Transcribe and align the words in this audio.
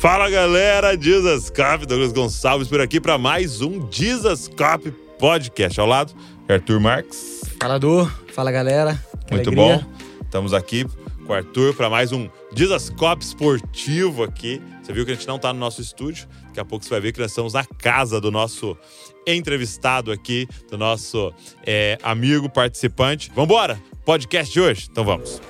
Fala 0.00 0.30
galera, 0.30 0.96
Jesus 0.96 1.50
Cop, 1.50 1.84
Douglas 1.84 2.12
Gonçalves 2.12 2.68
por 2.68 2.80
aqui 2.80 3.00
para 3.00 3.18
mais 3.18 3.60
um 3.60 3.84
Jesus 3.90 4.46
Cop 4.46 4.88
Podcast. 5.18 5.80
Ao 5.80 5.88
lado, 5.88 6.14
Arthur 6.48 6.78
Marques. 6.78 7.42
Fala, 7.60 7.80
Du. 7.80 8.08
Fala, 8.32 8.52
galera. 8.52 8.94
Que 9.26 9.34
Muito 9.34 9.48
alegria. 9.50 9.78
bom. 9.78 9.92
Estamos 10.24 10.54
aqui 10.54 10.86
com 11.26 11.32
o 11.32 11.34
Arthur 11.34 11.74
para 11.74 11.90
mais 11.90 12.12
um 12.12 12.28
Jesus 12.54 12.90
Cop 12.90 13.20
esportivo 13.20 14.22
aqui. 14.22 14.62
Você 14.80 14.92
viu 14.92 15.04
que 15.04 15.10
a 15.10 15.14
gente 15.14 15.26
não 15.26 15.34
está 15.34 15.52
no 15.52 15.58
nosso 15.58 15.80
estúdio. 15.80 16.28
Daqui 16.46 16.60
a 16.60 16.64
pouco 16.64 16.84
você 16.84 16.90
vai 16.90 17.00
ver 17.00 17.10
que 17.10 17.18
nós 17.18 17.32
estamos 17.32 17.54
na 17.54 17.64
casa 17.64 18.20
do 18.20 18.30
nosso 18.30 18.78
entrevistado 19.26 20.12
aqui, 20.12 20.46
do 20.70 20.78
nosso 20.78 21.34
é, 21.66 21.98
amigo 22.04 22.48
participante. 22.48 23.32
Vambora! 23.34 23.76
Podcast 24.04 24.52
de 24.54 24.60
hoje? 24.60 24.86
Então 24.88 25.04
vamos. 25.04 25.40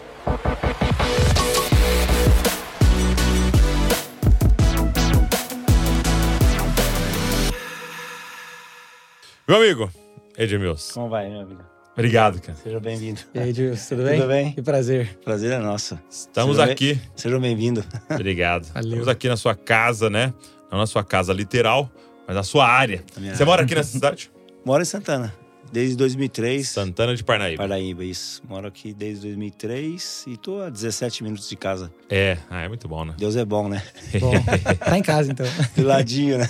Meu 9.49 9.57
amigo, 9.57 9.91
Edmilson. 10.37 10.93
Como 10.95 11.09
vai, 11.09 11.29
meu 11.29 11.41
amigo? 11.41 11.61
Obrigado, 11.93 12.41
cara. 12.41 12.57
Seja 12.63 12.79
bem-vindo. 12.79 13.21
E 13.35 13.39
aí, 13.41 13.53
Gilson, 13.53 13.97
tudo 13.97 14.05
bem? 14.05 14.21
Tudo 14.21 14.29
bem? 14.29 14.53
Que 14.53 14.63
prazer. 14.63 15.19
Prazer 15.25 15.53
é 15.53 15.59
nosso. 15.59 15.99
Estamos 16.09 16.57
Seja 16.57 16.71
aqui. 16.71 16.95
bem- 16.95 17.03
Seja 17.17 17.39
bem-vindo. 17.41 17.85
Obrigado. 18.11 18.67
Valeu. 18.73 18.89
Estamos 18.89 19.09
aqui 19.09 19.29
na 19.29 19.37
sua 19.37 19.55
casa, 19.57 20.09
né? 20.09 20.33
Não 20.71 20.79
na 20.79 20.87
sua 20.87 21.03
casa 21.03 21.33
literal, 21.33 21.91
mas 22.27 22.37
na 22.37 22.43
sua 22.45 22.69
área. 22.69 23.03
Você 23.35 23.45
mora 23.45 23.63
aqui 23.63 23.75
nessa 23.75 23.91
cidade? 23.91 24.31
Moro 24.65 24.83
em 24.83 24.85
Santana, 24.87 25.35
desde 25.73 25.97
2003. 25.97 26.69
Santana 26.69 27.17
de 27.17 27.25
Parnaíba. 27.25 27.63
Paraíba, 27.63 28.05
isso. 28.05 28.43
Moro 28.47 28.69
aqui 28.69 28.93
desde 28.93 29.23
2003 29.29 30.25
e 30.29 30.37
tô 30.37 30.61
a 30.61 30.69
17 30.69 31.25
minutos 31.25 31.49
de 31.49 31.57
casa. 31.57 31.91
É, 32.11 32.37
ah, 32.51 32.63
é 32.63 32.69
muito 32.69 32.87
bom, 32.87 33.05
né? 33.05 33.15
Deus 33.19 33.35
é 33.35 33.45
bom, 33.47 33.67
né? 33.69 33.83
Bom, 34.21 34.33
tá 34.79 34.99
em 34.99 35.03
casa, 35.03 35.33
então. 35.33 35.47
Do 35.75 35.85
ladinho, 35.85 36.37
né? 36.39 36.47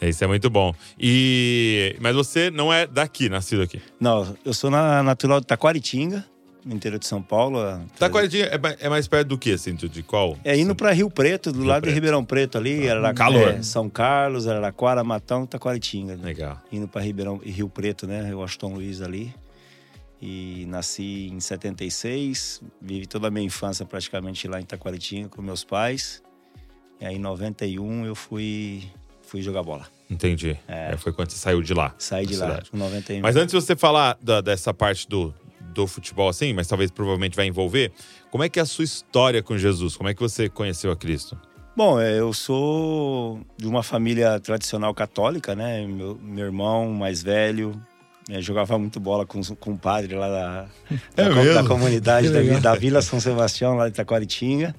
Isso 0.00 0.22
é 0.22 0.26
muito 0.26 0.48
bom. 0.48 0.74
E 0.98 1.96
mas 2.00 2.14
você 2.14 2.50
não 2.50 2.72
é 2.72 2.86
daqui, 2.86 3.28
nascido 3.28 3.62
aqui. 3.62 3.80
Não, 3.98 4.36
eu 4.44 4.54
sou 4.54 4.70
na, 4.70 5.02
natural 5.02 5.40
de 5.40 5.46
Taquaritinga, 5.46 6.24
no 6.64 6.74
interior 6.74 6.98
de 6.98 7.06
São 7.06 7.20
Paulo. 7.22 7.58
a- 7.60 7.80
Taquaritinga 7.98 8.46
é, 8.46 8.86
é 8.86 8.88
mais 8.88 9.08
perto 9.08 9.28
do 9.28 9.38
que, 9.38 9.52
assim, 9.52 9.74
de 9.74 10.02
qual? 10.02 10.36
É 10.44 10.56
indo 10.56 10.74
pra 10.74 10.92
Rio 10.92 11.10
Preto, 11.10 11.50
do 11.52 11.60
Rio 11.60 11.68
lado 11.68 11.80
Preto. 11.82 11.90
de 11.90 11.94
Ribeirão 11.94 12.24
Preto 12.24 12.58
ali. 12.58 12.88
Arara- 12.88 13.12
Calor. 13.14 13.48
é, 13.48 13.62
São 13.62 13.88
Carlos, 13.90 14.46
Araraquara, 14.46 15.02
Matão, 15.02 15.46
Taquaritinga. 15.46 16.14
Legal. 16.22 16.60
indo 16.70 16.86
para 16.86 17.00
Ribeirão 17.02 17.40
e 17.44 17.50
Rio 17.50 17.68
Preto, 17.68 18.06
né? 18.06 18.32
Washington 18.34 18.74
Luiz 18.74 19.00
ali. 19.02 19.34
E 20.20 20.64
nasci 20.68 21.28
em 21.32 21.38
76, 21.38 22.60
vivi 22.82 23.06
toda 23.06 23.28
a 23.28 23.30
minha 23.30 23.46
infância 23.46 23.86
praticamente 23.86 24.48
lá 24.48 24.60
em 24.60 24.64
Taquaritinga 24.64 25.28
com 25.28 25.40
meus 25.40 25.62
pais. 25.64 26.22
E 27.00 27.06
aí 27.06 27.14
em 27.14 27.20
91 27.20 28.04
eu 28.04 28.16
fui 28.16 28.82
fui 29.28 29.42
jogar 29.42 29.62
bola. 29.62 29.86
Entendi. 30.10 30.56
É, 30.66 30.96
foi 30.96 31.12
quando 31.12 31.30
você 31.30 31.36
saiu 31.36 31.62
de 31.62 31.74
lá. 31.74 31.94
Saí 31.98 32.26
de 32.26 32.36
da 32.36 32.44
lá 32.46 32.50
cidade. 32.52 32.70
com 32.70 32.76
91. 32.78 33.20
Mas 33.20 33.36
antes 33.36 33.54
de 33.54 33.60
você 33.60 33.76
falar 33.76 34.16
da- 34.22 34.40
dessa 34.40 34.72
parte 34.72 35.06
do, 35.08 35.34
do 35.74 35.86
futebol, 35.86 36.28
assim, 36.28 36.52
mas 36.54 36.66
talvez 36.66 36.90
provavelmente 36.90 37.36
vai 37.36 37.46
envolver, 37.46 37.92
como 38.30 38.42
é 38.42 38.48
que 38.48 38.58
é 38.58 38.62
a 38.62 38.66
sua 38.66 38.84
história 38.84 39.42
com 39.42 39.56
Jesus? 39.58 39.96
Como 39.96 40.08
é 40.08 40.14
que 40.14 40.20
você 40.20 40.48
conheceu 40.48 40.90
a 40.90 40.96
Cristo? 40.96 41.38
Bom, 41.76 42.00
é, 42.00 42.18
eu 42.18 42.32
sou 42.32 43.40
de 43.56 43.66
uma 43.68 43.82
família 43.82 44.40
tradicional 44.40 44.92
católica, 44.94 45.54
né? 45.54 45.86
Meu, 45.86 46.18
meu 46.20 46.46
irmão 46.46 46.90
mais 46.92 47.22
velho 47.22 47.72
né, 48.28 48.40
jogava 48.42 48.76
muito 48.78 48.98
bola 48.98 49.24
com, 49.24 49.40
com 49.56 49.72
o 49.72 49.78
padre 49.78 50.14
lá 50.16 50.28
da, 50.28 50.66
É 51.16 51.24
da, 51.28 51.34
mesmo? 51.34 51.54
da 51.54 51.64
comunidade 51.64 52.30
da, 52.30 52.58
da 52.58 52.74
Vila 52.74 53.00
São 53.00 53.20
Sebastião, 53.20 53.76
lá 53.76 53.88
de 53.88 53.94
Taquaritinga. 53.94 54.74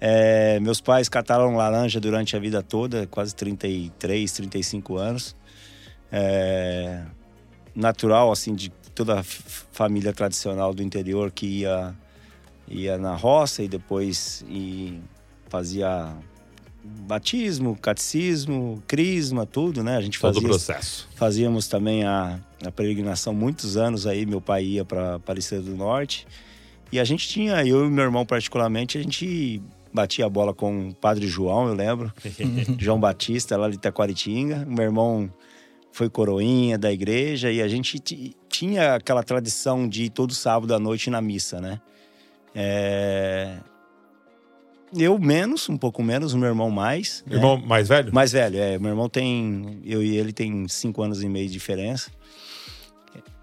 É, 0.00 0.58
meus 0.60 0.80
pais 0.80 1.08
cataram 1.08 1.56
laranja 1.56 2.00
durante 2.00 2.34
a 2.34 2.38
vida 2.38 2.62
toda, 2.62 3.06
quase 3.06 3.34
33, 3.34 4.32
35 4.32 4.96
anos. 4.96 5.36
É, 6.10 7.02
natural, 7.74 8.32
assim, 8.32 8.54
de 8.54 8.70
toda 8.94 9.20
a 9.20 9.22
família 9.22 10.12
tradicional 10.12 10.72
do 10.74 10.82
interior 10.82 11.30
que 11.30 11.46
ia, 11.60 11.94
ia 12.66 12.98
na 12.98 13.14
roça 13.14 13.62
e 13.62 13.68
depois 13.68 14.44
e 14.48 14.98
fazia 15.48 16.14
batismo, 16.82 17.76
catecismo, 17.76 18.82
crisma, 18.86 19.44
tudo, 19.46 19.84
né? 19.84 19.96
A 19.96 20.00
gente 20.00 20.18
Todo 20.18 20.30
o 20.30 20.34
fazia, 20.34 20.48
processo. 20.48 21.08
fazíamos 21.14 21.68
também 21.68 22.04
a, 22.04 22.40
a 22.64 22.70
peregrinação 22.70 23.34
muitos 23.34 23.76
anos 23.76 24.06
aí, 24.06 24.24
meu 24.24 24.40
pai 24.40 24.64
ia 24.64 24.84
para 24.84 25.16
Aparecida 25.16 25.60
do 25.60 25.76
Norte. 25.76 26.26
E 26.90 26.98
a 26.98 27.04
gente 27.04 27.28
tinha, 27.28 27.64
eu 27.64 27.86
e 27.86 27.90
meu 27.90 28.04
irmão 28.04 28.24
particularmente, 28.26 28.98
a 28.98 29.02
gente 29.02 29.62
batia 29.92 30.26
a 30.26 30.28
bola 30.28 30.52
com 30.54 30.88
o 30.88 30.94
Padre 30.94 31.26
João, 31.26 31.68
eu 31.68 31.74
lembro. 31.74 32.12
João 32.78 32.98
Batista, 33.00 33.56
lá 33.56 33.68
de 33.68 33.76
Itaquaritinga. 33.76 34.64
Meu 34.66 34.84
irmão 34.84 35.30
foi 35.92 36.08
coroinha 36.08 36.78
da 36.78 36.92
igreja 36.92 37.50
e 37.50 37.60
a 37.60 37.66
gente 37.68 37.98
ti- 37.98 38.36
tinha 38.48 38.94
aquela 38.94 39.22
tradição 39.22 39.88
de 39.88 40.04
ir 40.04 40.10
todo 40.10 40.32
sábado 40.34 40.74
à 40.74 40.78
noite 40.78 41.10
na 41.10 41.20
missa, 41.20 41.60
né? 41.60 41.80
É, 42.54 43.56
Eu 44.96 45.18
menos, 45.18 45.68
um 45.68 45.76
pouco 45.76 46.02
menos, 46.02 46.32
o 46.32 46.38
meu 46.38 46.48
irmão 46.48 46.70
mais. 46.70 47.22
né? 47.26 47.36
Irmão 47.36 47.56
mais 47.56 47.88
velho? 47.88 48.12
Mais 48.14 48.32
velho, 48.32 48.58
é. 48.58 48.78
Meu 48.78 48.90
irmão 48.90 49.08
tem. 49.08 49.80
Eu 49.84 50.02
e 50.02 50.16
ele 50.16 50.32
tem 50.32 50.66
cinco 50.68 51.02
anos 51.02 51.22
e 51.22 51.28
meio 51.28 51.46
de 51.46 51.52
diferença. 51.52 52.10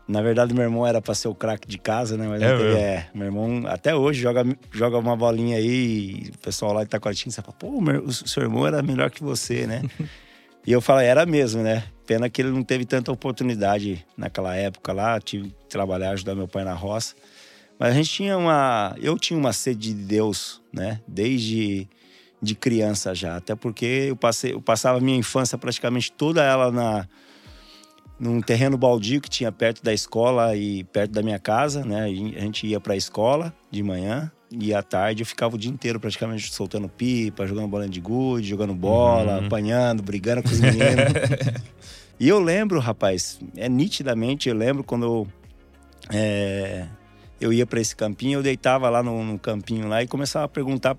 Na 0.07 0.21
verdade, 0.21 0.53
meu 0.53 0.63
irmão 0.63 0.87
era 0.87 1.01
pra 1.01 1.13
ser 1.13 1.27
o 1.27 1.35
craque 1.35 1.67
de 1.67 1.77
casa, 1.77 2.15
né? 2.15 2.27
Mas 2.27 2.41
É 2.41 2.49
não 2.51 2.57
teve- 2.57 2.69
mesmo? 2.69 2.81
é, 2.85 3.09
meu 3.13 3.25
irmão 3.25 3.63
até 3.67 3.93
hoje 3.93 4.21
joga, 4.21 4.45
joga 4.71 4.97
uma 4.97 5.15
bolinha 5.17 5.57
aí 5.57 6.27
e 6.27 6.29
o 6.33 6.37
pessoal 6.37 6.71
lá 6.73 6.83
de 6.83 6.89
Taquaritinga 6.89 7.35
fala, 7.41 7.53
pô, 7.57 7.81
meu- 7.81 8.03
o 8.05 8.11
seu 8.13 8.43
irmão 8.43 8.65
era 8.65 8.81
melhor 8.81 9.09
que 9.11 9.21
você, 9.21 9.67
né? 9.67 9.81
e 10.65 10.71
eu 10.71 10.79
falo, 10.79 11.01
era 11.01 11.25
mesmo, 11.25 11.61
né? 11.61 11.83
Pena 12.05 12.29
que 12.29 12.41
ele 12.41 12.51
não 12.51 12.63
teve 12.63 12.85
tanta 12.85 13.11
oportunidade 13.11 14.05
naquela 14.15 14.55
época 14.55 14.93
lá, 14.93 15.19
tive 15.19 15.49
que 15.49 15.65
trabalhar, 15.67 16.11
ajudar 16.11 16.35
meu 16.35 16.47
pai 16.47 16.63
na 16.63 16.73
roça. 16.73 17.13
Mas 17.77 17.91
a 17.91 17.93
gente 17.93 18.09
tinha 18.09 18.37
uma. 18.37 18.95
Eu 19.01 19.19
tinha 19.19 19.37
uma 19.37 19.51
sede 19.53 19.93
de 19.93 20.05
Deus, 20.05 20.61
né? 20.73 21.01
Desde 21.07 21.87
de 22.41 22.55
criança 22.55 23.13
já. 23.13 23.35
Até 23.35 23.55
porque 23.55 23.85
eu, 24.07 24.15
passei, 24.15 24.53
eu 24.53 24.61
passava 24.61 24.99
a 24.99 25.01
minha 25.01 25.17
infância 25.17 25.57
praticamente 25.57 26.11
toda 26.11 26.41
ela 26.43 26.71
na, 26.71 27.07
num 28.19 28.41
terreno 28.41 28.77
baldio 28.77 29.21
que 29.21 29.29
tinha 29.29 29.51
perto 29.51 29.83
da 29.83 29.93
escola 29.93 30.55
e 30.55 30.83
perto 30.85 31.11
da 31.11 31.21
minha 31.21 31.39
casa, 31.39 31.85
né? 31.85 32.03
A 32.05 32.41
gente 32.41 32.65
ia 32.65 32.79
para 32.79 32.93
a 32.93 32.97
escola 32.97 33.53
de 33.69 33.83
manhã 33.83 34.31
e 34.51 34.73
à 34.73 34.81
tarde 34.81 35.23
eu 35.23 35.25
ficava 35.25 35.55
o 35.55 35.57
dia 35.57 35.71
inteiro 35.71 35.99
praticamente 35.99 36.53
soltando 36.53 36.87
pipa, 36.87 37.45
jogando 37.45 37.67
bola 37.67 37.87
de 37.87 37.99
gude, 37.99 38.47
jogando 38.47 38.73
bola, 38.73 39.45
apanhando, 39.45 40.01
brigando 40.01 40.41
com 40.41 40.49
os 40.49 40.59
meninos. 40.59 41.13
e 42.19 42.27
eu 42.27 42.39
lembro, 42.39 42.79
rapaz, 42.79 43.39
é 43.55 43.67
nitidamente, 43.67 44.49
eu 44.49 44.55
lembro 44.55 44.83
quando 44.83 45.05
eu, 45.05 45.27
é, 46.11 46.87
eu 47.39 47.51
ia 47.51 47.65
para 47.65 47.79
esse 47.79 47.95
campinho, 47.95 48.39
eu 48.39 48.43
deitava 48.43 48.89
lá 48.89 49.03
no, 49.03 49.23
no 49.23 49.37
campinho 49.37 49.87
lá 49.87 50.01
e 50.01 50.07
começava 50.07 50.45
a 50.45 50.49
perguntar 50.49 50.97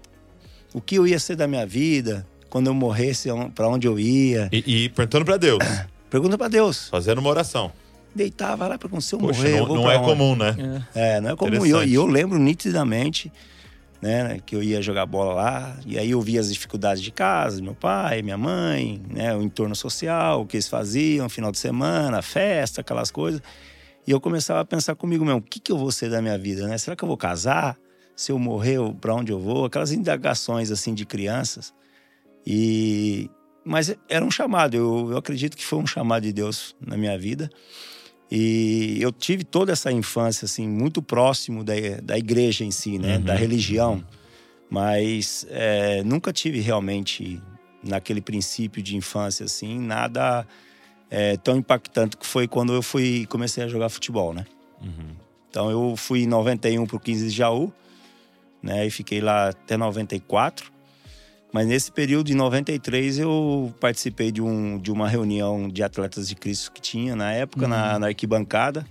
o 0.74 0.80
que 0.80 0.96
eu 0.96 1.06
ia 1.06 1.18
ser 1.18 1.34
da 1.34 1.48
minha 1.48 1.66
vida, 1.66 2.26
quando 2.50 2.66
eu 2.66 2.74
morresse, 2.74 3.28
para 3.54 3.68
onde 3.68 3.86
eu 3.86 3.98
ia. 3.98 4.48
E, 4.52 4.84
e 4.84 4.88
perguntando 4.90 5.24
pra 5.24 5.36
Deus, 5.36 5.58
Pergunta 6.10 6.38
para 6.38 6.48
Deus. 6.48 6.88
fazendo 6.88 7.19
uma 7.19 7.30
oração. 7.30 7.72
Deitava 8.14 8.66
lá 8.66 8.78
para 8.78 9.00
se 9.00 9.14
eu 9.14 9.19
Poxa, 9.19 9.41
morrer, 9.41 9.52
eu 9.54 9.58
não, 9.58 9.66
vou 9.66 9.76
não 9.76 9.91
é 9.91 9.98
onde? 9.98 10.06
comum, 10.06 10.34
né? 10.34 10.84
É. 10.94 11.16
É, 11.16 11.20
não 11.20 11.30
é 11.30 11.36
comum. 11.36 11.66
E 11.66 11.70
eu, 11.70 11.84
eu 11.84 12.06
lembro 12.06 12.38
nitidamente 12.38 13.30
né, 14.00 14.41
que 14.44 14.54
eu 14.54 14.62
ia 14.62 14.80
jogar 14.80 15.06
bola 15.06 15.34
lá, 15.34 15.76
e 15.84 15.98
aí 15.98 16.12
eu 16.12 16.20
via 16.20 16.41
as 16.41 16.52
dificuldades 16.52 17.02
de 17.02 17.10
casa, 17.10 17.60
meu 17.60 17.74
pai, 17.74 18.22
minha 18.22 18.38
mãe, 18.38 19.02
né, 19.08 19.36
o 19.36 19.42
entorno 19.42 19.74
social, 19.74 20.42
o 20.42 20.46
que 20.46 20.56
eles 20.56 20.69
faziam, 20.69 21.28
final 21.28 21.50
de 21.50 21.58
semana, 21.58 22.22
festa, 22.22 22.80
aquelas 22.80 23.10
coisas. 23.10 23.42
E 24.06 24.10
eu 24.10 24.20
começava 24.20 24.60
a 24.60 24.64
pensar 24.64 24.94
comigo 24.94 25.25
mesmo, 25.25 25.40
o 25.40 25.42
que, 25.42 25.60
que 25.60 25.70
eu 25.70 25.76
vou 25.76 25.92
ser 25.92 26.08
da 26.08 26.22
minha 26.22 26.38
vida, 26.38 26.66
né? 26.66 26.78
Será 26.78 26.96
que 26.96 27.04
eu 27.04 27.08
vou 27.08 27.16
casar? 27.16 27.76
Se 28.16 28.32
eu 28.32 28.38
morrer, 28.38 28.78
para 29.00 29.14
onde 29.14 29.31
eu 29.31 29.38
vou? 29.38 29.66
Aquelas 29.66 29.93
indagações, 29.93 30.70
assim, 30.70 30.94
de 30.94 31.05
crianças. 31.05 31.75
E... 32.46 33.31
Mas 33.69 33.94
era 34.09 34.25
um 34.25 34.31
chamado, 34.31 34.75
eu, 34.75 35.11
eu 35.11 35.19
acredito 35.19 35.55
que 35.55 35.62
foi 35.62 35.79
um 35.79 35.87
chamado 35.87 36.23
de 36.23 36.32
Deus 36.32 36.75
na 36.81 36.97
minha 36.97 37.19
vida. 37.19 37.50
E 38.31 38.97
eu 38.99 39.12
tive 39.12 39.44
toda 39.44 39.73
essa 39.73 39.93
infância, 39.93 40.47
assim, 40.47 40.67
muito 40.67 41.03
próximo 41.03 41.62
da, 41.62 41.75
da 42.03 42.17
igreja 42.17 42.65
em 42.65 42.70
si, 42.70 42.99
né? 42.99 43.19
Uhum. 43.19 43.25
Da 43.25 43.35
religião. 43.35 44.03
Mas 44.70 45.47
é, 45.50 46.03
nunca 46.03 46.32
tive 46.32 46.61
realmente, 46.61 47.43
naquele 47.82 48.23
princípio 48.23 48.82
de 48.82 48.97
infância, 48.97 49.44
assim, 49.44 49.79
nada 49.79 50.47
é, 51.11 51.37
tão 51.37 51.59
impactante 51.59 52.17
que 52.17 52.26
foi 52.26 52.49
quando 52.49 52.73
eu 52.73 52.81
fui 52.81 53.26
comecei 53.26 53.62
a 53.65 53.69
jogar 53.69 53.91
futebol, 53.91 54.32
né? 54.32 54.47
Uhum. 54.81 55.15
Então 55.50 55.70
eu 55.70 55.94
fui 55.94 56.23
em 56.23 56.26
91 56.26 56.87
pro 56.87 56.99
15 56.99 57.29
de 57.29 57.37
Jaú, 57.37 57.70
né? 58.62 58.87
E 58.87 58.91
fiquei 58.91 59.20
lá 59.20 59.50
até 59.50 59.76
94. 59.76 60.77
Mas 61.52 61.66
nesse 61.66 61.90
período 61.90 62.26
de 62.26 62.34
93 62.34 63.18
eu 63.20 63.74
participei 63.80 64.30
de, 64.30 64.42
um, 64.42 64.78
de 64.78 64.92
uma 64.92 65.08
reunião 65.08 65.68
de 65.68 65.82
atletas 65.82 66.28
de 66.28 66.34
Cristo 66.34 66.70
que 66.72 66.80
tinha 66.80 67.16
na 67.16 67.32
época, 67.32 67.66
na, 67.66 67.98
na 67.98 68.06
arquibancada. 68.08 68.86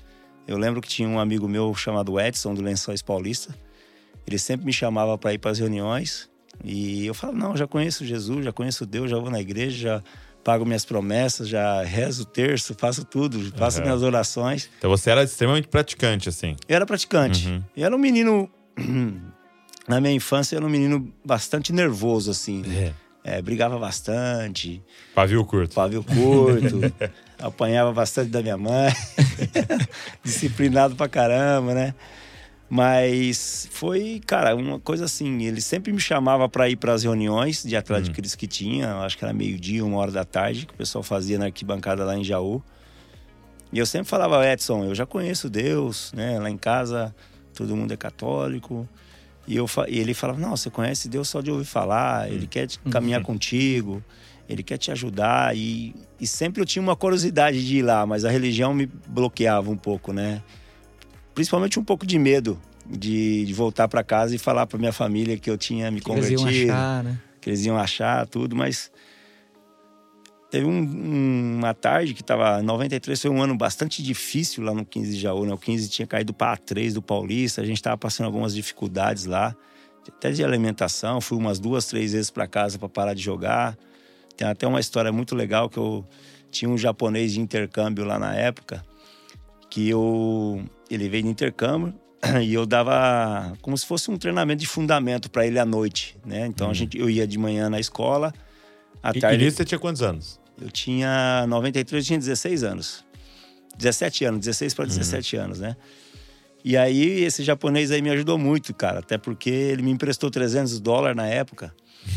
Eu 0.48 0.58
lembro 0.58 0.82
que 0.82 0.88
tinha 0.88 1.08
um 1.08 1.20
amigo 1.20 1.48
meu 1.48 1.74
chamado 1.76 2.20
Edson, 2.20 2.54
do 2.54 2.62
Lençóis 2.62 3.02
Paulista. 3.02 3.54
Ele 4.26 4.40
sempre 4.40 4.66
me 4.66 4.74
chamava 4.74 5.18
para 5.18 5.34
ir 5.34 5.38
para 5.38 5.52
as 5.52 5.60
reuniões. 5.60 6.30
E 6.64 7.06
eu 7.06 7.14
falo, 7.14 7.38
não, 7.38 7.56
já 7.56 7.68
conheço 7.68 8.04
Jesus, 8.06 8.44
já 8.44 8.52
conheço 8.52 8.86
Deus, 8.86 9.12
já 9.12 9.18
vou 9.20 9.30
na 9.30 9.40
igreja, 9.40 9.78
já 9.78 10.04
pago 10.44 10.66
minhas 10.66 10.84
promessas, 10.86 11.48
já 11.48 11.84
rezo 11.84 12.24
o 12.24 12.26
terço, 12.26 12.74
faço 12.74 13.04
tudo, 13.06 13.52
faço 13.58 13.78
Uhum. 13.80 13.84
minhas 13.86 14.02
orações. 14.02 14.70
Então 14.80 14.90
você 14.90 15.12
era 15.12 15.24
extremamente 15.24 15.68
praticante, 15.68 16.28
assim. 16.30 16.56
Eu 16.68 16.76
era 16.78 16.86
praticante. 16.86 17.48
Uhum. 17.48 17.64
Eu 17.76 17.86
era 17.86 17.96
um 17.96 18.00
menino. 18.00 18.50
Na 19.88 20.02
minha 20.02 20.14
infância, 20.14 20.56
eu 20.56 20.58
era 20.58 20.66
um 20.66 20.70
menino 20.70 21.14
bastante 21.24 21.72
nervoso, 21.72 22.32
assim. 22.32 22.64
É, 23.24 23.42
brigava 23.42 23.78
bastante, 23.78 24.82
Pavio 25.14 25.44
curto. 25.44 25.76
pavio 25.76 26.02
curto, 26.02 26.80
apanhava 27.40 27.92
bastante 27.92 28.30
da 28.30 28.42
minha 28.42 28.58
mãe. 28.58 28.94
Disciplinado 30.24 30.96
pra 30.96 31.10
caramba, 31.10 31.74
né? 31.74 31.94
Mas 32.70 33.68
foi, 33.72 34.22
cara, 34.26 34.56
uma 34.56 34.80
coisa 34.80 35.06
assim. 35.06 35.44
Ele 35.44 35.62
sempre 35.62 35.92
me 35.92 36.00
chamava 36.00 36.48
pra 36.50 36.70
ir 36.70 36.76
pras 36.76 37.04
reuniões 37.04 37.64
de 37.64 37.76
de 38.02 38.12
Cristo 38.12 38.38
que 38.38 38.48
tinha. 38.48 38.96
Acho 38.98 39.18
que 39.18 39.24
era 39.24 39.34
meio-dia, 39.34 39.84
uma 39.86 39.98
hora 39.98 40.12
da 40.12 40.26
tarde, 40.26 40.66
que 40.66 40.74
o 40.74 40.78
pessoal 40.78 41.04
fazia 41.04 41.38
na 41.38 41.46
arquibancada 41.46 42.04
lá 42.04 42.18
em 42.18 42.24
Jaú. 42.24 42.62
E 43.72 43.80
eu 43.80 43.86
sempre 43.86 44.08
falava, 44.10 44.46
Edson, 44.46 44.86
eu 44.86 44.96
já 44.96 45.06
conheço 45.06 45.50
Deus, 45.50 46.12
né? 46.14 46.40
Lá 46.40 46.50
em 46.50 46.58
casa 46.58 47.14
todo 47.54 47.76
mundo 47.76 47.94
é 47.94 47.98
católico. 47.98 48.88
E, 49.48 49.56
eu, 49.56 49.66
e 49.88 49.98
ele 50.00 50.14
falava, 50.14 50.40
não, 50.40 50.56
você 50.58 50.70
conhece 50.70 51.08
Deus 51.08 51.30
só 51.30 51.40
de 51.42 51.50
ouvir 51.50 51.66
falar, 51.66 52.30
ele 52.30 52.46
quer 52.48 52.68
te- 52.68 52.80
caminhar 52.92 53.22
contigo, 53.24 54.04
ele 54.50 54.62
quer 54.62 54.78
te 54.78 54.92
ajudar. 54.92 55.56
E, 55.56 55.96
e 56.20 56.28
sempre 56.28 56.62
eu 56.62 56.66
tinha 56.66 56.84
uma 56.84 56.96
curiosidade 56.96 57.66
de 57.66 57.78
ir 57.78 57.82
lá, 57.82 58.06
mas 58.06 58.26
a 58.26 58.30
religião 58.30 58.74
me 58.74 58.86
bloqueava 59.08 59.72
um 59.72 59.78
pouco, 59.78 60.12
né? 60.12 60.44
Principalmente 61.34 61.80
um 61.80 61.84
pouco 61.84 62.06
de 62.06 62.18
medo 62.20 62.60
de, 62.86 63.46
de 63.46 63.54
voltar 63.54 63.88
para 63.88 64.04
casa 64.04 64.36
e 64.36 64.38
falar 64.38 64.66
para 64.66 64.78
minha 64.80 64.92
família 64.94 65.38
que 65.38 65.50
eu 65.50 65.58
tinha 65.58 65.90
me 65.92 66.02
Que 66.02 66.12
eles 66.12 66.26
convertido 66.30 66.50
iam 66.52 66.74
achar, 66.76 67.04
né? 67.04 67.18
que 67.40 67.50
eles 67.50 67.66
iam 67.66 67.78
achar 67.78 68.26
tudo, 68.28 68.56
mas 68.56 68.92
teve 70.58 70.66
um- 70.66 70.80
um- 70.82 71.56
uma 71.60 71.74
tarde 71.74 72.16
que 72.16 72.24
tava 72.24 72.64
93 72.64 73.22
foi 73.22 73.30
um 73.30 73.42
ano 73.42 73.56
bastante 73.56 74.02
difícil 74.02 74.64
lá 74.64 74.74
no 74.74 74.84
15 74.84 75.12
de 75.14 75.20
Jaú, 75.20 75.46
né? 75.46 75.54
O 75.54 75.58
15 75.58 75.88
tinha 75.88 76.08
caído 76.08 76.34
para 76.34 76.58
A3 76.58 76.94
do 76.94 77.02
Paulista, 77.02 77.62
a 77.62 77.66
gente 77.66 77.82
tava 77.82 77.96
passando 77.98 78.26
algumas 78.26 78.56
dificuldades 78.56 79.26
lá, 79.26 79.56
até 80.08 80.32
de 80.32 80.44
alimentação, 80.44 81.22
fui 81.22 81.38
umas 81.38 81.60
duas, 81.60 81.86
três 81.86 82.14
vezes 82.14 82.32
para 82.32 82.48
casa 82.48 82.80
para 82.80 82.90
parar 82.90 83.14
de 83.14 83.22
jogar. 83.22 83.78
Tem 84.36 84.48
até 84.48 84.66
uma 84.66 84.80
história 84.80 85.12
muito 85.12 85.36
legal 85.36 85.70
que 85.70 85.78
eu 85.78 86.04
tinha 86.50 86.70
um 86.70 86.78
japonês 86.78 87.34
de 87.34 87.40
intercâmbio 87.40 88.04
lá 88.04 88.18
na 88.18 88.34
época, 88.34 88.84
que 89.70 89.88
eu 89.88 90.64
ele 90.90 91.08
veio 91.08 91.24
de 91.24 91.30
intercâmbio 91.30 91.94
e 92.42 92.52
eu 92.52 92.66
dava 92.66 93.54
como 93.62 93.78
se 93.78 93.86
fosse 93.86 94.10
um 94.10 94.18
treinamento 94.18 94.62
de 94.62 94.68
fundamento 94.68 95.30
para 95.30 95.46
ele 95.46 95.60
à 95.60 95.66
noite, 95.66 96.18
né? 96.26 96.48
Então 96.48 96.70
a 96.70 96.74
gente 96.74 96.98
eu 96.98 97.10
ia 97.10 97.28
de 97.28 97.38
manhã 97.38 97.70
na 97.70 97.80
escola, 97.80 98.34
à 99.04 99.12
E, 99.14 99.18
e 99.18 99.22
tarde 99.22 99.44
nisso 99.44 99.58
você 99.58 99.66
tinha 99.66 99.78
quantos 99.78 100.02
anos? 100.02 100.40
Eu 100.60 100.72
tinha 100.72 101.46
93, 101.48 102.04
eu 102.04 102.08
tinha 102.08 102.20
16 102.20 102.64
anos. 102.64 103.06
17 103.78 104.26
anos, 104.26 104.40
16 104.40 104.74
para 104.74 104.86
17 104.86 105.36
anos, 105.38 105.60
né? 105.60 105.76
E 106.64 106.76
aí 106.76 107.24
esse 107.24 107.44
japonês 107.44 107.92
aí 107.92 108.02
me 108.02 108.10
ajudou 108.10 108.38
muito, 108.38 108.74
cara, 108.74 109.00
até 109.00 109.18
porque 109.18 109.50
ele 109.50 109.84
me 109.84 109.92
emprestou 109.92 110.30
300 110.30 110.80
dólares 110.80 111.16
na 111.16 111.28
época, 111.28 111.74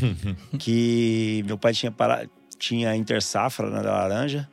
que 0.59 1.45
meu 1.47 1.59
pai 1.59 1.73
tinha 1.73 1.93
parado, 1.93 2.31
tinha 2.59 2.97
intersafra 2.97 3.71
na 3.71 3.81
laranja. 3.81 4.49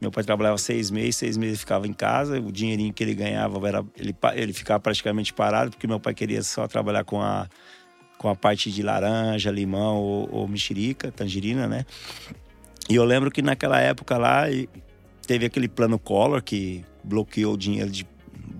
Meu 0.00 0.12
pai 0.12 0.22
trabalhava 0.22 0.58
seis 0.58 0.90
meses, 0.90 1.16
seis 1.16 1.36
meses 1.36 1.54
ele 1.54 1.58
ficava 1.58 1.86
em 1.86 1.92
casa, 1.92 2.38
o 2.38 2.52
dinheirinho 2.52 2.92
que 2.92 3.02
ele 3.02 3.14
ganhava 3.14 3.66
era 3.66 3.84
ele, 3.96 4.14
ele 4.34 4.52
ficava 4.52 4.78
praticamente 4.78 5.32
parado 5.32 5.70
porque 5.70 5.86
meu 5.88 5.98
pai 5.98 6.14
queria 6.14 6.42
só 6.42 6.68
trabalhar 6.68 7.04
com 7.04 7.20
a 7.20 7.48
com 8.16 8.28
a 8.28 8.34
parte 8.34 8.70
de 8.70 8.82
laranja, 8.82 9.50
limão 9.50 9.96
ou, 9.96 10.28
ou 10.30 10.48
mexerica, 10.48 11.10
tangerina, 11.12 11.68
né? 11.68 11.86
E 12.88 12.94
eu 12.94 13.04
lembro 13.04 13.30
que 13.30 13.42
naquela 13.42 13.80
época 13.80 14.16
lá 14.16 14.44
teve 15.26 15.44
aquele 15.44 15.68
plano 15.68 15.98
Collor 15.98 16.42
que 16.42 16.84
bloqueou 17.04 17.54
o 17.54 17.56
dinheiro 17.56 17.90
de 17.90 18.06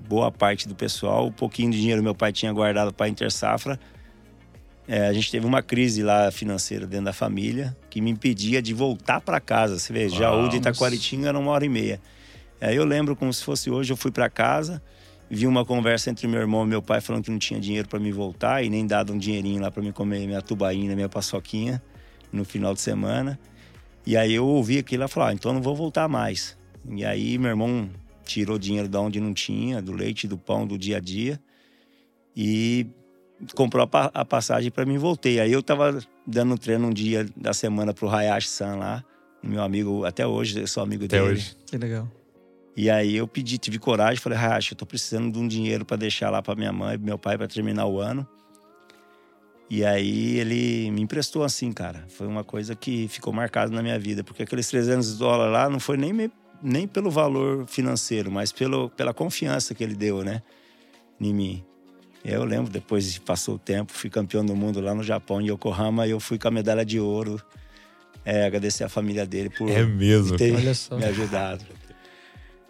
boa 0.06 0.30
parte 0.30 0.69
do 0.69 0.75
pessoal. 0.75 1.26
O 1.26 1.32
pouquinho 1.32 1.70
de 1.70 1.80
dinheiro 1.80 2.02
meu 2.02 2.14
pai 2.14 2.32
tinha 2.32 2.52
guardado 2.52 2.92
para 2.92 3.06
a 3.06 3.08
Intersafra. 3.08 3.80
É, 4.86 5.06
a 5.06 5.12
gente 5.12 5.30
teve 5.30 5.46
uma 5.46 5.62
crise 5.62 6.02
lá 6.02 6.30
financeira 6.30 6.86
dentro 6.86 7.06
da 7.06 7.12
família 7.12 7.76
que 7.90 8.00
me 8.00 8.10
impedia 8.10 8.62
de 8.62 8.72
voltar 8.72 9.20
para 9.20 9.38
casa. 9.38 9.78
Você 9.78 9.92
vê, 9.92 10.08
Jaú 10.08 10.48
de 10.48 10.56
Itaquaritinga 10.56 11.28
era 11.28 11.38
uma 11.38 11.50
hora 11.50 11.64
e 11.64 11.69
meia. 11.69 12.00
Aí 12.60 12.75
eu 12.75 12.84
lembro 12.84 13.14
como 13.14 13.32
se 13.32 13.44
fosse 13.44 13.70
hoje, 13.70 13.92
eu 13.92 13.96
fui 13.96 14.10
para 14.10 14.28
casa, 14.28 14.82
vi 15.30 15.46
uma 15.46 15.64
conversa 15.64 16.10
entre 16.10 16.26
meu 16.26 16.40
irmão 16.40 16.64
e 16.64 16.66
meu 16.66 16.82
pai 16.82 17.00
falando 17.00 17.25
que 17.25 17.30
não 17.30 17.38
tinha 17.38 17.60
dinheiro 17.60 17.86
para 17.86 18.00
me 18.00 18.10
voltar 18.10 18.64
e 18.64 18.70
nem 18.70 18.86
dado 18.86 19.12
um 19.12 19.19
dinheirinho 19.19 19.60
lá 19.60 19.70
para 19.70 19.82
me 19.82 19.92
comer 19.92 20.26
minha 20.26 20.42
tubaína, 20.42 20.94
minha 20.94 21.08
paçoquinha 21.08 21.82
no 22.32 22.44
final 22.44 22.75
de 22.75 22.80
semana. 22.80 23.38
E 24.08 24.16
aí 24.16 24.32
eu 24.32 24.46
ouvi 24.46 24.78
aquilo 24.78 25.05
e 25.05 25.08
falei, 25.08 25.28
ah, 25.28 25.32
então 25.34 25.50
eu 25.50 25.56
não 25.56 25.60
vou 25.60 25.76
voltar 25.76 26.08
mais. 26.08 26.56
E 26.90 27.05
aí 27.05 27.37
meu 27.37 27.50
irmão 27.50 27.90
tirou 28.25 28.58
dinheiro 28.58 28.88
da 28.88 28.99
onde 28.99 29.20
não 29.20 29.34
tinha, 29.34 29.82
do 29.82 29.93
leite, 29.93 30.26
do 30.26 30.38
pão, 30.38 30.66
do 30.66 30.78
dia 30.78 30.96
a 30.96 31.00
dia. 31.00 31.38
E 32.34 32.87
comprou 33.55 33.87
a, 33.93 34.05
a 34.14 34.25
passagem 34.25 34.70
para 34.70 34.87
mim 34.87 34.94
e 34.94 34.99
voltei. 34.99 35.38
Aí 35.40 35.52
eu 35.52 35.62
tava 35.62 35.99
dando 36.26 36.55
um 36.55 36.56
treino 36.56 36.87
um 36.87 36.90
dia 36.90 37.26
da 37.37 37.52
semana 37.52 37.93
pro 37.93 38.08
Hayashi-san 38.08 38.76
lá. 38.76 39.05
Meu 39.43 39.62
amigo, 39.62 40.06
até 40.06 40.26
hoje, 40.26 40.58
eu 40.58 40.66
sou 40.66 40.82
amigo 40.82 41.04
Até 41.04 41.19
dele. 41.20 41.32
hoje. 41.32 41.54
Que 41.66 41.76
legal. 41.76 42.11
E 42.75 42.88
aí 42.88 43.14
eu 43.14 43.28
pedi, 43.28 43.58
tive 43.58 43.78
coragem, 43.78 44.22
falei, 44.22 44.38
Hayashi, 44.38 44.72
eu 44.72 44.78
tô 44.78 44.87
precisando 44.87 45.31
de 45.31 45.38
um 45.38 45.46
dinheiro 45.46 45.84
para 45.84 45.99
deixar 45.99 46.31
lá 46.31 46.40
para 46.40 46.54
minha 46.54 46.72
mãe 46.72 46.94
e 46.94 46.99
meu 46.99 47.19
pai 47.19 47.37
para 47.37 47.46
terminar 47.46 47.84
o 47.84 48.00
ano. 48.00 48.26
E 49.70 49.85
aí 49.85 50.38
ele 50.38 50.91
me 50.91 51.03
emprestou 51.03 51.44
assim, 51.44 51.73
cara. 51.73 52.05
Foi 52.09 52.26
uma 52.26 52.43
coisa 52.43 52.75
que 52.75 53.06
ficou 53.09 53.32
marcada 53.32 53.70
na 53.70 53.82
minha 53.82 53.99
vida, 53.99 54.25
porque 54.25 54.43
aqueles 54.43 54.67
300 54.69 55.19
dólares 55.19 55.53
lá 55.53 55.69
não 55.69 55.79
foi 55.79 55.97
nem, 55.99 56.12
me- 56.12 56.31
nem 56.62 56.88
pelo 56.88 57.11
valor 57.11 57.67
financeiro, 57.67 58.31
mas 58.31 58.50
pelo, 58.50 58.88
pela 58.91 59.12
confiança 59.12 59.75
que 59.75 59.85
ele 59.85 59.94
deu, 59.94 60.25
né? 60.25 60.43
Em 61.20 61.35
mim. 61.35 61.65
Eu 62.25 62.44
lembro, 62.44 62.70
depois 62.73 63.19
passou 63.19 63.56
o 63.56 63.59
tempo, 63.59 63.93
fui 63.93 64.09
campeão 64.11 64.44
do 64.44 64.56
mundo 64.56 64.81
lá 64.81 64.94
no 64.94 65.03
Japão, 65.03 65.41
em 65.41 65.50
Yokohama, 65.50 66.06
e 66.06 66.11
eu 66.11 66.21
fui 66.21 66.38
com 66.38 66.49
a 66.49 66.50
medalha 66.50 66.85
de 66.85 66.99
ouro. 66.99 67.41
É, 68.25 68.44
agradecer 68.47 68.85
a 68.85 68.88
família 68.88 69.25
dele 69.26 69.49
por 69.50 69.71
É 69.71 69.85
mesmo. 69.85 70.37
ter 70.37 70.55
Olha 70.55 70.75
só. 70.75 70.97
me 70.97 71.05
ajudado. 71.05 71.64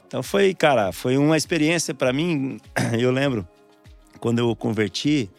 Então 0.07 0.23
foi, 0.23 0.55
cara, 0.55 0.93
foi 0.93 1.17
uma 1.17 1.37
experiência 1.37 1.95
para 1.95 2.13
mim. 2.13 2.59
Eu 2.99 3.11
lembro 3.11 3.47
quando 4.21 4.39
eu 4.41 4.55
converti 4.57 5.31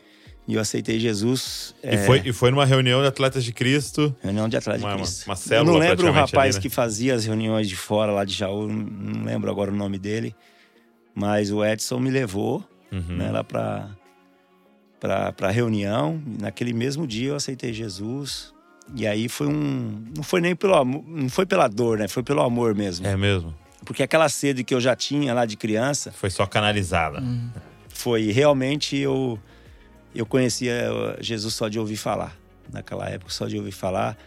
e 0.50 0.56
eu 0.56 0.60
aceitei 0.62 1.00
Jesus. 1.00 1.76
E, 1.84 1.88
é, 1.90 1.98
foi, 2.06 2.22
e 2.26 2.34
foi 2.34 2.50
numa 2.50 2.66
reunião 2.66 3.02
de 3.02 3.08
Atletas 3.08 3.44
de 3.44 3.54
Cristo. 3.54 4.14
Reunião 4.22 4.50
de 4.50 4.58
Atlético 4.58 4.88
Uma- 4.88 4.96
de 4.96 5.02
Cristo. 5.04 5.26
uma 5.28 5.34
eu 5.34 5.38
célula 5.38 5.72
não 5.74 5.80
lembro 5.80 6.08
o 6.08 6.12
rapaz 6.12 6.56
ali, 6.56 6.56
né? 6.56 6.62
que 6.62 6.70
fazia 6.70 7.14
as 7.14 7.24
reuniões 7.26 7.70
de 7.70 7.76
fora 7.76 8.12
lá 8.12 8.26
de 8.26 8.34
Jaú, 8.34 8.68
não- 8.68 9.24
lembro 9.24 9.50
agora 9.52 9.72
o 9.72 9.76
nome 9.76 10.00
dele, 10.00 10.36
mas 11.14 11.52
o 11.52 11.64
Edson 11.64 12.00
me 12.00 12.10
levou 12.10 12.68
Uhum. 12.92 13.18
né, 13.18 13.30
lá 13.32 13.44
para 13.44 13.90
para 15.00 15.50
reunião. 15.52 16.22
Naquele 16.42 16.74
mesmo 16.74 17.08
dia 17.08 17.30
eu 17.30 17.36
aceitei 17.36 17.72
Jesus. 17.72 18.54
E 18.96 19.06
aí 19.08 19.30
foi 19.30 19.48
um, 19.48 20.04
não 20.16 20.24
foi 20.24 20.42
nem 20.42 20.56
pelo 20.56 20.76
amor, 20.76 21.04
não 21.08 21.30
foi 21.30 21.46
pela 21.46 21.68
dor, 21.68 22.00
né? 22.00 22.08
Foi 22.08 22.24
pelo 22.24 22.42
amor 22.42 22.74
mesmo. 22.76 23.06
É 23.08 23.16
mesmo. 23.16 23.54
Porque 23.86 24.04
aquela 24.04 24.28
sede 24.28 24.64
que 24.64 24.74
eu 24.74 24.82
já 24.82 24.96
tinha 24.96 25.34
lá 25.34 25.46
de 25.46 25.56
criança, 25.56 26.12
Foi 26.12 26.30
só 26.30 26.46
canalizada. 26.46 27.24
foi 27.88 28.32
realmente 28.32 28.98
eu 28.98 29.40
eu 30.22 30.26
conhecia 30.26 31.18
Jesus 31.20 31.54
só 31.54 31.68
de 31.68 31.80
ouvir 31.80 31.98
falar. 31.98 32.36
Naquela 32.72 33.10
época, 33.10 33.32
só 33.32 33.48
de 33.48 33.58
ouvir 33.58 33.72
falar. 33.72 34.18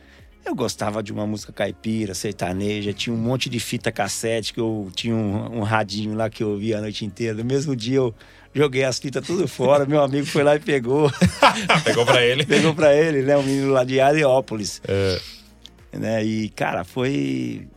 Eu 0.45 0.55
gostava 0.57 1.03
de 1.03 1.13
uma 1.13 1.25
música 1.25 1.53
caipira, 1.53 2.15
sertaneja, 2.15 2.93
tinha 2.93 3.15
um 3.15 3.19
monte 3.19 3.49
de 3.49 3.61
fita 3.61 3.93
cassete 3.93 4.53
que 4.53 4.59
eu 4.59 4.91
tinha 4.95 5.15
um, 5.15 5.59
um 5.59 5.63
radinho 5.63 6.17
lá 6.17 6.29
que 6.29 6.43
eu 6.43 6.51
ouvia 6.51 6.79
a 6.79 6.81
noite 6.81 7.05
inteira. 7.05 7.35
No 7.35 7.45
mesmo 7.45 7.77
dia 7.77 7.99
eu 7.99 8.13
joguei 8.53 8.83
as 8.83 8.99
fitas 8.99 9.25
tudo 9.25 9.47
fora, 9.47 9.87
meu 9.87 10.03
amigo 10.03 10.27
foi 10.27 10.43
lá 10.43 10.57
e 10.57 10.59
pegou, 10.59 11.09
Pegou 11.85 12.05
pra 12.05 12.25
ele. 12.25 12.45
pegou 12.45 12.75
pra 12.75 12.93
ele, 12.93 13.23
né, 13.23 13.37
um 13.37 13.43
menino 13.45 13.71
lá 13.71 13.85
de 13.85 14.01
Areópolis. 14.01 14.83
É, 14.89 15.21
né? 15.93 16.25
E, 16.25 16.49
cara, 16.49 16.83
foi, 16.83 17.69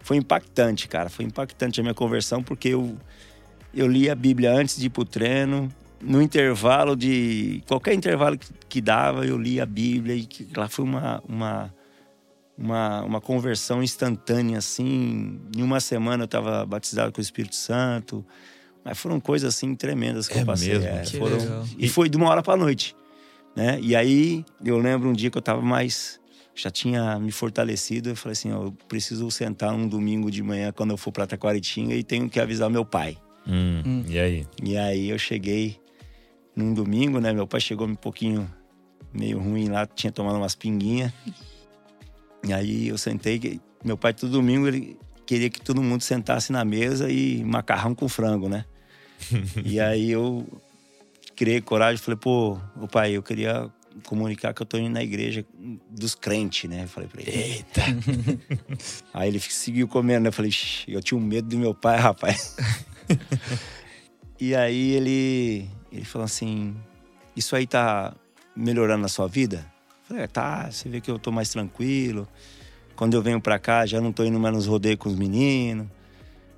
foi 0.00 0.16
impactante, 0.16 0.88
cara. 0.88 1.10
Foi 1.10 1.24
impactante 1.26 1.80
a 1.80 1.82
minha 1.82 1.94
conversão, 1.94 2.42
porque 2.42 2.68
eu, 2.68 2.96
eu 3.74 3.86
li 3.86 4.08
a 4.08 4.14
Bíblia 4.14 4.50
antes 4.52 4.78
de 4.78 4.86
ir 4.86 4.90
pro 4.90 5.04
treino. 5.04 5.68
No 6.04 6.20
intervalo 6.22 6.94
de. 6.96 7.62
Qualquer 7.66 7.94
intervalo 7.94 8.36
que, 8.38 8.48
que 8.68 8.80
dava, 8.80 9.26
eu 9.26 9.38
li 9.38 9.60
a 9.60 9.66
Bíblia. 9.66 10.14
E 10.14 10.26
que 10.26 10.46
lá 10.56 10.68
foi 10.68 10.84
uma, 10.84 11.22
uma, 11.28 11.74
uma, 12.56 13.02
uma 13.02 13.20
conversão 13.20 13.82
instantânea, 13.82 14.58
assim. 14.58 15.40
Em 15.56 15.62
uma 15.62 15.80
semana 15.80 16.22
eu 16.24 16.26
estava 16.26 16.64
batizado 16.66 17.12
com 17.12 17.20
o 17.20 17.22
Espírito 17.22 17.56
Santo. 17.56 18.24
Mas 18.84 18.98
foram 18.98 19.18
coisas, 19.18 19.54
assim, 19.54 19.74
tremendas 19.74 20.28
que 20.28 20.36
É 20.36 20.42
eu 20.42 20.46
passei. 20.46 20.68
mesmo? 20.74 20.86
é, 20.88 21.00
Que 21.00 21.16
foram- 21.18 21.38
legal. 21.38 21.66
E 21.78 21.88
foi 21.88 22.08
de 22.08 22.16
uma 22.18 22.28
hora 22.28 22.42
pra 22.42 22.54
noite. 22.56 22.94
Né? 23.56 23.78
E 23.80 23.96
aí, 23.96 24.44
eu 24.64 24.78
lembro 24.78 25.08
um 25.08 25.12
dia 25.12 25.30
que 25.30 25.38
eu 25.38 25.42
tava 25.42 25.62
mais 25.62 26.20
já 26.56 26.70
tinha 26.70 27.18
me 27.18 27.32
fortalecido. 27.32 28.10
Eu 28.10 28.16
falei 28.16 28.32
assim: 28.32 28.52
ó, 28.52 28.64
eu 28.64 28.72
preciso 28.88 29.30
sentar 29.30 29.72
um 29.74 29.88
domingo 29.88 30.30
de 30.30 30.42
manhã 30.42 30.70
quando 30.70 30.90
eu 30.90 30.96
for 30.96 31.10
para 31.12 31.26
Taquaritinga 31.26 31.94
e 31.94 32.02
tenho 32.04 32.28
que 32.28 32.38
avisar 32.38 32.68
meu 32.68 32.84
pai. 32.84 33.16
Hum, 33.46 33.82
Hum. 33.86 34.04
E 34.08 34.18
aí? 34.18 34.46
E 34.62 34.76
aí 34.76 35.08
eu 35.10 35.18
cheguei 35.18 35.76
num 36.54 36.72
domingo, 36.72 37.20
né? 37.20 37.32
Meu 37.32 37.46
pai 37.46 37.60
chegou 37.60 37.86
um 37.86 37.94
pouquinho 37.94 38.50
meio 39.12 39.38
ruim 39.38 39.68
lá, 39.68 39.86
tinha 39.86 40.12
tomado 40.12 40.36
umas 40.36 40.54
pinguinhas. 40.54 41.12
E 42.46 42.52
aí 42.52 42.88
eu 42.88 42.98
sentei, 42.98 43.60
meu 43.82 43.96
pai 43.96 44.12
todo 44.12 44.30
domingo 44.30 44.68
ele 44.68 44.98
queria 45.24 45.48
que 45.48 45.60
todo 45.60 45.82
mundo 45.82 46.02
sentasse 46.02 46.52
na 46.52 46.64
mesa 46.64 47.10
e 47.10 47.42
macarrão 47.44 47.94
com 47.94 48.08
frango, 48.08 48.48
né? 48.48 48.64
e 49.64 49.80
aí 49.80 50.10
eu 50.10 50.46
criei 51.34 51.60
coragem, 51.60 52.02
falei, 52.02 52.18
pô, 52.18 52.58
o 52.76 52.86
pai, 52.86 53.12
eu 53.12 53.22
queria 53.22 53.70
comunicar 54.06 54.52
que 54.52 54.60
eu 54.60 54.66
tô 54.66 54.76
indo 54.76 54.90
na 54.90 55.02
igreja 55.02 55.44
dos 55.88 56.14
crentes, 56.14 56.68
né? 56.68 56.86
Falei 56.86 57.08
pra 57.08 57.22
ele, 57.22 57.30
eita! 57.30 57.82
aí 59.14 59.28
ele 59.28 59.40
seguiu 59.40 59.86
comendo, 59.86 60.24
né? 60.24 60.28
Eu 60.28 60.32
falei, 60.32 60.48
"Ixi, 60.48 60.92
eu 60.92 61.02
tinha 61.02 61.18
um 61.18 61.22
medo 61.22 61.48
do 61.48 61.58
meu 61.58 61.74
pai, 61.74 61.98
rapaz. 61.98 62.56
e 64.40 64.54
aí 64.54 64.92
ele, 64.92 65.68
ele 65.94 66.04
falou 66.04 66.24
assim, 66.24 66.76
isso 67.36 67.54
aí 67.54 67.66
tá 67.66 68.14
melhorando 68.56 69.02
na 69.02 69.08
sua 69.08 69.28
vida? 69.28 69.64
Eu 70.02 70.08
falei, 70.08 70.22
é, 70.24 70.26
tá, 70.26 70.70
você 70.70 70.88
vê 70.88 71.00
que 71.00 71.10
eu 71.10 71.18
tô 71.18 71.30
mais 71.30 71.48
tranquilo. 71.50 72.26
Quando 72.96 73.14
eu 73.14 73.22
venho 73.22 73.40
pra 73.40 73.58
cá, 73.58 73.86
já 73.86 74.00
não 74.00 74.12
tô 74.12 74.24
indo 74.24 74.38
mais 74.38 74.54
nos 74.54 74.66
rodeios 74.66 74.98
com 74.98 75.08
os 75.08 75.16
meninos. 75.16 75.86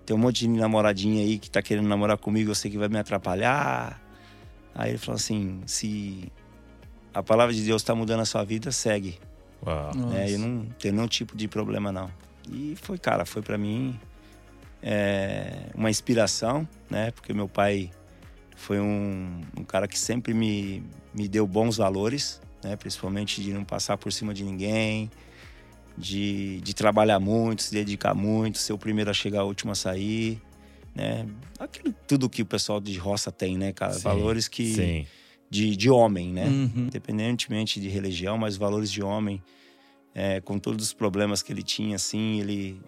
Tem 0.07 0.17
um 0.17 0.19
monte 0.19 0.41
de 0.41 0.49
namoradinha 0.49 1.23
aí 1.23 1.39
que 1.39 1.51
tá 1.51 1.61
querendo 1.61 1.89
namorar 1.89 2.17
comigo, 2.17 2.51
eu 2.51 2.55
sei 2.55 2.71
que 2.71 2.79
vai 2.79 2.89
me 2.89 2.99
atrapalhar. 2.99 4.01
Aí 4.75 4.91
ele 4.91 4.99
falou 4.99 5.17
assim: 5.17 5.61
se 5.67 6.33
a 7.13 7.23
palavra 7.23 7.53
de 7.53 7.63
Deus 7.65 7.83
tá 7.83 7.95
mudando 7.95 8.21
a 8.21 8.25
sua 8.25 8.45
vida, 8.45 8.71
segue. 8.71 9.19
Uau. 9.67 9.91
É, 10.15 10.33
eu 10.33 10.39
não 10.39 10.67
tenho 10.79 10.95
nenhum 10.95 11.09
tipo 11.09 11.37
de 11.37 11.49
problema, 11.49 11.91
não. 11.91 12.11
E 12.51 12.77
foi, 12.81 12.99
cara, 12.99 13.25
foi 13.25 13.43
pra 13.43 13.59
mim 13.59 13.99
é, 14.83 15.71
uma 15.75 15.91
inspiração, 15.91 16.69
né? 16.89 17.11
Porque 17.11 17.33
meu 17.33 17.49
pai 17.49 17.91
foi 18.57 18.81
um, 18.81 19.43
um 19.57 19.63
cara 19.63 19.87
que 19.87 19.99
sempre 19.99 20.35
me, 20.35 20.83
me 21.15 21.29
deu 21.29 21.47
bons 21.47 21.77
valores, 21.77 22.41
né? 22.65 22.75
Principalmente 22.75 23.43
de 23.43 23.53
não 23.53 23.65
passar 23.65 23.97
por 23.99 24.13
cima 24.13 24.33
de 24.33 24.43
ninguém, 24.43 25.11
de, 25.97 26.61
de 26.63 26.75
trabalhar 26.75 27.21
muito, 27.21 27.63
se 27.63 27.73
dedicar 27.73 28.15
muito, 28.15 28.59
ser 28.59 28.73
o 28.73 28.79
primeiro 28.79 29.11
a 29.11 29.15
chegar, 29.15 29.45
o 29.45 29.49
último 29.49 29.73
a 29.73 29.75
sair, 29.75 30.41
né? 30.95 31.27
Aquilo 31.59 31.95
tudo 32.09 32.29
que 32.29 32.43
o 32.43 32.47
pessoal 32.47 32.81
de 32.81 32.97
roça 32.99 33.31
tem, 33.31 33.59
né, 33.59 33.73
cara? 33.73 33.93
Sim, 33.93 34.03
Valores 34.03 34.49
que 34.49 34.75
Sim. 34.75 35.07
de, 35.51 35.77
de 35.77 35.91
homem, 35.91 36.33
né? 36.33 36.47
Uhum. 36.47 36.87
independentemente 36.87 37.79
de 37.79 37.89
religião, 37.89 38.39
mas 38.39 38.57
valores 38.57 38.91
de 38.91 39.03
homem, 39.03 39.43
é, 40.15 40.41
com 40.41 40.59
todos 40.59 40.87
os 40.87 40.93
problemas 40.95 41.43
que 41.43 41.53
ele 41.53 41.63
tinha, 41.63 41.97
assim, 41.97 42.41
ele 42.41 42.81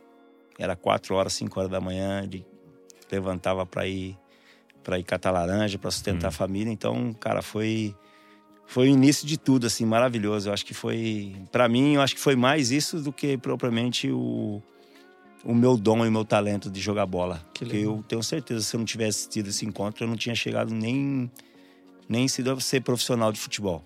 era 0.58 0.74
quatro 0.74 1.14
horas, 1.14 1.34
cinco 1.34 1.60
horas 1.60 1.70
da 1.70 1.80
manhã, 1.80 2.22
ele 2.24 2.44
levantava 3.12 3.64
para 3.66 3.86
ir 3.86 4.18
para 4.88 4.98
ir 4.98 5.02
catar 5.02 5.30
laranja, 5.30 5.78
para 5.78 5.90
sustentar 5.90 6.28
a 6.28 6.30
família. 6.30 6.72
Então, 6.72 7.12
cara, 7.12 7.42
foi 7.42 7.94
foi 8.66 8.88
o 8.88 8.90
início 8.90 9.26
de 9.26 9.36
tudo, 9.36 9.66
assim, 9.66 9.84
maravilhoso. 9.84 10.48
Eu 10.48 10.54
acho 10.54 10.64
que 10.64 10.72
foi, 10.72 11.36
para 11.52 11.68
mim, 11.68 11.96
eu 11.96 12.00
acho 12.00 12.14
que 12.14 12.20
foi 12.20 12.34
mais 12.34 12.70
isso 12.70 12.98
do 12.98 13.12
que 13.12 13.36
propriamente 13.36 14.10
o 14.10 14.62
o 15.44 15.54
meu 15.54 15.76
dom 15.76 16.06
e 16.06 16.08
o 16.08 16.12
meu 16.12 16.24
talento 16.24 16.70
de 16.70 16.80
jogar 16.80 17.04
bola. 17.04 17.44
Que 17.52 17.64
Porque 17.64 17.76
eu 17.76 18.02
tenho 18.08 18.22
certeza, 18.22 18.62
se 18.62 18.74
eu 18.74 18.78
não 18.78 18.86
tivesse 18.86 19.28
tido 19.28 19.50
esse 19.50 19.66
encontro, 19.66 20.04
eu 20.04 20.08
não 20.08 20.16
tinha 20.16 20.34
chegado 20.34 20.72
nem 20.72 21.30
nem 22.08 22.26
sido 22.26 22.50
a 22.50 22.58
ser 22.58 22.80
profissional 22.80 23.30
de 23.30 23.38
futebol. 23.38 23.84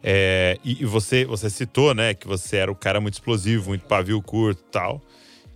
É, 0.00 0.56
e, 0.64 0.82
e 0.82 0.84
você, 0.84 1.24
você 1.24 1.50
citou, 1.50 1.92
né, 1.92 2.14
que 2.14 2.28
você 2.28 2.58
era 2.58 2.70
um 2.70 2.76
cara 2.76 3.00
muito 3.00 3.14
explosivo, 3.14 3.70
muito 3.70 3.84
pavio 3.86 4.22
curto 4.22 4.62
e 4.68 4.70
tal. 4.70 5.02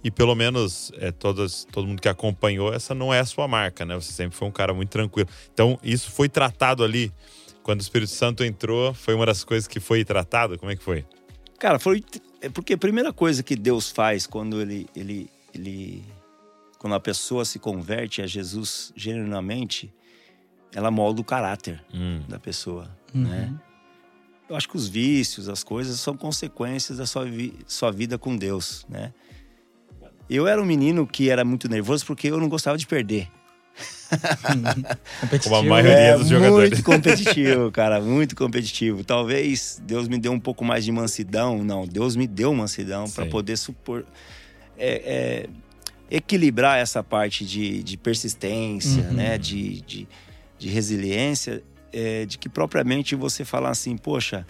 E 0.04 0.10
pelo 0.10 0.34
menos 0.34 0.90
é, 0.96 1.12
todas, 1.12 1.64
todo 1.70 1.86
mundo 1.86 2.00
que 2.02 2.08
acompanhou, 2.08 2.72
essa 2.74 2.94
não 2.94 3.14
é 3.14 3.20
a 3.20 3.24
sua 3.24 3.46
marca, 3.46 3.84
né? 3.84 3.94
Você 3.94 4.12
sempre 4.12 4.36
foi 4.36 4.48
um 4.48 4.52
cara 4.52 4.74
muito 4.74 4.88
tranquilo. 4.90 5.28
Então, 5.52 5.78
isso 5.82 6.10
foi 6.10 6.28
tratado 6.28 6.82
ali. 6.82 7.12
Quando 7.62 7.78
o 7.78 7.82
Espírito 7.82 8.10
Santo 8.10 8.42
entrou, 8.44 8.92
foi 8.92 9.14
uma 9.14 9.24
das 9.26 9.44
coisas 9.44 9.68
que 9.68 9.78
foi 9.78 10.04
tratado? 10.04 10.58
Como 10.58 10.72
é 10.72 10.76
que 10.76 10.82
foi? 10.82 11.04
Cara, 11.58 11.78
foi 11.78 12.02
é 12.40 12.48
porque 12.48 12.72
a 12.72 12.78
primeira 12.78 13.12
coisa 13.12 13.40
que 13.44 13.54
Deus 13.54 13.88
faz 13.92 14.26
quando 14.26 14.60
ele 14.60 14.88
ele 14.96 15.30
ele 15.54 16.04
quando 16.78 16.94
a 16.96 17.00
pessoa 17.00 17.44
se 17.44 17.60
converte 17.60 18.20
a 18.20 18.26
Jesus 18.26 18.92
genuinamente, 18.96 19.94
ela 20.74 20.90
molda 20.90 21.20
o 21.20 21.24
caráter 21.24 21.80
Hum, 21.94 22.22
da 22.28 22.40
pessoa, 22.40 22.90
Uhum. 23.14 23.22
né? 23.22 23.54
Eu 24.48 24.56
acho 24.56 24.68
que 24.68 24.76
os 24.76 24.88
vícios, 24.88 25.48
as 25.48 25.62
coisas 25.62 26.00
são 26.00 26.16
consequências 26.16 26.98
da 26.98 27.06
sua, 27.06 27.24
vi- 27.24 27.54
sua 27.68 27.92
vida 27.92 28.18
com 28.18 28.36
Deus, 28.36 28.84
né? 28.88 29.14
Eu 30.34 30.46
era 30.46 30.60
um 30.60 30.64
menino 30.64 31.06
que 31.06 31.28
era 31.30 31.44
muito 31.44 31.68
nervoso 31.68 32.06
porque 32.06 32.28
eu 32.28 32.38
não 32.38 32.48
gostava 32.48 32.78
de 32.78 32.86
perder. 32.86 33.28
Competitivo. 35.20 35.54
Como 35.54 35.56
a 35.56 35.62
maioria 35.62 36.18
dos 36.18 36.28
jogadores. 36.28 36.70
Muito 36.70 36.84
competitivo, 36.84 37.70
cara, 37.70 38.00
muito 38.00 38.36
competitivo. 38.36 39.02
Talvez 39.04 39.80
Deus 39.84 40.08
me 40.08 40.18
deu 40.18 40.32
um 40.32 40.40
pouco 40.40 40.64
mais 40.64 40.84
de 40.84 40.92
mansidão. 40.92 41.62
Não, 41.64 41.86
Deus 41.86 42.16
me 42.16 42.26
deu 42.26 42.54
mansidão 42.54 43.08
para 43.10 43.26
poder 43.26 43.56
supor. 43.56 44.04
é, 44.78 45.46
é, 45.46 45.48
equilibrar 46.10 46.78
essa 46.78 47.02
parte 47.02 47.44
de, 47.44 47.82
de 47.82 47.96
persistência, 47.96 49.02
Uhum. 49.02 49.12
né? 49.14 49.38
De, 49.38 49.80
de, 49.82 50.08
de 50.58 50.68
resiliência, 50.68 51.62
é, 51.92 52.26
de 52.26 52.36
que 52.38 52.48
propriamente 52.48 53.14
você 53.14 53.44
falar 53.44 53.70
assim, 53.70 53.96
poxa, 53.96 54.46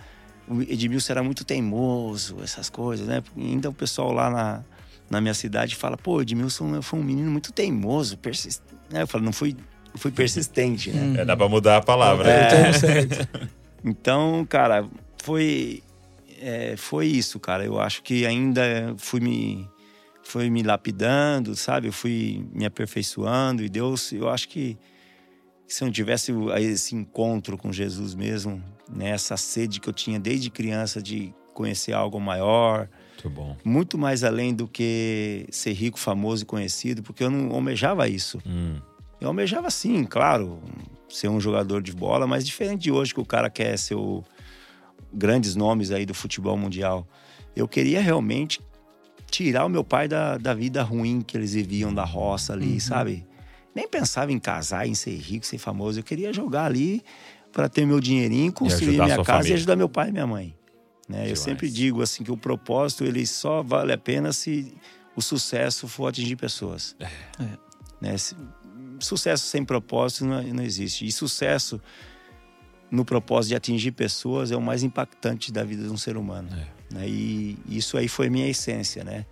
o 0.49 0.61
Edmilson 0.62 1.12
era 1.12 1.23
muito 1.23 1.45
teimoso, 1.45 2.39
essas 2.43 2.69
coisas, 2.69 3.07
né? 3.07 3.23
Ainda 3.37 3.71
o 3.71 3.73
pessoal 3.73 4.12
lá 4.12 4.29
na, 4.31 4.65
na 5.11 5.21
minha 5.21 5.35
cidade 5.35 5.77
fala, 5.77 5.97
pô, 5.97 6.23
Edmilson 6.23 6.81
foi 6.83 6.99
um 6.99 7.03
menino 7.03 7.31
muito 7.31 7.53
teimoso, 7.53 8.17
persistente. 8.19 8.73
Eu 8.91 9.07
falo, 9.07 9.25
não 9.25 9.33
fui, 9.33 9.57
fui 9.95 10.11
persistente, 10.11 10.91
né? 10.91 11.21
é, 11.21 11.25
dá 11.25 11.37
pra 11.37 11.49
mudar 11.49 11.79
a 11.79 11.83
palavra. 11.83 12.29
É. 12.29 12.41
né? 12.43 12.49
Termo 12.49 12.75
certo. 12.75 13.53
Então, 13.85 14.47
cara, 14.49 14.87
foi 15.25 15.83
é, 16.41 16.77
foi 16.77 17.07
isso, 17.07 17.41
cara. 17.41 17.65
Eu 17.65 17.81
acho 17.81 18.03
que 18.03 18.27
ainda 18.27 18.95
fui 18.97 19.21
me 19.21 19.69
foi 20.23 20.49
me 20.49 20.63
lapidando, 20.63 21.55
sabe? 21.57 21.89
Eu 21.89 21.93
fui 21.93 22.47
me 22.53 22.65
aperfeiçoando 22.65 23.63
e 23.63 23.69
Deus, 23.69 24.13
eu 24.13 24.29
acho 24.29 24.49
que 24.49 24.79
se 25.67 25.83
eu 25.83 25.87
não 25.87 25.93
tivesse 25.93 26.33
esse 26.59 26.95
encontro 26.95 27.57
com 27.57 27.73
Jesus 27.73 28.15
mesmo, 28.15 28.63
né, 28.89 29.11
essa 29.11 29.37
sede 29.37 29.81
que 29.81 29.89
eu 29.89 29.93
tinha 29.93 30.21
desde 30.21 30.51
criança 30.51 31.03
de 31.03 31.35
conhecer 31.55 31.93
algo 31.93 32.21
maior, 32.21 32.89
Muito 33.25 33.31
bom. 33.31 33.57
muito 33.64 33.99
mais 33.99 34.25
além 34.25 34.55
do 34.55 34.67
que 34.67 35.47
ser 35.50 35.73
rico, 35.73 35.99
famoso 35.99 36.43
e 36.43 36.47
conhecido, 36.47 37.02
porque 37.02 37.23
eu 37.23 37.31
não 37.31 37.55
almejava 37.55 38.09
isso. 38.09 38.43
Hum, 38.47 38.76
Eu 39.21 39.29
almejava 39.29 39.71
sim, 39.71 40.02
claro, 40.05 40.61
ser 41.09 41.29
um 41.29 41.38
jogador 41.41 41.81
de 41.83 41.93
bola, 41.93 42.26
mas 42.26 42.45
diferente 42.45 42.83
de 42.83 42.91
hoje 42.91 43.14
que 43.14 43.21
o 43.21 43.25
cara 43.25 43.49
quer 43.49 43.79
ser 43.79 43.95
o 43.95 44.25
grandes 45.12 45.55
nomes 45.55 45.91
aí 45.91 46.05
do 46.07 46.14
futebol 46.14 46.57
mundial. 46.57 47.07
Eu 47.55 47.69
queria 47.69 48.00
realmente 48.00 48.61
tirar 49.31 49.64
o 49.64 49.69
meu 49.69 49.85
pai 49.85 50.09
da, 50.09 50.37
da 50.38 50.55
vida 50.55 50.83
ruim 50.83 51.21
que 51.21 51.37
eles 51.37 51.52
viviam 51.55 51.93
da 51.95 52.05
roça 52.05 52.52
ali, 52.55 52.81
sabe? 52.81 53.25
Nem 53.75 53.88
pensava 53.88 54.33
em 54.33 54.38
casar, 54.38 54.87
em 54.87 54.95
ser 54.95 55.17
rico, 55.17 55.47
ser 55.47 55.59
famoso. 55.59 56.00
Eu 56.00 56.05
queria 56.05 56.33
jogar 56.33 56.64
ali 56.64 57.02
para 57.52 57.69
ter 57.69 57.87
meu 57.87 58.00
dinheirinho, 58.00 58.52
construir 58.52 58.97
minha 59.00 59.17
casa 59.17 59.25
família. 59.25 59.50
e 59.52 59.55
ajudar 59.55 59.76
meu 59.76 59.88
pai 59.88 60.09
e 60.09 60.12
minha 60.12 60.26
mãe. 60.26 60.55
Né? 61.09 61.31
Eu 61.31 61.37
sempre 61.37 61.69
digo 61.71 62.01
assim 62.03 62.23
que 62.25 62.31
o 62.31 62.37
propósito 62.37 63.05
ele 63.05 63.27
só 63.27 63.63
vale 63.63 63.93
a 63.93 63.99
pena 63.99 64.33
se 64.33 64.75
o 65.17 65.21
sucesso 65.21 65.87
for 65.89 66.07
atingir 66.09 66.37
pessoas. 66.37 66.97
Né? 68.01 68.17
Se- 68.19 68.37
Sucesso 69.01 69.45
sem 69.47 69.65
propósito 69.65 70.25
não, 70.25 70.41
não 70.45 70.63
existe. 70.63 71.05
E 71.05 71.11
sucesso 71.11 71.81
no 72.91 73.05
propósito 73.05 73.49
de 73.51 73.57
atingir 73.57 73.91
pessoas 73.93 74.53
é 74.53 74.57
o 74.57 74.61
mais 74.63 74.83
impactante 74.85 75.51
da 75.53 75.65
vida 75.65 75.83
de 75.83 75.89
um 75.91 75.97
ser 75.97 76.17
humano. 76.17 76.49
Né? 76.91 77.09
E 77.09 77.59
isso 77.69 77.97
aí 77.99 78.07
foi 78.07 78.31
minha 78.31 78.47
essência, 78.49 79.03
né? 79.03 79.27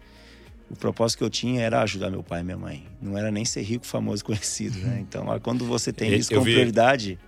O 0.68 0.74
propósito 0.76 1.18
que 1.18 1.24
eu 1.24 1.30
tinha 1.30 1.62
era 1.62 1.82
ajudar 1.82 2.10
meu 2.10 2.22
pai 2.22 2.40
e 2.40 2.44
minha 2.44 2.56
mãe. 2.56 2.86
Não 3.02 3.16
era 3.18 3.30
nem 3.30 3.44
ser 3.44 3.62
rico, 3.62 3.86
famoso, 3.86 4.24
conhecido, 4.26 4.76
né? 4.78 4.98
Então, 5.00 5.26
ó, 5.28 5.38
quando 5.38 5.64
você 5.64 5.92
tem 5.92 6.14
isso 6.16 6.32
eu 6.32 6.38
como 6.38 6.46
vi- 6.46 6.52
prioridade, 6.54 7.18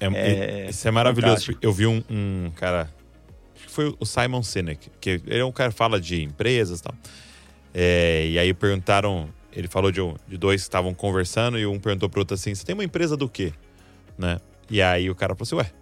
É, 0.00 0.06
É 0.66 0.70
isso 0.70 0.86
é 0.86 0.90
maravilhoso. 0.90 1.32
fantástico. 1.46 1.58
Eu 1.62 1.72
vi 1.72 1.86
um, 1.86 2.02
um 2.10 2.50
cara, 2.56 2.92
foi 3.72 3.94
o 3.98 4.04
Simon 4.06 4.42
Sinek, 4.42 4.90
que 5.00 5.20
ele 5.26 5.38
é 5.40 5.44
um 5.44 5.52
cara 5.52 5.70
que 5.70 5.76
fala 5.76 6.00
de 6.00 6.22
empresas 6.22 6.80
e 6.80 6.82
tal. 6.82 6.94
É, 7.74 8.26
e 8.28 8.38
aí 8.38 8.52
perguntaram, 8.52 9.28
ele 9.52 9.68
falou 9.68 9.90
de, 9.90 10.00
um- 10.00 10.14
de 10.28 10.36
dois 10.36 10.60
que 10.62 10.68
estavam 10.68 10.92
conversando 10.94 11.58
e 11.58 11.66
um 11.66 11.78
perguntou 11.78 12.08
pro 12.08 12.20
outro 12.20 12.34
assim: 12.34 12.54
Você 12.54 12.64
tem 12.64 12.74
uma 12.74 12.84
empresa 12.84 13.16
do 13.16 13.28
quê? 13.28 13.52
Né? 14.18 14.38
E 14.70 14.80
aí 14.82 15.08
o 15.10 15.14
cara 15.14 15.34
falou 15.34 15.44
assim: 15.44 15.56
Ué, 15.56 15.72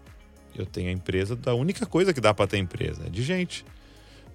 eu 0.56 0.66
tenho 0.66 0.88
a 0.88 0.92
empresa 0.92 1.34
da 1.34 1.54
única 1.54 1.86
coisa 1.86 2.12
que 2.14 2.20
dá 2.20 2.32
pra 2.32 2.46
ter 2.46 2.58
empresa, 2.58 3.02
é 3.06 3.10
de 3.10 3.22
gente. 3.22 3.64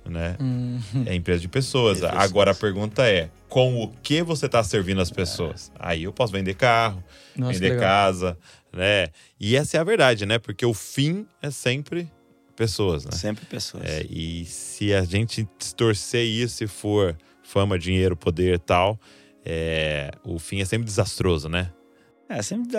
Né? 0.07 0.35
Hum, 0.39 0.79
É 1.07 1.15
empresa 1.15 1.39
de 1.41 1.47
pessoas. 1.47 1.99
Pessoas. 2.01 2.13
Agora 2.23 2.51
a 2.51 2.55
pergunta 2.55 3.07
é: 3.07 3.29
com 3.49 3.81
o 3.83 3.87
que 4.03 4.21
você 4.21 4.45
está 4.45 4.63
servindo 4.63 5.01
as 5.01 5.09
pessoas? 5.09 5.71
Aí 5.79 6.03
eu 6.03 6.13
posso 6.13 6.31
vender 6.33 6.53
carro, 6.55 7.03
Nossa, 7.35 7.53
vender 7.53 7.79
casa, 7.79 8.37
né? 8.71 9.07
E 9.39 9.55
essa 9.55 9.77
é 9.77 9.79
a 9.79 9.83
verdade, 9.83 10.25
né? 10.25 10.37
Porque 10.37 10.65
o 10.65 10.73
fim 10.75 11.25
é 11.41 11.49
sempre 11.49 12.11
pessoas, 12.55 13.05
né? 13.05 13.11
sempre 13.11 13.45
pessoas. 13.45 13.83
É, 13.85 14.05
e 14.09 14.45
se 14.45 14.93
a 14.93 15.03
gente 15.03 15.47
distorcer 15.59 16.23
isso 16.25 16.63
e 16.63 16.67
for 16.67 17.17
fama, 17.43 17.77
dinheiro, 17.77 18.15
poder 18.15 18.55
e 18.55 18.59
tal, 18.59 18.99
é, 19.45 20.11
o 20.23 20.39
fim 20.39 20.61
é 20.61 20.65
sempre 20.65 20.85
desastroso, 20.85 21.47
né? 21.49 21.71
É, 22.27 22.41
sempre 22.41 22.69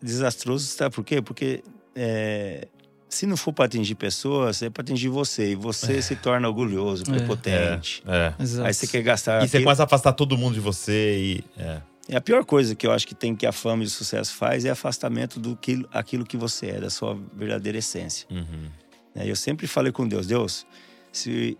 desastroso, 0.00 0.64
sabe 0.66 0.94
por 0.94 1.04
quê? 1.04 1.20
Porque 1.20 1.62
é, 1.94 2.66
se 3.08 3.26
não 3.26 3.36
for 3.36 3.52
para 3.52 3.66
atingir 3.66 3.94
pessoas, 3.94 4.62
é 4.62 4.70
para 4.70 4.82
atingir 4.82 5.08
você. 5.08 5.50
E 5.52 5.54
você 5.54 6.00
se 6.00 6.16
torna 6.16 6.48
orgulhoso, 6.48 7.04
prepotente. 7.04 8.02
É. 8.06 8.32
Exato. 8.40 8.66
Aí 8.66 8.72
você 8.72 8.86
quer 8.86 9.02
gastar. 9.02 9.38
E 9.44 9.48
você 9.48 9.56
aquilo- 9.58 9.64
começa 9.64 9.82
a 9.82 9.84
afastar 9.84 10.12
todo 10.14 10.36
mundo 10.38 10.54
de 10.54 10.60
você 10.60 11.18
e. 11.18 11.44
É. 11.58 11.82
E 12.08 12.16
a 12.16 12.20
pior 12.20 12.44
coisa 12.44 12.74
que 12.74 12.84
eu 12.86 12.90
acho 12.90 13.06
que 13.06 13.14
tem 13.14 13.36
que 13.36 13.46
a 13.46 13.52
fama 13.52 13.84
e 13.84 13.86
o 13.86 13.90
sucesso 13.90 14.34
faz 14.34 14.64
é 14.64 14.70
afastamento 14.70 15.38
do 15.38 15.54
que 15.56 15.86
aquilo 15.92 16.24
que 16.26 16.36
você 16.36 16.66
é, 16.70 16.80
da 16.80 16.90
sua 16.90 17.16
verdadeira 17.36 17.78
essência. 17.78 18.26
Uhum. 18.30 18.68
Né? 19.14 19.24
Eu 19.28 19.36
sempre 19.36 19.66
falei 19.66 19.92
com 19.92 20.06
Deus, 20.06 20.26
Deus, 20.26 20.66
se, 21.10 21.56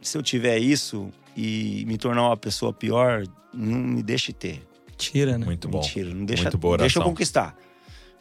se 0.00 0.16
eu 0.18 0.22
tiver 0.22 0.58
isso 0.58 1.10
e 1.36 1.84
me 1.86 1.96
tornar 1.98 2.26
uma 2.28 2.36
pessoa 2.36 2.72
pior, 2.72 3.24
não 3.52 3.78
me 3.78 4.02
deixe 4.02 4.32
ter. 4.32 4.62
Tira, 4.96 5.36
né? 5.36 5.44
Muito 5.44 5.68
bom. 5.68 5.78
Mentira, 5.80 6.14
não 6.14 6.24
deixa, 6.24 6.44
Muito 6.44 6.58
boa 6.58 6.78
deixa 6.78 6.98
eu 6.98 7.02
conquistar. 7.04 7.56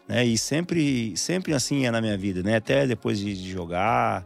Né? 0.07 0.25
E 0.25 0.37
sempre, 0.37 1.15
sempre 1.17 1.53
assim 1.53 1.85
é 1.85 1.91
na 1.91 2.01
minha 2.01 2.17
vida, 2.17 2.43
né? 2.43 2.57
Até 2.57 2.85
depois 2.85 3.17
de, 3.17 3.33
de 3.33 3.49
jogar. 3.51 4.25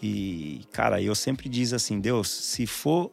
E, 0.00 0.62
cara, 0.72 1.00
eu 1.02 1.14
sempre 1.14 1.48
diz 1.48 1.72
assim, 1.72 2.00
Deus, 2.00 2.28
se 2.28 2.66
for 2.66 3.10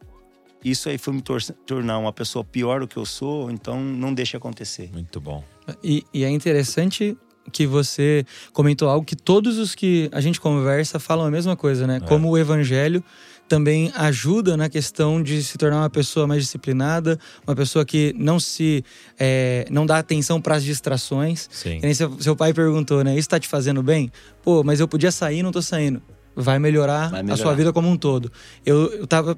isso 0.64 0.88
aí 0.88 0.98
for 0.98 1.12
me 1.12 1.22
tor- 1.22 1.42
tornar 1.66 1.98
uma 1.98 2.12
pessoa 2.12 2.44
pior 2.44 2.80
do 2.80 2.88
que 2.88 2.96
eu 2.96 3.04
sou, 3.06 3.50
então 3.50 3.80
não 3.80 4.12
deixe 4.14 4.36
acontecer. 4.36 4.90
Muito 4.92 5.20
bom. 5.20 5.42
E, 5.82 6.04
e 6.12 6.24
é 6.24 6.30
interessante 6.30 7.16
que 7.52 7.66
você 7.66 8.24
comentou 8.52 8.88
algo 8.88 9.04
que 9.04 9.16
todos 9.16 9.58
os 9.58 9.74
que 9.74 10.08
a 10.12 10.20
gente 10.20 10.40
conversa 10.40 10.98
falam 10.98 11.26
a 11.26 11.30
mesma 11.30 11.56
coisa, 11.56 11.86
né? 11.86 12.00
Como 12.00 12.28
o 12.28 12.38
evangelho 12.38 13.02
também 13.48 13.90
ajuda 13.96 14.56
na 14.56 14.68
questão 14.68 15.20
de 15.20 15.42
se 15.42 15.58
tornar 15.58 15.78
uma 15.78 15.90
pessoa 15.90 16.24
mais 16.24 16.42
disciplinada, 16.42 17.18
uma 17.44 17.56
pessoa 17.56 17.84
que 17.84 18.14
não 18.16 18.38
se 18.38 18.84
é, 19.18 19.66
não 19.68 19.84
dá 19.84 19.98
atenção 19.98 20.40
para 20.40 20.54
as 20.54 20.62
distrações. 20.62 21.48
Sim. 21.50 21.80
Seu, 21.92 22.16
seu 22.20 22.36
pai 22.36 22.54
perguntou, 22.54 23.02
né? 23.02 23.18
Isso 23.18 23.28
tá 23.28 23.40
te 23.40 23.48
fazendo 23.48 23.82
bem? 23.82 24.12
Pô, 24.40 24.62
mas 24.62 24.78
eu 24.78 24.86
podia 24.86 25.10
sair 25.10 25.42
não 25.42 25.50
tô 25.50 25.60
saindo. 25.60 26.00
Vai 26.36 26.60
melhorar, 26.60 27.10
Vai 27.10 27.20
a 27.20 27.22
melhorar. 27.24 27.42
sua 27.42 27.54
vida 27.54 27.72
como 27.72 27.88
um 27.88 27.96
todo. 27.96 28.30
Eu, 28.64 28.92
eu 28.92 29.06
tava 29.06 29.36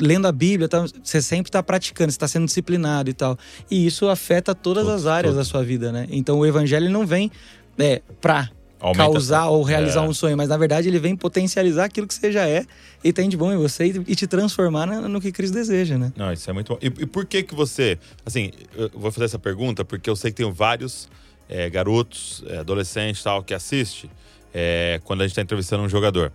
lendo 0.00 0.26
a 0.26 0.32
Bíblia, 0.32 0.68
tá- 0.68 0.84
você 1.02 1.20
sempre 1.22 1.50
tá 1.52 1.62
praticando, 1.62 2.10
você 2.10 2.18
tá 2.18 2.26
sendo 2.26 2.46
disciplinado 2.46 3.10
e 3.10 3.12
tal. 3.12 3.38
E 3.70 3.86
isso 3.86 4.08
afeta 4.08 4.54
todas 4.54 4.84
Tudo, 4.84 4.94
as 4.94 5.06
áreas 5.06 5.32
tudo. 5.34 5.38
da 5.38 5.44
sua 5.44 5.62
vida, 5.62 5.92
né? 5.92 6.06
Então 6.10 6.38
o 6.38 6.46
evangelho 6.46 6.90
não 6.90 7.06
vem 7.06 7.30
é, 7.78 8.02
pra 8.20 8.48
Aumenta- 8.78 9.04
causar 9.04 9.48
ou 9.48 9.62
realizar 9.62 10.00
É. 10.04 10.08
um 10.08 10.12
sonho, 10.14 10.36
mas 10.36 10.48
na 10.48 10.56
verdade 10.56 10.88
ele 10.88 10.98
vem 10.98 11.14
potencializar 11.14 11.84
aquilo 11.84 12.06
que 12.06 12.14
você 12.14 12.32
já 12.32 12.46
é 12.48 12.64
e 13.04 13.12
tem 13.12 13.28
de 13.28 13.36
bom 13.36 13.52
em 13.52 13.56
você 13.56 13.86
e, 13.86 14.02
e 14.08 14.16
te 14.16 14.26
transformar 14.26 14.86
na- 14.86 15.08
no 15.08 15.20
que 15.20 15.30
Cristo 15.30 15.54
deseja, 15.54 15.96
né? 15.98 16.12
Não, 16.16 16.32
isso 16.32 16.48
é 16.48 16.52
muito 16.52 16.72
bom. 16.72 16.78
E, 16.82 16.86
e 16.86 17.06
por 17.06 17.24
que 17.26 17.42
que 17.42 17.54
você... 17.54 17.98
Assim, 18.24 18.50
eu 18.76 18.90
vou 18.94 19.10
fazer 19.12 19.26
essa 19.26 19.38
pergunta 19.38 19.84
porque 19.84 20.08
eu 20.10 20.16
sei 20.16 20.30
que 20.30 20.42
tem 20.42 20.50
vários 20.52 21.08
é, 21.48 21.68
garotos, 21.68 22.42
é, 22.46 22.58
adolescentes 22.58 23.22
tal, 23.22 23.42
que 23.42 23.52
assiste 23.52 24.10
é, 24.54 25.00
quando 25.04 25.20
a 25.20 25.24
gente 25.24 25.32
está 25.32 25.42
entrevistando 25.42 25.82
um 25.82 25.88
jogador. 25.88 26.32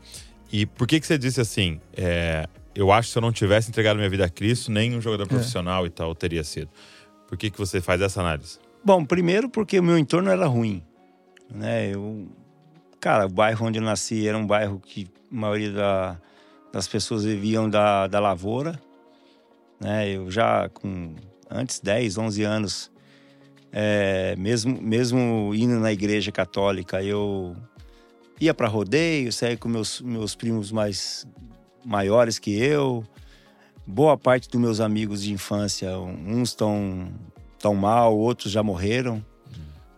E 0.52 0.66
por 0.66 0.88
que 0.88 1.00
que 1.00 1.08
você 1.08 1.18
disse 1.18 1.40
assim, 1.42 1.80
é, 1.98 2.48
eu 2.76 2.92
acho 2.92 3.08
que 3.08 3.14
se 3.14 3.18
eu 3.18 3.22
não 3.22 3.32
tivesse 3.32 3.70
entregado 3.70 3.98
minha 3.98 4.10
vida 4.10 4.26
a 4.26 4.30
Cristo, 4.30 4.72
nem 4.72 4.96
um 4.96 5.02
jogador 5.02 5.28
profissional 5.28 5.86
e 5.86 5.90
tal 5.90 6.14
teria 6.14 6.44
sido. 6.44 6.70
Por 7.28 7.38
que 7.38 7.50
que 7.50 7.58
você 7.58 7.82
faz 7.82 8.02
essa 8.02 8.20
análise? 8.22 8.60
Bom, 8.84 9.04
primeiro 9.04 9.50
porque 9.50 9.80
o 9.80 9.84
meu 9.84 9.98
entorno 9.98 10.30
era 10.30 10.46
ruim, 10.46 10.84
né? 11.50 11.90
Eu, 11.90 12.28
cara, 13.00 13.26
o 13.26 13.30
bairro 13.30 13.66
onde 13.66 13.80
eu 13.80 13.84
nasci 13.84 14.28
era 14.28 14.38
um 14.38 14.46
bairro 14.46 14.80
que 14.80 15.08
a 15.32 15.36
maioria 15.36 15.72
da- 15.72 16.18
das 16.72 16.88
pessoas 16.88 17.24
viviam 17.24 17.70
da, 17.70 18.06
da 18.08 18.20
lavoura, 18.20 18.80
né? 19.80 20.10
Eu 20.10 20.30
já 20.30 20.70
com 20.70 21.16
antes 21.50 21.80
10, 21.80 22.18
11 22.18 22.44
anos, 22.44 22.92
é, 23.72 24.36
mesmo 24.38 24.80
mesmo 24.82 25.52
indo 25.56 25.80
na 25.80 25.92
igreja 25.92 26.32
católica, 26.32 27.02
eu 27.04 27.56
ia 28.40 28.54
para 28.54 28.68
rodeio, 28.68 29.32
saía 29.32 29.58
com 29.58 29.68
meus 29.68 30.02
meus 30.02 30.36
primos 30.36 30.72
mais 30.72 31.26
maiores 31.86 32.40
que 32.40 32.52
eu. 32.56 33.04
Boa 33.88 34.18
parte 34.18 34.50
dos 34.50 34.60
meus 34.60 34.80
amigos 34.80 35.22
de 35.22 35.32
infância, 35.32 35.98
uns 36.00 36.50
estão 36.50 37.08
tão 37.60 37.76
mal, 37.76 38.18
outros 38.18 38.52
já 38.52 38.64
morreram. 38.64 39.24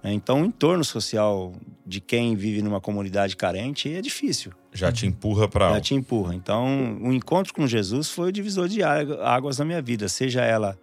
né? 0.03 0.11
Então, 0.13 0.41
o 0.41 0.45
entorno 0.45 0.83
social 0.83 1.53
de 1.85 2.01
quem 2.01 2.35
vive 2.35 2.61
numa 2.61 2.81
comunidade 2.81 3.35
carente 3.37 3.93
é 3.93 4.01
difícil, 4.01 4.51
Já 4.73 4.91
te 4.91 5.05
empurra 5.05 5.47
para... 5.47 5.71
já 5.73 5.79
te 5.81 5.95
empurra. 5.95 6.35
Então, 6.35 6.97
o 7.01 7.13
encontro 7.13 7.53
com 7.53 7.65
Jesus 7.65 8.09
foi 8.09 8.27
o 8.27 8.31
divisor 8.31 8.67
de 8.67 8.83
águ- 8.83 9.21
águas 9.21 9.57
na 9.57 9.63
minha 9.63 9.81
vida, 9.81 10.09
seja 10.09 10.41
ela 10.43 10.77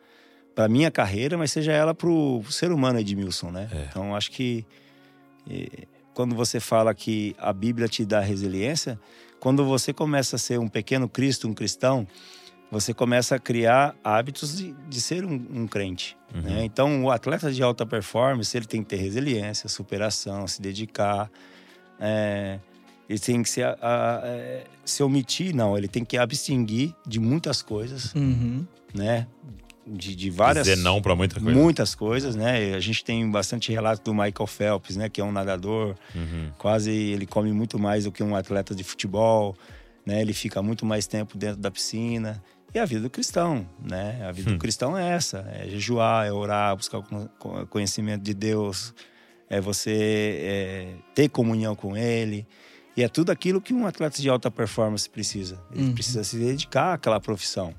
para 0.55 0.67
minha 0.69 0.90
carreira, 0.90 1.37
mas 1.37 1.53
seja 1.53 1.73
ela 1.73 1.93
para 1.95 2.09
o 2.09 2.43
ser 2.51 2.73
humano 2.73 2.99
Edmilson, 2.99 3.51
né? 3.51 3.69
É. 3.71 3.87
Então, 3.90 4.17
acho 4.17 4.31
que 4.31 4.64
eh, 5.51 5.85
quando 6.14 6.35
você 6.35 6.59
fala 6.61 6.95
que 6.95 7.35
a 7.38 7.53
Bíblia 7.53 7.87
te 7.88 8.05
dá 8.05 8.21
resiliência, 8.21 8.99
quando 9.45 9.63
você 9.63 9.93
começa 9.93 10.37
a 10.37 10.39
ser 10.39 10.59
um 10.59 10.67
pequeno 10.69 11.07
Cristo, 11.07 11.47
um 11.47 11.53
cristão, 11.53 12.07
você 12.71 12.95
começa 12.95 13.37
a 13.37 13.39
criar 13.39 13.95
hábitos 14.03 14.57
de, 14.57 14.73
de 14.89 15.01
ser 15.03 15.23
um, 15.23 15.35
um 15.53 15.67
crente. 15.69 16.17
Uhum. 16.35 16.41
né? 16.41 16.65
Então, 16.65 17.05
o 17.05 17.11
atleta 17.11 17.53
de 17.53 17.63
alta 17.63 17.85
performance, 17.85 18.57
ele 18.57 18.65
tem 18.65 18.83
que 18.83 18.89
ter 18.89 18.97
resiliência, 18.97 19.69
superação, 19.69 20.49
se 20.49 20.63
dedicar. 20.63 21.31
é, 22.01 22.59
ele 23.07 23.19
tem 23.19 23.43
que 23.43 23.51
se, 23.51 23.63
a- 23.63 23.77
a- 23.83 24.21
é, 24.25 24.65
se 24.83 25.03
omitir, 25.03 25.55
não, 25.55 25.77
ele 25.77 25.89
tem 25.89 26.05
que 26.07 26.17
abstinguir 26.17 26.95
de 27.07 27.21
muitas 27.21 27.61
coisas, 27.61 28.15
Uhum. 28.15 28.67
né? 28.95 29.27
De, 29.87 30.16
de 30.16 30.31
várias 30.31 30.66
Dizer 30.66 30.83
não 30.83 31.03
para 31.03 31.14
muita 31.14 31.38
coisa. 31.38 31.59
muitas 31.61 31.94
coisas, 31.94 32.35
né? 32.35 32.75
A 32.75 32.81
gente 32.81 33.05
tem 33.05 33.31
bastante 33.31 33.70
relato 33.70 34.03
do 34.03 34.14
Michael 34.14 34.47
Phelps, 34.47 34.97
né? 34.97 35.09
Que 35.11 35.20
é 35.20 35.25
um 35.25 35.31
nadador, 35.33 35.94
Uhum. 36.14 36.51
quase 36.57 36.90
ele 36.90 37.27
come 37.27 37.53
muito 37.53 37.79
mais 37.79 38.05
do 38.05 38.12
que 38.12 38.23
um 38.23 38.35
atleta 38.35 38.75
de 38.75 38.83
futebol, 38.83 39.55
né? 40.07 40.23
Ele 40.23 40.33
fica 40.33 40.62
muito 40.62 40.87
mais 40.87 41.07
tempo 41.07 41.37
dentro 41.37 41.59
da 41.61 41.70
piscina. 41.70 42.42
E 42.75 42.79
a 42.79 42.85
vida 42.87 43.03
do 43.03 43.11
cristão, 43.11 43.68
né? 43.79 44.27
A 44.27 44.33
vida 44.33 44.51
Hum. 44.51 44.55
do 44.55 44.59
cristão 44.59 44.97
é 44.97 45.11
essa: 45.11 45.47
é 45.53 45.68
jejuar, 45.68 46.27
é 46.27 46.33
orar, 46.33 46.75
buscar 46.77 46.99
o 46.99 47.66
conhecimento 47.66 48.23
de 48.23 48.33
Deus, 48.35 48.94
é 49.51 49.61
você 49.61 50.38
é, 50.40 50.94
ter 51.14 51.29
comunhão 51.29 51.77
com 51.77 51.94
Ele. 51.97 52.47
E 52.97 53.03
é 53.03 53.09
tudo 53.09 53.31
aquilo 53.31 53.61
que 53.61 53.75
um 53.75 53.87
atleta 53.87 54.20
de 54.23 54.29
alta 54.31 54.51
performance 54.51 55.09
precisa. 55.11 55.61
Ele 55.73 55.85
Uhum. 55.88 55.92
precisa 55.94 56.25
se 56.25 56.38
dedicar 56.38 56.94
àquela 56.94 57.20
profissão. 57.20 57.75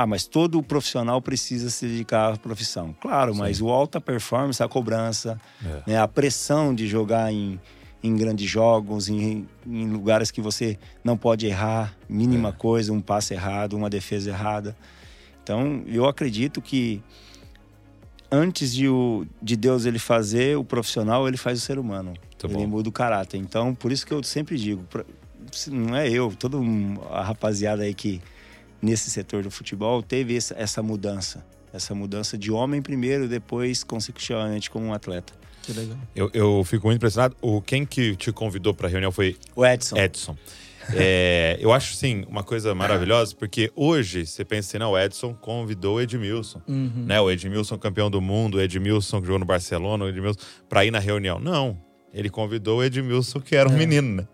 Ah, 0.00 0.06
mas 0.06 0.26
todo 0.26 0.62
profissional 0.62 1.20
precisa 1.20 1.70
se 1.70 1.84
dedicar 1.88 2.32
à 2.34 2.36
profissão. 2.36 2.94
Claro, 3.00 3.34
mas 3.34 3.60
o 3.60 3.68
alta 3.68 4.00
performance, 4.00 4.62
a 4.62 4.68
cobrança, 4.68 5.40
É. 5.64 5.90
né, 5.90 5.98
a 5.98 6.06
pressão 6.06 6.72
de 6.72 6.86
jogar 6.86 7.32
em, 7.32 7.58
em 8.00 8.14
grandes 8.14 8.48
jogos, 8.48 9.08
em, 9.08 9.48
em 9.66 9.88
lugares 9.90 10.30
que 10.30 10.40
você 10.40 10.78
não 11.02 11.16
pode 11.16 11.46
errar, 11.46 11.96
mínima 12.08 12.52
coisa, 12.52 12.92
um 12.92 13.00
passe 13.00 13.34
errado, 13.34 13.72
uma 13.76 13.90
defesa 13.90 14.30
errada. 14.30 14.76
Então, 15.42 15.82
eu 15.86 16.06
acredito 16.06 16.62
que 16.62 17.02
antes 18.30 18.72
de, 18.72 18.88
o, 18.88 19.26
de 19.42 19.56
Deus 19.56 19.84
ele 19.84 19.98
fazer 19.98 20.56
o 20.56 20.62
profissional, 20.62 21.26
ele 21.26 21.36
faz 21.36 21.58
o 21.58 21.62
ser 21.62 21.76
humano. 21.76 22.10
Muito 22.10 22.46
ele 22.46 22.54
bom. 22.54 22.66
muda 22.68 22.88
o 22.88 22.92
caráter. 22.92 23.36
Então, 23.38 23.74
por 23.74 23.90
isso 23.90 24.06
que 24.06 24.14
eu 24.14 24.22
sempre 24.22 24.56
digo, 24.56 24.84
não 25.72 25.96
é 25.96 26.08
eu, 26.08 26.32
toda 26.38 26.56
a 27.10 27.22
rapaziada 27.24 27.82
aí 27.82 27.94
que 27.94 28.20
nesse 28.80 29.10
setor 29.10 29.42
do 29.42 29.50
futebol 29.50 30.02
teve 30.02 30.36
essa, 30.36 30.54
essa 30.58 30.82
mudança. 30.82 31.44
Essa 31.72 31.94
mudança 31.94 32.38
de 32.38 32.50
homem 32.50 32.80
primeiro, 32.80 33.28
depois 33.28 33.84
consecutivamente 33.84 34.70
como 34.70 34.86
um 34.86 34.94
atleta. 34.94 35.32
Que 35.62 35.72
legal. 35.72 35.98
Eu, 36.16 36.30
eu 36.32 36.64
fico 36.64 36.86
muito 36.86 36.96
impressionado. 36.96 37.36
O, 37.42 37.60
quem 37.60 37.84
que 37.84 38.16
te 38.16 38.32
convidou 38.32 38.72
para 38.72 38.88
a 38.88 38.90
reunião 38.90 39.12
foi 39.12 39.36
O 39.54 39.66
Edson. 39.66 39.96
Edson. 39.96 40.36
É, 40.94 41.58
eu 41.60 41.72
acho, 41.72 41.94
sim, 41.94 42.24
uma 42.28 42.42
coisa 42.42 42.74
maravilhosa, 42.74 43.34
porque 43.36 43.70
hoje 43.76 44.24
você 44.24 44.44
pensa 44.44 44.70
assim, 44.70 44.78
não, 44.78 44.92
o 44.92 44.98
Edson 44.98 45.34
convidou 45.34 45.96
o 45.96 46.00
Edmilson. 46.00 46.62
Uhum. 46.66 47.04
Né? 47.06 47.20
O 47.20 47.30
Edmilson 47.30 47.76
campeão 47.76 48.10
do 48.10 48.20
mundo, 48.20 48.56
o 48.56 48.60
Edmilson 48.60 49.20
que 49.20 49.26
jogou 49.26 49.38
no 49.38 49.44
Barcelona, 49.44 50.06
o 50.06 50.08
Edmilson 50.08 50.40
para 50.68 50.84
ir 50.84 50.90
na 50.90 50.98
reunião. 50.98 51.38
Não, 51.38 51.78
ele 52.12 52.30
convidou 52.30 52.78
o 52.78 52.84
Edmilson, 52.84 53.40
que 53.40 53.54
era 53.54 53.68
um 53.68 53.76
menino, 53.76 54.16
né? 54.16 54.28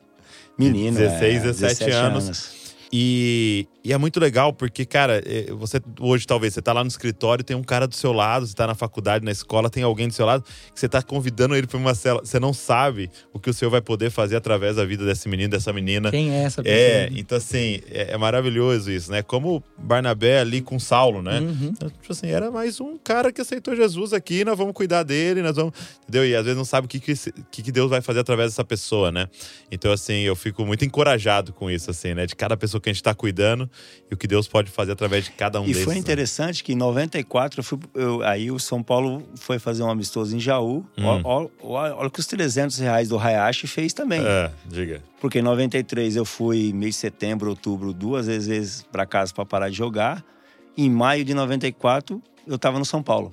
Menino, 0.56 0.96
16, 0.96 1.34
é, 1.34 1.46
17 1.46 1.90
anos. 1.90 2.76
E, 2.92 3.66
e 3.84 3.92
é 3.92 3.98
muito 3.98 4.18
legal 4.18 4.52
porque, 4.52 4.86
cara, 4.86 5.22
é, 5.26 5.52
você 5.52 5.80
hoje 6.00 6.26
talvez 6.26 6.54
você 6.54 6.62
tá 6.62 6.72
lá 6.72 6.82
no 6.82 6.88
escritório, 6.88 7.44
tem 7.44 7.56
um 7.56 7.62
cara 7.62 7.86
do 7.86 7.94
seu 7.94 8.12
lado, 8.12 8.46
você 8.46 8.54
tá 8.54 8.66
na 8.66 8.74
faculdade, 8.74 9.24
na 9.24 9.30
escola, 9.30 9.68
tem 9.68 9.82
alguém 9.82 10.08
do 10.08 10.14
seu 10.14 10.24
lado, 10.24 10.42
que 10.72 10.80
você 10.80 10.88
tá 10.88 11.02
convidando 11.02 11.54
ele 11.54 11.66
para 11.66 11.76
uma 11.76 11.94
cela. 11.94 12.20
Você 12.24 12.40
não 12.40 12.52
sabe 12.54 13.10
o 13.32 13.38
que 13.38 13.50
o 13.50 13.54
senhor 13.54 13.70
vai 13.70 13.80
poder 13.80 14.10
fazer 14.10 14.36
através 14.36 14.76
da 14.76 14.84
vida 14.84 15.04
desse 15.04 15.28
menino, 15.28 15.50
dessa 15.50 15.72
menina. 15.72 16.10
Quem 16.10 16.32
é 16.32 16.44
essa 16.44 16.62
pessoa? 16.62 16.80
É, 16.80 17.10
então 17.12 17.36
assim, 17.36 17.80
é, 17.90 18.12
é 18.12 18.16
maravilhoso 18.16 18.90
isso, 18.90 19.10
né? 19.10 19.22
Como 19.22 19.62
Barnabé 19.76 20.40
ali 20.40 20.62
com 20.62 20.78
Saulo, 20.78 21.22
né? 21.22 21.40
Uhum. 21.40 21.72
Então, 21.74 21.90
Tipo 22.04 22.12
assim, 22.12 22.26
era 22.26 22.50
mais 22.50 22.82
um 22.82 22.98
cara 22.98 23.32
que 23.32 23.40
aceitou 23.40 23.74
Jesus 23.74 24.12
aqui, 24.12 24.44
nós 24.44 24.58
vamos 24.58 24.74
cuidar 24.74 25.02
dele, 25.02 25.40
nós 25.40 25.56
vamos. 25.56 25.72
Entendeu? 26.02 26.26
E 26.26 26.36
às 26.36 26.44
vezes 26.44 26.56
não 26.56 26.64
sabe 26.64 26.84
o 26.84 26.88
que, 26.88 27.00
que, 27.00 27.14
que 27.62 27.72
Deus 27.72 27.88
vai 27.88 28.02
fazer 28.02 28.20
através 28.20 28.50
dessa 28.50 28.62
pessoa, 28.62 29.10
né? 29.10 29.26
Então, 29.70 29.90
assim, 29.90 30.20
eu 30.20 30.36
fico 30.36 30.66
muito 30.66 30.84
encorajado 30.84 31.52
com 31.54 31.70
isso, 31.70 31.90
assim, 31.90 32.12
né? 32.12 32.26
De 32.26 32.36
cada 32.36 32.58
pessoa 32.58 32.78
que 32.78 32.90
a 32.90 32.92
gente 32.92 33.02
tá 33.02 33.14
cuidando, 33.14 33.70
e 34.10 34.14
o 34.14 34.16
que 34.16 34.26
Deus 34.26 34.46
pode 34.46 34.70
fazer 34.70 34.92
através 34.92 35.24
de 35.24 35.32
cada 35.32 35.60
um 35.60 35.64
E 35.64 35.68
desses. 35.68 35.84
foi 35.84 35.94
né? 35.94 36.00
interessante 36.00 36.62
que 36.62 36.72
em 36.72 36.76
94 36.76 37.60
eu 37.60 37.64
fui, 37.64 37.78
eu- 37.94 38.22
aí 38.22 38.50
o 38.50 38.58
São 38.58 38.82
Paulo 38.82 39.22
foi 39.36 39.58
fazer 39.58 39.82
um 39.82 39.90
amistoso 39.90 40.36
em 40.36 40.40
Jaú. 40.40 40.84
Hum. 40.98 41.48
Olha 41.62 42.10
que 42.10 42.20
os 42.20 42.26
300 42.26 42.78
reais 42.78 43.08
do 43.08 43.18
Hayashi 43.18 43.66
fez 43.66 43.92
também. 43.92 44.20
É, 44.24 44.50
diga. 44.66 45.02
Porque 45.20 45.38
em 45.38 45.42
93 45.42 46.16
eu 46.16 46.24
fui 46.24 46.72
mês 46.72 46.94
de 46.94 47.00
setembro, 47.00 47.48
outubro, 47.50 47.92
duas 47.92 48.26
vezes 48.26 48.82
para 48.92 49.06
casa 49.06 49.32
para 49.32 49.44
parar 49.46 49.68
de 49.70 49.76
jogar. 49.76 50.24
Em 50.76 50.90
maio 50.90 51.24
de 51.24 51.32
94 51.34 52.22
eu 52.46 52.58
tava 52.58 52.78
no 52.78 52.84
São 52.84 53.02
Paulo. 53.02 53.32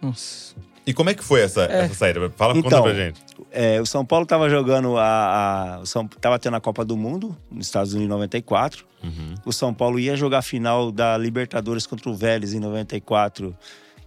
Nossa. 0.00 0.54
E 0.86 0.92
como 0.92 1.10
é 1.10 1.14
que 1.14 1.22
foi 1.22 1.40
essa, 1.42 1.62
É. 1.64 1.84
essa 1.84 1.94
saída? 1.94 2.28
Fala, 2.36 2.54
conta 2.54 2.66
Então, 2.66 2.82
pra 2.82 2.94
gente. 2.94 3.20
É, 3.52 3.80
o 3.80 3.86
São 3.86 4.04
Paulo 4.04 4.26
tava 4.26 4.48
jogando 4.50 4.96
a, 4.98 5.76
a 5.76 5.80
o 5.80 5.86
São, 5.86 6.06
tava 6.08 6.38
tendo 6.38 6.56
a 6.56 6.60
Copa 6.60 6.84
do 6.84 6.96
Mundo 6.96 7.36
nos 7.50 7.66
Estados 7.66 7.92
Unidos 7.92 8.06
em 8.08 8.18
94. 8.18 8.84
Uhum. 9.04 9.34
O 9.44 9.52
São 9.52 9.72
Paulo 9.72 9.98
ia 10.00 10.16
jogar 10.16 10.38
a 10.38 10.42
final 10.42 10.90
da 10.90 11.16
Libertadores 11.16 11.86
contra 11.86 12.10
o 12.10 12.14
Vélez 12.14 12.52
em 12.52 12.58
94 12.60 13.54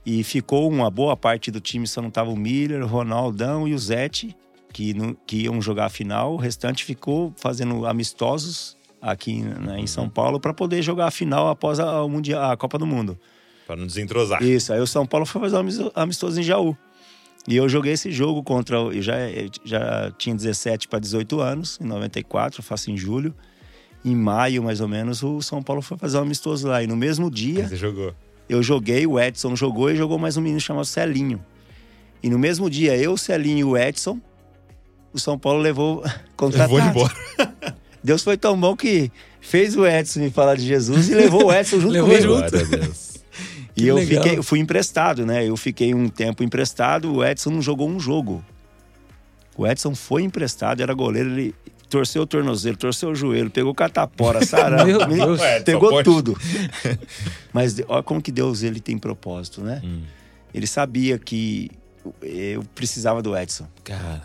e 0.06 0.24
ficou 0.24 0.70
uma 0.70 0.90
boa 0.90 1.16
parte 1.16 1.50
do 1.50 1.60
time, 1.60 1.88
só 1.88 2.02
não 2.02 2.10
tava 2.12 2.30
o 2.30 2.36
Miller, 2.36 2.84
o 2.84 2.88
Ronaldão 2.88 3.68
e 3.68 3.74
o 3.74 3.80
Zete, 3.80 4.36
que, 4.74 4.94
não- 4.94 5.16
que 5.26 5.44
iam 5.44 5.62
jogar 5.62 5.86
a 5.86 5.90
final. 5.90 6.34
O 6.34 6.38
restante 6.38 6.84
ficou 6.84 7.34
fazendo 7.38 7.86
amistosos 7.86 8.76
aqui 9.02 9.42
né, 9.44 9.80
em 9.80 9.88
São 9.88 10.10
Paulo 10.10 10.40
para 10.40 10.54
poder 10.54 10.82
jogar 10.82 11.08
a 11.08 11.12
final 11.12 11.48
após 11.48 11.80
a, 11.80 12.04
o 12.04 12.10
mundial, 12.10 12.52
a 12.52 12.58
Copa 12.58 12.78
do 12.78 12.86
Mundo. 12.86 13.18
Pra 13.65 13.75
não 13.75 13.88
desentrosar. 13.88 14.43
Isso, 14.43 14.71
aí 14.73 14.80
o 14.80 14.88
São 14.88 15.06
Paulo 15.06 15.25
foi 15.25 15.41
fazer 15.41 15.56
um 15.56 15.60
amisto- 15.60 15.91
amistoso 15.95 16.39
em 16.39 16.43
Jaú. 16.43 16.75
E 17.47 17.56
eu 17.56 17.67
joguei 17.69 17.93
esse 17.93 18.12
jogo 18.12 18.41
contra. 18.43 18.80
o- 18.82 18.91
Eu 18.91 19.01
já, 19.01 19.17
eu 19.30 19.49
já 19.63 20.12
tinha 20.17 20.36
17 20.36 20.88
para 20.88 20.99
18 20.99 21.39
anos, 21.39 21.80
em 21.82 21.86
94, 21.86 22.60
eu 22.60 22.63
faço 22.63 22.89
em 22.91 22.97
julho. 22.97 23.34
Em 24.04 24.15
maio, 24.15 24.62
mais 24.63 24.82
ou 24.82 24.88
menos, 24.88 25.23
o 25.23 25.41
São 25.41 25.63
Paulo 25.63 25.82
foi 25.82 25.97
fazer 25.97 26.17
um 26.17 26.21
amistoso 26.21 26.67
lá. 26.67 26.82
E 26.84 26.88
no 26.88 26.95
mesmo 26.95 27.25
Aí 27.25 27.32
dia, 27.32 27.67
Você 27.67 27.75
jogou. 27.75 28.13
eu 28.47 28.62
joguei, 28.62 29.06
o 29.08 29.19
Edson 29.19 29.56
jogou 29.56 29.89
e 29.89 29.95
jogou 29.95 30.17
mais 30.19 30.38
um 30.38 30.41
menino 30.41 30.60
chamado 30.60 30.86
Celinho. 30.86 31.43
E 32.21 32.30
no 32.30 32.38
mesmo 32.39 32.69
dia, 32.69 32.95
eu, 32.97 33.13
o 33.13 33.17
Celinho 33.17 33.58
e 33.60 33.63
o 33.63 33.75
Edson, 33.78 34.19
o 35.12 35.19
São 35.19 35.38
Paulo 35.39 35.60
levou 35.60 36.04
contratado. 36.38 36.69
Vou 36.69 36.80
embora. 36.80 37.13
Deus 38.04 38.23
foi 38.23 38.38
tão 38.38 38.60
bom 38.60 38.75
que 38.75 39.12
fez 39.41 39.75
o 39.75 39.86
Edson 39.88 40.19
me 40.19 40.30
falar 40.30 40.56
de 40.56 40.65
Jesus 40.65 41.10
e 41.10 41.15
levou 41.15 41.45
o 41.47 41.51
Edson 41.54 41.80
junto 41.80 41.93
Levou 41.93 42.10
comigo. 42.10 42.41
junto. 42.41 43.14
E 43.78 43.88
eu 43.88 43.96
legal. 43.96 44.24
fiquei, 44.24 44.42
fui 44.42 44.60
emprestado, 44.60 45.26
né? 45.26 45.48
Eu 45.48 45.58
fiquei 45.58 45.94
um 45.94 46.08
tempo 46.08 46.44
emprestado, 46.44 47.14
o 47.14 47.24
Edson 47.26 47.50
não 47.52 47.62
jogou 47.62 47.90
um 47.90 48.00
jogo. 48.00 48.44
O 49.58 49.66
Edson 49.68 49.94
foi 49.96 50.24
emprestado, 50.24 50.82
era 50.82 50.94
goleiro, 50.94 51.30
ele 51.32 51.56
torceu 51.90 52.24
o 52.24 52.26
tornozelo, 52.26 52.76
torceu 52.78 53.10
o 53.10 53.16
joelho, 53.16 53.50
pegou 53.50 53.74
catapora, 53.74 54.44
sarão, 54.46 54.86
Meu 54.86 55.08
me- 55.08 55.16
Deus. 55.16 55.42
Edson, 55.42 55.64
pegou 55.66 55.90
pode. 55.90 56.04
tudo. 56.06 56.38
Mas 57.54 57.76
olha 57.88 58.04
como 58.04 58.22
que 58.22 58.32
Deus 58.32 58.64
ele 58.64 58.80
tem 58.80 58.98
propósito, 58.98 59.62
né? 59.62 59.82
Hum. 59.84 60.02
Ele 60.54 60.68
sabia 60.68 61.18
que 61.20 61.70
eu 62.22 62.64
precisava 62.76 63.22
do 63.22 63.36
Edson. 63.38 63.68
Cara, 63.84 64.24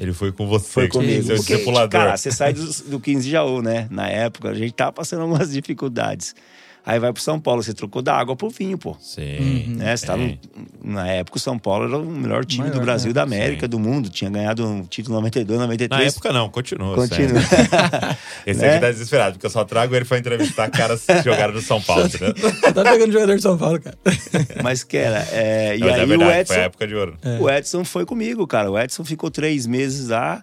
ele 0.00 0.12
foi 0.12 0.32
com 0.32 0.46
você. 0.46 0.68
Foi 0.68 0.88
comigo. 0.88 1.22
Seu 1.24 1.36
Porque, 1.36 1.52
discipulador. 1.52 1.88
cara, 1.90 2.16
você 2.16 2.30
sai 2.30 2.52
do, 2.52 2.66
do 2.90 3.00
15 3.00 3.24
de 3.24 3.30
Jaú, 3.30 3.62
né? 3.62 3.86
Na 3.90 4.08
época, 4.08 4.50
a 4.50 4.54
gente 4.54 4.72
tava 4.72 4.92
passando 4.92 5.22
algumas 5.22 5.50
dificuldades. 5.52 6.34
Aí 6.84 6.98
vai 6.98 7.12
pro 7.12 7.22
São 7.22 7.38
Paulo, 7.38 7.62
você 7.62 7.72
trocou 7.72 8.02
da 8.02 8.12
água 8.14 8.34
pro 8.34 8.50
vinho, 8.50 8.76
pô. 8.76 8.96
Sim. 9.00 9.66
Uhum. 9.68 9.76
né? 9.76 9.96
Você 9.96 10.04
tava 10.04 10.18
no- 10.20 10.38
na 10.82 11.06
época, 11.06 11.36
o 11.36 11.40
São 11.40 11.56
Paulo 11.56 11.84
era 11.86 11.96
o 11.96 12.04
melhor 12.04 12.44
time 12.44 12.64
Maior, 12.66 12.74
do 12.74 12.80
Brasil, 12.84 13.10
né? 13.10 13.14
da 13.14 13.22
América, 13.22 13.66
Sim. 13.66 13.70
do 13.70 13.78
mundo. 13.78 14.08
Tinha 14.10 14.28
ganhado 14.28 14.66
um 14.66 14.82
título 14.84 15.14
92, 15.14 15.60
93. 15.60 16.00
Na 16.02 16.08
época 16.08 16.32
não, 16.32 16.48
continua. 16.48 16.96
Continua. 16.96 17.40
Esse 18.44 18.60
Né? 18.60 18.70
aqui 18.72 18.80
tá 18.80 18.90
desesperado, 18.90 19.32
porque 19.34 19.46
eu 19.46 19.50
só 19.50 19.64
trago 19.64 19.94
ele 19.94 20.04
pra 20.04 20.18
entrevistar 20.18 20.68
caras 20.70 21.04
que 21.06 21.22
jogaram 21.22 21.54
no 21.54 21.60
São 21.62 21.80
Paulo? 21.82 22.08
Tá 22.08 22.82
pegando 22.84 23.12
jogador 23.12 23.36
de 23.36 23.42
São 23.42 23.56
Paulo, 23.56 23.80
cara. 23.80 23.96
Mas 24.62 24.82
que 24.82 24.96
era. 24.96 25.26
é, 25.30 25.76
e 25.76 25.80
Não, 25.80 25.86
mas 25.86 25.94
aí 25.96 26.00
é 26.00 26.04
o 26.04 26.08
verdade, 26.08 26.38
Edson, 26.40 26.52
foi 26.54 26.62
a 26.62 26.64
época 26.66 26.86
de 26.88 26.94
ouro. 26.96 27.16
o 27.40 27.48
Edson 27.50 27.84
foi 27.84 28.04
comigo, 28.04 28.46
cara. 28.46 28.70
O 28.70 28.78
Edson 28.78 29.04
ficou 29.04 29.30
três 29.30 29.66
meses 29.66 30.08
lá. 30.08 30.42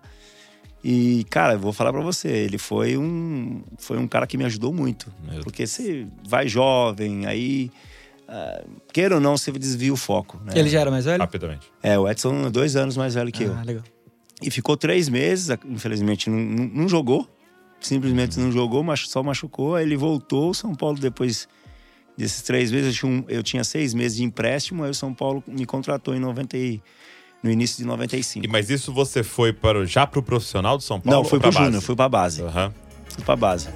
E, 0.83 1.25
cara, 1.29 1.53
eu 1.53 1.59
vou 1.59 1.73
falar 1.73 1.91
pra 1.91 2.01
você, 2.01 2.29
ele 2.29 2.57
foi 2.57 2.95
um, 2.97 3.61
foi 3.77 3.97
um 3.97 4.07
cara 4.07 4.25
que 4.25 4.37
me 4.37 4.45
ajudou 4.45 4.71
muito. 4.73 5.11
Meu 5.29 5.41
Porque 5.43 5.67
você 5.67 6.07
vai 6.27 6.47
jovem, 6.47 7.25
aí. 7.25 7.69
ah, 8.27 8.63
queira 8.93 9.15
ou 9.15 9.21
não, 9.21 9.35
você 9.37 9.51
desvia 9.51 9.91
o 9.93 9.97
foco. 9.97 10.39
Né? 10.45 10.53
Ele 10.55 10.69
já 10.69 10.79
era 10.79 10.89
mais 10.89 11.03
velho? 11.05 11.19
Rapidamente. 11.19 11.67
É, 11.83 11.99
o 11.99 12.07
Edson 12.09 12.45
é 12.47 12.49
dois 12.49 12.75
anos 12.77 12.95
mais 12.95 13.13
velho 13.15 13.31
que 13.31 13.43
eu. 13.43 13.53
Ah, 13.57 13.63
legal. 13.63 13.83
E 14.41 14.49
ficou 14.49 14.77
três 14.77 15.09
meses, 15.09 15.49
infelizmente 15.65 16.29
não, 16.29 16.39
não, 16.39 16.65
não 16.83 16.87
jogou. 16.89 17.27
Simplesmente 17.81 18.39
não 18.39 18.51
jogou, 18.51 18.81
mas 18.83 19.07
só 19.09 19.21
machucou. 19.21 19.75
Aí 19.75 19.85
ele 19.85 19.97
voltou. 19.97 20.49
O 20.51 20.53
São 20.53 20.73
Paulo, 20.75 20.97
depois 20.97 21.47
desses 22.17 22.41
três 22.41 22.71
meses, 22.71 22.87
eu 22.87 22.93
tinha, 22.99 23.11
um- 23.11 23.25
eu 23.27 23.43
tinha 23.43 23.63
seis 23.65 23.93
meses 23.93 24.17
de 24.17 24.23
empréstimo. 24.23 24.83
Aí 24.83 24.91
o 24.91 24.93
São 24.93 25.13
Paulo 25.13 25.43
me 25.47 25.65
contratou 25.65 26.15
em 26.15 26.19
90 26.19 26.57
e- 26.57 26.81
no 27.43 27.49
início 27.51 27.77
de 27.77 27.85
95. 27.85 28.45
E, 28.45 28.49
mas 28.49 28.69
isso 28.69 28.91
você 28.93 29.23
foi 29.23 29.53
para, 29.53 29.79
o- 29.79 29.85
já 29.85 30.05
pro 30.05 30.21
profissional 30.21 30.77
do 30.77 30.83
São 30.83 30.99
Paulo? 30.99 31.21
não, 31.23 31.29
fui 31.29 31.39
pra 31.39 31.49
pro 31.49 31.57
Júnior, 31.57 31.73
base? 31.73 31.85
fui 31.85 31.95
pra 31.95 32.09
base. 32.09 32.41
Aham. 32.43 32.73
Fui 33.09 33.23
pra 33.23 33.35
base. 33.35 33.69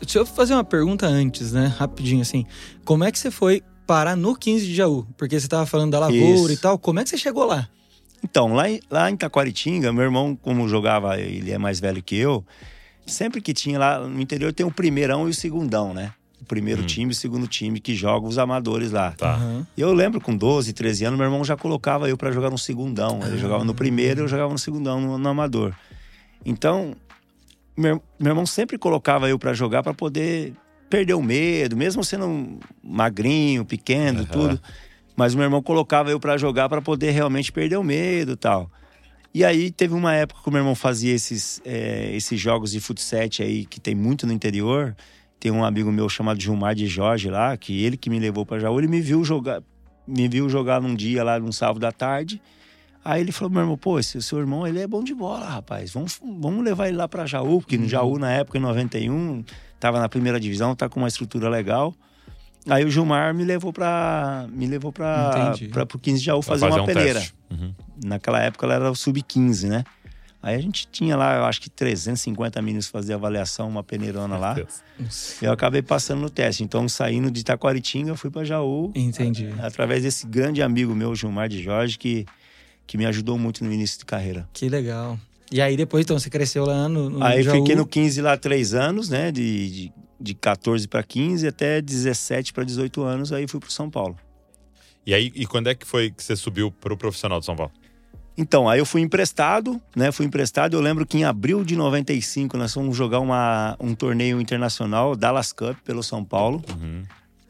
Deixa 0.00 0.18
eu 0.18 0.26
fazer 0.26 0.54
uma 0.54 0.64
pergunta 0.64 1.06
antes, 1.06 1.52
né? 1.52 1.66
Rapidinho, 1.78 2.20
assim. 2.22 2.44
Como 2.84 3.04
é 3.04 3.10
que 3.12 3.18
você 3.18 3.30
foi 3.30 3.62
parar 3.86 4.16
no 4.16 4.36
15 4.36 4.66
de 4.66 4.74
Jaú? 4.74 5.06
Porque 5.16 5.38
você 5.38 5.48
tava 5.48 5.64
falando 5.66 5.92
da 5.92 6.00
lavoura 6.00 6.24
Isso. 6.26 6.52
e 6.52 6.56
tal. 6.56 6.78
Como 6.78 7.00
é 7.00 7.04
que 7.04 7.10
você 7.10 7.16
chegou 7.16 7.44
lá? 7.46 7.68
Então, 8.22 8.52
lá 8.54 8.68
em, 8.68 8.80
lá 8.90 9.10
em 9.10 9.16
Taquaritinga, 9.16 9.92
meu 9.92 10.02
irmão, 10.04 10.36
como 10.40 10.68
jogava, 10.68 11.18
ele 11.18 11.50
é 11.50 11.58
mais 11.58 11.78
velho 11.80 12.02
que 12.02 12.16
eu, 12.16 12.44
sempre 13.06 13.40
que 13.40 13.52
tinha 13.52 13.78
lá 13.78 14.00
no 14.00 14.20
interior 14.20 14.52
tem 14.52 14.64
o 14.64 14.70
primeirão 14.70 15.26
e 15.26 15.30
o 15.30 15.34
segundão, 15.34 15.92
né? 15.94 16.12
O 16.44 16.46
primeiro 16.46 16.84
time 16.84 17.10
e 17.10 17.12
o 17.12 17.14
segundo 17.14 17.48
time 17.48 17.80
que 17.80 17.94
joga 17.94 18.28
os 18.28 18.36
amadores 18.36 18.92
lá. 18.92 19.12
Tá. 19.12 19.64
E 19.74 19.80
eu 19.80 19.94
lembro, 19.94 20.20
com 20.20 20.36
12, 20.36 20.74
13 20.74 21.06
anos, 21.06 21.18
meu 21.18 21.26
irmão 21.26 21.42
já 21.42 21.56
colocava 21.56 22.06
eu 22.06 22.18
pra 22.18 22.30
jogar 22.30 22.50
no 22.50 22.58
segundão. 22.58 23.18
Ele 23.26 23.38
jogava 23.38 23.64
no 23.64 23.74
primeiro, 23.74 24.20
eu 24.20 24.28
jogava 24.28 24.52
no 24.52 24.58
segundão, 24.58 25.00
no, 25.00 25.16
no 25.16 25.28
amador. 25.30 25.74
Então, 26.44 26.94
meu, 27.74 28.02
meu 28.20 28.30
irmão 28.30 28.44
sempre 28.44 28.76
colocava 28.76 29.26
eu 29.26 29.38
pra 29.38 29.54
jogar 29.54 29.82
pra 29.82 29.94
poder 29.94 30.52
perder 30.90 31.14
o 31.14 31.22
medo, 31.22 31.78
mesmo 31.78 32.04
sendo 32.04 32.58
magrinho, 32.82 33.64
pequeno, 33.64 34.20
Aham. 34.20 34.26
tudo. 34.26 34.60
Mas 35.16 35.34
meu 35.34 35.44
irmão 35.44 35.62
colocava 35.62 36.10
eu 36.10 36.20
pra 36.20 36.36
jogar 36.36 36.68
pra 36.68 36.82
poder 36.82 37.10
realmente 37.12 37.50
perder 37.50 37.78
o 37.78 37.82
medo 37.82 38.32
e 38.32 38.36
tal. 38.36 38.70
E 39.32 39.44
aí 39.44 39.70
teve 39.70 39.94
uma 39.94 40.14
época 40.14 40.42
que 40.42 40.48
o 40.48 40.52
meu 40.52 40.60
irmão 40.60 40.74
fazia 40.74 41.12
esses, 41.12 41.60
eh, 41.64 42.12
esses 42.14 42.38
jogos 42.38 42.70
de 42.70 42.80
futsal 42.80 43.20
aí 43.40 43.66
que 43.66 43.80
tem 43.80 43.94
muito 43.94 44.26
no 44.26 44.32
interior. 44.32 44.94
Tem 45.38 45.50
um 45.52 45.64
amigo 45.64 45.92
meu 45.92 46.08
chamado 46.08 46.40
Gilmar 46.40 46.74
de 46.74 46.86
Jorge 46.86 47.28
lá, 47.28 47.56
que 47.56 47.84
ele 47.84 47.96
que 47.96 48.08
me 48.08 48.18
levou 48.18 48.46
pra 48.46 48.58
Jaú, 48.58 48.78
ele 48.78 48.88
me 48.88 49.00
viu 49.00 49.24
jogar, 49.24 49.62
me 50.06 50.28
viu 50.28 50.48
jogar 50.48 50.80
num 50.80 50.94
dia 50.94 51.22
lá, 51.22 51.38
num 51.38 51.52
sábado 51.52 51.84
à 51.84 51.92
tarde. 51.92 52.40
Aí 53.04 53.20
ele 53.20 53.32
falou, 53.32 53.50
meu 53.50 53.60
irmão, 53.60 53.76
pô, 53.76 53.98
esse 53.98 54.20
seu 54.22 54.38
irmão, 54.38 54.66
ele 54.66 54.80
é 54.80 54.86
bom 54.86 55.04
de 55.04 55.14
bola, 55.14 55.46
rapaz. 55.46 55.92
Vamos, 55.92 56.18
vamos 56.22 56.64
levar 56.64 56.88
ele 56.88 56.96
lá 56.96 57.06
pra 57.06 57.26
Jaú, 57.26 57.60
porque 57.60 57.76
no 57.76 57.86
Jaú, 57.86 58.18
na 58.18 58.32
época, 58.32 58.56
em 58.56 58.60
91, 58.62 59.44
tava 59.78 60.00
na 60.00 60.08
primeira 60.08 60.40
divisão, 60.40 60.74
tá 60.74 60.88
com 60.88 61.00
uma 61.00 61.08
estrutura 61.08 61.50
legal. 61.50 61.94
Aí 62.66 62.82
o 62.82 62.90
Gilmar 62.90 63.34
me 63.34 63.44
levou 63.44 63.72
pra. 63.72 64.46
Me 64.50 64.66
levou 64.66 64.90
pra, 64.90 65.50
Entendi. 65.52 65.68
pra, 65.70 65.84
pro 65.84 65.98
15 65.98 66.18
de 66.18 66.24
Jaú 66.24 66.40
Pra 66.40 66.58
fazer, 66.58 66.66
uma 66.66 66.82
um 66.82 66.86
peneira. 66.86 67.22
Uhum. 67.50 67.74
Naquela 68.02 68.40
época 68.40 68.64
ela 68.64 68.74
era 68.74 68.90
o 68.90 68.96
sub-15, 68.96 69.68
né? 69.68 69.84
Aí 70.44 70.56
a 70.56 70.60
gente 70.60 70.86
tinha 70.92 71.16
lá, 71.16 71.38
eu 71.38 71.44
acho 71.46 71.58
que 71.58 71.70
350 71.70 72.60
meninos 72.60 72.86
fazer 72.86 73.14
avaliação, 73.14 73.66
uma 73.66 73.82
peneirona 73.82 74.36
lá. 74.36 74.52
Deus. 74.52 74.82
Eu 75.40 75.50
acabei 75.50 75.80
passando 75.80 76.20
no 76.20 76.28
teste. 76.28 76.62
Então, 76.62 76.86
saindo 76.86 77.30
de 77.30 77.40
Itaquaritinga, 77.40 78.10
eu 78.10 78.14
fui 78.14 78.30
para 78.30 78.44
Jaú. 78.44 78.92
Entendi. 78.94 79.48
Através 79.62 80.02
desse 80.02 80.26
grande 80.26 80.60
amigo 80.60 80.94
meu, 80.94 81.14
Gilmar 81.14 81.48
de 81.48 81.62
Jorge, 81.62 81.96
que, 81.96 82.26
que 82.86 82.98
me 82.98 83.06
ajudou 83.06 83.38
muito 83.38 83.64
no 83.64 83.72
início 83.72 83.98
de 83.98 84.04
carreira. 84.04 84.46
Que 84.52 84.68
legal. 84.68 85.18
E 85.50 85.62
aí 85.62 85.78
depois, 85.78 86.04
então, 86.04 86.18
você 86.18 86.28
cresceu 86.28 86.66
lá 86.66 86.90
no, 86.90 87.08
no 87.08 87.24
Aí 87.24 87.42
Jaú. 87.42 87.56
fiquei 87.56 87.74
no 87.74 87.86
15 87.86 88.20
lá 88.20 88.36
três 88.36 88.74
anos, 88.74 89.08
né? 89.08 89.32
De, 89.32 89.70
de, 89.70 89.92
de 90.20 90.34
14 90.34 90.86
para 90.86 91.02
15 91.02 91.48
até 91.48 91.80
17 91.80 92.52
para 92.52 92.64
18 92.64 93.02
anos. 93.02 93.32
Aí 93.32 93.48
fui 93.48 93.60
para 93.60 93.70
São 93.70 93.88
Paulo. 93.88 94.14
E 95.06 95.14
aí, 95.14 95.32
e 95.34 95.46
quando 95.46 95.70
é 95.70 95.74
que 95.74 95.86
foi 95.86 96.10
que 96.10 96.22
você 96.22 96.36
subiu 96.36 96.70
pro 96.70 96.98
profissional 96.98 97.40
de 97.40 97.46
São 97.46 97.56
Paulo? 97.56 97.72
Então, 98.36 98.68
aí 98.68 98.78
eu 98.80 98.86
fui 98.86 99.00
emprestado, 99.00 99.80
né? 99.94 100.10
Fui 100.10 100.26
emprestado. 100.26 100.74
Eu 100.74 100.80
lembro 100.80 101.06
que 101.06 101.16
em 101.18 101.24
abril 101.24 101.62
de 101.64 101.76
95 101.76 102.56
nós 102.58 102.72
fomos 102.74 102.96
jogar 102.96 103.20
uma, 103.20 103.76
um 103.78 103.94
torneio 103.94 104.40
internacional, 104.40 105.14
Dallas 105.14 105.52
Cup, 105.52 105.76
pelo 105.84 106.02
São 106.02 106.24
Paulo. 106.24 106.62
Uhum. 106.80 107.02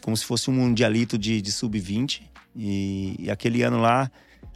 como 0.03 0.14
se 0.16 0.25
fosse 0.27 0.51
um 0.51 0.53
mundialito 0.53 1.16
de, 1.16 1.40
de 1.40 1.51
sub-20. 1.51 2.20
E, 2.55 3.16
e 3.18 3.31
aquele 3.31 3.62
ano 3.62 3.81
lá 3.81 4.11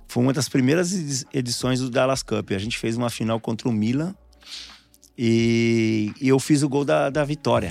foi 0.06 0.22
uma 0.22 0.32
das 0.34 0.48
primeiras 0.48 0.92
edi- 0.92 1.24
edições 1.32 1.80
do 1.80 1.88
Dallas 1.88 2.22
Cup. 2.22 2.50
A 2.52 2.58
gente 2.58 2.76
fez 2.78 2.96
uma 2.98 3.08
final 3.08 3.40
contra 3.40 3.66
o 3.68 3.72
Milan 3.72 4.14
e, 5.16 6.12
e 6.20 6.28
eu 6.28 6.38
fiz 6.38 6.62
o 6.62 6.68
gol 6.68 6.84
da, 6.84 7.10
da 7.10 7.24
vitória. 7.24 7.68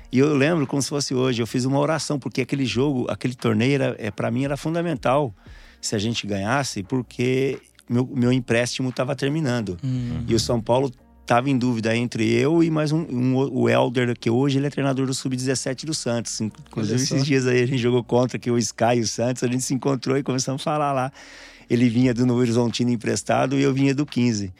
E 0.10 0.18
eu 0.18 0.34
lembro 0.34 0.66
como 0.66 0.80
se 0.82 0.88
fosse 0.88 1.14
hoje, 1.14 1.40
eu 1.42 1.46
fiz 1.46 1.64
uma 1.66 1.78
oração, 1.78 2.18
porque 2.18 2.40
aquele 2.40 2.64
jogo, 2.64 3.06
aquele 3.10 3.34
torneio, 3.34 3.74
era, 3.74 3.96
é, 3.98 4.10
para 4.10 4.30
mim 4.30 4.44
era 4.44 4.56
fundamental 4.56 5.34
se 5.80 5.94
a 5.94 5.98
gente 5.98 6.26
ganhasse, 6.26 6.82
porque 6.82 7.60
meu, 7.88 8.06
meu 8.06 8.32
empréstimo 8.32 8.90
estava 8.90 9.14
terminando. 9.16 9.78
Hum, 9.82 10.24
E 10.26 10.34
o 10.34 10.40
São 10.40 10.60
Paulo 10.60 10.90
tava 11.26 11.50
em 11.50 11.58
dúvida 11.58 11.94
entre 11.94 12.32
eu 12.32 12.62
e 12.62 12.70
mais 12.70 12.90
um, 12.90 13.00
um 13.02 13.36
o 13.36 13.68
Elder, 13.68 14.18
que 14.18 14.30
hoje 14.30 14.58
ele 14.58 14.66
é 14.66 14.70
treinador 14.70 15.06
do 15.06 15.12
Sub-17 15.12 15.84
do 15.84 15.92
Santos. 15.92 16.40
Inclusive, 16.40 16.94
esses 16.96 17.24
dias 17.24 17.46
aí 17.46 17.62
a 17.62 17.66
gente 17.66 17.78
jogou 17.78 18.02
contra 18.02 18.38
que 18.38 18.50
o 18.50 18.56
Sky 18.56 18.96
e 18.96 19.00
o 19.00 19.06
Santos, 19.06 19.42
a 19.42 19.46
gente 19.46 19.62
se 19.62 19.74
encontrou 19.74 20.16
e 20.16 20.22
começamos 20.22 20.62
a 20.62 20.64
falar 20.64 20.92
lá. 20.92 21.12
Ele 21.68 21.88
vinha 21.90 22.14
do 22.14 22.24
Novo 22.24 22.40
Horizontino 22.40 22.90
emprestado 22.90 23.56
e 23.58 23.62
eu 23.62 23.74
vinha 23.74 23.94
do 23.94 24.06
15. 24.06 24.52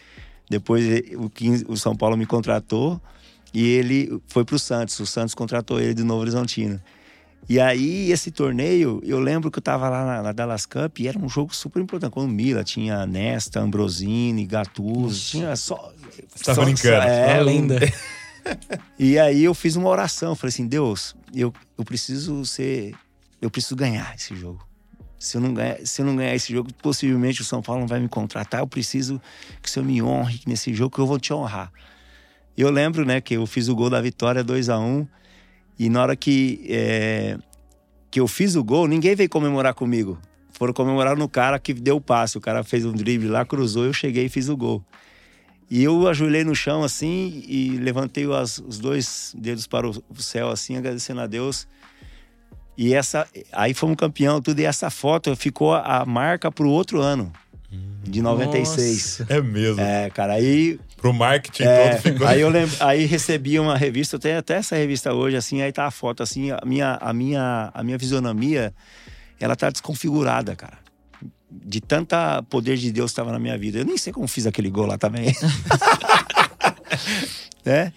Depois 0.51 0.85
o, 1.17 1.31
15, 1.31 1.65
o 1.69 1.77
São 1.77 1.97
Paulo 1.97 2.17
me 2.19 2.27
contratou 2.27 3.01
e 3.53 3.67
ele 3.67 4.21
foi 4.27 4.45
pro 4.45 4.59
Santos. 4.59 5.01
O 5.01 5.07
Santos 5.07 5.35
contratou 5.35 5.81
ele 5.81 5.95
do 5.95 6.05
Novo 6.05 6.21
Horizontino. 6.21 6.79
E 7.49 7.59
aí, 7.59 8.11
esse 8.13 8.31
torneio, 8.31 9.01
eu 9.03 9.19
lembro 9.19 9.51
que 9.51 9.59
eu 9.59 9.63
tava 9.63 9.89
lá 9.89 10.05
na, 10.05 10.23
na 10.23 10.33
Dallas 10.33 10.67
Cup 10.67 10.99
e 10.99 11.09
era 11.09 11.19
um 11.19 11.29
jogo 11.29 11.55
super 11.55 11.81
importante. 11.81 12.13
Quando 12.13 12.31
Mila 12.31 12.63
tinha 12.63 13.07
Nesta, 13.07 13.61
Ambrosini, 13.61 14.45
Gattuso, 14.47 15.31
tinha 15.31 15.57
só. 15.57 15.93
Você 16.35 16.45
tá 16.45 16.55
brincando. 16.63 17.07
É, 17.07 17.41
lenda. 17.41 17.79
e 18.99 19.19
aí 19.19 19.45
eu 19.45 19.55
fiz 19.55 19.77
uma 19.77 19.89
oração. 19.89 20.35
Falei 20.35 20.51
assim: 20.51 20.67
Deus, 20.67 21.17
eu, 21.35 21.53
eu 21.77 21.85
preciso 21.85 22.45
ser. 22.45 22.95
Eu 23.41 23.51
preciso 23.51 23.77
ganhar 23.77 24.15
esse 24.15 24.37
jogo. 24.37 24.67
Se 25.19 25.37
eu, 25.37 25.41
não 25.41 25.53
ganhar, 25.53 25.79
se 25.85 26.01
eu 26.01 26.07
não 26.07 26.15
ganhar 26.15 26.35
esse 26.35 26.53
jogo, 26.53 26.73
possivelmente 26.75 27.41
o 27.41 27.45
São 27.45 27.61
Paulo 27.61 27.81
não 27.81 27.89
vai 27.89 27.99
me 27.99 28.09
contratar. 28.09 28.61
Eu 28.61 28.69
preciso 28.69 29.21
que 29.61 29.69
o 29.69 29.71
Senhor 29.71 29.85
me 29.85 30.01
honre 30.01 30.41
nesse 30.47 30.73
jogo, 30.73 30.95
que 30.95 31.01
eu 31.01 31.07
vou 31.07 31.19
te 31.19 31.33
honrar. 31.33 31.73
Eu 32.57 32.71
lembro, 32.71 33.05
né, 33.05 33.21
que 33.21 33.35
eu 33.35 33.47
fiz 33.47 33.69
o 33.69 33.75
gol 33.75 33.91
da 33.91 34.01
vitória 34.01 34.45
2 34.45 34.69
a 34.69 34.79
1 34.79 34.85
um, 34.85 35.07
e 35.79 35.89
na 35.89 36.03
hora 36.03 36.17
que, 36.17 36.67
é, 36.69 37.39
que 38.11 38.19
eu 38.19 38.27
fiz 38.27 38.57
o 38.57 38.65
gol, 38.65 38.89
ninguém 38.89 39.15
veio 39.15 39.29
comemorar 39.29 39.75
comigo. 39.75 40.19
Foram 40.51 40.73
comemorar 40.73 41.17
no 41.17 41.29
cara 41.29 41.59
que 41.59 41.73
deu 41.73 41.97
o 41.97 42.01
passe. 42.01 42.37
O 42.37 42.41
cara 42.41 42.65
fez 42.65 42.85
um 42.85 42.93
drible 42.93 43.29
lá, 43.29 43.45
cruzou, 43.45 43.85
eu 43.85 43.93
cheguei 43.93 44.25
e 44.25 44.29
fiz 44.29 44.49
o 44.49 44.57
gol. 44.57 44.85
E 45.71 45.85
eu 45.85 46.09
ajoelhei 46.09 46.43
no 46.43 46.55
chão 46.55 46.83
assim 46.83 47.45
e 47.47 47.77
levantei 47.77 48.25
as, 48.33 48.59
os 48.59 48.79
dois 48.79 49.35
dedos 49.39 49.67
para 49.67 49.87
o 49.89 50.03
céu 50.17 50.49
assim, 50.49 50.77
agradecendo 50.77 51.21
a 51.21 51.27
Deus. 51.27 51.69
E 52.77 52.95
essa, 52.95 53.27
aí 53.53 53.75
fomos 53.75 53.97
campeão, 53.97 54.41
tudo. 54.41 54.59
E 54.61 54.65
essa 54.65 54.89
foto 54.89 55.37
ficou 55.37 55.75
a 55.75 56.05
marca 56.05 56.51
para 56.51 56.67
o 56.67 56.71
outro 56.71 57.01
ano, 57.01 57.33
de 58.03 58.23
96. 58.23 59.23
É 59.29 59.41
mesmo. 59.41 59.81
É, 59.81 60.11
cara, 60.11 60.35
aí 60.35 60.81
Pro 60.99 61.15
marketing 61.15 61.63
é, 61.63 61.91
todo 61.91 62.03
ficou. 62.03 62.27
Aí 62.27 62.41
eu 62.41 62.51
lembro, 62.51 62.77
aí 62.81 63.07
recebi 63.07 63.59
uma 63.59 63.77
revista, 63.77 64.17
eu 64.17 64.21
tenho 64.21 64.39
até 64.39 64.55
essa 64.55 64.77
revista 64.77 65.15
hoje, 65.15 65.37
assim, 65.37 65.63
aí 65.63 65.73
tá 65.73 65.87
a 65.87 65.91
foto, 65.93 66.25
assim, 66.25 66.51
a 66.51 66.61
minha, 66.67 66.99
a 67.01 67.13
minha, 67.13 67.71
a 67.73 67.83
minha 67.85 67.99
fisionomia, 67.99 68.75
ela 69.39 69.55
tá 69.55 69.71
desconfigurada, 69.71 70.57
cara. 70.57 70.79
De 71.51 71.81
tanta 71.81 72.43
poder 72.43 72.77
de 72.77 72.91
Deus 72.93 73.11
que 73.11 73.13
estava 73.13 73.33
na 73.33 73.39
minha 73.39 73.57
vida. 73.57 73.79
Eu 73.79 73.85
nem 73.85 73.97
sei 73.97 74.13
como 74.13 74.27
fiz 74.27 74.45
aquele 74.45 74.69
gol 74.69 74.87
lá 74.87 74.99
também. 74.99 75.33
né? 77.65 77.93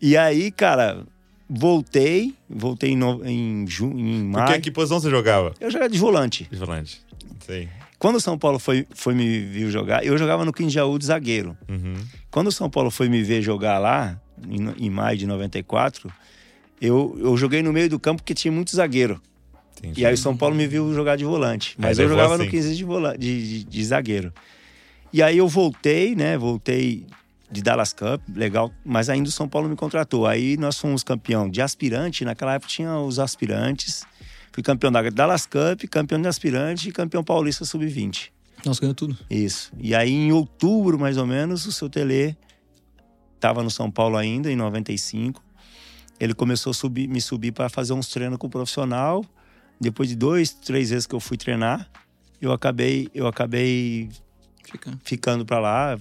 E 0.00 0.16
aí, 0.16 0.50
cara, 0.50 1.04
voltei, 1.48 2.34
voltei 2.48 2.92
em, 2.92 2.96
no, 2.96 3.24
em, 3.24 3.66
junho, 3.66 3.98
em 3.98 4.24
maio. 4.24 4.54
Por 4.54 4.60
que, 4.60 4.70
posição 4.70 4.98
você 4.98 5.10
jogava? 5.10 5.54
Eu 5.60 5.70
jogava 5.70 5.90
de 5.90 5.98
volante. 5.98 6.48
De 6.50 6.56
volante. 6.56 7.00
Sei. 7.44 7.68
Quando 7.98 8.16
o 8.16 8.20
São 8.20 8.38
Paulo 8.38 8.58
foi, 8.58 8.86
foi 8.94 9.14
me 9.14 9.40
vir 9.40 9.70
jogar, 9.70 10.04
eu 10.04 10.16
jogava 10.16 10.44
no 10.44 10.52
Quinjaú 10.52 10.98
de 10.98 11.06
zagueiro. 11.06 11.56
Uhum. 11.68 11.96
Quando 12.38 12.46
o 12.46 12.52
São 12.52 12.70
Paulo 12.70 12.88
foi 12.88 13.08
me 13.08 13.20
ver 13.20 13.42
jogar 13.42 13.80
lá, 13.80 14.16
em, 14.48 14.86
em 14.86 14.88
maio 14.88 15.18
de 15.18 15.26
94, 15.26 16.08
eu, 16.80 17.18
eu 17.18 17.36
joguei 17.36 17.64
no 17.64 17.72
meio 17.72 17.90
do 17.90 17.98
campo 17.98 18.22
porque 18.22 18.32
tinha 18.32 18.52
muito 18.52 18.76
zagueiro. 18.76 19.20
Entendi. 19.76 20.02
E 20.02 20.06
aí 20.06 20.14
o 20.14 20.16
São 20.16 20.36
Paulo 20.36 20.54
me 20.54 20.64
viu 20.64 20.94
jogar 20.94 21.16
de 21.16 21.24
volante. 21.24 21.74
Mas 21.76 21.98
Aí 21.98 22.04
eu 22.04 22.08
jogava 22.08 22.36
assim. 22.36 22.44
no 22.44 22.48
15 22.48 22.76
de, 22.76 22.84
volante, 22.84 23.18
de, 23.18 23.48
de, 23.48 23.64
de 23.64 23.84
zagueiro. 23.84 24.32
E 25.12 25.20
aí 25.20 25.38
eu 25.38 25.48
voltei, 25.48 26.14
né? 26.14 26.38
Voltei 26.38 27.06
de 27.50 27.60
Dallas 27.60 27.92
Cup, 27.92 28.22
legal. 28.32 28.72
Mas 28.84 29.08
ainda 29.08 29.28
o 29.28 29.32
São 29.32 29.48
Paulo 29.48 29.68
me 29.68 29.74
contratou. 29.74 30.24
Aí 30.24 30.56
nós 30.56 30.78
fomos 30.78 31.02
campeão 31.02 31.50
de 31.50 31.60
aspirante. 31.60 32.24
Naquela 32.24 32.54
época 32.54 32.70
tinha 32.70 32.98
os 32.98 33.18
aspirantes. 33.18 34.06
Fui 34.52 34.62
campeão 34.62 34.92
da 34.92 35.02
Dallas 35.10 35.44
Cup, 35.44 35.88
campeão 35.90 36.22
de 36.22 36.28
aspirante 36.28 36.88
e 36.88 36.92
campeão 36.92 37.24
paulista 37.24 37.64
sub-20. 37.64 38.30
Nossa, 38.68 38.80
ganhou 38.80 38.94
tudo. 38.94 39.16
Isso. 39.30 39.72
E 39.78 39.94
aí, 39.94 40.12
em 40.12 40.30
outubro, 40.30 40.98
mais 40.98 41.16
ou 41.16 41.26
menos, 41.26 41.64
o 41.64 41.72
seu 41.72 41.88
Tele 41.88 42.36
estava 43.34 43.62
no 43.62 43.70
São 43.70 43.90
Paulo 43.90 44.16
ainda, 44.16 44.52
em 44.52 44.56
95. 44.56 45.42
Ele 46.20 46.34
começou 46.34 46.72
a 46.72 46.74
subir, 46.74 47.08
me 47.08 47.20
subir 47.20 47.52
para 47.52 47.70
fazer 47.70 47.94
uns 47.94 48.08
treinos 48.08 48.36
com 48.36 48.46
o 48.46 48.50
profissional. 48.50 49.24
Depois 49.80 50.08
de 50.10 50.16
dois, 50.16 50.50
três 50.50 50.90
vezes 50.90 51.06
que 51.06 51.14
eu 51.14 51.20
fui 51.20 51.36
treinar, 51.36 51.88
eu 52.42 52.52
acabei, 52.52 53.08
eu 53.14 53.26
acabei 53.26 54.10
Fica. 54.64 54.98
ficando 55.02 55.46
para 55.46 55.60
lá. 55.60 55.98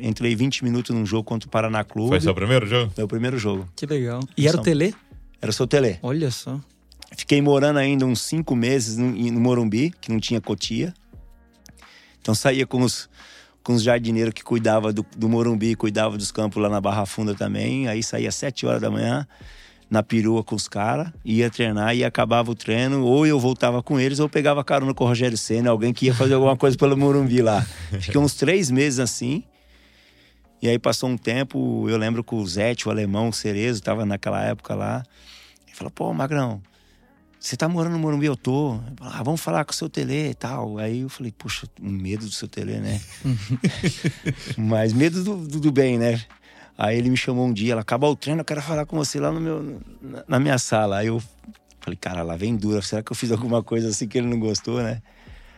Entrei 0.00 0.34
20 0.34 0.64
minutos 0.64 0.94
num 0.94 1.04
jogo 1.04 1.24
contra 1.24 1.46
o 1.46 1.50
Paraná 1.50 1.84
Clube. 1.84 2.10
Foi 2.10 2.20
seu 2.20 2.34
primeiro 2.34 2.66
jogo? 2.66 2.92
Meu 2.96 3.06
primeiro 3.06 3.36
jogo. 3.36 3.68
Que 3.76 3.84
legal. 3.84 4.20
E 4.38 4.48
era 4.48 4.56
o 4.56 4.62
Tele? 4.62 4.94
Era 5.42 5.50
o 5.50 5.52
seu 5.52 5.66
Tele. 5.66 5.98
Olha 6.00 6.30
só. 6.30 6.58
Fiquei 7.14 7.42
morando 7.42 7.78
ainda 7.78 8.06
uns 8.06 8.22
cinco 8.22 8.56
meses 8.56 8.96
no, 8.96 9.10
no 9.10 9.40
Morumbi, 9.40 9.92
que 10.00 10.10
não 10.10 10.18
tinha 10.18 10.40
cotia. 10.40 10.94
Então 12.20 12.34
saía 12.34 12.66
com 12.66 12.82
os, 12.82 13.08
com 13.62 13.74
os 13.74 13.82
jardineiros 13.82 14.34
que 14.34 14.42
cuidavam 14.42 14.92
do, 14.92 15.04
do 15.16 15.28
Morumbi, 15.28 15.74
cuidavam 15.74 16.16
dos 16.16 16.30
campos 16.30 16.62
lá 16.62 16.68
na 16.68 16.80
Barra 16.80 17.06
Funda 17.06 17.34
também. 17.34 17.88
Aí 17.88 18.02
saía 18.02 18.28
às 18.28 18.34
sete 18.34 18.66
horas 18.66 18.80
da 18.80 18.90
manhã, 18.90 19.26
na 19.88 20.02
perua 20.02 20.44
com 20.44 20.54
os 20.54 20.68
caras, 20.68 21.10
ia 21.24 21.50
treinar 21.50 21.96
e 21.96 22.04
acabava 22.04 22.50
o 22.50 22.54
treino. 22.54 23.04
Ou 23.04 23.26
eu 23.26 23.40
voltava 23.40 23.82
com 23.82 23.98
eles, 23.98 24.20
ou 24.20 24.28
pegava 24.28 24.62
carona 24.62 24.94
com 24.94 25.04
o 25.04 25.06
Rogério 25.06 25.36
Senna, 25.36 25.70
alguém 25.70 25.92
que 25.92 26.06
ia 26.06 26.14
fazer 26.14 26.34
alguma 26.34 26.56
coisa 26.56 26.76
pelo 26.76 26.96
Morumbi 26.96 27.42
lá. 27.42 27.62
Fiquei 28.00 28.20
uns 28.20 28.34
três 28.34 28.70
meses 28.70 28.98
assim. 29.00 29.42
E 30.62 30.68
aí 30.68 30.78
passou 30.78 31.08
um 31.08 31.16
tempo, 31.16 31.88
eu 31.88 31.96
lembro 31.96 32.22
que 32.22 32.34
o 32.34 32.46
Zete, 32.46 32.86
o 32.86 32.90
alemão, 32.90 33.30
o 33.30 33.32
Cerezo, 33.32 33.82
tava 33.82 34.04
naquela 34.04 34.42
época 34.44 34.74
lá. 34.74 35.02
Ele 35.66 35.74
falou, 35.74 35.90
pô, 35.90 36.12
Magrão, 36.12 36.60
você 37.40 37.56
tá 37.56 37.66
morando 37.66 37.94
no 37.94 37.98
Morumbi? 37.98 38.26
Eu 38.26 38.36
tô. 38.36 38.78
Ah, 39.00 39.22
vamos 39.22 39.40
falar 39.40 39.64
com 39.64 39.72
o 39.72 39.74
seu 39.74 39.88
Tele 39.88 40.28
e 40.28 40.34
tal. 40.34 40.76
Aí 40.76 41.00
eu 41.00 41.08
falei, 41.08 41.32
puxa, 41.32 41.66
um 41.80 41.90
medo 41.90 42.26
do 42.26 42.30
seu 42.30 42.46
Tele, 42.46 42.78
né? 42.78 43.00
Mas 44.58 44.92
medo 44.92 45.24
do, 45.24 45.48
do, 45.48 45.58
do 45.58 45.72
bem, 45.72 45.98
né? 45.98 46.22
Aí 46.76 46.98
ele 46.98 47.08
me 47.08 47.16
chamou 47.16 47.46
um 47.46 47.52
dia, 47.52 47.72
ela 47.72 47.80
acabou 47.80 48.12
o 48.12 48.16
treino, 48.16 48.42
eu 48.42 48.44
quero 48.44 48.60
falar 48.60 48.84
com 48.84 48.94
você 48.94 49.18
lá 49.18 49.32
no 49.32 49.40
meu, 49.40 49.80
na, 50.02 50.24
na 50.28 50.38
minha 50.38 50.58
sala. 50.58 50.98
Aí 50.98 51.06
eu 51.06 51.22
falei, 51.80 51.96
cara, 51.96 52.22
lá 52.22 52.36
vem 52.36 52.54
dura, 52.54 52.82
será 52.82 53.02
que 53.02 53.10
eu 53.10 53.16
fiz 53.16 53.32
alguma 53.32 53.62
coisa 53.62 53.88
assim 53.88 54.06
que 54.06 54.18
ele 54.18 54.26
não 54.26 54.38
gostou, 54.38 54.82
né? 54.82 55.00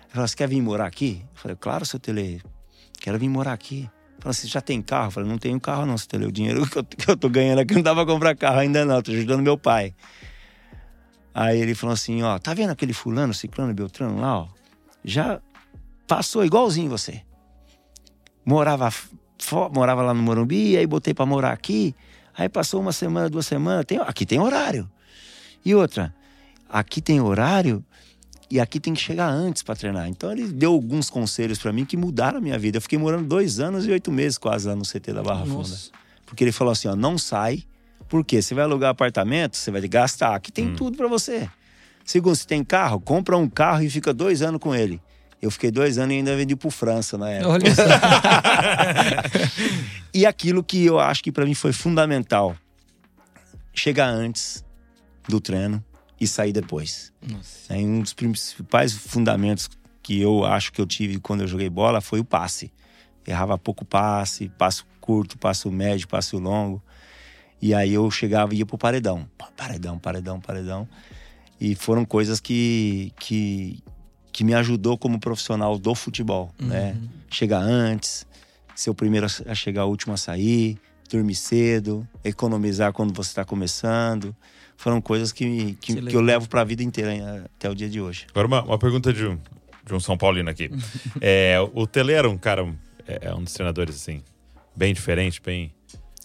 Ele 0.05 0.11
falou, 0.11 0.29
você 0.29 0.37
quer 0.37 0.49
vir 0.49 0.62
morar 0.62 0.87
aqui? 0.87 1.21
Eu 1.35 1.40
falei, 1.40 1.57
claro, 1.61 1.85
seu 1.85 1.99
Tele, 1.99 2.40
quero 3.01 3.18
vir 3.18 3.29
morar 3.29 3.55
aqui. 3.55 3.90
Falou, 4.21 4.33
você 4.33 4.47
já 4.47 4.61
tem 4.61 4.81
carro? 4.81 5.09
Eu 5.09 5.11
falei, 5.11 5.29
não 5.29 5.38
tenho 5.38 5.61
carro 5.61 5.85
não, 5.85 5.99
seu 5.99 6.07
Tele, 6.09 6.27
o 6.27 6.33
dinheiro 6.33 6.64
que 6.71 6.79
eu, 6.79 6.85
que 6.85 7.11
eu 7.11 7.16
tô 7.16 7.29
ganhando 7.29 7.59
aqui 7.59 7.75
não 7.75 7.83
dá 7.83 7.92
pra 7.92 8.07
comprar 8.07 8.37
carro 8.37 8.61
ainda 8.61 8.85
não, 8.85 9.03
tô 9.03 9.11
ajudando 9.11 9.42
meu 9.42 9.59
pai. 9.59 9.92
Aí 11.35 11.59
ele 11.61 11.75
falou 11.75 11.95
assim, 11.95 12.23
ó, 12.23 12.38
tá 12.38 12.53
vendo 12.53 12.71
aquele 12.71 12.92
fulano, 12.92 13.33
ciclano, 13.33 13.73
beltrano 13.73 14.21
lá, 14.21 14.40
ó? 14.40 14.49
Já 15.05 15.40
passou 16.07 16.45
igualzinho 16.45 16.90
você. 16.90 17.23
Morava, 18.45 18.92
morava 19.73 20.03
lá 20.03 20.12
no 20.12 20.23
Morumbi, 20.23 20.77
aí 20.77 20.87
botei 20.87 21.14
pra 21.14 21.25
morar 21.25 21.53
aqui. 21.53 21.95
Aí 22.37 22.49
passou 22.49 22.81
uma 22.81 22.92
semana, 22.92 23.31
duas 23.31 23.47
semanas, 23.47 23.85
tem, 23.85 23.99
aqui 23.99 24.27
tem 24.27 24.38
horário. 24.38 24.90
E 25.64 25.75
outra, 25.75 26.14
aqui 26.68 27.01
tem 27.01 27.21
horário 27.21 27.85
e 28.51 28.61
aqui 28.61 28.79
tem 28.79 28.92
que 28.92 29.01
chegar 29.01 29.29
antes 29.29 29.62
pra 29.62 29.75
treinar. 29.75 30.09
Então 30.09 30.31
ele 30.31 30.49
deu 30.49 30.73
alguns 30.73 31.09
conselhos 31.09 31.59
pra 31.59 31.73
mim 31.73 31.87
que 31.87 31.97
mudaram 31.97 32.38
a 32.38 32.40
minha 32.40 32.59
vida. 32.59 32.77
Eu 32.77 32.83
fiquei 32.83 32.99
morando 32.99 33.27
dois 33.27 33.61
anos 33.61 33.87
e 33.87 33.90
oito 33.90 34.12
meses 34.12 34.37
quase 34.37 34.68
lá 34.68 34.77
no 34.77 34.83
CT 34.83 35.12
da 35.14 35.23
Barra 35.23 35.47
Funda. 35.47 35.57
Nossa. 35.57 35.90
Porque 36.27 36.45
ele 36.45 36.53
falou 36.53 36.73
assim, 36.73 36.88
ó, 36.88 36.95
não 36.95 37.16
sai. 37.16 37.64
Por 38.12 38.25
quê? 38.27 38.42
Você 38.42 38.55
vai 38.55 38.64
alugar 38.64 38.90
apartamento, 38.90 39.57
você 39.57 39.70
vai 39.70 39.81
gastar. 39.88 40.35
Aqui 40.35 40.53
tem 40.53 40.75
tudo 40.75 40.98
pra 40.98 41.09
você. 41.09 41.48
Segundo, 42.05 42.37
se 42.37 42.46
tem 42.46 42.62
carro, 42.62 43.01
compra 43.01 43.38
um 43.38 43.48
carro 43.48 43.83
e 43.83 43.88
fica 43.88 44.12
dois 44.12 44.42
anos 44.42 44.61
com 44.61 44.75
ele. 44.75 45.01
Eu 45.40 45.51
fiquei 45.51 45.70
dois 45.70 45.96
anos 45.96 46.12
e 46.12 46.18
ainda 46.18 46.37
vendi 46.37 46.55
pro 46.55 46.70
França 46.70 47.16
na 47.16 47.31
época. 47.31 47.48
Olha 47.48 47.75
só. 47.75 47.83
E 50.12 50.27
aquilo 50.27 50.62
que 50.62 50.85
eu 50.85 51.01
acho 51.01 51.25
que 51.25 51.33
pra 51.33 51.46
mim 51.46 51.55
foi 51.55 51.72
fundamental. 51.72 52.55
Chegar 53.72 54.09
antes 54.09 54.62
do 55.27 55.40
treino 55.40 55.83
e 56.20 56.27
sair 56.27 56.53
depois. 56.53 57.11
Nossa. 57.27 57.75
É 57.75 57.79
um 57.79 58.03
dos 58.03 58.12
principais 58.12 58.92
fundamentos 58.92 59.70
que 60.03 60.20
eu 60.20 60.44
acho 60.44 60.70
que 60.70 60.83
eu 60.83 60.87
tive 60.87 61.18
quando 61.18 61.40
eu 61.40 61.48
joguei 61.48 61.70
bola 61.70 62.03
foi 62.03 62.20
o 62.20 62.25
passe. 62.27 62.70
Errava 63.27 63.57
pouco 63.57 63.87
passe, 63.87 64.51
passo 64.59 64.85
curto, 65.01 65.38
passo 65.38 65.70
médio, 65.70 66.07
passo 66.07 66.38
longo. 66.38 66.83
E 67.62 67.72
aí 67.72 67.94
eu 67.94 68.11
chegava 68.11 68.53
e 68.53 68.59
ia 68.59 68.66
pro 68.66 68.77
paredão. 68.77 69.25
Paredão, 69.57 69.96
paredão, 69.96 70.40
paredão. 70.40 70.88
E 71.61 71.77
foram 71.77 72.05
coisas 72.05 72.40
que, 72.40 73.12
que, 73.20 73.79
que 74.33 74.42
me 74.42 74.53
ajudou 74.53 74.98
como 74.98 75.20
profissional 75.20 75.79
do 75.79 75.94
futebol, 75.94 76.53
né? 76.59 76.96
Chegar 77.31 77.61
antes, 77.61 78.27
ser 78.75 78.90
o 78.90 78.94
primeiro 78.94 79.27
a 79.46 79.55
chegar, 79.55 79.85
o 79.85 79.88
último 79.90 80.12
a 80.12 80.16
sair, 80.16 80.77
dormir 81.09 81.37
cedo, 81.37 82.07
economizar 82.25 82.92
quando 82.92 83.14
você 83.14 83.31
está 83.31 83.44
começando. 83.44 84.35
Foram 84.77 85.01
coisas 85.01 85.31
que, 85.31 85.79
que, 85.81 85.94
Que 85.94 86.03
que 86.03 86.16
eu 86.16 86.20
levo 86.20 86.48
para 86.48 86.62
a 86.62 86.64
vida 86.64 86.83
inteira 86.83 87.48
até 87.57 87.70
o 87.70 87.75
dia 87.77 87.88
de 87.88 88.01
hoje. 88.01 88.27
Agora, 88.31 88.48
uma, 88.48 88.62
uma 88.64 88.79
pergunta 88.79 89.12
de 89.12 89.25
um, 89.25 89.38
de 89.87 89.94
um 89.94 90.01
São 90.01 90.18
Paulino 90.18 90.51
aqui. 90.51 90.68
é, 91.20 91.57
o 91.72 91.87
Tele 91.87 92.12
era 92.12 92.29
um 92.29 92.37
cara, 92.37 92.66
é, 93.07 93.29
é 93.29 93.35
um 93.35 93.44
dos 93.44 93.53
treinadores, 93.53 93.94
assim, 93.94 94.20
bem 94.75 94.92
diferente, 94.92 95.40
bem 95.40 95.72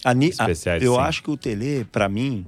A 0.04 0.14
ni- 0.14 0.26
a- 0.26 0.28
especiais. 0.50 0.82
eu 0.82 0.94
sim. 0.94 1.00
acho 1.00 1.22
que 1.22 1.30
o 1.30 1.36
Tele, 1.36 1.84
pra 1.90 2.08
mim, 2.08 2.46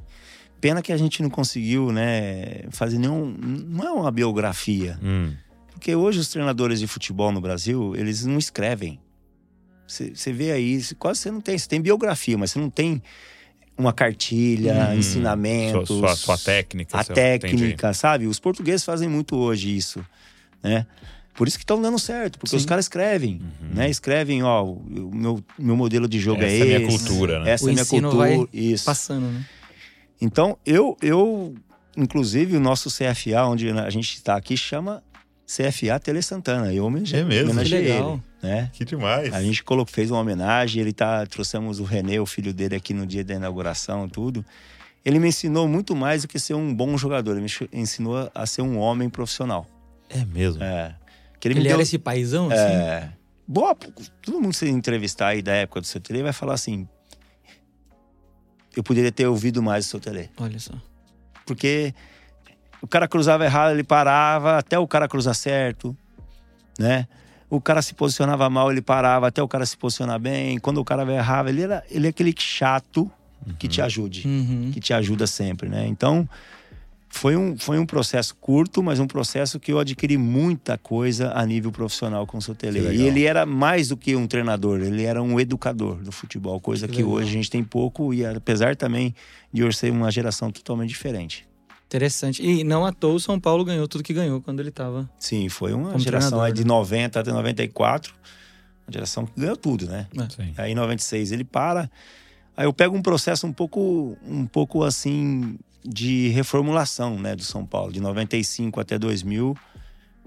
pena 0.60 0.80
que 0.82 0.92
a 0.92 0.96
gente 0.96 1.22
não 1.22 1.30
conseguiu, 1.30 1.90
né, 1.92 2.62
fazer 2.70 2.98
nenhum. 2.98 3.26
Não 3.40 3.84
é 3.86 3.90
uma 3.90 4.10
biografia. 4.10 4.98
Hum, 5.02 5.32
Porque 5.72 5.94
hoje 5.94 6.18
os 6.18 6.28
treinadores 6.28 6.78
de 6.78 6.86
futebol 6.86 7.32
no 7.32 7.40
Brasil, 7.40 7.96
eles 7.96 8.24
não 8.26 8.36
escrevem. 8.38 9.00
Você 9.86 10.32
vê 10.32 10.52
aí, 10.52 10.80
cê- 10.80 10.94
quase 10.94 11.20
você 11.20 11.30
não 11.30 11.40
tem. 11.40 11.56
Você 11.58 11.66
tem 11.68 11.80
biografia, 11.80 12.36
mas 12.38 12.50
você 12.52 12.58
não 12.60 12.70
tem 12.70 13.02
uma 13.76 13.92
cartilha, 13.92 14.90
hum, 14.90 14.98
ensinamentos. 14.98 15.88
Sua, 15.88 16.08
sua, 16.08 16.16
sua 16.16 16.38
técnica. 16.38 16.98
a 16.98 17.02
seu- 17.02 17.14
entendi. 17.14 17.38
técnica, 17.40 17.92
sabe? 17.94 18.26
Os 18.26 18.38
portugueses 18.38 18.84
fazem 18.84 19.08
muito 19.08 19.34
hoje 19.36 19.74
isso, 19.74 20.04
né? 20.62 20.86
Por 21.40 21.48
isso 21.48 21.56
que 21.56 21.62
estão 21.64 21.80
dando 21.80 21.98
certo, 21.98 22.38
porque 22.38 22.50
Sim. 22.50 22.56
os 22.58 22.66
caras 22.66 22.84
escrevem, 22.84 23.40
né? 23.72 23.88
Escrevem, 23.88 24.42
ó, 24.42 24.62
o 24.62 25.10
meu, 25.10 25.42
meu 25.58 25.74
modelo 25.74 26.06
de 26.06 26.18
jogo 26.20 26.42
Essa 26.42 26.52
é 26.52 26.58
é 26.58 26.62
a 26.62 26.64
minha 26.66 26.78
esse. 26.90 26.98
cultura, 26.98 27.40
né? 27.42 27.50
Essa 27.50 27.64
O 27.64 27.68
é 27.70 27.72
minha 27.72 27.86
cultura. 27.86 28.14
vai 28.14 28.46
Isso. 28.52 28.84
Passando, 28.84 29.24
né? 29.26 29.46
Então, 30.20 30.58
eu, 30.66 30.98
eu, 31.00 31.54
inclusive, 31.96 32.58
o 32.58 32.60
nosso 32.60 32.90
CFA, 32.90 33.46
onde 33.46 33.70
a 33.70 33.88
gente 33.88 34.16
está 34.16 34.36
aqui, 34.36 34.54
chama 34.54 35.02
CFA 35.46 35.98
Tele 35.98 36.20
Santana. 36.20 36.74
Eu 36.74 36.84
homenagei, 36.84 37.20
É 37.20 37.24
mesmo? 37.24 37.46
Que 37.46 37.50
homenageei 37.52 37.80
legal. 37.84 38.12
ele, 38.42 38.52
né? 38.52 38.70
Que 38.74 38.84
demais. 38.84 39.32
A 39.32 39.42
gente 39.42 39.64
colocou, 39.64 39.94
fez 39.94 40.10
uma 40.10 40.20
homenagem, 40.20 40.82
ele 40.82 40.92
tá, 40.92 41.24
trouxemos 41.24 41.80
o 41.80 41.84
René, 41.84 42.20
o 42.20 42.26
filho 42.26 42.52
dele, 42.52 42.76
aqui 42.76 42.92
no 42.92 43.06
dia 43.06 43.24
da 43.24 43.32
inauguração 43.34 44.04
e 44.04 44.10
tudo. 44.10 44.44
Ele 45.02 45.18
me 45.18 45.28
ensinou 45.28 45.66
muito 45.66 45.96
mais 45.96 46.20
do 46.20 46.28
que 46.28 46.38
ser 46.38 46.52
um 46.52 46.74
bom 46.74 46.98
jogador, 46.98 47.32
ele 47.38 47.46
me 47.46 47.80
ensinou 47.80 48.30
a 48.34 48.44
ser 48.44 48.60
um 48.60 48.76
homem 48.78 49.08
profissional. 49.08 49.66
É 50.10 50.22
mesmo. 50.26 50.62
É. 50.62 50.94
Que 51.40 51.48
Ele, 51.48 51.54
me 51.56 51.62
deu- 51.62 51.72
era 51.72 51.82
esse 51.82 51.98
paizão, 51.98 52.48
assim? 52.50 52.60
é, 52.60 53.10
boa, 53.48 53.74
todo 53.74 54.34
mundo 54.40 54.50
que 54.50 54.56
você 54.58 54.68
entrevistar 54.68 55.28
aí 55.28 55.40
da 55.42 55.52
época 55.52 55.80
do 55.80 55.86
seu 55.86 56.00
tele 56.00 56.22
vai 56.22 56.32
falar 56.32 56.52
assim: 56.54 56.86
eu 58.76 58.82
poderia 58.82 59.10
ter 59.10 59.26
ouvido 59.26 59.62
mais 59.62 59.86
o 59.86 59.88
seu 59.88 60.00
tele. 60.00 60.30
Olha 60.38 60.58
só. 60.58 60.72
Porque 61.46 61.94
o 62.80 62.86
cara 62.86 63.08
cruzava 63.08 63.44
errado, 63.44 63.72
ele 63.72 63.82
parava 63.82 64.58
até 64.58 64.78
o 64.78 64.86
cara 64.86 65.08
cruzar 65.08 65.34
certo, 65.34 65.96
né? 66.78 67.08
O 67.48 67.60
cara 67.60 67.82
se 67.82 67.94
posicionava 67.94 68.48
mal, 68.48 68.70
ele 68.70 68.80
parava 68.80 69.26
até 69.26 69.42
o 69.42 69.48
cara 69.48 69.66
se 69.66 69.76
posicionar 69.76 70.20
bem. 70.20 70.58
Quando 70.58 70.78
o 70.78 70.84
cara 70.84 71.02
errava, 71.12 71.48
ele 71.48 71.62
era 71.62 71.82
ele 71.90 72.06
é 72.06 72.10
aquele 72.10 72.32
chato 72.38 73.10
que 73.58 73.66
te 73.66 73.80
ajude, 73.82 74.28
Uhum. 74.28 74.70
que 74.72 74.78
te 74.78 74.92
ajuda 74.92 75.26
sempre, 75.26 75.68
né? 75.68 75.86
Então, 75.86 76.28
foi 77.12 77.36
um, 77.36 77.58
foi 77.58 77.78
um 77.78 77.84
processo 77.84 78.34
curto, 78.36 78.82
mas 78.82 79.00
um 79.00 79.06
processo 79.06 79.58
que 79.58 79.72
eu 79.72 79.78
adquiri 79.80 80.16
muita 80.16 80.78
coisa 80.78 81.32
a 81.34 81.44
nível 81.44 81.72
profissional 81.72 82.24
com 82.26 82.38
o 82.38 82.42
seu 82.42 82.54
Que 82.54 82.60
tele. 82.60 82.80
legal. 82.80 82.94
E 82.94 83.02
ele 83.02 83.24
era 83.24 83.44
mais 83.44 83.88
do 83.88 83.96
que 83.96 84.14
um 84.14 84.26
treinador, 84.28 84.80
ele 84.80 85.02
era 85.02 85.20
um 85.20 85.38
educador 85.40 85.96
do 85.96 86.12
futebol, 86.12 86.60
coisa 86.60 86.86
Que 86.86 86.96
que, 86.96 87.04
hoje 87.04 87.28
a 87.30 87.32
gente 87.32 87.50
tem 87.50 87.64
pouco, 87.64 88.14
e 88.14 88.24
apesar 88.24 88.76
também 88.76 89.12
de 89.52 89.64
hoje 89.64 89.76
ser 89.76 89.90
uma 89.92 90.10
geração 90.10 90.50
totalmente 90.52 90.88
diferente. 90.90 91.46
Interessante. 91.86 92.40
E 92.40 92.62
não 92.62 92.86
à 92.86 92.92
toa 92.92 93.14
o 93.14 93.20
São 93.20 93.40
Paulo 93.40 93.64
ganhou 93.64 93.88
tudo 93.88 94.04
que 94.04 94.14
ganhou 94.14 94.40
quando 94.40 94.60
ele 94.60 94.70
tava. 94.70 95.10
Sim, 95.18 95.48
foi 95.48 95.72
uma 95.72 95.98
geração 95.98 96.48
de 96.52 96.64
90 96.64 97.18
até 97.18 97.32
94, 97.32 98.14
uma 98.86 98.92
geração 98.92 99.26
que 99.26 99.32
ganhou 99.40 99.56
tudo, 99.56 99.86
né? 99.86 100.06
Sim. 100.34 100.54
Aí 100.56 100.70
em 100.70 100.74
96 100.76 101.32
ele 101.32 101.42
para. 101.42 101.90
Aí 102.56 102.64
eu 102.66 102.72
pego 102.72 102.96
um 102.96 103.02
processo 103.02 103.44
um 103.46 103.52
pouco, 103.52 104.16
um 104.24 104.46
pouco 104.46 104.84
assim 104.84 105.58
de 105.84 106.28
reformulação, 106.28 107.18
né, 107.18 107.34
do 107.34 107.42
São 107.42 107.64
Paulo, 107.64 107.92
de 107.92 108.00
95 108.00 108.80
até 108.80 108.98
2000. 108.98 109.56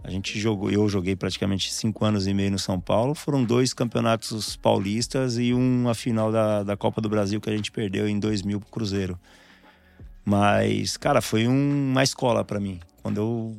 A 0.03 0.09
gente 0.09 0.37
jogou, 0.39 0.69
eu 0.69 0.89
joguei 0.89 1.15
praticamente 1.15 1.71
cinco 1.71 2.03
anos 2.03 2.27
e 2.27 2.33
meio 2.33 2.51
no 2.51 2.59
São 2.59 2.77
Paulo. 2.79 3.15
Foram 3.15 3.43
dois 3.43 3.73
campeonatos 3.73 4.55
paulistas 4.57 5.37
e 5.37 5.53
uma 5.53 5.93
final 5.95 6.29
da, 6.31 6.61
da 6.63 6.75
Copa 6.75 6.99
do 6.99 7.07
Brasil 7.07 7.39
que 7.39 7.49
a 7.49 7.55
gente 7.55 7.71
perdeu 7.71 8.07
em 8.09 8.19
2000 8.19 8.59
pro 8.59 8.69
Cruzeiro. 8.69 9.17
Mas, 10.25 10.97
cara, 10.97 11.21
foi 11.21 11.47
um- 11.47 11.91
uma 11.91 12.03
escola 12.03 12.43
para 12.43 12.59
mim. 12.59 12.79
Quando 13.01 13.17
eu 13.17 13.57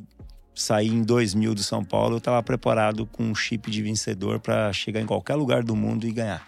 saí 0.53 0.87
em 0.87 1.03
2000 1.03 1.53
do 1.55 1.63
São 1.63 1.83
Paulo, 1.83 2.15
eu 2.15 2.17
estava 2.19 2.41
preparado 2.43 3.05
com 3.07 3.23
um 3.23 3.35
chip 3.35 3.69
de 3.69 3.81
vencedor 3.81 4.39
para 4.39 4.71
chegar 4.73 5.01
em 5.01 5.05
qualquer 5.05 5.35
lugar 5.35 5.63
do 5.63 5.75
mundo 5.75 6.07
e 6.07 6.11
ganhar. 6.11 6.47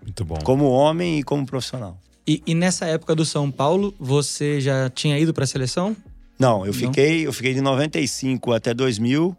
Muito 0.00 0.24
bom. 0.24 0.36
Como 0.44 0.68
homem 0.68 1.18
e 1.20 1.22
como 1.22 1.46
profissional. 1.46 1.98
E, 2.26 2.42
e 2.46 2.54
nessa 2.54 2.86
época 2.86 3.14
do 3.14 3.24
São 3.24 3.50
Paulo, 3.50 3.94
você 3.98 4.60
já 4.60 4.88
tinha 4.90 5.18
ido 5.18 5.34
pra 5.34 5.44
seleção? 5.46 5.96
Não, 6.38 6.60
eu 6.60 6.66
Não? 6.66 6.72
fiquei, 6.72 7.26
eu 7.26 7.32
fiquei 7.32 7.54
de 7.54 7.60
95 7.60 8.52
até 8.52 8.72
2000, 8.72 9.36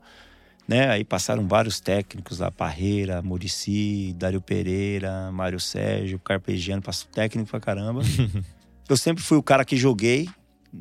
né? 0.67 0.89
Aí 0.89 1.03
passaram 1.03 1.47
vários 1.47 1.79
técnicos 1.79 2.39
lá, 2.39 2.51
Parreira, 2.51 3.21
Murici, 3.21 4.13
Dário 4.17 4.41
Pereira, 4.41 5.31
Mário 5.31 5.59
Sérgio, 5.59 6.19
Carpegiano, 6.19 6.81
passou 6.81 7.07
técnico 7.11 7.49
pra 7.49 7.59
caramba. 7.59 8.01
eu 8.89 8.97
sempre 8.97 9.23
fui 9.23 9.37
o 9.37 9.43
cara 9.43 9.63
que 9.65 9.75
joguei, 9.77 10.29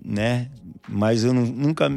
né? 0.04 0.48
Mas 0.88 1.22
eu 1.24 1.32
nu- 1.32 1.46
nunca 1.46 1.88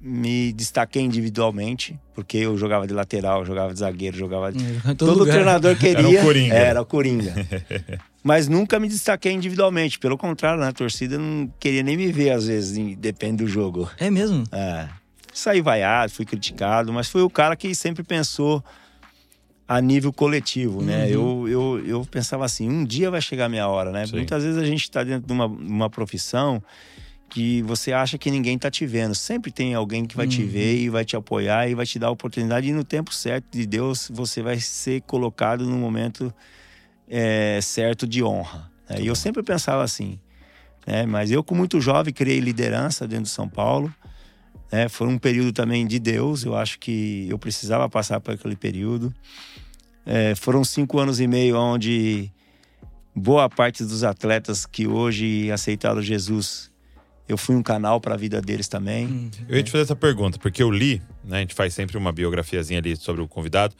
me 0.00 0.52
destaquei 0.52 1.02
individualmente, 1.02 1.98
porque 2.14 2.38
eu 2.38 2.56
jogava 2.58 2.86
de 2.86 2.92
lateral, 2.94 3.44
jogava 3.44 3.72
de 3.72 3.78
zagueiro, 3.78 4.16
jogava 4.16 4.50
de 4.52 4.62
Em 4.64 4.80
todo 4.96 5.18
Todo 5.18 5.26
treinador 5.26 5.76
queria. 5.78 5.98
Era 5.98 6.08
o 6.08 6.22
Coringa. 6.24 6.54
Era 6.54 6.82
o 6.82 6.86
Coringa. 6.86 7.34
Mas 8.22 8.48
nunca 8.48 8.78
me 8.78 8.88
destaquei 8.88 9.32
individualmente. 9.32 9.98
Pelo 9.98 10.16
contrário, 10.16 10.60
na 10.60 10.72
torcida 10.72 11.18
não 11.18 11.52
queria 11.58 11.82
nem 11.82 11.96
me 11.96 12.12
ver, 12.12 12.30
às 12.30 12.46
vezes, 12.46 12.96
depende 12.96 13.42
do 13.42 13.48
jogo. 13.48 13.90
É 13.98 14.10
mesmo? 14.10 14.44
É. 14.52 14.88
Saí 15.32 15.60
vaiado, 15.60 16.12
fui 16.12 16.24
criticado, 16.24 16.92
mas 16.92 17.08
fui 17.08 17.22
o 17.22 17.30
cara 17.30 17.56
que 17.56 17.74
sempre 17.74 18.02
pensou 18.04 18.62
a 19.66 19.80
nível 19.80 20.12
coletivo, 20.12 20.82
né? 20.82 21.08
Eu, 21.08 21.48
eu, 21.48 21.82
eu 21.86 22.04
pensava 22.04 22.44
assim, 22.44 22.68
um 22.68 22.84
dia 22.84 23.10
vai 23.10 23.20
chegar 23.22 23.46
a 23.46 23.48
minha 23.48 23.66
hora, 23.66 23.90
né? 23.90 24.06
Sim. 24.06 24.16
Muitas 24.16 24.44
vezes 24.44 24.58
a 24.60 24.64
gente 24.66 24.82
está 24.82 25.02
dentro 25.02 25.26
de 25.26 25.32
uma, 25.32 25.46
uma 25.46 25.88
profissão 25.90 26.62
que 27.30 27.62
você 27.62 27.92
acha 27.94 28.18
que 28.18 28.30
ninguém 28.30 28.58
tá 28.58 28.70
te 28.70 28.84
vendo. 28.84 29.14
Sempre 29.14 29.50
tem 29.50 29.72
alguém 29.74 30.04
que 30.04 30.14
vai 30.14 30.26
te 30.26 30.42
Uhum. 30.42 30.48
ver 30.50 30.76
e 30.76 30.90
vai 30.90 31.04
te 31.04 31.16
apoiar 31.16 31.66
e 31.68 31.74
vai 31.74 31.86
te 31.86 31.98
dar 31.98 32.08
a 32.08 32.10
oportunidade. 32.10 32.68
E 32.68 32.72
no 32.72 32.84
tempo 32.84 33.12
certo 33.14 33.46
de 33.50 33.64
Deus, 33.66 34.10
você 34.12 34.42
vai 34.42 34.60
ser 34.60 35.00
colocado 35.02 35.64
no 35.64 35.78
momento 35.78 36.32
é, 37.08 37.60
certo 37.60 38.06
de 38.06 38.22
honra. 38.22 38.70
né? 38.88 39.00
E 39.00 39.06
eu 39.06 39.14
sempre 39.14 39.42
pensava 39.42 39.82
assim. 39.82 40.18
Né? 40.86 41.06
Mas 41.06 41.30
eu, 41.30 41.42
com 41.42 41.54
muito 41.54 41.80
jovem, 41.80 42.12
criei 42.12 42.40
liderança 42.40 43.06
dentro 43.06 43.24
de 43.24 43.30
São 43.30 43.48
Paulo. 43.48 43.92
Né? 44.70 44.88
Foi 44.88 45.06
um 45.06 45.18
período 45.18 45.52
também 45.52 45.86
de 45.86 45.98
Deus. 45.98 46.44
Eu 46.44 46.56
acho 46.56 46.78
que 46.78 47.26
eu 47.28 47.38
precisava 47.38 47.88
passar 47.88 48.20
por 48.20 48.34
aquele 48.34 48.56
período. 48.56 49.14
É, 50.04 50.34
foram 50.34 50.64
cinco 50.64 50.98
anos 50.98 51.20
e 51.20 51.26
meio 51.26 51.56
onde 51.56 52.32
boa 53.14 53.48
parte 53.48 53.84
dos 53.84 54.02
atletas 54.02 54.66
que 54.66 54.86
hoje 54.86 55.50
aceitaram 55.52 56.00
Jesus, 56.00 56.70
eu 57.28 57.36
fui 57.36 57.54
um 57.54 57.62
canal 57.62 58.00
para 58.00 58.14
a 58.14 58.16
vida 58.16 58.40
deles 58.40 58.68
também. 58.68 59.06
Hum. 59.06 59.30
Eu 59.48 59.56
ia 59.56 59.62
te 59.62 59.70
fazer 59.70 59.84
essa 59.84 59.96
pergunta, 59.96 60.38
porque 60.38 60.62
eu 60.62 60.70
li, 60.70 61.00
né? 61.24 61.38
A 61.38 61.40
gente 61.40 61.54
faz 61.54 61.74
sempre 61.74 61.96
uma 61.96 62.10
biografiazinha 62.10 62.80
ali 62.80 62.96
sobre 62.96 63.22
o 63.22 63.28
convidado. 63.28 63.74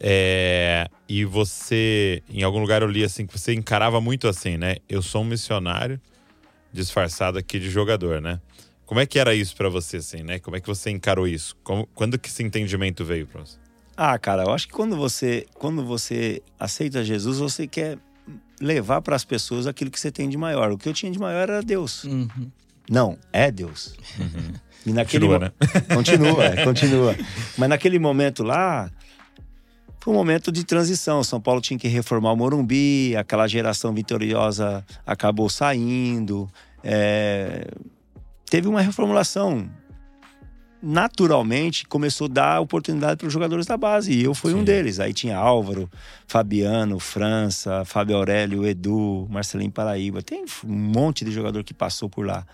É, 0.00 0.88
e 1.08 1.24
você, 1.24 2.22
em 2.28 2.42
algum 2.42 2.58
lugar 2.58 2.80
eu 2.82 2.88
li 2.88 3.04
assim, 3.04 3.26
que 3.26 3.38
você 3.38 3.52
encarava 3.52 4.00
muito 4.00 4.26
assim, 4.26 4.56
né? 4.56 4.76
Eu 4.88 5.02
sou 5.02 5.22
um 5.22 5.26
missionário 5.26 6.00
disfarçado 6.72 7.38
aqui 7.38 7.58
de 7.58 7.68
jogador, 7.70 8.20
né? 8.20 8.40
Como 8.86 8.98
é 9.00 9.06
que 9.06 9.18
era 9.18 9.34
isso 9.34 9.54
pra 9.54 9.68
você, 9.68 9.98
assim, 9.98 10.22
né? 10.22 10.38
Como 10.38 10.56
é 10.56 10.60
que 10.60 10.66
você 10.66 10.90
encarou 10.90 11.28
isso? 11.28 11.54
Como- 11.62 11.86
quando 11.94 12.18
que 12.18 12.28
esse 12.28 12.42
entendimento 12.42 13.04
veio 13.04 13.26
pra 13.26 13.40
você? 13.42 13.56
Ah, 13.96 14.18
cara, 14.18 14.44
eu 14.44 14.50
acho 14.52 14.66
que 14.66 14.72
quando 14.72 14.96
você, 14.96 15.46
quando 15.54 15.84
você 15.84 16.42
aceita 16.58 17.04
Jesus, 17.04 17.38
você 17.38 17.66
quer 17.66 17.98
levar 18.60 19.02
para 19.02 19.14
as 19.14 19.24
pessoas 19.24 19.66
aquilo 19.66 19.90
que 19.90 20.00
você 20.00 20.10
tem 20.10 20.28
de 20.28 20.36
maior. 20.38 20.72
O 20.72 20.78
que 20.78 20.88
eu 20.88 20.92
tinha 20.94 21.12
de 21.12 21.18
maior 21.18 21.42
era 21.50 21.62
Deus. 21.62 22.04
Uhum. 22.04 22.50
Não, 22.90 23.18
é 23.32 23.50
Deus. 23.50 23.94
E 24.86 24.92
naquele 24.92 25.26
Continua, 25.26 25.38
mo- 25.38 25.44
né? 25.44 25.94
Continua, 25.94 26.64
continua. 26.64 27.16
Mas 27.58 27.68
naquele 27.68 27.98
momento 27.98 28.42
lá, 28.42 28.90
foi 30.00 30.12
um 30.12 30.16
momento 30.16 30.50
de 30.50 30.64
transição. 30.64 31.22
São 31.22 31.40
Paulo 31.40 31.60
tinha 31.60 31.78
que 31.78 31.88
reformar 31.88 32.32
o 32.32 32.36
Morumbi, 32.36 33.14
aquela 33.16 33.46
geração 33.46 33.92
vitoriosa 33.92 34.84
acabou 35.06 35.48
saindo. 35.48 36.48
é, 36.82 37.66
Teve 38.48 38.66
uma 38.66 38.80
reformulação. 38.80 39.70
Naturalmente, 40.82 41.86
começou 41.86 42.24
a 42.24 42.28
dar 42.28 42.60
oportunidade 42.60 43.18
para 43.18 43.26
os 43.26 43.32
jogadores 43.32 43.66
da 43.66 43.76
base. 43.76 44.12
E 44.12 44.24
eu 44.24 44.34
fui 44.34 44.52
Sim. 44.52 44.58
um 44.58 44.64
deles. 44.64 44.98
Aí 44.98 45.12
tinha 45.12 45.36
Álvaro, 45.36 45.90
Fabiano, 46.26 46.98
França, 46.98 47.84
Fábio 47.84 48.16
Aurélio, 48.16 48.66
Edu, 48.66 49.28
Marcelinho 49.30 49.70
Paraíba. 49.70 50.22
Tem 50.22 50.44
um 50.64 50.72
monte 50.72 51.24
de 51.24 51.30
jogador 51.30 51.62
que 51.62 51.74
passou 51.74 52.08
por 52.08 52.26
lá. 52.26 52.46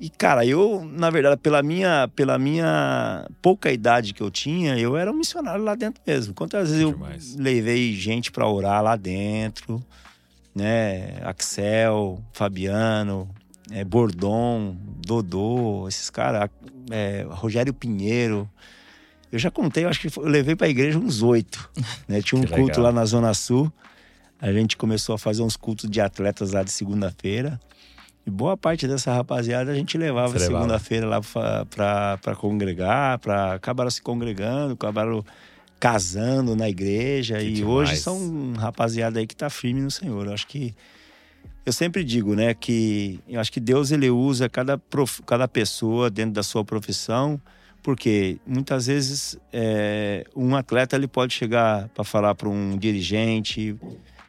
E, 0.00 0.08
cara, 0.08 0.46
eu, 0.46 0.82
na 0.82 1.10
verdade, 1.10 1.36
pela 1.36 1.62
minha, 1.62 2.08
pela 2.16 2.38
minha 2.38 3.28
pouca 3.42 3.70
idade 3.70 4.14
que 4.14 4.22
eu 4.22 4.30
tinha, 4.30 4.78
eu 4.78 4.96
era 4.96 5.10
um 5.10 5.14
missionário 5.14 5.62
lá 5.62 5.74
dentro 5.74 6.00
mesmo. 6.06 6.32
Quantas 6.32 6.70
vezes 6.70 6.82
eu 6.82 6.92
Demais. 6.92 7.36
levei 7.36 7.92
gente 7.92 8.32
para 8.32 8.48
orar 8.48 8.82
lá 8.82 8.96
dentro, 8.96 9.84
né? 10.54 11.20
Axel, 11.22 12.18
Fabiano, 12.32 13.28
é, 13.70 13.84
Bordon, 13.84 14.74
Dodô, 15.06 15.86
esses 15.86 16.08
caras, 16.08 16.48
é, 16.90 17.26
Rogério 17.28 17.74
Pinheiro. 17.74 18.48
Eu 19.30 19.38
já 19.38 19.50
contei, 19.50 19.84
eu 19.84 19.90
acho 19.90 20.00
que 20.00 20.18
eu 20.18 20.24
levei 20.24 20.56
para 20.56 20.66
a 20.66 20.70
igreja 20.70 20.98
uns 20.98 21.22
oito. 21.22 21.70
Né? 22.08 22.22
Tinha 22.22 22.40
um 22.40 22.46
culto 22.46 22.80
lá 22.80 22.90
na 22.90 23.04
Zona 23.04 23.34
Sul. 23.34 23.70
A 24.40 24.50
gente 24.50 24.78
começou 24.78 25.14
a 25.14 25.18
fazer 25.18 25.42
uns 25.42 25.56
cultos 25.56 25.90
de 25.90 26.00
atletas 26.00 26.52
lá 26.52 26.62
de 26.62 26.72
segunda-feira. 26.72 27.60
E 28.26 28.30
boa 28.30 28.56
parte 28.56 28.86
dessa 28.86 29.14
rapaziada 29.14 29.72
a 29.72 29.74
gente 29.74 29.96
levava 29.96 30.38
segunda-feira 30.38 31.06
lá 31.06 31.20
para 31.22 32.36
congregar, 32.36 33.18
para 33.18 33.54
acabaram 33.54 33.90
se 33.90 34.02
congregando, 34.02 34.74
acabaram 34.74 35.24
casando 35.78 36.54
na 36.54 36.68
igreja. 36.68 37.38
Que 37.38 37.44
e 37.44 37.52
demais. 37.54 37.74
hoje 37.74 37.96
são 37.96 38.52
rapaziada 38.58 39.18
aí 39.18 39.26
que 39.26 39.34
tá 39.34 39.48
firme 39.48 39.80
no 39.80 39.90
Senhor. 39.90 40.26
Eu 40.26 40.34
acho 40.34 40.46
que 40.46 40.74
eu 41.64 41.72
sempre 41.72 42.02
digo, 42.02 42.34
né, 42.34 42.54
que 42.54 43.20
eu 43.28 43.40
acho 43.40 43.52
que 43.52 43.60
Deus 43.60 43.90
ele 43.90 44.10
usa 44.10 44.48
cada, 44.48 44.78
prof, 44.78 45.22
cada 45.22 45.46
pessoa 45.46 46.10
dentro 46.10 46.32
da 46.32 46.42
sua 46.42 46.64
profissão, 46.64 47.40
porque 47.82 48.38
muitas 48.46 48.86
vezes 48.86 49.38
é, 49.52 50.24
um 50.34 50.56
atleta 50.56 50.96
ele 50.96 51.06
pode 51.06 51.34
chegar 51.34 51.88
para 51.88 52.02
falar 52.02 52.34
para 52.34 52.48
um 52.48 52.76
dirigente, 52.76 53.76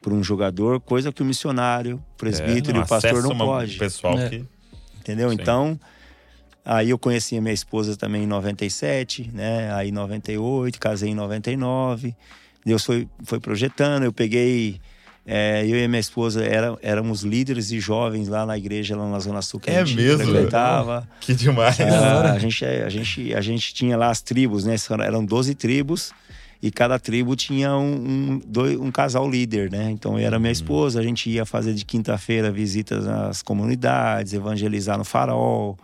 para 0.02 0.14
um 0.14 0.24
jogador, 0.24 0.80
coisa 0.82 1.12
que 1.12 1.22
o 1.22 1.26
missionário, 1.26 1.98
o 2.14 2.18
presbítero 2.18 2.78
é, 2.78 2.82
e 2.82 2.84
o 2.84 2.88
pastor 2.88 3.22
não 3.22 3.38
pode. 3.38 3.78
Pessoal 3.78 4.18
é. 4.18 4.30
que... 4.30 4.46
Entendeu? 5.00 5.30
Sim. 5.30 5.38
Então, 5.40 5.80
aí 6.66 6.90
eu 6.90 6.98
conheci 6.98 7.38
a 7.38 7.42
minha 7.42 7.54
esposa 7.54 7.96
também 7.96 8.24
em 8.24 8.28
97, 8.28 9.32
né? 9.34 9.74
Aí 9.74 9.90
em 9.90 9.92
98, 9.92 10.80
casei 10.80 11.12
em 11.12 11.16
99. 11.16 12.16
Deus 12.66 12.84
foi, 12.84 13.08
foi 13.24 13.40
projetando, 13.40 14.04
eu 14.04 14.14
peguei 14.14 14.80
é, 15.26 15.64
eu 15.66 15.78
e 15.78 15.88
minha 15.88 16.00
esposa 16.00 16.44
era, 16.44 16.76
éramos 16.82 17.22
líderes 17.22 17.72
e 17.72 17.80
jovens 17.80 18.28
lá 18.28 18.46
na 18.46 18.58
igreja, 18.58 18.98
lá 18.98 19.08
na 19.08 19.20
Zona 19.20 19.42
Sul, 19.42 19.60
que 19.60 19.70
é 19.70 19.80
a 19.80 19.86
gente 19.86 20.02
mesmo? 20.02 20.26
frequentava. 20.26 21.08
Que 21.20 21.36
demais. 21.36 21.80
É, 21.80 21.90
a, 21.90 22.40
gente, 22.40 22.66
a, 22.66 22.90
gente, 22.90 23.34
a 23.36 23.42
gente 23.42 23.74
tinha 23.74 23.96
lá 23.96 24.10
as 24.10 24.22
tribos, 24.22 24.66
né? 24.66 24.76
Eram 25.06 25.24
12 25.24 25.54
tribos 25.54 26.12
e 26.62 26.70
cada 26.70 27.00
tribo 27.00 27.36
tinha 27.36 27.76
um, 27.76 27.94
um, 27.94 28.42
dois, 28.46 28.80
um 28.80 28.92
casal 28.92 29.28
líder, 29.30 29.72
né? 29.72 29.90
Então 29.90 30.20
eu 30.20 30.26
era 30.26 30.38
minha 30.38 30.50
uhum. 30.50 30.54
esposa, 30.54 31.00
a 31.00 31.04
gente 31.04 31.30
ia 31.30 31.46
fazer 31.46 31.74
de 31.74 31.84
quinta-feira 31.84 32.52
visitas 32.52 33.06
nas 33.06 33.42
comunidades, 33.42 34.34
evangelizar 34.34 34.98
no 34.98 35.04
farol. 35.04 35.78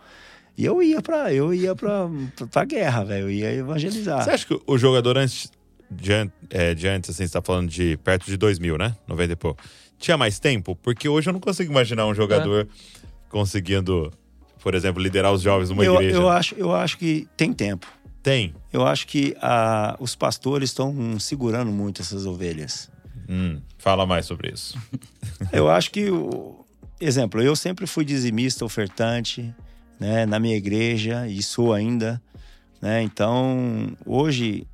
E 0.56 0.64
eu 0.64 0.82
ia 0.82 1.02
pra, 1.02 1.32
eu 1.32 1.52
ia 1.52 1.74
pra, 1.74 2.08
pra 2.50 2.64
guerra, 2.64 3.04
velho. 3.04 3.24
Eu 3.24 3.30
ia 3.30 3.52
evangelizar. 3.52 4.22
Você 4.22 4.30
acha 4.30 4.46
que 4.46 4.60
o 4.66 4.78
jogador 4.78 5.16
antes 5.16 5.50
de, 5.90 6.12
é, 6.50 6.74
de 6.74 6.86
antes, 6.86 7.10
assim, 7.10 7.26
você 7.26 7.32
tá 7.32 7.42
falando 7.42 7.68
de 7.68 7.96
perto 7.98 8.26
de 8.26 8.36
2000, 8.36 8.78
né? 8.78 8.94
90 9.06 9.32
e 9.32 9.36
pouco. 9.36 9.62
Tinha 9.98 10.16
mais 10.16 10.38
tempo? 10.38 10.76
Porque 10.76 11.08
hoje 11.08 11.28
eu 11.28 11.32
não 11.32 11.40
consigo 11.40 11.70
imaginar 11.70 12.06
um 12.06 12.14
jogador 12.14 12.66
é. 12.66 13.06
conseguindo, 13.28 14.12
por 14.62 14.74
exemplo, 14.74 15.02
liderar 15.02 15.32
os 15.32 15.42
jovens 15.42 15.70
numa 15.70 15.84
eu, 15.84 15.94
igreja. 15.94 16.16
Eu 16.16 16.28
acho, 16.28 16.54
eu 16.56 16.74
acho 16.74 16.98
que 16.98 17.26
tem 17.36 17.52
tempo. 17.52 17.86
Tem? 18.28 18.54
Eu 18.70 18.86
acho 18.86 19.06
que 19.06 19.34
a, 19.40 19.96
os 19.98 20.14
pastores 20.14 20.68
estão 20.68 21.18
segurando 21.18 21.72
muito 21.72 22.02
essas 22.02 22.26
ovelhas. 22.26 22.90
Hum, 23.26 23.60
fala 23.78 24.04
mais 24.04 24.26
sobre 24.26 24.52
isso. 24.52 24.78
eu 25.50 25.70
acho 25.70 25.90
que, 25.90 26.08
exemplo, 27.00 27.40
eu 27.40 27.56
sempre 27.56 27.86
fui 27.86 28.04
dizimista, 28.04 28.66
ofertante, 28.66 29.54
né, 29.98 30.26
na 30.26 30.38
minha 30.38 30.56
igreja 30.56 31.26
e 31.26 31.42
sou 31.42 31.72
ainda, 31.72 32.20
né? 32.82 33.02
Então, 33.02 33.96
hoje 34.04 34.66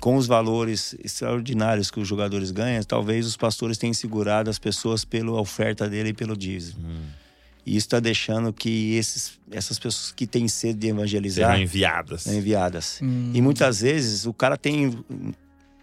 com 0.00 0.16
os 0.16 0.26
valores 0.26 0.96
extraordinários 1.04 1.90
que 1.90 2.00
os 2.00 2.08
jogadores 2.08 2.50
ganham, 2.50 2.82
talvez 2.82 3.26
os 3.26 3.36
pastores 3.36 3.76
tenham 3.76 3.92
segurado 3.92 4.48
as 4.48 4.58
pessoas 4.58 5.04
pela 5.04 5.38
oferta 5.38 5.86
dele 5.86 6.08
e 6.08 6.14
pelo 6.14 6.34
dízimo. 6.34 6.80
Hum. 6.82 7.21
E 7.64 7.76
isso 7.76 7.86
está 7.86 8.00
deixando 8.00 8.52
que 8.52 8.94
esses, 8.96 9.38
essas 9.50 9.78
pessoas 9.78 10.12
que 10.12 10.26
têm 10.26 10.48
sede 10.48 10.80
de 10.80 10.88
evangelizar 10.88 11.50
sejam 11.50 11.62
enviadas. 11.62 12.26
enviadas. 12.26 12.98
Hum. 13.00 13.30
E 13.32 13.40
muitas 13.40 13.80
vezes 13.80 14.26
o 14.26 14.32
cara 14.32 14.56
tem, 14.56 14.98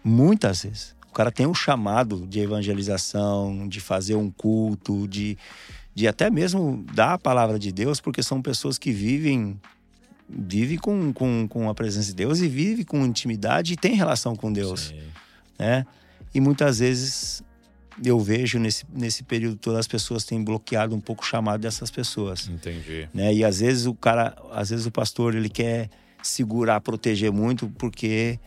muitas 0.04 0.62
vezes, 0.62 0.94
o 1.08 1.12
cara 1.12 1.32
tem 1.32 1.46
um 1.46 1.54
chamado 1.54 2.26
de 2.26 2.40
evangelização, 2.40 3.66
de 3.66 3.80
fazer 3.80 4.14
um 4.14 4.30
culto, 4.30 5.08
de, 5.08 5.38
de 5.94 6.06
até 6.06 6.30
mesmo 6.30 6.84
dar 6.92 7.14
a 7.14 7.18
palavra 7.18 7.58
de 7.58 7.72
Deus, 7.72 8.00
porque 8.00 8.22
são 8.22 8.42
pessoas 8.42 8.78
que 8.78 8.92
vivem 8.92 9.58
vive 10.32 10.78
com, 10.78 11.12
com, 11.12 11.48
com 11.48 11.68
a 11.68 11.74
presença 11.74 12.08
de 12.08 12.14
Deus 12.14 12.38
e 12.38 12.46
vive 12.46 12.84
com 12.84 13.04
intimidade 13.04 13.72
e 13.72 13.76
tem 13.76 13.94
relação 13.94 14.36
com 14.36 14.52
Deus. 14.52 14.80
Sim. 14.80 15.02
Né? 15.58 15.84
E 16.32 16.40
muitas 16.40 16.78
vezes 16.78 17.42
eu 18.04 18.18
vejo 18.18 18.58
nesse, 18.58 18.84
nesse 18.92 19.22
período 19.22 19.56
todo 19.56 19.76
as 19.76 19.86
pessoas 19.86 20.24
têm 20.24 20.42
bloqueado 20.42 20.94
um 20.94 21.00
pouco 21.00 21.22
o 21.22 21.26
chamado 21.26 21.60
dessas 21.60 21.90
pessoas. 21.90 22.48
Entendi. 22.48 23.08
Né? 23.12 23.34
E 23.34 23.44
às 23.44 23.60
vezes 23.60 23.86
o 23.86 23.94
cara, 23.94 24.36
às 24.52 24.70
vezes 24.70 24.86
o 24.86 24.90
pastor, 24.90 25.34
ele 25.34 25.48
quer 25.48 25.90
segurar, 26.22 26.80
proteger 26.80 27.32
muito, 27.32 27.68
porque 27.78 28.38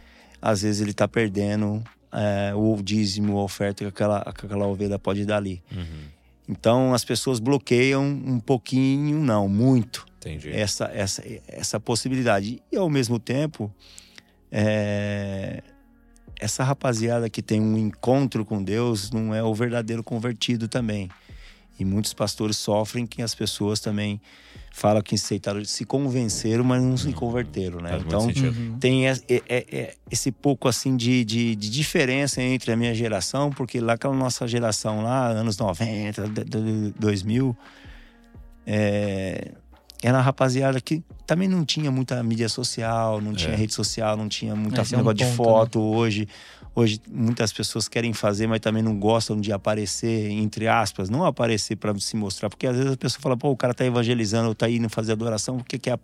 às 0.42 0.62
vezes 0.62 0.82
ele 0.82 0.92
está 0.92 1.08
perdendo 1.08 1.84
é, 2.12 2.54
o 2.56 2.82
dízimo, 2.82 3.38
a 3.38 3.44
oferta 3.44 3.84
que 3.84 3.90
aquela, 3.90 4.22
que 4.34 4.46
aquela 4.46 4.68
ovelha 4.68 5.00
pode 5.00 5.26
dar 5.26 5.38
ali. 5.38 5.62
Uhum. 5.72 6.14
Então 6.48 6.94
as 6.94 7.04
pessoas 7.04 7.40
bloqueiam 7.40 8.04
um 8.04 8.40
pouquinho, 8.40 9.20
não, 9.20 9.48
muito. 9.48 10.06
Entendi. 10.18 10.52
Essa, 10.52 10.86
essa, 10.94 11.24
essa 11.48 11.80
possibilidade. 11.80 12.62
E 12.72 12.78
ao 12.78 12.90
mesmo 12.90 13.20
tempo, 13.20 13.74
é, 14.52 15.62
essa 16.44 16.64
rapaziada 16.64 17.30
que 17.30 17.42
tem 17.42 17.62
um 17.62 17.78
encontro 17.78 18.44
com 18.44 18.62
Deus 18.62 19.10
não 19.12 19.34
é 19.34 19.42
o 19.42 19.56
verdadeiro 19.56 20.04
convertido 20.04 20.68
também. 20.68 21.10
E 21.80 21.86
muitos 21.86 22.14
pastores 22.14 22.58
sofrem 22.58 23.08
que 23.08 23.22
as 23.22 23.34
pessoas 23.34 23.80
também 23.80 24.22
falam 24.72 25.02
que 25.02 25.16
aceitaram, 25.16 25.64
se 25.64 25.86
convenceram, 25.86 26.64
mas 26.64 26.84
não 26.84 26.98
se 26.98 27.08
uhum. 27.08 27.14
converteram, 27.14 27.80
né? 27.80 27.92
Faz 27.92 28.04
então 28.04 28.26
uhum. 28.26 28.78
tem 28.80 29.04
esse 30.12 30.32
pouco 30.32 30.68
assim 30.68 30.98
de, 30.98 31.24
de, 31.24 31.56
de, 31.56 31.70
diferença 31.70 32.42
entre 32.42 32.72
a 32.72 32.76
minha 32.76 32.94
geração, 32.94 33.50
porque 33.50 33.80
lá 33.80 33.94
aquela 33.94 34.16
nossa 34.16 34.48
geração 34.48 35.02
lá, 35.02 35.28
anos 35.28 35.58
90, 35.58 36.24
2000, 37.00 37.56
é, 38.66 39.52
era 40.04 40.18
uma 40.18 40.24
rapaziada 40.24 40.82
que 40.82 41.02
também 41.26 41.48
não 41.48 41.64
tinha 41.64 41.90
muita 41.90 42.22
mídia 42.22 42.50
social, 42.50 43.22
não 43.22 43.34
tinha 43.34 43.54
é. 43.54 43.56
rede 43.56 43.74
social, 43.74 44.18
não 44.18 44.28
tinha 44.28 44.54
muita 44.54 44.82
Esse 44.82 44.96
negócio 44.96 45.24
é 45.24 45.26
um 45.26 45.30
de 45.30 45.36
foto. 45.36 45.80
Né? 45.80 45.86
Hoje, 45.98 46.28
hoje 46.76 47.02
muitas 47.10 47.54
pessoas 47.54 47.88
querem 47.88 48.12
fazer, 48.12 48.46
mas 48.46 48.60
também 48.60 48.84
não 48.84 49.00
gostam 49.00 49.40
de 49.40 49.54
aparecer, 49.54 50.30
entre 50.30 50.68
aspas, 50.68 51.10
não 51.10 51.24
aparecer 51.24 51.78
para 51.78 51.98
se 52.00 52.18
mostrar, 52.18 52.50
porque 52.50 52.68
às 52.68 52.76
vezes 52.76 52.92
a 52.92 52.98
pessoa 52.98 53.22
fala, 53.22 53.38
pô, 53.38 53.50
o 53.50 53.56
cara 53.56 53.74
tá 53.74 53.86
evangelizando, 53.86 54.50
ou 54.50 54.56
tá 54.56 54.70
indo 54.70 54.90
fazer 54.90 55.14
adoração, 55.14 55.56
o 55.56 55.64
que, 55.64 55.80
que 55.80 55.90
é, 55.90 55.98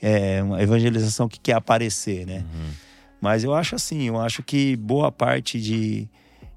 é 0.00 0.42
uma 0.42 0.62
evangelização 0.62 1.28
que 1.28 1.38
quer 1.38 1.54
aparecer, 1.54 2.26
né? 2.26 2.38
Uhum. 2.38 2.70
Mas 3.20 3.44
eu 3.44 3.52
acho 3.52 3.74
assim, 3.74 4.04
eu 4.04 4.18
acho 4.18 4.42
que 4.42 4.74
boa 4.76 5.12
parte 5.12 5.60
de, 5.60 6.08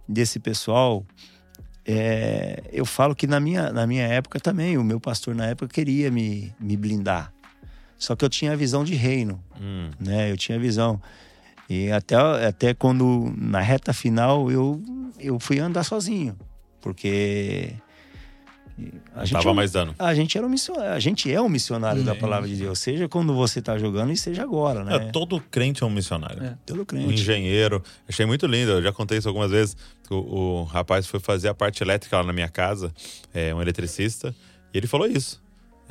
desse 0.08 0.40
pessoal 0.40 1.04
é, 1.86 2.64
eu 2.72 2.86
falo 2.86 3.16
que 3.16 3.26
na 3.26 3.40
minha, 3.40 3.72
na 3.72 3.88
minha 3.88 4.08
época 4.08 4.40
também, 4.40 4.78
o 4.78 4.84
meu 4.84 5.00
pastor 5.00 5.34
na 5.34 5.48
época 5.48 5.74
queria 5.74 6.12
me, 6.12 6.54
me 6.60 6.78
blindar. 6.78 7.34
Só 7.98 8.16
que 8.16 8.26
eu 8.26 8.30
tinha 8.30 8.54
a 8.54 8.56
visão 8.56 8.84
de 8.84 8.96
reino, 8.96 9.44
hum. 9.60 9.90
né? 10.00 10.32
Eu 10.32 10.38
tinha 10.38 10.58
a 10.58 10.62
visão. 10.62 11.02
E 11.70 11.92
até, 11.92 12.16
até 12.16 12.74
quando, 12.74 13.34
na 13.38 13.62
reta 13.62 13.94
final, 13.94 14.52
eu, 14.52 14.82
eu 15.20 15.40
fui 15.40 15.60
andar 15.60 15.84
sozinho. 15.84 16.36
Porque 16.82 17.74
a 19.16 19.26
gente, 19.26 19.34
tava 19.34 19.54
mais 19.54 19.72
dando. 19.72 19.96
A 19.98 20.14
gente, 20.14 20.38
era 20.38 20.46
um 20.46 20.50
missionário, 20.50 20.92
a 20.92 21.00
gente 21.00 21.32
é 21.32 21.42
um 21.42 21.50
missionário 21.50 22.04
da 22.04 22.16
palavra 22.16 22.48
de 22.48 22.56
Deus, 22.56 22.80
seja 22.80 23.08
quando 23.08 23.34
você 23.34 23.60
está 23.60 23.78
jogando 23.78 24.12
e 24.12 24.18
seja 24.18 24.44
agora, 24.44 24.84
né? 24.84 24.96
É, 24.96 25.00
todo 25.12 25.40
crente 25.52 25.84
é 25.84 25.86
um 25.86 25.90
missionário. 25.90 26.44
É. 26.44 26.58
Todo 26.66 26.86
crente. 26.86 27.08
Um 27.08 27.12
engenheiro. 27.12 27.84
Achei 28.08 28.26
muito 28.26 28.46
lindo, 28.48 28.72
eu 28.72 28.82
já 28.82 28.92
contei 28.92 29.18
isso 29.18 29.28
algumas 29.28 29.52
vezes. 29.52 29.76
O, 30.10 30.16
o 30.16 30.64
rapaz 30.64 31.08
foi 31.08 31.20
fazer 31.20 31.48
a 31.48 31.54
parte 31.54 31.84
elétrica 31.84 32.18
lá 32.18 32.24
na 32.24 32.34
minha 32.34 32.50
casa, 32.50 32.94
é 33.34 33.54
um 33.54 33.62
eletricista, 33.62 34.36
e 34.74 34.78
ele 34.78 34.88
falou 34.88 35.08
isso. 35.08 35.42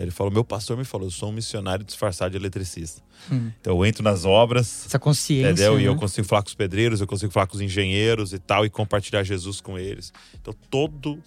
Ele 0.00 0.10
falou: 0.10 0.32
Meu 0.32 0.44
pastor 0.44 0.76
me 0.78 0.84
falou, 0.84 1.06
eu 1.06 1.10
sou 1.10 1.28
um 1.28 1.32
missionário 1.32 1.84
disfarçado 1.84 2.30
de 2.30 2.36
eletricista. 2.38 3.02
Hum. 3.30 3.50
Então 3.60 3.76
eu 3.76 3.84
entro 3.84 4.02
nas 4.02 4.24
obras. 4.24 4.86
Essa 4.86 4.98
consciência. 4.98 5.50
Entendeu? 5.50 5.76
Né? 5.76 5.82
E 5.82 5.84
eu 5.84 5.94
consigo 5.94 6.26
falar 6.26 6.42
com 6.42 6.48
os 6.48 6.54
pedreiros, 6.54 7.02
eu 7.02 7.06
consigo 7.06 7.30
falar 7.30 7.46
com 7.46 7.54
os 7.54 7.60
engenheiros 7.60 8.32
e 8.32 8.38
tal, 8.38 8.64
e 8.64 8.70
compartilhar 8.70 9.22
Jesus 9.22 9.60
com 9.60 9.78
eles. 9.78 10.10
Então 10.40 10.54
todo 10.70 11.22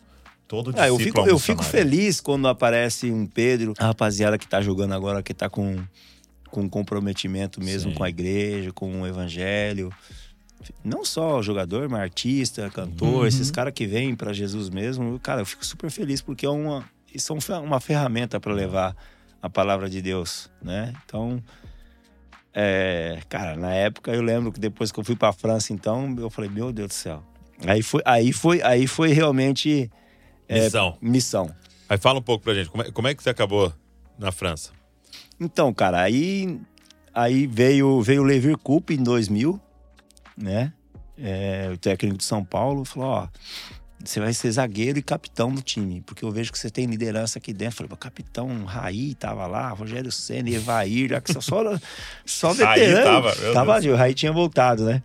Todo 0.53 0.71
ah, 0.77 0.87
eu 0.87 0.99
fico, 0.99 1.19
eu 1.21 1.39
fico 1.39 1.63
feliz 1.63 2.21
quando 2.21 2.47
aparece 2.47 3.09
um 3.09 3.25
Pedro, 3.25 3.73
a 3.79 3.87
rapaziada 3.87 4.37
que 4.37 4.47
tá 4.47 4.61
jogando 4.61 4.93
agora, 4.93 5.23
que 5.23 5.33
tá 5.33 5.49
com, 5.49 5.83
com 6.51 6.69
comprometimento 6.69 7.59
mesmo 7.59 7.89
Sim. 7.89 7.97
com 7.97 8.03
a 8.03 8.09
igreja, 8.09 8.71
com 8.71 9.01
o 9.01 9.07
evangelho. 9.07 9.91
Não 10.83 11.03
só 11.03 11.41
jogador, 11.41 11.89
mas 11.89 12.01
artista, 12.01 12.69
cantor, 12.69 13.21
uhum. 13.21 13.25
esses 13.25 13.49
caras 13.49 13.73
que 13.73 13.87
vêm 13.87 14.15
para 14.15 14.31
Jesus 14.31 14.69
mesmo. 14.69 15.19
Cara, 15.19 15.41
eu 15.41 15.45
fico 15.47 15.65
super 15.65 15.89
feliz 15.89 16.21
porque 16.21 16.45
é 16.45 16.49
uma, 16.49 16.87
isso 17.11 17.33
é 17.33 17.57
uma 17.57 17.79
ferramenta 17.79 18.39
para 18.39 18.53
levar 18.53 18.95
a 19.41 19.49
palavra 19.49 19.89
de 19.89 20.03
Deus, 20.03 20.51
né? 20.61 20.93
Então, 21.03 21.41
é, 22.53 23.21
cara, 23.27 23.55
na 23.55 23.73
época 23.73 24.11
eu 24.11 24.21
lembro 24.21 24.51
que 24.51 24.59
depois 24.59 24.91
que 24.91 24.99
eu 24.99 25.03
fui 25.03 25.15
para 25.15 25.33
França, 25.33 25.73
então 25.73 26.15
eu 26.19 26.29
falei, 26.29 26.51
meu 26.51 26.71
Deus 26.71 26.89
do 26.89 26.93
céu. 26.93 27.23
Aí 27.65 27.81
foi, 27.81 28.03
aí 28.05 28.31
foi, 28.31 28.61
aí 28.61 28.85
foi 28.85 29.13
realmente 29.13 29.89
é, 30.47 30.63
missão. 30.63 30.97
Missão. 31.01 31.55
Aí 31.89 31.97
fala 31.97 32.19
um 32.19 32.23
pouco 32.23 32.43
pra 32.43 32.53
gente, 32.53 32.69
como 32.69 32.83
é, 32.83 32.91
como 32.91 33.07
é 33.07 33.13
que 33.13 33.21
você 33.21 33.29
acabou 33.29 33.73
na 34.17 34.31
França? 34.31 34.71
Então, 35.39 35.73
cara, 35.73 36.01
aí, 36.01 36.59
aí 37.13 37.47
veio, 37.47 38.01
veio 38.01 38.21
o 38.21 38.25
Levir 38.25 38.57
Coupe 38.57 38.93
em 38.93 39.03
2000, 39.03 39.59
né? 40.37 40.73
É, 41.17 41.69
o 41.71 41.77
técnico 41.77 42.17
de 42.17 42.23
São 42.23 42.43
Paulo 42.43 42.85
falou, 42.85 43.09
ó, 43.09 43.27
você 44.03 44.19
vai 44.19 44.33
ser 44.33 44.51
zagueiro 44.51 44.99
e 44.99 45.01
capitão 45.01 45.53
do 45.53 45.61
time, 45.61 46.01
porque 46.01 46.25
eu 46.25 46.31
vejo 46.31 46.51
que 46.51 46.57
você 46.59 46.69
tem 46.69 46.85
liderança 46.85 47.39
aqui 47.39 47.53
dentro. 47.53 47.85
Eu 47.85 47.87
falei, 47.87 47.97
capitão 47.99 48.65
Raí 48.65 49.15
tava 49.15 49.45
lá, 49.47 49.69
Rogério 49.69 50.11
Senna, 50.11 50.49
Evair, 50.49 51.09
já 51.09 51.21
que 51.21 51.31
só, 51.33 51.41
só 52.25 52.53
veterano. 52.53 53.21
Raí 53.21 53.33
tava, 53.53 53.53
tava 53.53 53.87
o 53.87 53.95
Raí 53.95 54.13
tinha 54.13 54.31
voltado, 54.31 54.85
né? 54.85 55.03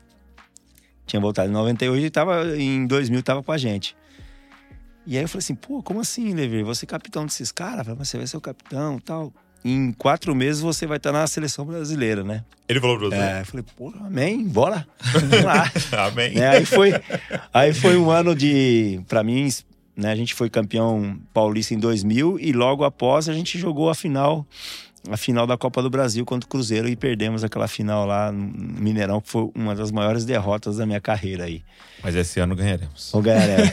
Tinha 1.07 1.21
voltado 1.21 1.49
em 1.49 1.53
98 1.53 2.05
e 2.05 2.11
tava, 2.11 2.57
em 2.59 2.87
2000 2.87 3.23
tava 3.23 3.43
com 3.43 3.53
a 3.53 3.59
gente. 3.59 3.97
E 5.11 5.17
aí 5.17 5.25
eu 5.25 5.29
falei 5.29 5.39
assim, 5.39 5.55
pô, 5.55 5.83
como 5.83 6.03
assim, 6.03 6.35
Levi? 6.35 6.63
Você 6.63 6.85
é 6.85 6.87
capitão 6.87 7.25
desses 7.25 7.51
caras? 7.51 7.87
Mas 7.87 8.11
você 8.11 8.19
vai 8.19 8.27
ser 8.27 8.37
o 8.37 8.43
capitão 8.43 8.99
tal 8.99 9.33
em 9.65 9.91
quatro 9.93 10.35
meses 10.35 10.61
você 10.61 10.87
vai 10.87 10.99
estar 10.99 11.13
na 11.13 11.27
seleção 11.27 11.65
brasileira, 11.65 12.23
né? 12.23 12.45
Ele 12.69 12.79
falou 12.79 12.99
você? 12.99 13.17
É, 13.17 13.41
eu 13.41 13.47
falei, 13.47 13.65
pô, 13.75 13.93
amém, 14.01 14.47
bora. 14.47 14.87
Vamos 15.01 15.43
lá. 15.43 15.73
amém. 16.07 16.39
É, 16.39 16.49
aí, 16.49 16.67
foi, 16.67 16.93
aí 17.55 17.73
foi 17.73 17.97
um 17.97 18.11
ano 18.11 18.35
de, 18.35 19.01
para 19.09 19.25
mim, 19.25 19.49
né, 19.97 20.13
a 20.13 20.15
gente 20.15 20.35
foi 20.35 20.51
campeão 20.51 21.19
paulista 21.33 21.73
em 21.73 21.79
2000 21.79 22.39
e 22.39 22.53
logo 22.53 22.85
após 22.85 23.31
a 23.31 23.33
gente 23.33 23.59
jogou 23.59 23.89
a 23.89 23.95
final, 23.95 24.47
a 25.11 25.17
final 25.17 25.47
da 25.47 25.57
Copa 25.57 25.83
do 25.83 25.91
Brasil 25.91 26.25
contra 26.25 26.47
o 26.47 26.51
Cruzeiro 26.51 26.89
e 26.89 26.97
perdemos 26.97 27.45
aquela 27.45 27.69
final 27.69 28.07
lá 28.07 28.33
no 28.33 28.41
Mineirão, 28.81 29.21
que 29.21 29.29
foi 29.29 29.51
uma 29.55 29.75
das 29.75 29.91
maiores 29.91 30.25
derrotas 30.25 30.77
da 30.77 30.87
minha 30.87 31.01
carreira 31.01 31.45
aí. 31.45 31.63
Mas 32.03 32.15
esse 32.15 32.41
ano 32.41 32.57
ganharemos. 32.57 33.13
Ou 33.15 33.23
ganharemos. 33.23 33.71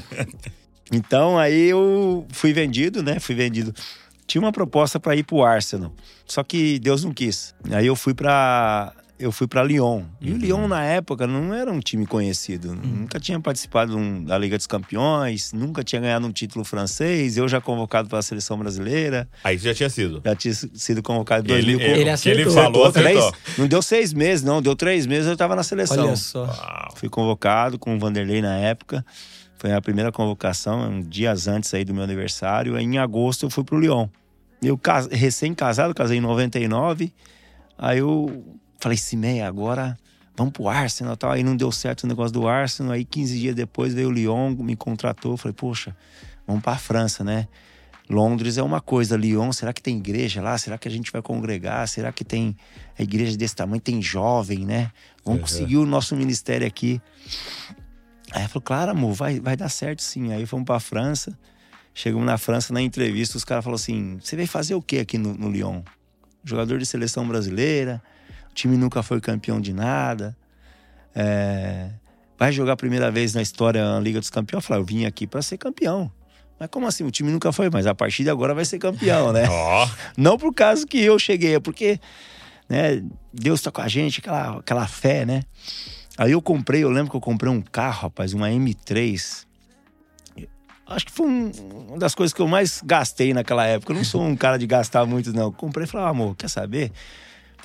então 0.92 1.38
aí 1.38 1.68
eu 1.68 2.26
fui 2.30 2.52
vendido, 2.52 3.02
né? 3.02 3.18
Fui 3.20 3.34
vendido 3.34 3.74
tinha 4.28 4.42
uma 4.42 4.52
proposta 4.52 5.00
para 5.00 5.16
ir 5.16 5.24
pro 5.24 5.42
Arsenal, 5.42 5.90
só 6.26 6.44
que 6.44 6.78
Deus 6.78 7.02
não 7.02 7.12
quis. 7.12 7.54
Aí 7.70 7.86
eu 7.86 7.96
fui 7.96 8.12
para 8.12 8.92
eu 9.18 9.32
fui 9.32 9.46
para 9.46 9.62
Lyon. 9.62 10.04
E 10.20 10.30
uhum. 10.30 10.36
o 10.36 10.38
Lyon 10.38 10.68
na 10.68 10.84
época 10.84 11.26
não 11.26 11.52
era 11.52 11.70
um 11.72 11.80
time 11.80 12.06
conhecido, 12.06 12.68
uhum. 12.68 12.76
nunca 12.76 13.18
tinha 13.18 13.38
participado 13.40 13.96
um, 13.96 14.22
da 14.22 14.38
Liga 14.38 14.56
dos 14.56 14.66
Campeões, 14.66 15.52
nunca 15.52 15.82
tinha 15.82 16.00
ganhado 16.00 16.26
um 16.26 16.30
título 16.30 16.64
francês, 16.64 17.36
eu 17.36 17.48
já 17.48 17.60
convocado 17.60 18.08
para 18.08 18.18
a 18.18 18.22
seleção 18.22 18.56
brasileira. 18.56 19.28
Aí 19.42 19.58
já 19.58 19.74
tinha 19.74 19.90
sido. 19.90 20.22
Já 20.24 20.36
tinha 20.36 20.54
sido 20.54 21.02
convocado 21.02 21.44
em 21.44 21.48
2000. 21.48 21.80
Ele, 21.80 22.00
ele 22.00 22.10
acertou. 22.10 22.42
Ele 22.42 22.50
falou, 22.50 22.84
acertou. 22.86 23.32
Três, 23.32 23.58
não 23.58 23.66
deu 23.66 23.82
seis 23.82 24.12
meses, 24.12 24.44
não, 24.44 24.62
deu 24.62 24.76
três 24.76 25.06
meses 25.06 25.26
eu 25.26 25.32
estava 25.32 25.56
na 25.56 25.62
seleção. 25.64 26.06
Olha 26.06 26.16
só. 26.16 26.44
Uau. 26.44 26.94
Fui 26.94 27.08
convocado 27.08 27.78
com 27.78 27.96
o 27.96 27.98
Vanderlei 27.98 28.40
na 28.40 28.56
época. 28.56 29.04
Foi 29.56 29.72
a 29.72 29.80
primeira 29.80 30.12
convocação, 30.12 30.88
um 30.88 31.00
dias 31.00 31.48
antes 31.48 31.74
aí 31.74 31.84
do 31.84 31.92
meu 31.92 32.04
aniversário. 32.04 32.78
Em 32.78 32.98
agosto 32.98 33.46
eu 33.46 33.50
fui 33.50 33.64
pro 33.64 33.80
Lyon. 33.80 34.06
Eu 34.62 34.78
recém-casado, 35.10 35.92
casei 35.92 36.18
em 36.18 36.20
99. 36.20 37.12
Aí 37.76 37.98
eu 37.98 38.44
falei 38.78 38.96
assim, 38.96 39.16
meia, 39.16 39.46
agora 39.46 39.98
vamos 40.36 40.52
pro 40.52 40.68
Arsenal 40.68 41.16
tal. 41.16 41.32
Aí 41.32 41.42
não 41.42 41.56
deu 41.56 41.70
certo 41.70 42.04
o 42.04 42.06
negócio 42.06 42.32
do 42.32 42.48
Arsenal. 42.48 42.92
Aí 42.92 43.04
15 43.04 43.38
dias 43.38 43.54
depois 43.54 43.92
veio 43.94 44.08
o 44.08 44.12
Lyon, 44.12 44.50
me 44.50 44.76
contratou. 44.76 45.36
Falei, 45.36 45.54
poxa, 45.54 45.96
vamos 46.46 46.62
pra 46.62 46.76
França, 46.76 47.22
né? 47.22 47.48
Londres 48.08 48.56
é 48.56 48.62
uma 48.62 48.80
coisa, 48.80 49.18
Lyon, 49.18 49.52
será 49.52 49.70
que 49.70 49.82
tem 49.82 49.98
igreja 49.98 50.40
lá? 50.40 50.56
Será 50.56 50.78
que 50.78 50.88
a 50.88 50.90
gente 50.90 51.12
vai 51.12 51.20
congregar? 51.20 51.86
Será 51.86 52.10
que 52.10 52.24
tem 52.24 52.56
a 52.98 53.02
igreja 53.02 53.36
desse 53.36 53.54
tamanho? 53.54 53.82
Tem 53.82 54.00
jovem, 54.00 54.64
né? 54.64 54.90
Vamos 55.22 55.40
uhum. 55.40 55.46
conseguir 55.46 55.76
o 55.76 55.84
nosso 55.84 56.16
ministério 56.16 56.66
aqui. 56.66 57.02
Aí 58.32 58.48
falou, 58.48 58.62
claro, 58.62 58.92
amor, 58.92 59.12
vai, 59.12 59.38
vai 59.40 59.56
dar 59.56 59.68
certo 59.68 60.02
sim. 60.02 60.32
Aí 60.32 60.46
fomos 60.46 60.64
pra 60.64 60.80
França. 60.80 61.38
Chegamos 61.92 62.24
na 62.24 62.38
França, 62.38 62.72
na 62.72 62.80
entrevista, 62.80 63.36
os 63.36 63.44
caras 63.44 63.64
falaram 63.64 63.74
assim: 63.74 64.18
você 64.22 64.36
veio 64.36 64.48
fazer 64.48 64.74
o 64.74 64.80
que 64.80 65.00
aqui 65.00 65.18
no, 65.18 65.34
no 65.34 65.50
Lyon? 65.50 65.82
Jogador 66.44 66.78
de 66.78 66.86
seleção 66.86 67.26
brasileira, 67.26 68.00
time 68.58 68.76
nunca 68.76 69.02
foi 69.02 69.20
campeão 69.20 69.60
de 69.60 69.72
nada. 69.72 70.36
É, 71.14 71.90
vai 72.38 72.52
jogar 72.52 72.72
a 72.72 72.76
primeira 72.76 73.10
vez 73.10 73.34
na 73.34 73.42
história 73.42 73.96
a 73.96 74.00
Liga 74.00 74.20
dos 74.20 74.30
Campeões? 74.30 74.64
Eu 74.64 74.68
falei: 74.68 74.82
eu 74.82 74.86
vim 74.86 75.04
aqui 75.04 75.26
para 75.26 75.42
ser 75.42 75.56
campeão. 75.58 76.10
Mas 76.58 76.68
como 76.70 76.86
assim? 76.86 77.04
O 77.04 77.10
time 77.10 77.30
nunca 77.30 77.52
foi, 77.52 77.70
mas 77.70 77.86
a 77.86 77.94
partir 77.94 78.24
de 78.24 78.30
agora 78.30 78.52
vai 78.52 78.64
ser 78.64 78.78
campeão, 78.78 79.32
né? 79.32 79.44
Oh. 79.50 79.86
Não 80.16 80.36
por 80.36 80.52
causa 80.52 80.84
que 80.86 80.98
eu 80.98 81.18
cheguei, 81.18 81.54
é 81.54 81.60
porque 81.60 82.00
né, 82.68 83.02
Deus 83.32 83.62
tá 83.62 83.70
com 83.70 83.80
a 83.80 83.86
gente, 83.86 84.20
aquela, 84.20 84.58
aquela 84.58 84.86
fé, 84.88 85.24
né? 85.24 85.42
Aí 86.16 86.32
eu 86.32 86.42
comprei, 86.42 86.82
eu 86.82 86.90
lembro 86.90 87.10
que 87.10 87.16
eu 87.16 87.20
comprei 87.20 87.50
um 87.50 87.62
carro, 87.62 88.02
rapaz, 88.02 88.34
uma 88.34 88.48
M3 88.48 89.46
Acho 90.88 91.04
que 91.04 91.12
foi 91.12 91.26
um, 91.26 91.52
uma 91.88 91.98
das 91.98 92.14
coisas 92.14 92.32
que 92.32 92.40
eu 92.40 92.48
mais 92.48 92.80
gastei 92.82 93.34
naquela 93.34 93.66
época. 93.66 93.92
Eu 93.92 93.96
não 93.96 94.04
sou 94.04 94.22
um 94.22 94.34
cara 94.34 94.58
de 94.58 94.66
gastar 94.66 95.04
muito, 95.04 95.34
não. 95.34 95.52
comprei 95.52 95.84
e 95.84 95.86
falei, 95.86 96.06
ah, 96.06 96.10
amor, 96.10 96.34
quer 96.34 96.48
saber? 96.48 96.90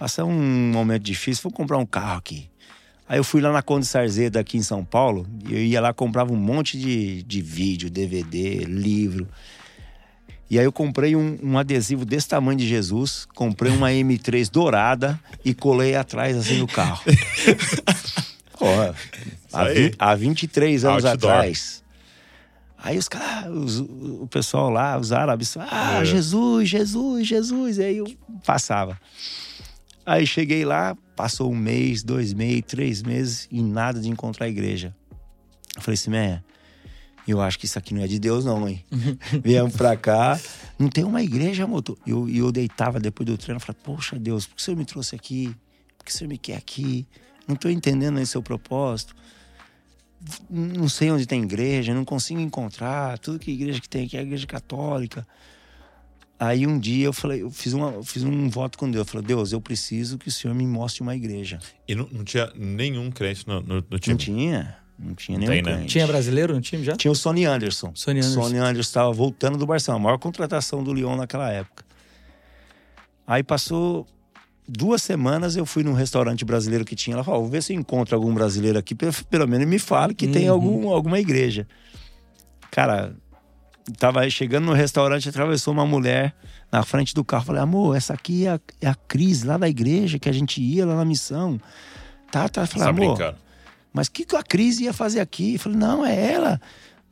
Passar 0.03 0.25
um 0.25 0.33
momento 0.73 1.03
difícil, 1.03 1.43
vou 1.43 1.51
comprar 1.53 1.77
um 1.77 1.85
carro 1.85 2.17
aqui. 2.17 2.49
Aí 3.07 3.17
eu 3.17 3.23
fui 3.23 3.39
lá 3.39 3.53
na 3.53 3.61
Conde 3.61 3.85
Sarzeda 3.85 4.37
aqui 4.37 4.57
em 4.57 4.61
São 4.61 4.83
Paulo, 4.83 5.25
e 5.47 5.53
eu 5.53 5.59
ia 5.59 5.79
lá, 5.79 5.93
comprava 5.93 6.33
um 6.33 6.35
monte 6.35 6.77
de, 6.77 7.23
de 7.23 7.41
vídeo, 7.41 7.89
DVD, 7.89 8.65
livro. 8.65 9.29
E 10.49 10.59
aí 10.59 10.65
eu 10.65 10.73
comprei 10.73 11.15
um, 11.15 11.39
um, 11.41 11.57
adesivo 11.57 12.03
desse 12.03 12.27
tamanho 12.27 12.59
de 12.59 12.67
Jesus, 12.67 13.25
comprei 13.33 13.71
uma 13.71 13.91
M3 13.95 14.51
dourada 14.51 15.17
e 15.45 15.53
colei 15.53 15.95
atrás 15.95 16.35
assim 16.35 16.57
no 16.57 16.67
carro. 16.67 17.01
Pô, 18.59 18.65
há, 19.53 20.11
há 20.11 20.15
23 20.15 20.83
anos 20.83 21.05
Outdoor. 21.05 21.31
atrás. 21.31 21.81
Aí 22.77 22.97
os 22.97 23.07
caras, 23.07 23.79
o 23.79 24.27
pessoal 24.29 24.69
lá, 24.69 24.99
os 24.99 25.13
árabes, 25.13 25.55
ah, 25.55 25.99
é. 26.01 26.03
Jesus, 26.03 26.67
Jesus, 26.67 27.25
Jesus. 27.25 27.77
E 27.77 27.83
aí 27.83 27.97
eu 27.99 28.13
passava. 28.45 28.99
Aí 30.05 30.27
cheguei 30.27 30.65
lá, 30.65 30.95
passou 31.15 31.51
um 31.51 31.55
mês, 31.55 32.03
dois 32.03 32.33
meses, 32.33 32.63
três 32.67 33.01
meses 33.01 33.47
e 33.51 33.61
nada 33.61 33.99
de 33.99 34.09
encontrar 34.09 34.45
a 34.45 34.49
igreja. 34.49 34.95
Eu 35.75 35.81
falei 35.81 35.95
assim, 35.95 36.09
Meia, 36.09 36.43
eu 37.27 37.41
acho 37.41 37.57
que 37.57 37.65
isso 37.65 37.79
aqui 37.79 37.93
não 37.93 38.01
é 38.01 38.07
de 38.07 38.19
Deus, 38.19 38.43
não, 38.43 38.67
hein? 38.67 38.83
Viemos 39.43 39.75
pra 39.75 39.95
cá, 39.95 40.39
não 40.77 40.89
tem 40.89 41.03
uma 41.03 41.23
igreja, 41.23 41.65
motor. 41.65 41.97
E 42.05 42.11
eu, 42.11 42.29
eu 42.29 42.51
deitava 42.51 42.99
depois 42.99 43.25
do 43.25 43.37
treino 43.37 43.59
e 43.59 43.63
falei, 43.63 43.79
poxa 43.83 44.19
Deus, 44.19 44.45
por 44.45 44.55
que 44.55 44.61
o 44.61 44.63
senhor 44.63 44.77
me 44.77 44.85
trouxe 44.85 45.15
aqui? 45.15 45.55
Por 45.97 46.05
que 46.05 46.11
o 46.11 46.13
senhor 46.13 46.29
me 46.29 46.37
quer 46.37 46.57
aqui? 46.57 47.07
Não 47.47 47.55
tô 47.55 47.69
entendendo 47.69 48.19
esse 48.19 48.31
seu 48.31 48.43
propósito 48.43 49.15
não 50.49 50.87
sei 50.87 51.11
onde 51.11 51.25
tem 51.25 51.43
igreja, 51.43 51.93
não 51.93 52.05
consigo 52.05 52.39
encontrar. 52.39 53.17
Tudo 53.19 53.39
que 53.39 53.51
igreja 53.51 53.81
que 53.81 53.89
tem 53.89 54.05
aqui 54.05 54.17
é 54.17 54.19
a 54.19 54.23
igreja 54.23 54.47
católica. 54.47 55.27
Aí 56.39 56.67
um 56.67 56.77
dia 56.77 57.05
eu 57.05 57.13
falei, 57.13 57.41
eu 57.41 57.49
fiz, 57.49 57.73
uma, 57.73 57.91
eu 57.91 58.03
fiz 58.03 58.23
um 58.23 58.49
voto 58.49 58.77
com 58.77 58.89
Deus. 58.89 59.07
Eu 59.07 59.11
falei, 59.11 59.27
Deus, 59.27 59.51
eu 59.51 59.61
preciso 59.61 60.17
que 60.17 60.27
o 60.27 60.31
Senhor 60.31 60.53
me 60.53 60.65
mostre 60.65 61.01
uma 61.01 61.15
igreja. 61.15 61.59
E 61.87 61.95
não, 61.95 62.07
não 62.11 62.23
tinha 62.23 62.51
nenhum 62.55 63.11
crente 63.11 63.47
no, 63.47 63.61
no, 63.61 63.75
no, 63.75 63.99
time? 63.99 64.13
Não 64.13 64.17
tinha. 64.17 64.77
Não 64.97 65.15
tinha 65.15 65.37
nenhum 65.37 65.51
tem, 65.51 65.61
né? 65.61 65.73
crente. 65.75 65.87
Tinha 65.87 66.07
brasileiro 66.07 66.53
no 66.53 66.61
time 66.61 66.83
já? 66.83 66.95
Tinha 66.95 67.11
o 67.11 67.15
Sonny 67.15 67.45
Anderson. 67.45 67.91
Sonny 67.95 68.19
Anderson. 68.19 68.41
Sonny 68.41 68.57
Anderson 68.57 68.81
estava 68.81 69.11
voltando 69.11 69.57
do 69.57 69.65
Barcelona. 69.65 70.01
A 70.01 70.03
maior 70.03 70.17
contratação 70.17 70.83
do 70.83 70.93
Lyon 70.93 71.15
naquela 71.15 71.49
época. 71.49 71.85
Aí 73.25 73.43
passou 73.43 74.05
duas 74.67 75.01
semanas 75.01 75.55
eu 75.55 75.65
fui 75.65 75.83
num 75.83 75.93
restaurante 75.93 76.43
brasileiro 76.43 76.85
que 76.85 76.95
tinha. 76.95 77.15
Ela 77.15 77.23
falou: 77.23 77.41
vou 77.41 77.49
ver 77.49 77.63
se 77.63 77.73
eu 77.73 77.79
encontro 77.79 78.15
algum 78.15 78.33
brasileiro 78.33 78.77
aqui, 78.77 78.95
pelo, 78.95 79.13
pelo 79.29 79.47
menos 79.47 79.67
me 79.67 79.79
fale 79.79 80.13
que 80.13 80.25
uhum. 80.25 80.31
tem 80.31 80.47
algum, 80.47 80.89
alguma 80.89 81.19
igreja. 81.19 81.67
Cara, 82.71 83.15
tava 83.97 84.27
chegando 84.29 84.65
no 84.65 84.73
restaurante, 84.73 85.29
atravessou 85.29 85.73
uma 85.73 85.85
mulher 85.85 86.33
na 86.71 86.83
frente 86.83 87.13
do 87.13 87.23
carro. 87.23 87.45
Falei, 87.45 87.61
amor, 87.61 87.95
essa 87.95 88.13
aqui 88.13 88.45
é 88.45 88.51
a, 88.51 88.59
é 88.81 88.87
a 88.87 88.95
Cris 88.95 89.43
lá 89.43 89.57
da 89.57 89.67
igreja 89.67 90.17
que 90.17 90.29
a 90.29 90.33
gente 90.33 90.61
ia 90.61 90.85
lá 90.85 90.95
na 90.95 91.05
missão. 91.05 91.59
Tá, 92.31 92.47
tá. 92.47 92.65
Falei, 92.65 92.87
amor, 92.87 93.15
brincando. 93.15 93.37
mas 93.91 94.07
o 94.07 94.11
que, 94.11 94.25
que 94.25 94.35
a 94.35 94.43
Cris 94.43 94.79
ia 94.79 94.93
fazer 94.93 95.19
aqui? 95.19 95.57
falei, 95.57 95.77
não, 95.77 96.05
é 96.05 96.31
ela. 96.31 96.61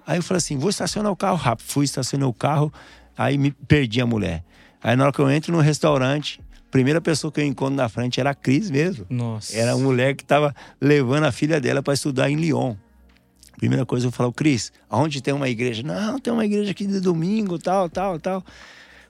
Aí 0.05 0.17
eu 0.17 0.23
falei 0.23 0.39
assim: 0.39 0.57
vou 0.57 0.69
estacionar 0.69 1.11
o 1.11 1.15
carro 1.15 1.37
rápido. 1.37 1.67
Fui, 1.67 1.85
estacionei 1.85 2.27
o 2.27 2.33
carro, 2.33 2.73
aí 3.17 3.37
me 3.37 3.51
perdi 3.51 4.01
a 4.01 4.05
mulher. 4.05 4.43
Aí 4.83 4.95
na 4.95 5.03
hora 5.03 5.13
que 5.13 5.19
eu 5.19 5.29
entro 5.29 5.51
no 5.51 5.59
restaurante, 5.59 6.41
primeira 6.71 6.99
pessoa 6.99 7.31
que 7.31 7.39
eu 7.39 7.45
encontro 7.45 7.75
na 7.75 7.87
frente 7.87 8.19
era 8.19 8.31
a 8.31 8.35
Cris 8.35 8.71
mesmo. 8.71 9.05
Nossa. 9.09 9.55
Era 9.55 9.73
a 9.73 9.77
mulher 9.77 10.15
que 10.15 10.23
estava 10.23 10.55
levando 10.79 11.25
a 11.25 11.31
filha 11.31 11.61
dela 11.61 11.83
para 11.83 11.93
estudar 11.93 12.29
em 12.29 12.35
Lyon. 12.35 12.75
Primeira 13.57 13.85
coisa 13.85 14.07
eu 14.07 14.11
falo, 14.11 14.31
Cris, 14.31 14.71
aonde 14.89 15.21
tem 15.21 15.33
uma 15.33 15.49
igreja? 15.49 15.83
Não, 15.83 16.19
tem 16.19 16.31
uma 16.33 16.45
igreja 16.45 16.71
aqui 16.71 16.85
de 16.85 16.99
domingo, 16.99 17.59
tal, 17.59 17.89
tal, 17.89 18.19
tal. 18.19 18.43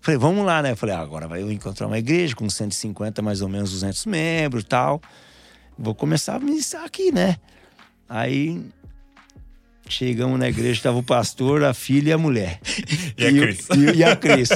Falei, 0.02 0.18
vamos 0.18 0.46
lá, 0.46 0.62
né? 0.62 0.76
Falei, 0.76 0.96
ah, 0.96 1.00
agora 1.00 1.28
vai 1.28 1.42
eu 1.42 1.52
encontrar 1.52 1.88
uma 1.88 2.00
igreja 2.00 2.36
com 2.36 2.50
150, 2.50 3.22
mais 3.22 3.42
ou 3.42 3.48
menos 3.48 3.72
200 3.72 4.06
membros 4.08 4.64
tal. 4.64 5.02
Vou 5.78 5.96
começar 5.96 6.36
a 6.36 6.40
ministrar 6.40 6.84
aqui, 6.84 7.12
né? 7.12 7.38
Aí 8.10 8.66
chegamos 9.88 10.40
na 10.40 10.50
igreja, 10.50 10.72
estava 10.72 10.98
o 10.98 11.04
pastor, 11.04 11.64
a 11.64 11.74
filha 11.74 12.10
e 12.10 12.14
a 12.14 12.18
mulher. 12.18 12.60
E, 13.18 13.24
e 13.24 13.28
a 13.28 13.32
Cris. 13.32 13.68
E, 13.70 13.98
e 13.98 14.04
a 14.04 14.16
Cris. 14.16 14.50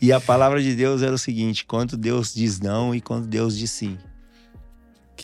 E 0.00 0.12
a 0.12 0.20
palavra 0.20 0.62
de 0.62 0.74
Deus 0.74 1.02
era 1.02 1.14
o 1.14 1.18
seguinte: 1.18 1.64
quando 1.64 1.96
Deus 1.96 2.34
diz 2.34 2.60
não 2.60 2.94
e 2.94 3.00
quando 3.00 3.26
Deus 3.26 3.56
diz 3.56 3.70
sim. 3.70 3.98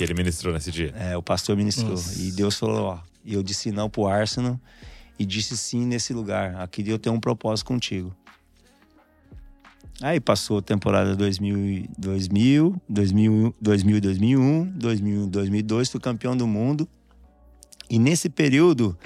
Que 0.07 0.13
ele 0.13 0.15
ministrou 0.15 0.53
nesse 0.53 0.71
dia. 0.71 0.93
É, 0.97 1.17
o 1.17 1.23
pastor 1.23 1.57
ministrou. 1.57 1.91
Nossa. 1.91 2.21
E 2.21 2.33
Deus 2.33 2.59
falou: 2.59 2.87
ó, 2.87 2.99
eu 3.25 3.43
disse 3.43 3.71
não 3.71 3.89
pro 3.89 4.07
Arsenal 4.07 4.61
e 5.19 5.25
disse 5.25 5.57
sim 5.57 5.87
nesse 5.87 6.13
lugar. 6.13 6.57
Aqui 6.57 6.89
eu 6.89 6.99
tenho 6.99 7.15
um 7.15 7.21
propósito 7.21 7.67
contigo. 7.67 8.15
Aí 10.01 10.19
passou 10.19 10.59
a 10.59 10.63
temporada 10.63 11.15
2000, 11.15 11.89
2000, 11.97 12.83
2000, 12.89 13.55
2000 13.61 14.01
2001, 14.01 14.65
2000, 14.75 15.27
2002, 15.29 15.89
fui 15.91 16.01
campeão 16.01 16.37
do 16.37 16.47
mundo. 16.47 16.89
E 17.89 17.99
nesse 17.99 18.29
período, 18.29 18.99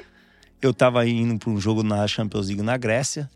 eu 0.62 0.72
tava 0.72 1.06
indo 1.06 1.38
para 1.38 1.50
um 1.50 1.60
jogo 1.60 1.82
na 1.82 2.06
Champions 2.06 2.46
League 2.46 2.62
na 2.62 2.76
Grécia. 2.78 3.28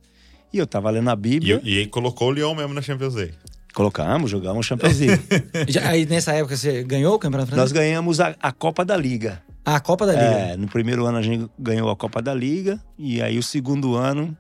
E 0.53 0.59
eu 0.59 0.67
tava 0.67 0.91
lendo 0.91 1.11
a 1.11 1.17
Bíblia. 1.17 1.61
E, 1.63 1.81
e 1.81 1.87
colocou 1.87 2.29
o 2.29 2.33
Lyon 2.33 2.55
mesmo 2.55 2.73
na 2.73 2.81
Champions 2.83 3.15
League. 3.15 3.35
Colocamos, 3.75 4.31
jogamos 4.31 4.67
Champions 4.67 4.99
League. 4.99 5.23
Já, 5.69 5.89
aí 5.89 6.05
nessa 6.07 6.33
época 6.33 6.57
você 6.57 6.83
ganhou 6.83 7.15
o 7.15 7.19
Campeonato 7.19 7.51
Nós 7.51 7.71
Francês? 7.71 7.73
ganhamos 7.73 8.21
a, 8.21 8.35
a 8.41 8.53
Copa 8.53 8.85
da 8.85 8.97
Liga. 8.97 9.43
Ah, 9.65 9.77
a 9.77 9.81
Copa 9.81 10.07
da 10.07 10.13
Liga. 10.13 10.25
É, 10.25 10.57
no 10.57 10.67
primeiro 10.67 11.07
ano 11.07 11.19
a 11.19 11.23
gente 11.23 11.49
ganhou 11.59 11.91
a 11.91 11.97
Copa 11.97 12.21
da 12.21 12.35
Liga. 12.35 12.81
E 12.99 13.23
aí 13.23 13.39
o 13.39 13.43
segundo 13.43 13.95
ano. 13.95 14.37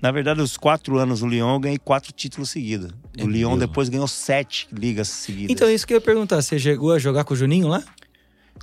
Na 0.00 0.12
verdade, 0.12 0.40
os 0.40 0.56
quatro 0.56 0.96
anos 0.96 1.20
do 1.20 1.26
Lyon, 1.26 1.54
eu 1.54 1.58
ganhei 1.60 1.78
quatro 1.78 2.12
títulos 2.12 2.50
seguidos. 2.50 2.92
É 3.16 3.24
o 3.24 3.26
Lyon 3.26 3.50
mesmo? 3.50 3.66
depois 3.66 3.88
ganhou 3.88 4.06
sete 4.06 4.68
ligas 4.72 5.08
seguidas. 5.08 5.50
Então, 5.50 5.68
isso 5.68 5.84
que 5.84 5.92
eu 5.92 5.96
ia 5.96 6.00
perguntar. 6.00 6.40
Você 6.40 6.56
chegou 6.56 6.92
a 6.92 7.00
jogar 7.00 7.24
com 7.24 7.34
o 7.34 7.36
Juninho 7.36 7.66
lá? 7.66 7.82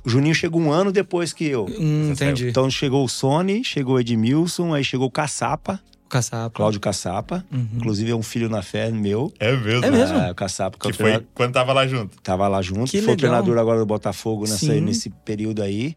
O 0.02 0.08
Juninho 0.08 0.34
chegou 0.34 0.62
um 0.62 0.72
ano 0.72 0.90
depois 0.90 1.34
que 1.34 1.44
eu. 1.44 1.66
Hum, 1.78 2.10
entendi. 2.12 2.48
Então 2.48 2.70
chegou 2.70 3.04
o 3.04 3.08
Sony, 3.08 3.62
chegou 3.62 3.96
o 3.96 4.00
Edmilson, 4.00 4.72
aí 4.72 4.82
chegou 4.82 5.08
o 5.08 5.10
Caçapa, 5.10 5.78
Caçapa. 6.08 6.50
Cláudio 6.56 6.80
Caçapa. 6.80 7.44
Uhum. 7.52 7.68
Inclusive 7.76 8.10
é 8.10 8.14
um 8.14 8.22
filho 8.22 8.48
na 8.48 8.62
fé 8.62 8.90
meu. 8.90 9.32
É 9.38 9.52
mesmo? 9.56 9.84
É 9.84 9.90
mesmo? 9.90 10.16
É, 10.18 10.30
o 10.30 10.34
Caçapa, 10.34 10.78
que, 10.78 10.86
é 10.86 10.90
Que 10.90 10.94
o 10.94 10.96
foi 10.96 11.04
treinador- 11.04 11.28
quando 11.34 11.52
tava 11.52 11.72
lá 11.72 11.86
junto. 11.86 12.20
tava 12.22 12.48
lá 12.48 12.62
junto. 12.62 12.90
Que 12.90 12.98
foi 12.98 13.14
legal. 13.14 13.16
treinador 13.16 13.58
agora 13.58 13.78
do 13.78 13.86
Botafogo 13.86 14.42
nessa, 14.42 14.58
Sim. 14.58 14.80
nesse 14.80 15.10
período 15.10 15.62
aí. 15.62 15.96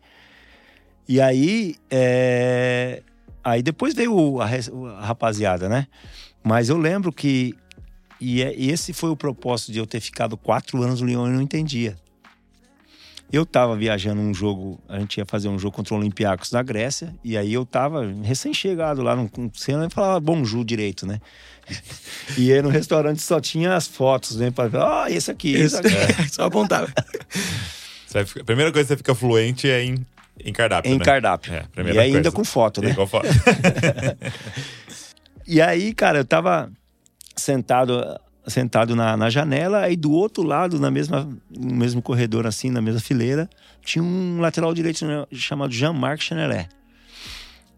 E 1.07 1.19
aí, 1.19 1.75
é, 1.89 3.01
aí 3.43 3.61
depois 3.63 3.93
veio 3.93 4.13
o- 4.15 4.41
a, 4.41 4.45
a 4.45 5.05
rapaziada, 5.05 5.67
né? 5.67 5.87
Mas 6.43 6.69
eu 6.69 6.77
lembro 6.77 7.11
que 7.11 7.55
e, 8.21 8.41
é- 8.41 8.53
e 8.55 8.69
esse 8.69 8.91
foi 8.93 9.09
o 9.09 9.15
propósito 9.15 9.71
de 9.71 9.79
eu 9.79 9.85
ter 9.87 9.99
ficado 10.01 10.35
quatro 10.37 10.81
anos 10.83 11.01
no 11.01 11.07
Lyon 11.07 11.27
e 11.27 11.31
não 11.31 11.41
entendia. 11.41 11.95
Eu 13.31 13.45
tava 13.45 13.75
viajando 13.75 14.19
um 14.21 14.33
jogo, 14.33 14.79
a 14.89 14.99
gente 14.99 15.17
ia 15.17 15.25
fazer 15.25 15.47
um 15.49 15.59
jogo 15.59 15.75
contra 15.75 15.93
o 15.93 15.97
Olympiacos 15.97 16.49
da 16.49 16.63
Grécia, 16.63 17.13
e 17.23 17.37
aí 17.37 17.53
eu 17.53 17.63
tava 17.65 18.05
recém-chegado 18.23 19.03
lá 19.03 19.15
no 19.15 19.29
cena 19.53 19.85
e 19.85 19.89
falava 19.89 20.19
bonjour 20.19 20.63
direito, 20.65 21.05
né? 21.05 21.19
E 22.37 22.51
aí 22.51 22.61
no 22.61 22.69
restaurante 22.69 23.21
só 23.21 23.39
tinha 23.39 23.75
as 23.75 23.87
fotos, 23.87 24.37
né? 24.37 24.49
Pra 24.51 24.67
ver, 24.67 24.81
ah, 24.81 25.05
esse 25.09 25.29
aqui, 25.29 25.53
esse 25.53 25.75
aqui. 25.75 25.89
Só 26.31 26.43
apontava. 26.45 26.87
Você 28.07 28.13
vai 28.13 28.25
ficar- 28.25 28.41
a 28.41 28.43
primeira 28.43 28.71
coisa 28.71 28.85
que 28.87 28.93
você 28.93 28.97
fica 28.97 29.13
fluente 29.13 29.69
é 29.69 29.83
em, 29.83 30.03
em 30.43 30.51
cardápio, 30.51 30.91
Em 30.91 30.97
né? 30.97 31.05
cardápio. 31.05 31.53
É, 31.53 31.63
primeira 31.71 31.99
e 31.99 32.01
ainda 32.05 32.21
coisa. 32.23 32.31
com 32.31 32.43
foto, 32.43 32.81
né? 32.81 32.89
Igual 32.89 33.05
foto. 33.07 33.27
E 35.45 35.61
aí, 35.61 35.93
cara, 35.93 36.19
eu 36.19 36.25
tava 36.25 36.71
sentado 37.35 38.19
sentado 38.49 38.95
na, 38.95 39.15
na 39.15 39.29
janela, 39.29 39.81
aí 39.81 39.95
do 39.95 40.11
outro 40.11 40.43
lado, 40.43 40.79
na 40.79 40.89
mesma, 40.91 41.29
no 41.49 41.75
mesmo 41.75 42.01
corredor, 42.01 42.45
assim, 42.47 42.69
na 42.69 42.81
mesma 42.81 42.99
fileira, 42.99 43.49
tinha 43.83 44.03
um 44.03 44.39
lateral 44.39 44.73
direito 44.73 44.99
chamado 45.31 45.73
Jean-Marc 45.73 46.21
Chanelé. 46.21 46.67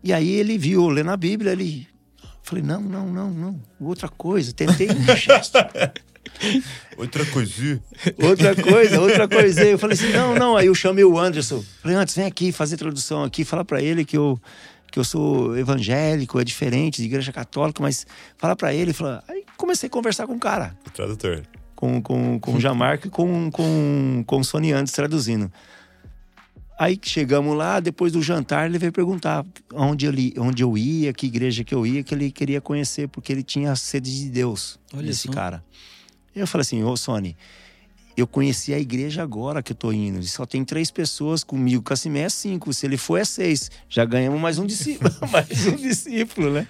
E 0.04 0.12
aí 0.12 0.30
ele 0.30 0.58
viu, 0.58 0.88
lendo 0.90 1.12
a 1.12 1.18
Bíblia, 1.18 1.52
ele... 1.52 1.88
Falei, 2.44 2.64
não, 2.64 2.82
não, 2.82 3.08
não, 3.08 3.30
não, 3.30 3.62
outra 3.80 4.10
coisa. 4.10 4.52
Tentei 4.52 4.90
um 4.90 5.16
gesto. 5.16 5.58
Outra 6.98 7.26
coisinha. 7.26 7.82
Outra 8.22 8.56
coisa, 8.56 9.02
outra 9.02 9.28
coisa. 9.28 9.64
Eu 9.64 9.78
falei 9.78 9.96
assim, 9.96 10.12
não, 10.12 10.36
não. 10.36 10.58
Aí 10.58 10.68
eu 10.68 10.76
chamei 10.76 11.04
o 11.04 11.18
Anderson. 11.18 11.64
Falei, 11.82 11.98
Anderson, 11.98 12.22
vem 12.22 12.28
aqui 12.28 12.52
fazer 12.52 12.78
tradução 12.78 13.24
aqui. 13.24 13.44
Fala 13.44 13.66
pra 13.66 13.82
ele 13.82 14.06
que 14.06 14.18
eu, 14.18 14.40
que 14.92 15.00
eu 15.00 15.04
sou 15.04 15.58
evangélico, 15.58 16.40
é 16.40 16.44
diferente 16.44 16.98
de 17.02 17.08
igreja 17.08 17.32
católica, 17.32 17.82
mas 17.82 18.06
fala 18.38 18.56
pra 18.56 18.74
ele. 18.74 18.92
Fala... 18.94 19.24
Aí 19.28 19.46
comecei 19.58 19.88
a 19.88 19.90
conversar 19.90 20.28
com 20.28 20.34
o 20.34 20.40
cara. 20.40 20.78
O 20.86 20.90
tradutor. 20.92 21.44
Com, 21.76 22.02
com, 22.02 22.40
com 22.40 22.54
o 22.56 22.60
Jamarco 22.60 23.08
e 23.08 23.10
com, 23.10 23.50
com, 23.50 24.24
com 24.28 24.40
o 24.40 24.44
Sony 24.44 24.72
Andes 24.74 24.94
traduzindo. 24.94 25.52
Aí 26.78 27.00
chegamos 27.02 27.56
lá, 27.56 27.80
depois 27.80 28.12
do 28.12 28.22
jantar, 28.24 28.68
ele 28.68 28.78
veio 28.80 28.92
perguntar 28.92 29.46
onde 29.74 30.06
eu, 30.08 30.12
li- 30.12 30.34
onde 30.38 30.64
eu 30.64 30.76
ia, 30.78 31.14
que 31.14 31.28
igreja 31.28 31.64
que 31.64 31.74
eu 31.74 31.86
ia, 31.86 32.04
que 32.04 32.14
ele 32.14 32.32
queria 32.32 32.60
conhecer, 32.60 33.08
porque 33.08 33.32
ele 33.32 33.44
tinha 33.44 33.76
sede 33.76 34.24
de 34.24 34.30
Deus, 34.30 34.80
Olha 34.94 35.10
esse 35.10 35.28
só. 35.28 35.32
cara. 35.32 35.64
Eu 36.36 36.48
falei 36.48 36.64
assim, 36.64 36.84
ô 36.84 36.98
Sony, 36.98 37.38
eu 38.16 38.28
conheci 38.28 38.74
a 38.74 38.80
igreja 38.80 39.24
agora 39.24 39.64
que 39.64 39.72
eu 39.72 39.76
tô 39.76 39.92
indo. 39.92 40.20
E 40.20 40.28
só 40.28 40.46
tem 40.46 40.64
três 40.66 40.92
pessoas 40.92 41.44
comigo. 41.44 41.82
Cassimé 41.82 42.22
é 42.22 42.30
cinco. 42.30 42.74
Se 42.74 42.86
ele 42.86 42.98
for, 42.98 43.18
é 43.18 43.26
seis. 43.26 43.72
Já 43.88 44.04
ganhamos 44.06 44.40
mais 44.40 44.58
um 44.58 44.66
discípulo. 44.66 45.12
mais 45.32 45.68
um 45.68 45.76
discípulo, 45.76 46.52
né? 46.52 46.68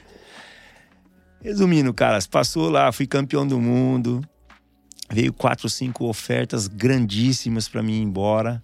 Resumindo, 1.44 1.92
caras, 1.94 2.28
passou 2.28 2.70
lá, 2.70 2.92
fui 2.92 3.08
campeão 3.08 3.48
do 3.48 3.60
mundo. 3.60 4.22
Veio 5.12 5.34
quatro, 5.34 5.70
cinco 5.70 6.08
ofertas 6.08 6.68
grandíssimas 6.68 7.68
para 7.68 7.82
mim 7.82 8.00
ir 8.00 8.04
embora. 8.04 8.62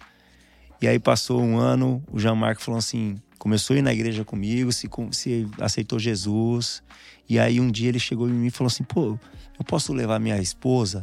E 0.80 0.86
aí 0.86 0.98
passou 0.98 1.42
um 1.42 1.58
ano, 1.58 2.02
o 2.10 2.18
Jean-Marc 2.18 2.62
falou 2.62 2.78
assim: 2.78 3.20
começou 3.38 3.74
a 3.74 3.78
ir 3.80 3.82
na 3.82 3.92
igreja 3.92 4.24
comigo, 4.24 4.72
se, 4.72 4.88
se 5.10 5.48
aceitou 5.60 5.98
Jesus. 5.98 6.82
E 7.28 7.38
aí 7.38 7.60
um 7.60 7.70
dia 7.70 7.88
ele 7.88 7.98
chegou 7.98 8.28
em 8.28 8.32
mim 8.32 8.46
e 8.46 8.50
falou 8.50 8.68
assim: 8.68 8.84
pô, 8.84 9.18
eu 9.58 9.64
posso 9.66 9.92
levar 9.92 10.20
minha 10.20 10.38
esposa? 10.38 11.02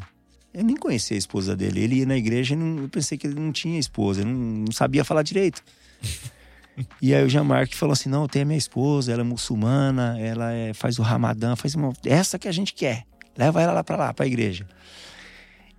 Eu 0.56 0.64
nem 0.64 0.78
conhecia 0.78 1.16
a 1.16 1.20
esposa 1.20 1.54
dele. 1.56 1.82
Ele 1.82 1.96
ia 1.98 2.06
na 2.06 2.16
igreja 2.16 2.54
e 2.54 2.58
não, 2.58 2.84
eu 2.84 2.90
pensei 2.90 3.18
que 3.18 3.28
ele 3.28 3.38
não 3.38 3.52
tinha 3.52 3.78
esposa, 3.78 4.22
ele 4.22 4.32
não, 4.32 4.40
não 4.40 4.72
sabia 4.72 5.04
falar 5.04 5.22
direito. 5.22 5.62
e 7.02 7.14
aí 7.14 7.24
o 7.26 7.30
Jean-Marc 7.30 7.74
falou 7.76 7.92
assim: 7.94 8.08
não, 8.10 8.26
tem 8.28 8.44
a 8.44 8.46
minha 8.46 8.58
esposa, 8.58 9.12
ela 9.12 9.22
é 9.22 9.26
muçulmana, 9.26 10.18
ela 10.20 10.52
é- 10.54 10.74
faz 10.74 10.98
o 10.98 11.02
ramadã, 11.02 11.56
faz 11.58 11.76
uma. 11.76 11.92
Essa 12.06 12.40
que 12.40 12.48
a 12.48 12.52
gente 12.54 12.74
quer. 12.74 13.04
Leva 13.38 13.62
ela 13.62 13.74
lá 13.74 13.84
pra 13.84 13.98
lá, 13.98 14.14
pra 14.14 14.26
igreja. 14.26 14.66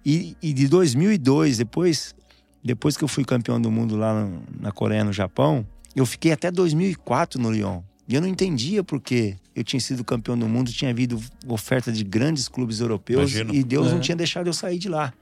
E, 0.04 0.36
e 0.42 0.52
de 0.52 0.68
2002, 0.68 1.56
depois, 1.56 2.14
depois 2.62 2.96
que 2.98 3.02
eu 3.02 3.08
fui 3.08 3.24
campeão 3.24 3.58
do 3.60 3.70
mundo 3.70 3.96
lá 3.96 4.12
no- 4.22 4.42
na 4.60 4.70
Coreia, 4.70 5.02
no 5.02 5.12
Japão, 5.12 5.66
eu 5.94 6.04
fiquei 6.04 6.32
até 6.32 6.50
2004 6.50 7.40
no 7.40 7.50
Lyon. 7.50 7.80
E 8.08 8.14
eu 8.14 8.20
não 8.20 8.28
entendia 8.28 8.84
por 8.84 9.00
que 9.00 9.36
eu 9.54 9.64
tinha 9.64 9.80
sido 9.80 10.04
campeão 10.04 10.38
do 10.38 10.46
mundo, 10.48 10.70
tinha 10.72 10.90
havido 10.90 11.20
oferta 11.48 11.90
de 11.90 12.04
grandes 12.04 12.46
clubes 12.48 12.78
europeus 12.80 13.32
Imagino. 13.32 13.54
e 13.54 13.64
Deus 13.64 13.90
não 13.90 13.98
É. 13.98 14.00
tinha 14.00 14.16
deixado 14.16 14.46
eu 14.46 14.52
sair 14.52 14.78
de 14.78 14.88
lá. 14.88 15.12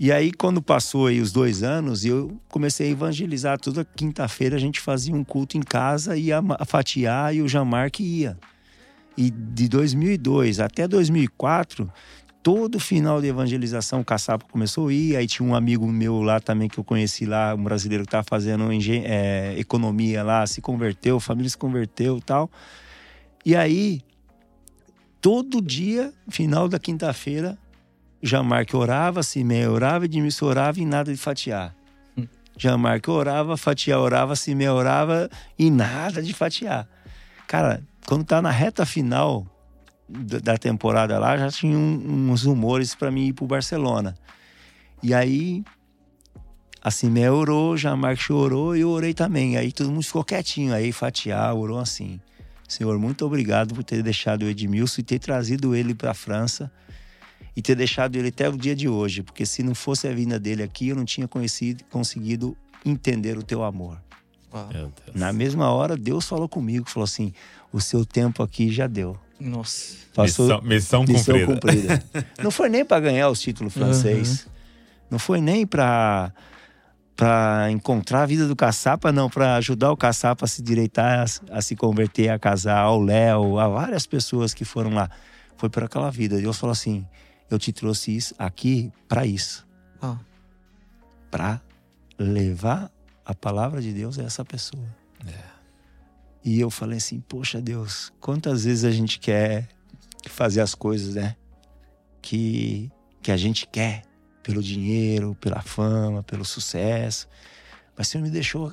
E 0.00 0.12
aí, 0.12 0.30
quando 0.32 0.62
passou 0.62 1.08
aí 1.08 1.20
os 1.20 1.32
dois 1.32 1.62
anos, 1.64 2.04
eu 2.04 2.40
comecei 2.48 2.86
a 2.88 2.90
evangelizar. 2.90 3.58
Toda 3.58 3.84
quinta-feira 3.84 4.54
a 4.54 4.58
gente 4.58 4.80
fazia 4.80 5.12
um 5.12 5.24
culto 5.24 5.56
em 5.58 5.60
casa, 5.60 6.16
ia 6.16 6.40
ma- 6.40 6.58
fatiar 6.64 7.34
e 7.34 7.42
o 7.42 7.48
Jamarque 7.48 8.02
ia. 8.04 8.38
E 9.16 9.28
de 9.28 9.68
2002 9.68 10.60
até 10.60 10.86
2004, 10.86 11.92
todo 12.42 12.78
final 12.80 13.20
de 13.20 13.28
evangelização 13.28 14.00
o 14.00 14.04
Caçapa 14.04 14.46
começou 14.50 14.88
a 14.88 14.92
ir. 14.92 15.16
Aí 15.16 15.26
tinha 15.26 15.46
um 15.46 15.54
amigo 15.54 15.86
meu 15.86 16.22
lá 16.22 16.40
também 16.40 16.68
que 16.68 16.78
eu 16.78 16.84
conheci 16.84 17.26
lá, 17.26 17.54
um 17.54 17.62
brasileiro 17.62 18.04
que 18.04 18.08
estava 18.08 18.24
fazendo 18.24 18.68
é, 19.04 19.54
economia 19.58 20.22
lá, 20.22 20.46
se 20.46 20.60
converteu, 20.60 21.16
a 21.16 21.20
família 21.20 21.50
se 21.50 21.58
converteu 21.58 22.18
e 22.18 22.22
tal. 22.22 22.50
E 23.44 23.56
aí, 23.56 24.02
todo 25.20 25.60
dia, 25.60 26.12
final 26.28 26.68
da 26.68 26.78
quinta-feira, 26.78 27.58
Jamarque 28.22 28.76
orava, 28.76 29.22
Simé 29.22 29.68
orava, 29.68 30.04
Edmilson 30.04 30.46
orava 30.46 30.80
e 30.80 30.84
nada 30.84 31.12
de 31.12 31.18
fatiar. 31.18 31.74
Jamarque 32.58 33.08
orava, 33.08 33.56
Fatiar 33.56 34.00
orava, 34.00 34.34
Simé 34.34 34.70
orava 34.70 35.30
e 35.56 35.70
nada 35.70 36.20
de 36.20 36.34
fatiar. 36.34 36.88
Cara, 37.46 37.80
quando 38.04 38.24
tá 38.24 38.42
na 38.42 38.50
reta 38.50 38.84
final 38.84 39.46
da 40.08 40.38
da 40.38 40.58
temporada 40.58 41.18
lá, 41.18 41.36
já 41.36 41.50
tinha 41.50 41.76
um- 41.76 42.30
uns 42.30 42.44
rumores 42.44 42.94
para 42.94 43.10
mim 43.10 43.26
ir 43.26 43.32
pro 43.32 43.46
Barcelona. 43.46 44.14
E 45.02 45.12
aí, 45.14 45.62
a 46.82 46.90
Simé 46.90 47.30
orou, 47.30 47.76
Jamarque 47.76 48.32
orou 48.32 48.76
e 48.76 48.80
eu 48.80 48.90
orei 48.90 49.12
também. 49.14 49.56
Aí 49.56 49.70
todo 49.72 49.90
mundo 49.90 50.02
ficou 50.02 50.24
quietinho. 50.24 50.72
Aí 50.74 50.90
Fatiar 50.92 51.54
orou 51.54 51.78
assim. 51.78 52.20
Senhor, 52.66 52.98
muito 52.98 53.24
obrigado 53.24 53.74
por 53.74 53.82
ter 53.84 54.02
deixado 54.02 54.42
o 54.42 54.48
Edmilson 54.48 55.00
e 55.00 55.04
ter 55.04 55.18
trazido 55.18 55.74
ele 55.74 55.94
para 55.94 56.10
a 56.10 56.14
França 56.14 56.70
e 57.56 57.62
ter 57.62 57.74
deixado 57.74 58.16
ele 58.16 58.28
até 58.28 58.48
o 58.48 58.56
dia 58.56 58.76
de 58.76 58.88
hoje, 58.88 59.22
porque 59.22 59.44
se 59.46 59.62
não 59.62 59.74
fosse 59.74 60.06
a 60.06 60.12
vinda 60.12 60.38
dele 60.38 60.62
aqui, 60.62 60.88
eu 60.88 60.96
não 60.96 61.04
tinha 61.04 61.26
conhecido, 61.26 61.82
conseguido 61.90 62.56
entender 62.84 63.36
o 63.38 63.42
teu 63.42 63.64
amor. 63.64 64.00
Na 65.14 65.32
mesma 65.32 65.70
hora, 65.70 65.96
Deus 65.96 66.26
falou 66.28 66.48
comigo, 66.48 66.88
falou 66.88 67.04
assim: 67.04 67.32
o 67.72 67.80
seu 67.80 68.04
tempo 68.04 68.42
aqui 68.42 68.70
já 68.70 68.86
deu. 68.86 69.18
Nossa. 69.40 69.96
Missão, 70.18 70.60
missão 70.62 71.04
missão 71.04 71.46
cumprida. 71.46 72.00
cumprida. 72.00 72.04
não 72.42 72.50
foi 72.50 72.68
nem 72.68 72.84
para 72.84 73.00
ganhar 73.00 73.28
os 73.30 73.40
títulos 73.40 73.72
francês, 73.72 74.46
não 75.10 75.18
foi 75.18 75.40
nem 75.40 75.66
para 75.66 76.32
para 77.14 77.68
encontrar 77.72 78.22
a 78.22 78.26
vida 78.26 78.46
do 78.46 78.54
caçapa, 78.54 79.10
não, 79.10 79.28
para 79.28 79.56
ajudar 79.56 79.90
o 79.90 79.96
caçapa 79.96 80.44
a 80.44 80.48
se 80.48 80.62
direitar, 80.62 81.26
a, 81.50 81.58
a 81.58 81.60
se 81.60 81.74
converter, 81.74 82.28
a 82.28 82.38
casar, 82.38 82.78
ao 82.78 83.02
Léo, 83.02 83.58
a 83.58 83.66
várias 83.66 84.06
pessoas 84.06 84.54
que 84.54 84.64
foram 84.64 84.90
lá. 84.90 85.10
Foi 85.56 85.68
por 85.68 85.82
aquela 85.82 86.12
vida. 86.12 86.40
Deus 86.40 86.56
falou 86.56 86.70
assim: 86.70 87.04
eu 87.50 87.58
te 87.58 87.72
trouxe 87.72 88.14
isso 88.14 88.34
aqui 88.38 88.92
para 89.08 89.26
isso, 89.26 89.66
para 91.28 91.60
levar 92.16 92.88
a 93.24 93.34
palavra 93.34 93.82
de 93.82 93.92
Deus 93.92 94.18
a 94.18 94.22
essa 94.22 94.44
pessoa. 94.44 94.86
E 96.44 96.60
eu 96.60 96.70
falei 96.70 96.98
assim: 96.98 97.20
poxa, 97.20 97.60
Deus, 97.60 98.12
quantas 98.20 98.64
vezes 98.64 98.84
a 98.84 98.90
gente 98.90 99.18
quer 99.18 99.68
fazer 100.28 100.60
as 100.60 100.74
coisas, 100.74 101.14
né? 101.14 101.36
Que, 102.20 102.90
que 103.22 103.30
a 103.30 103.36
gente 103.36 103.66
quer, 103.66 104.02
pelo 104.42 104.62
dinheiro, 104.62 105.36
pela 105.40 105.62
fama, 105.62 106.22
pelo 106.22 106.44
sucesso. 106.44 107.28
mas 107.96 108.08
o 108.08 108.10
Senhor 108.10 108.24
me 108.24 108.30
deixou 108.30 108.72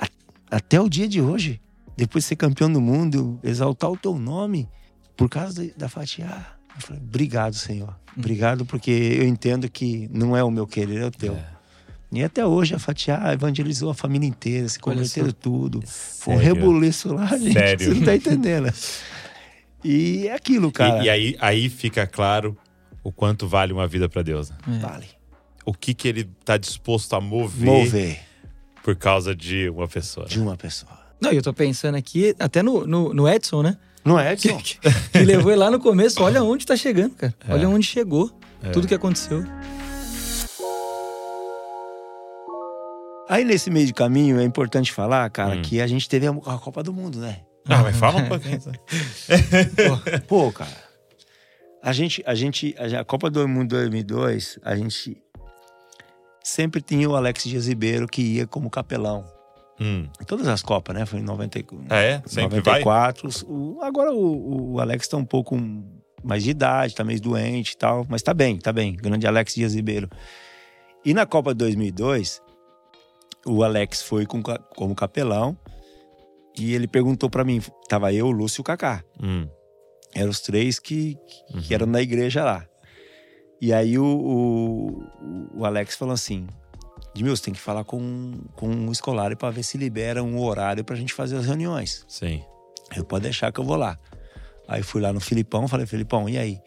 a- 0.00 0.08
até 0.50 0.80
o 0.80 0.88
dia 0.88 1.08
de 1.08 1.20
hoje, 1.20 1.60
depois 1.96 2.24
de 2.24 2.28
ser 2.28 2.36
campeão 2.36 2.72
do 2.72 2.80
mundo, 2.80 3.38
exaltar 3.42 3.90
o 3.90 3.96
teu 3.96 4.18
nome 4.18 4.68
por 5.16 5.28
causa 5.28 5.64
da, 5.66 5.72
da 5.76 5.88
fatia. 5.88 6.26
Eu 6.74 6.80
falei, 6.80 7.02
obrigado, 7.02 7.54
Senhor. 7.54 7.98
Obrigado, 8.16 8.64
porque 8.64 8.90
eu 8.90 9.26
entendo 9.26 9.68
que 9.68 10.08
não 10.12 10.36
é 10.36 10.42
o 10.44 10.50
meu 10.50 10.66
querer, 10.66 11.00
é 11.02 11.06
o 11.06 11.10
teu. 11.10 11.34
E 12.10 12.24
até 12.24 12.44
hoje 12.46 12.74
a 12.74 12.78
Fatiá 12.78 13.32
evangelizou 13.32 13.90
a 13.90 13.94
família 13.94 14.26
inteira, 14.26 14.66
se 14.68 14.78
converteram 14.78 15.28
só. 15.28 15.36
tudo. 15.38 15.82
Foi 15.86 16.34
um 16.34 16.38
Sério? 16.38 16.54
rebuliço 16.54 17.12
lá, 17.12 17.26
gente. 17.36 17.52
Sério? 17.52 17.86
Você 17.86 17.94
não 17.98 18.04
tá 18.04 18.16
entendendo. 18.16 18.72
E 19.84 20.26
é 20.26 20.32
aquilo, 20.34 20.72
cara. 20.72 21.02
E, 21.02 21.06
e 21.06 21.10
aí, 21.10 21.36
aí 21.40 21.68
fica 21.68 22.06
claro 22.06 22.56
o 23.04 23.12
quanto 23.12 23.46
vale 23.46 23.72
uma 23.72 23.86
vida 23.86 24.08
pra 24.08 24.22
Deus. 24.22 24.50
né? 24.50 24.56
Vale. 24.80 25.06
O 25.64 25.72
que, 25.74 25.92
que 25.92 26.08
ele 26.08 26.24
tá 26.44 26.56
disposto 26.56 27.14
a 27.14 27.20
mover, 27.20 27.66
Mover 27.66 28.20
por 28.82 28.96
causa 28.96 29.34
de 29.36 29.68
uma 29.68 29.86
pessoa. 29.86 30.24
né? 30.24 30.30
de 30.32 30.40
uma 30.40 30.56
pessoa. 30.56 30.92
Não, 31.20 31.32
e 31.32 31.36
eu 31.36 31.42
tô 31.42 31.52
pensando 31.52 31.96
aqui, 31.96 32.34
até 32.38 32.62
no, 32.62 32.86
no, 32.86 33.12
no 33.12 33.28
Edson, 33.28 33.62
né? 33.62 33.76
Não 34.04 34.18
é, 34.18 34.32
Edson? 34.32 34.58
Que 35.12 35.18
levou 35.18 35.50
ele 35.52 35.60
lá 35.60 35.70
no 35.70 35.78
começo. 35.78 36.22
Olha 36.22 36.42
onde 36.42 36.64
tá 36.64 36.74
chegando, 36.76 37.14
cara. 37.16 37.34
Olha 37.48 37.68
onde 37.68 37.86
chegou. 37.86 38.30
É. 38.62 38.70
Tudo 38.70 38.86
que 38.88 38.94
aconteceu. 38.94 39.44
Aí 43.28 43.44
nesse 43.44 43.70
meio 43.70 43.86
de 43.86 43.92
caminho 43.92 44.40
é 44.40 44.44
importante 44.44 44.92
falar, 44.92 45.28
cara, 45.30 45.56
Hum. 45.56 45.62
que 45.62 45.80
a 45.80 45.86
gente 45.86 46.08
teve 46.08 46.26
a, 46.26 46.30
a 46.30 46.58
Copa 46.58 46.82
do 46.82 46.92
Mundo, 46.92 47.18
né? 47.18 47.40
Ah, 47.68 47.82
mas 47.82 47.96
fala 47.96 48.20
um 48.22 48.28
pouquinho. 48.28 48.58
só. 48.62 48.70
Pô, 50.26 50.50
cara. 50.50 50.88
A 51.82 51.92
gente, 51.92 52.22
a 52.26 52.34
gente, 52.34 52.74
a, 52.98 53.04
Copa 53.04 53.28
do 53.30 53.46
Mundo 53.46 53.68
2002, 53.70 54.58
a 54.64 54.74
gente 54.74 55.22
sempre 56.42 56.80
tinha 56.80 57.08
o 57.08 57.14
Alex 57.14 57.44
Dias 57.44 57.66
Ribeiro 57.68 58.06
que 58.06 58.22
ia 58.22 58.46
como 58.46 58.70
capelão. 58.70 59.24
Hum. 59.80 60.08
Em 60.20 60.24
todas 60.24 60.48
as 60.48 60.62
Copas, 60.62 60.96
né? 60.96 61.06
Foi 61.06 61.20
em 61.20 61.22
90, 61.22 61.60
Ah, 61.90 61.98
é? 61.98 62.22
Sempre 62.26 62.60
vai? 62.60 62.80
94. 62.82 63.28
O- 63.46 63.78
agora 63.82 64.12
o, 64.12 64.72
o 64.74 64.80
Alex 64.80 65.06
tá 65.06 65.16
um 65.16 65.24
pouco 65.24 65.56
mais 66.24 66.42
de 66.42 66.50
idade, 66.50 66.94
tá 66.96 67.04
meio 67.04 67.20
doente 67.20 67.72
e 67.72 67.76
tal, 67.76 68.04
mas 68.08 68.22
tá 68.22 68.34
bem, 68.34 68.58
tá 68.58 68.72
bem. 68.72 68.94
Grande 68.96 69.26
Alex 69.26 69.54
Dias 69.54 69.74
Ribeiro. 69.74 70.08
E 71.04 71.14
na 71.14 71.26
Copa 71.26 71.52
de 71.54 71.58
2002, 71.58 72.42
o 73.46 73.62
Alex 73.62 74.02
foi 74.02 74.26
com, 74.26 74.42
como 74.42 74.94
capelão 74.94 75.56
e 76.58 76.74
ele 76.74 76.86
perguntou 76.88 77.30
pra 77.30 77.44
mim, 77.44 77.62
tava 77.88 78.12
eu, 78.12 78.26
o 78.26 78.30
Lúcio 78.30 78.60
e 78.60 78.62
o 78.62 78.64
Kaká. 78.64 79.02
Hum. 79.22 79.48
Eram 80.14 80.30
os 80.30 80.40
três 80.40 80.78
que, 80.78 81.16
Uhum. 81.54 81.60
que 81.60 81.74
eram 81.74 81.86
na 81.86 82.00
igreja 82.02 82.42
lá. 82.44 82.66
E 83.60 83.72
aí 83.72 83.98
o, 83.98 84.04
o, 84.04 85.58
o 85.60 85.64
Alex 85.64 85.96
falou 85.96 86.14
assim: 86.14 86.46
Edmilson, 87.14 87.44
tem 87.44 87.54
que 87.54 87.60
falar 87.60 87.84
com, 87.84 88.32
com 88.56 88.68
o 88.88 88.92
escolar 88.92 89.36
para 89.36 89.50
ver 89.50 89.62
se 89.62 89.76
libera 89.76 90.22
um 90.22 90.40
horário 90.42 90.84
pra 90.84 90.96
gente 90.96 91.12
fazer 91.12 91.36
as 91.36 91.46
reuniões. 91.46 92.04
Sim. 92.08 92.42
Eu 92.96 93.04
pode 93.04 93.24
deixar 93.24 93.52
que 93.52 93.60
eu 93.60 93.64
vou 93.64 93.76
lá. 93.76 93.98
Aí 94.66 94.82
fui 94.82 95.00
lá 95.00 95.12
no 95.12 95.20
Filipão, 95.20 95.66
falei, 95.68 95.86
Filipão, 95.86 96.28
e 96.28 96.38
aí? 96.38 96.60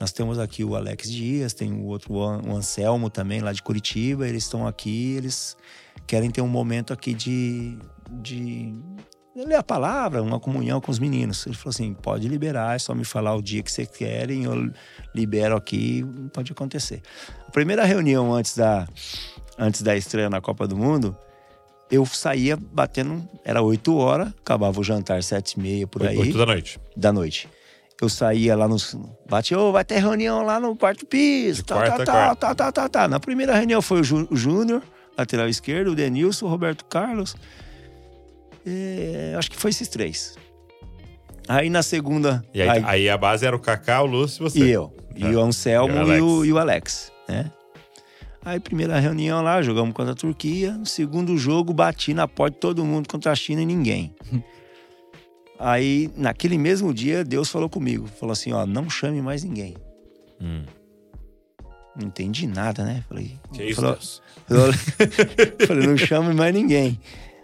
Nós 0.00 0.12
temos 0.12 0.38
aqui 0.38 0.64
o 0.64 0.74
Alex 0.76 1.10
Dias, 1.10 1.54
tem 1.54 1.72
o 1.72 1.86
outro, 1.86 2.14
o 2.14 2.54
Anselmo 2.56 3.08
também, 3.08 3.40
lá 3.40 3.52
de 3.52 3.62
Curitiba. 3.62 4.28
Eles 4.28 4.44
estão 4.44 4.66
aqui, 4.66 5.14
eles 5.16 5.56
querem 6.06 6.30
ter 6.30 6.40
um 6.40 6.48
momento 6.48 6.92
aqui 6.92 7.14
de, 7.14 7.78
de 8.10 8.74
ler 9.34 9.56
a 9.56 9.62
palavra, 9.62 10.22
uma 10.22 10.38
comunhão 10.38 10.80
com 10.80 10.90
os 10.90 10.98
meninos. 10.98 11.46
Ele 11.46 11.56
falou 11.56 11.70
assim: 11.70 11.92
pode 11.94 12.28
liberar, 12.28 12.76
é 12.76 12.78
só 12.78 12.94
me 12.94 13.04
falar 13.04 13.34
o 13.34 13.42
dia 13.42 13.62
que 13.62 13.72
vocês 13.72 13.88
querem, 13.88 14.44
eu 14.44 14.70
libero 15.14 15.56
aqui, 15.56 16.04
pode 16.32 16.52
acontecer. 16.52 17.02
A 17.46 17.50
primeira 17.50 17.84
reunião 17.84 18.32
antes 18.32 18.56
da, 18.56 18.86
antes 19.58 19.82
da 19.82 19.96
estreia 19.96 20.30
na 20.30 20.40
Copa 20.40 20.66
do 20.66 20.76
Mundo, 20.76 21.16
eu 21.90 22.04
saía 22.06 22.56
batendo, 22.56 23.26
era 23.44 23.62
8 23.62 23.96
horas, 23.96 24.28
acabava 24.28 24.80
o 24.80 24.84
jantar 24.84 25.22
sete 25.22 25.52
e 25.52 25.60
meia 25.60 25.86
por 25.86 26.06
aí 26.06 26.16
Oito 26.16 26.38
da 26.38 26.46
noite. 26.46 26.80
da 26.96 27.12
noite. 27.12 27.48
Eu 28.00 28.08
saía 28.08 28.56
lá 28.56 28.66
nos. 28.66 28.96
Bate, 29.28 29.54
ô, 29.54 29.70
vai 29.70 29.84
ter 29.84 29.98
reunião 30.00 30.42
lá 30.42 30.58
no 30.58 30.76
quarto 30.76 31.06
piso. 31.06 31.64
Tá, 31.64 31.76
quarta. 31.76 32.04
tá, 32.04 32.54
tá, 32.54 32.72
tá, 32.72 32.88
tá. 32.88 33.08
Na 33.08 33.20
primeira 33.20 33.54
reunião 33.54 33.80
foi 33.80 34.00
o 34.00 34.04
Júnior, 34.04 34.82
lateral 35.16 35.48
esquerdo, 35.48 35.92
o 35.92 35.94
Denilson, 35.94 36.46
o 36.46 36.48
Roberto 36.48 36.84
Carlos. 36.84 37.34
É, 38.66 39.34
acho 39.36 39.50
que 39.50 39.56
foi 39.56 39.70
esses 39.70 39.88
três. 39.88 40.36
Aí 41.46 41.68
na 41.68 41.82
segunda. 41.82 42.44
Aí, 42.54 42.62
aí- 42.62 42.82
aí 42.84 43.08
a 43.10 43.18
base 43.18 43.44
era 43.46 43.54
o 43.54 43.58
Kaká, 43.60 44.02
o 44.02 44.06
Lúcio 44.06 44.40
e 44.46 44.50
você. 44.50 44.58
e 44.60 44.70
eu. 44.70 44.92
E 45.14 45.24
o 45.26 45.40
Anselmo 45.40 45.94
E 45.94 46.20
o 46.20 46.44
e 46.44 46.52
o, 46.52 46.58
Alex. 46.58 47.12
né? 47.28 47.50
Aí, 48.44 48.58
primeira 48.60 48.98
reunião 48.98 49.42
lá, 49.42 49.62
jogamos 49.62 49.94
contra 49.94 50.12
a 50.12 50.16
Turquia. 50.16 50.72
No 50.72 50.84
segundo 50.84 51.36
jogo, 51.38 51.72
bati 51.72 52.12
na 52.12 52.26
porta 52.28 52.54
de 52.54 52.60
todo 52.60 52.84
mundo 52.84 53.08
contra 53.08 53.32
a 53.32 53.34
China 53.34 53.62
e 53.62 53.66
ninguém. 53.66 54.14
Aí, 55.58 56.10
naquele 56.16 56.58
mesmo 56.58 56.92
dia, 56.92 57.24
Deus 57.24 57.48
falou 57.48 57.68
comigo. 57.70 58.06
Falou 58.06 58.32
assim, 58.32 58.52
ó, 58.52 58.66
não 58.66 58.90
chame 58.90 59.22
mais 59.22 59.44
ninguém. 59.44 59.76
Hum. 60.40 60.64
Não 61.96 62.08
entendi 62.08 62.46
nada, 62.46 62.84
né? 62.84 63.04
Falei, 63.08 63.38
Que 63.52 63.64
isso, 63.64 63.80
falou- 63.80 63.96
Deus? 63.96 64.22
falei, 64.48 64.72
falei, 65.66 65.86
não 65.86 65.96
chame 65.96 66.34
mais 66.34 66.52
ninguém. 66.54 67.00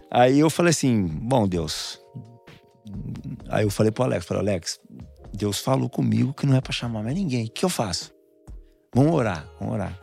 Aí 0.09 0.39
eu 0.39 0.49
falei 0.49 0.71
assim, 0.71 1.07
bom, 1.07 1.47
Deus. 1.47 1.99
Aí 3.49 3.63
eu 3.63 3.69
falei 3.69 3.91
pro 3.91 4.03
Alex, 4.03 4.25
falei, 4.25 4.41
Alex, 4.43 4.79
Deus 5.33 5.59
falou 5.59 5.89
comigo 5.89 6.33
que 6.33 6.45
não 6.45 6.55
é 6.55 6.61
pra 6.61 6.73
chamar 6.73 7.01
mais 7.03 7.15
ninguém. 7.15 7.45
O 7.45 7.49
que 7.49 7.63
eu 7.63 7.69
faço? 7.69 8.11
Vamos 8.93 9.13
orar, 9.13 9.47
vamos 9.59 9.75
orar. 9.75 9.97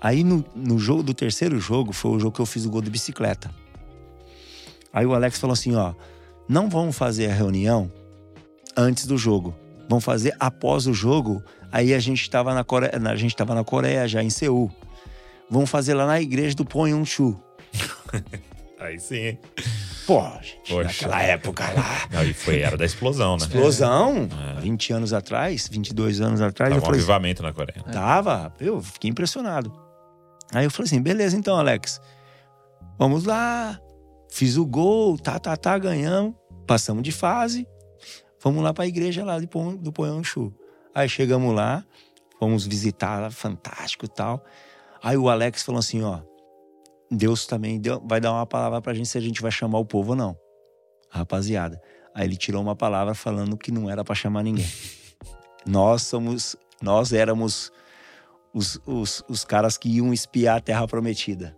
Aí 0.00 0.24
no, 0.24 0.44
no 0.54 0.78
jogo 0.78 1.02
do 1.04 1.14
terceiro 1.14 1.58
jogo, 1.60 1.92
foi 1.92 2.10
o 2.12 2.18
jogo 2.18 2.32
que 2.34 2.40
eu 2.40 2.46
fiz 2.46 2.64
o 2.66 2.70
gol 2.70 2.82
de 2.82 2.90
bicicleta. 2.90 3.50
Aí 4.92 5.06
o 5.06 5.14
Alex 5.14 5.38
falou 5.38 5.52
assim, 5.54 5.74
ó, 5.76 5.94
não 6.48 6.68
vamos 6.68 6.96
fazer 6.96 7.30
a 7.30 7.34
reunião 7.34 7.90
antes 8.76 9.06
do 9.06 9.16
jogo. 9.16 9.54
Vamos 9.88 10.04
fazer 10.04 10.34
após 10.38 10.86
o 10.86 10.92
jogo. 10.94 11.42
Aí 11.72 11.94
a 11.94 11.98
gente 11.98 12.20
estava 12.22 12.54
na 12.54 12.64
Coreia, 12.64 12.92
a 13.10 13.16
gente 13.16 13.34
tava 13.34 13.54
na 13.54 13.64
Coreia 13.64 14.06
já 14.06 14.22
em 14.22 14.30
Seul. 14.30 14.70
Vamos 15.50 15.70
fazer 15.70 15.94
lá 15.94 16.06
na 16.06 16.20
igreja 16.20 16.54
do 16.54 16.64
Ponhonchu. 16.64 17.40
Aí 18.78 18.98
sim? 19.00 19.36
Pô, 20.06 20.22
gente, 20.40 20.70
Poxa. 20.70 20.84
naquela 20.84 21.22
época 21.22 21.64
lá. 21.72 22.08
Aí 22.20 22.32
foi, 22.32 22.60
era 22.60 22.76
da 22.76 22.84
explosão, 22.84 23.36
né? 23.36 23.42
Explosão, 23.44 24.28
É. 24.56 24.60
20 24.60 24.92
anos 24.92 25.12
atrás, 25.12 25.68
22 25.70 26.20
anos 26.20 26.40
atrás, 26.40 26.70
Tava 26.70 26.80
um 26.82 26.84
falei, 26.86 27.00
avivamento 27.00 27.42
na 27.42 27.52
Coreia. 27.52 27.82
tava, 27.92 28.52
eu 28.60 28.80
fiquei 28.80 29.10
impressionado. 29.10 29.72
Aí 30.52 30.64
eu 30.64 30.70
falei 30.70 30.86
assim, 30.86 31.02
beleza 31.02 31.36
então, 31.36 31.56
Alex, 31.58 32.00
vamos 32.98 33.24
lá, 33.24 33.78
fiz 34.30 34.56
o 34.56 34.64
gol, 34.64 35.18
tá, 35.18 35.38
tá, 35.38 35.56
tá, 35.56 35.76
ganhamos, 35.76 36.34
passamos 36.66 37.02
de 37.02 37.12
fase, 37.12 37.66
vamos 38.42 38.62
lá 38.62 38.72
pra 38.74 38.86
igreja 38.86 39.24
lá 39.24 39.38
de 39.38 39.46
do 39.78 39.92
Ponhanchu. 39.92 40.52
Aí 40.94 41.08
chegamos 41.08 41.54
lá, 41.54 41.84
fomos 42.38 42.66
visitar 42.66 43.20
lá, 43.20 43.30
fantástico 43.30 44.04
e 44.04 44.08
tal. 44.08 44.44
Aí 45.02 45.16
o 45.16 45.28
Alex 45.28 45.62
falou 45.62 45.78
assim, 45.78 46.02
ó, 46.02 46.20
Deus 47.10 47.46
também 47.46 47.78
deu- 47.80 48.02
vai 48.06 48.20
dar 48.20 48.32
uma 48.32 48.46
palavra 48.46 48.80
pra 48.82 48.94
gente 48.94 49.08
se 49.08 49.16
a 49.18 49.20
gente 49.20 49.40
vai 49.40 49.50
chamar 49.50 49.78
o 49.78 49.84
povo 49.84 50.10
ou 50.10 50.16
não. 50.16 50.36
Rapaziada. 51.10 51.80
Aí 52.14 52.26
ele 52.26 52.36
tirou 52.36 52.60
uma 52.60 52.74
palavra 52.76 53.14
falando 53.14 53.56
que 53.56 53.70
não 53.70 53.88
era 53.88 54.02
pra 54.04 54.14
chamar 54.14 54.42
ninguém. 54.42 54.66
nós 55.66 56.02
somos, 56.02 56.56
nós 56.82 57.12
éramos 57.12 57.70
os, 58.52 58.80
os, 58.86 59.22
os 59.28 59.44
caras 59.44 59.76
que 59.78 59.88
iam 59.88 60.12
espiar 60.12 60.56
a 60.56 60.60
Terra 60.60 60.86
Prometida. 60.88 61.56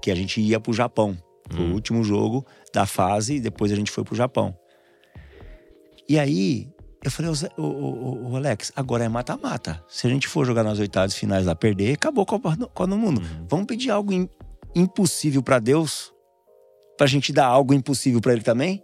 Que 0.00 0.10
a 0.10 0.14
gente 0.14 0.40
ia 0.40 0.58
pro 0.58 0.72
Japão. 0.72 1.16
Foi 1.50 1.60
Hum. 1.60 1.70
o 1.72 1.74
último 1.74 2.02
jogo 2.02 2.44
da 2.72 2.86
fase, 2.86 3.34
e 3.34 3.40
depois 3.40 3.70
a 3.70 3.76
gente 3.76 3.90
foi 3.90 4.02
pro 4.02 4.14
Japão. 4.14 4.56
E 6.08 6.18
aí, 6.18 6.68
eu 7.02 7.10
falei, 7.10 7.30
ô, 7.30 7.34
Zé- 7.34 7.50
ô, 7.56 7.62
ô, 7.62 7.66
ô, 7.66 8.30
ô, 8.32 8.36
Alex, 8.36 8.72
agora 8.76 9.04
é 9.04 9.08
mata-mata. 9.08 9.82
Se 9.88 10.06
a 10.06 10.10
gente 10.10 10.28
for 10.28 10.44
jogar 10.46 10.62
nas 10.62 10.78
oitavas 10.78 11.14
finais 11.14 11.46
lá, 11.46 11.54
perder, 11.54 11.94
acabou 11.94 12.22
a 12.22 12.26
Copa 12.26 12.56
do- 12.56 12.96
Mundo. 12.96 13.20
Uhum. 13.20 13.46
Vamos 13.48 13.66
pedir 13.66 13.90
algo 13.90 14.12
im- 14.12 14.28
impossível 14.74 15.42
pra 15.42 15.58
Deus? 15.58 16.12
Pra 16.96 17.06
gente 17.06 17.32
dar 17.32 17.46
algo 17.46 17.74
impossível 17.74 18.20
pra 18.20 18.32
Ele 18.32 18.42
também? 18.42 18.82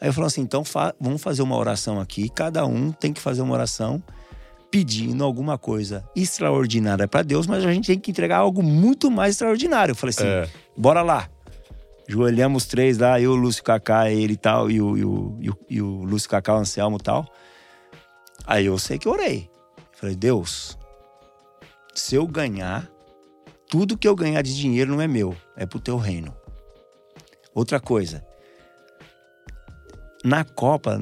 Aí 0.00 0.08
eu 0.08 0.12
falei 0.12 0.26
assim, 0.26 0.42
então 0.42 0.62
fa- 0.64 0.94
vamos 1.00 1.22
fazer 1.22 1.42
uma 1.42 1.56
oração 1.56 1.98
aqui. 2.00 2.28
Cada 2.28 2.66
um 2.66 2.92
tem 2.92 3.12
que 3.12 3.20
fazer 3.20 3.40
uma 3.40 3.54
oração 3.54 4.02
pedindo 4.70 5.24
alguma 5.24 5.56
coisa 5.56 6.04
extraordinária 6.14 7.08
pra 7.08 7.22
Deus, 7.22 7.46
mas 7.46 7.64
a 7.64 7.72
gente 7.72 7.86
tem 7.86 7.98
que 7.98 8.10
entregar 8.10 8.38
algo 8.38 8.62
muito 8.62 9.10
mais 9.10 9.34
extraordinário. 9.34 9.92
Eu 9.92 9.96
falei 9.96 10.10
assim, 10.16 10.26
É. 10.26 10.48
bora 10.76 11.00
lá. 11.02 11.28
Joelhamos 12.08 12.62
os 12.62 12.68
três 12.68 12.98
lá, 12.98 13.20
eu, 13.20 13.32
o 13.32 13.36
Lúcio 13.36 13.64
Kaká, 13.64 14.10
ele 14.10 14.34
e 14.34 14.36
tal, 14.36 14.70
e 14.70 14.80
o, 14.80 14.96
e 14.96 15.04
o, 15.04 15.38
e 15.40 15.50
o, 15.50 15.58
e 15.70 15.82
o 15.82 16.04
Lúcio 16.04 16.28
Kaká, 16.30 16.54
o 16.54 16.58
Anselmo 16.58 16.96
e 16.98 17.02
tal. 17.02 17.26
Aí 18.46 18.66
eu 18.66 18.78
sei 18.78 18.98
que 18.98 19.08
eu 19.08 19.12
orei. 19.12 19.50
Falei, 19.92 20.14
Deus, 20.14 20.78
se 21.94 22.14
eu 22.14 22.26
ganhar, 22.26 22.88
tudo 23.68 23.98
que 23.98 24.06
eu 24.06 24.14
ganhar 24.14 24.42
de 24.42 24.54
dinheiro 24.54 24.92
não 24.92 25.00
é 25.00 25.08
meu, 25.08 25.34
é 25.56 25.66
pro 25.66 25.80
teu 25.80 25.96
reino. 25.96 26.34
Outra 27.54 27.80
coisa, 27.80 28.22
na 30.22 30.44
Copa, 30.44 31.00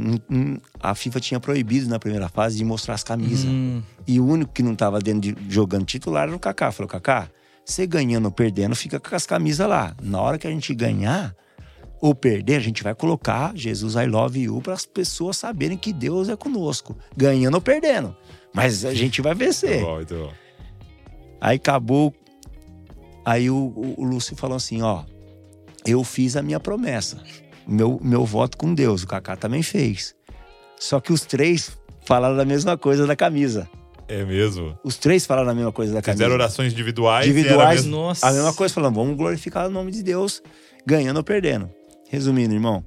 a 0.80 0.94
FIFA 0.94 1.20
tinha 1.20 1.40
proibido 1.40 1.88
na 1.88 1.98
primeira 1.98 2.28
fase 2.28 2.56
de 2.56 2.64
mostrar 2.64 2.94
as 2.94 3.02
camisas. 3.02 3.46
Hum, 3.46 3.82
E 4.06 4.20
o 4.20 4.26
único 4.26 4.52
que 4.52 4.62
não 4.62 4.74
tava 4.76 5.00
dentro 5.00 5.32
de, 5.32 5.52
jogando 5.52 5.84
titular 5.84 6.28
era 6.28 6.36
o 6.36 6.38
Kaká. 6.38 6.70
Falou, 6.70 6.88
Kaká, 6.88 7.28
Você 7.64 7.86
ganhando 7.86 8.26
ou 8.26 8.30
perdendo, 8.30 8.76
fica 8.76 9.00
com 9.00 9.14
as 9.14 9.24
camisas 9.24 9.66
lá. 9.66 9.94
Na 10.02 10.20
hora 10.20 10.38
que 10.38 10.46
a 10.46 10.50
gente 10.50 10.74
ganhar 10.74 11.34
ou 12.00 12.14
perder, 12.14 12.56
a 12.56 12.60
gente 12.60 12.82
vai 12.82 12.94
colocar 12.94 13.56
Jesus 13.56 13.94
I 13.94 14.06
Love 14.06 14.42
You 14.42 14.60
para 14.60 14.74
as 14.74 14.84
pessoas 14.84 15.38
saberem 15.38 15.78
que 15.78 15.92
Deus 15.92 16.28
é 16.28 16.36
conosco, 16.36 16.94
ganhando 17.16 17.54
ou 17.54 17.60
perdendo. 17.60 18.14
Mas 18.52 18.84
a 18.84 18.92
gente 18.92 19.22
vai 19.22 19.34
vencer. 19.34 19.80
Muito 19.80 19.86
bom, 19.86 19.94
muito 19.96 20.14
bom. 20.14 20.32
Aí 21.40 21.56
acabou. 21.56 22.14
Aí 23.24 23.48
o, 23.48 23.94
o, 23.96 24.04
Lúcio 24.04 24.36
falou 24.36 24.56
assim: 24.56 24.82
ó, 24.82 25.04
eu 25.86 26.04
fiz 26.04 26.36
a 26.36 26.42
minha 26.42 26.60
promessa, 26.60 27.22
meu, 27.66 27.98
meu 28.02 28.24
voto 28.24 28.58
com 28.58 28.74
Deus. 28.74 29.02
O 29.02 29.06
Kaká 29.06 29.36
também 29.36 29.62
fez. 29.62 30.14
Só 30.78 31.00
que 31.00 31.12
os 31.12 31.22
três 31.22 31.76
falaram 32.04 32.38
a 32.38 32.44
mesma 32.44 32.76
coisa 32.76 33.06
da 33.06 33.16
camisa. 33.16 33.68
É 34.08 34.24
mesmo. 34.24 34.78
Os 34.84 34.96
três 34.96 35.24
falaram 35.26 35.50
a 35.50 35.54
mesma 35.54 35.72
coisa 35.72 35.92
da 35.94 36.02
camisa. 36.02 36.24
Fizeram 36.24 36.34
orações 36.34 36.72
individuais. 36.72 37.26
e 37.26 37.30
era 37.30 37.38
Individuais, 37.38 37.80
mesmo- 37.84 37.96
Nossa. 37.96 38.26
a 38.26 38.32
mesma 38.32 38.52
coisa, 38.54 38.74
falando, 38.74 38.94
vamos 38.94 39.16
glorificar 39.16 39.66
o 39.66 39.70
nome 39.70 39.90
de 39.90 40.02
Deus, 40.02 40.42
ganhando 40.86 41.16
ou 41.18 41.24
perdendo. 41.24 41.70
Resumindo, 42.10 42.52
irmão, 42.54 42.84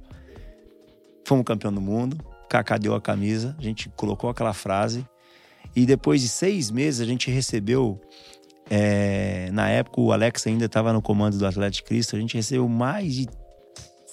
fomos 1.26 1.44
campeão 1.44 1.72
do 1.72 1.80
mundo, 1.80 2.16
Kaká 2.48 2.78
deu 2.78 2.94
a 2.94 3.00
camisa, 3.00 3.54
a 3.58 3.62
gente 3.62 3.88
colocou 3.90 4.30
aquela 4.30 4.54
frase, 4.54 5.04
e 5.76 5.84
depois 5.84 6.20
de 6.22 6.28
seis 6.28 6.70
meses 6.70 7.00
a 7.00 7.04
gente 7.04 7.30
recebeu, 7.30 8.00
é, 8.70 9.50
na 9.52 9.68
época 9.68 10.00
o 10.00 10.12
Alex 10.12 10.46
ainda 10.46 10.64
estava 10.66 10.92
no 10.92 11.02
comando 11.02 11.36
do 11.36 11.46
Atlético 11.46 11.88
Cristo, 11.88 12.16
a 12.16 12.18
gente 12.20 12.34
recebeu 12.36 12.68
mais 12.68 13.14
de 13.14 13.28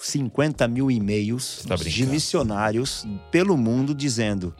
50 0.00 0.68
mil 0.68 0.90
e-mails 0.90 1.64
tá 1.66 1.74
de 1.76 2.06
missionários 2.06 3.06
pelo 3.30 3.56
mundo 3.56 3.94
dizendo 3.94 4.54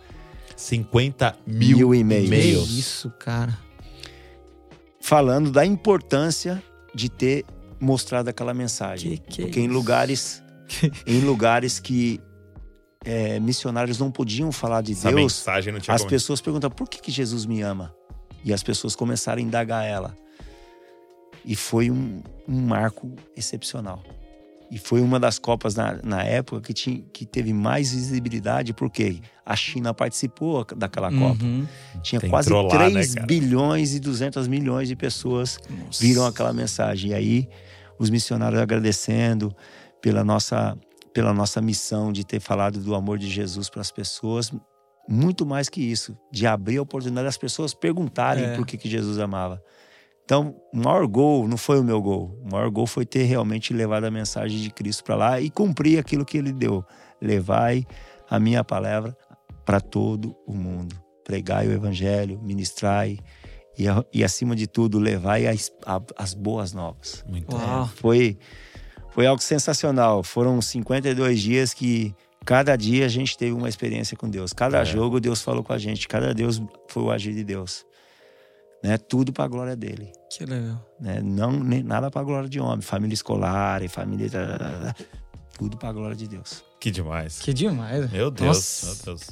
50 0.57 1.37
mil, 1.47 1.77
Mil 1.79 1.95
e-mails. 1.95 2.27
E-mails. 2.27 2.71
isso, 2.71 3.11
cara. 3.19 3.57
falando 5.01 5.51
da 5.53 5.65
importância 5.65 6.63
de 6.95 7.09
ter 7.09 7.45
mostrado 7.79 8.29
aquela 8.31 8.55
mensagem. 8.55 9.13
Que 9.13 9.19
que 9.19 9.43
é 9.43 9.45
Porque 9.45 9.61
em 9.61 9.65
isso? 9.67 9.73
lugares, 9.75 10.43
em 11.07 11.21
lugares 11.21 11.79
que 11.79 12.21
é, 13.05 13.39
missionários 13.39 13.99
não 13.99 14.11
podiam 14.11 14.51
falar 14.51 14.81
de 14.83 14.93
Essa 14.93 15.09
Deus, 15.09 15.21
mensagem 15.21 15.73
não 15.73 15.79
tinha 15.81 15.95
as 15.95 16.01
como. 16.01 16.11
pessoas 16.11 16.41
perguntam 16.41 16.71
por 16.71 16.89
que, 16.89 17.01
que 17.01 17.13
Jesus 17.13 17.45
me 17.47 17.61
ama? 17.63 17.95
E 18.45 18.53
as 18.53 18.63
pessoas 18.63 18.97
começaram 18.97 19.39
a 19.41 19.43
indagar 19.45 19.85
ela. 19.85 20.17
E 21.45 21.55
foi 21.55 21.91
um, 21.91 22.23
um 22.49 22.61
marco 22.61 23.15
excepcional. 23.37 24.03
E 24.71 24.79
foi 24.79 25.01
uma 25.01 25.21
das 25.21 25.39
Copas 25.39 25.75
na, 25.77 25.99
na 26.03 26.23
época 26.25 26.61
que, 26.61 26.73
tinha, 26.75 27.03
que 27.13 27.25
teve 27.25 27.53
mais 27.53 27.93
visibilidade, 27.93 28.73
porque 28.73 29.21
a 29.45 29.55
China 29.55 29.95
participou 29.95 30.65
daquela 30.77 31.11
Copa. 31.11 31.45
Uhum. 31.45 31.67
Tinha 32.03 32.21
Tem 32.21 32.29
quase 32.29 32.49
trollar, 32.49 32.91
3 32.91 33.15
né, 33.15 33.27
bilhões 33.27 33.95
e 33.95 34.01
200 34.01 34.49
milhões 34.49 34.89
de 34.89 34.97
pessoas 34.97 35.59
Nossa. 35.71 36.03
viram 36.03 36.27
aquela 36.27 36.53
mensagem. 36.53 37.13
E 37.13 37.15
aí, 37.15 37.49
os 37.99 38.11
missionários 38.11 38.61
agradecendo 38.61 39.55
pela 40.03 40.25
nossa, 40.25 40.77
pela 41.15 41.33
nossa 41.33 41.61
missão 41.63 42.13
de 42.13 42.25
ter 42.25 42.41
falado 42.41 42.81
do 42.81 42.95
amor 42.95 43.19
de 43.19 43.29
Jesus 43.29 43.71
para 43.71 43.81
as 43.81 43.93
pessoas. 43.93 44.53
Muito 45.09 45.47
mais 45.47 45.69
que 45.69 45.81
isso, 45.81 46.19
de 46.33 46.45
abrir 46.47 46.79
a 46.79 46.83
oportunidade 46.83 47.27
das 47.27 47.39
pessoas 47.39 47.73
perguntarem 47.73 48.45
É. 48.45 48.57
por 48.57 48.67
que, 48.67 48.77
que 48.77 48.89
Jesus 48.89 49.21
amava. 49.21 49.63
Então, 50.27 50.57
o 50.75 50.77
maior 50.79 51.07
gol 51.07 51.47
não 51.47 51.57
foi 51.57 51.79
o 51.79 51.85
meu 51.85 52.03
gol. 52.03 52.37
O 52.45 52.51
maior 52.51 52.69
gol 52.69 52.85
foi 52.87 53.07
ter 53.07 53.23
realmente 53.23 53.73
levado 53.73 54.05
a 54.05 54.11
mensagem 54.11 54.61
de 54.61 54.71
Cristo 54.71 55.05
para 55.05 55.15
lá 55.15 55.41
e 55.41 55.49
cumprir 55.49 56.01
aquilo 56.01 56.25
que 56.25 56.37
ele 56.37 56.53
deu. 56.53 56.85
Levai 57.23 57.87
a 58.29 58.39
minha 58.41 58.65
palavra 58.65 59.17
para 59.65 59.81
todo 59.81 60.37
o 60.45 60.53
mundo. 60.53 60.97
Pregai 61.25 61.69
o 61.69 61.73
evangelho, 61.73 62.41
ministrai 62.43 63.19
e, 63.79 63.85
e 64.13 64.25
acima 64.25 64.57
de 64.57 64.67
tudo, 64.67 64.99
levai 64.99 65.47
as, 65.47 65.71
a- 65.87 66.03
as 66.19 66.35
boas 66.35 66.73
novas. 66.73 67.25
Muito. 67.29 67.57
Foi, 67.95 68.37
foi 69.11 69.27
algo 69.27 69.41
sensacional. 69.41 70.25
Foram 70.25 70.61
52 70.61 71.41
dias 71.41 71.73
que 71.73 72.13
cada 72.45 72.75
dia 72.75 73.07
a 73.07 73.09
gente 73.09 73.39
teve 73.39 73.53
uma 73.53 73.69
experiência 73.69 74.17
com 74.17 74.29
Deus. 74.29 74.53
Cada 74.53 74.79
É. 74.81 74.85
jogo 74.85 75.21
Deus 75.21 75.41
falou 75.41 75.63
com 75.63 75.73
a 75.73 75.79
gente. 75.79 76.09
Cada 76.09 76.35
Deus 76.35 76.61
foi 76.89 77.05
o 77.05 77.11
agir 77.13 77.33
de 77.33 77.45
Deus. 77.45 77.87
Né? 78.87 78.97
Tudo 78.99 79.33
para 79.33 79.47
a 79.47 79.49
glória 79.49 79.75
dele. 79.75 80.13
Que 80.31 80.47
legal. 80.47 80.81
Né? 81.01 81.21
Não 81.21 81.51
nem, 81.51 81.83
nada 81.83 82.09
para 82.09 82.21
a 82.21 82.25
glória 82.25 82.49
de 82.49 82.61
homem. 82.61 82.81
Família 82.81 83.15
escolar 83.15 83.83
e 83.83 83.89
família. 83.89 84.31
Tudo 85.59 85.77
para 85.77 85.89
a 85.89 85.93
glória 85.93 86.15
de 86.15 86.29
Deus. 86.29 86.63
Que 86.79 86.91
demais. 86.93 87.41
Que 87.41 87.53
demais. 87.53 88.09
Meu 88.13 88.31
Deus, 88.31 88.47
Nossa. 88.47 88.87
meu 88.87 89.17
Deus. 89.17 89.31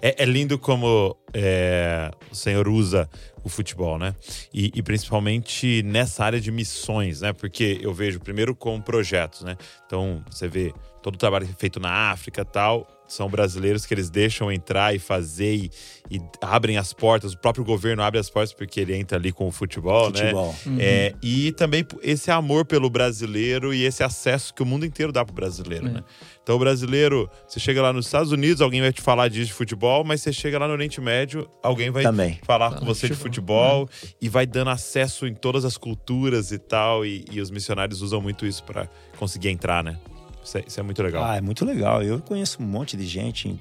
É, 0.00 0.22
é 0.22 0.24
lindo 0.24 0.56
como 0.56 1.16
é, 1.32 2.12
o 2.30 2.34
Senhor 2.34 2.68
usa 2.68 3.08
o 3.42 3.48
futebol, 3.48 3.98
né? 3.98 4.14
E, 4.54 4.70
e 4.74 4.82
principalmente 4.82 5.82
nessa 5.82 6.24
área 6.24 6.40
de 6.40 6.52
missões, 6.52 7.22
né? 7.22 7.32
Porque 7.32 7.80
eu 7.82 7.92
vejo 7.92 8.20
primeiro 8.20 8.54
com 8.54 8.80
projetos, 8.80 9.42
né? 9.42 9.56
Então 9.84 10.22
você 10.30 10.46
vê 10.46 10.72
todo 11.02 11.14
o 11.14 11.18
trabalho 11.18 11.48
feito 11.58 11.80
na 11.80 12.12
África 12.12 12.42
e 12.42 12.44
tal. 12.44 12.86
São 13.12 13.28
brasileiros 13.28 13.84
que 13.84 13.92
eles 13.92 14.08
deixam 14.08 14.50
entrar 14.50 14.94
e 14.94 14.98
fazer 14.98 15.54
e, 15.54 15.70
e 16.10 16.20
abrem 16.40 16.78
as 16.78 16.94
portas. 16.94 17.34
O 17.34 17.38
próprio 17.38 17.62
governo 17.62 18.02
abre 18.02 18.18
as 18.18 18.30
portas 18.30 18.54
porque 18.54 18.80
ele 18.80 18.96
entra 18.96 19.18
ali 19.18 19.32
com 19.32 19.46
o 19.46 19.50
futebol, 19.50 20.10
né? 20.10 20.20
Futebol. 20.20 20.54
É, 20.78 21.14
e 21.22 21.52
também 21.52 21.86
esse 22.02 22.30
amor 22.30 22.64
pelo 22.64 22.88
brasileiro 22.88 23.74
e 23.74 23.84
esse 23.84 24.02
acesso 24.02 24.54
que 24.54 24.62
o 24.62 24.66
mundo 24.66 24.86
inteiro 24.86 25.12
dá 25.12 25.24
pro 25.24 25.34
brasileiro, 25.34 25.88
É. 25.88 25.90
né? 25.90 26.04
Então, 26.42 26.56
o 26.56 26.58
brasileiro, 26.58 27.30
você 27.46 27.60
chega 27.60 27.80
lá 27.82 27.92
nos 27.92 28.06
Estados 28.06 28.32
Unidos, 28.32 28.60
alguém 28.60 28.80
vai 28.80 28.92
te 28.92 29.00
falar 29.00 29.28
disso 29.28 29.46
de 29.46 29.52
futebol, 29.52 30.02
mas 30.02 30.22
você 30.22 30.32
chega 30.32 30.58
lá 30.58 30.66
no 30.66 30.72
Oriente 30.72 31.00
Médio, 31.00 31.48
alguém 31.62 31.90
vai 31.90 32.02
Também. 32.02 32.40
falar 32.44 32.70
Fala 32.70 32.80
com 32.80 32.86
você 32.86 33.08
de 33.08 33.14
futebol, 33.14 33.86
futebol 33.86 34.14
e 34.20 34.28
vai 34.28 34.44
dando 34.46 34.70
acesso 34.70 35.26
em 35.26 35.34
todas 35.34 35.64
as 35.64 35.76
culturas 35.76 36.50
e 36.50 36.58
tal. 36.58 37.06
E, 37.06 37.24
e 37.30 37.40
os 37.40 37.50
missionários 37.50 38.02
usam 38.02 38.20
muito 38.20 38.44
isso 38.46 38.64
para 38.64 38.88
conseguir 39.18 39.50
entrar, 39.50 39.84
né? 39.84 39.98
Isso 40.42 40.58
é, 40.58 40.64
isso 40.66 40.80
é 40.80 40.82
muito 40.82 41.02
legal. 41.02 41.24
Ah, 41.24 41.36
é 41.36 41.40
muito 41.40 41.64
legal. 41.64 42.02
Eu 42.02 42.20
conheço 42.20 42.62
um 42.62 42.66
monte 42.66 42.96
de 42.96 43.06
gente. 43.06 43.58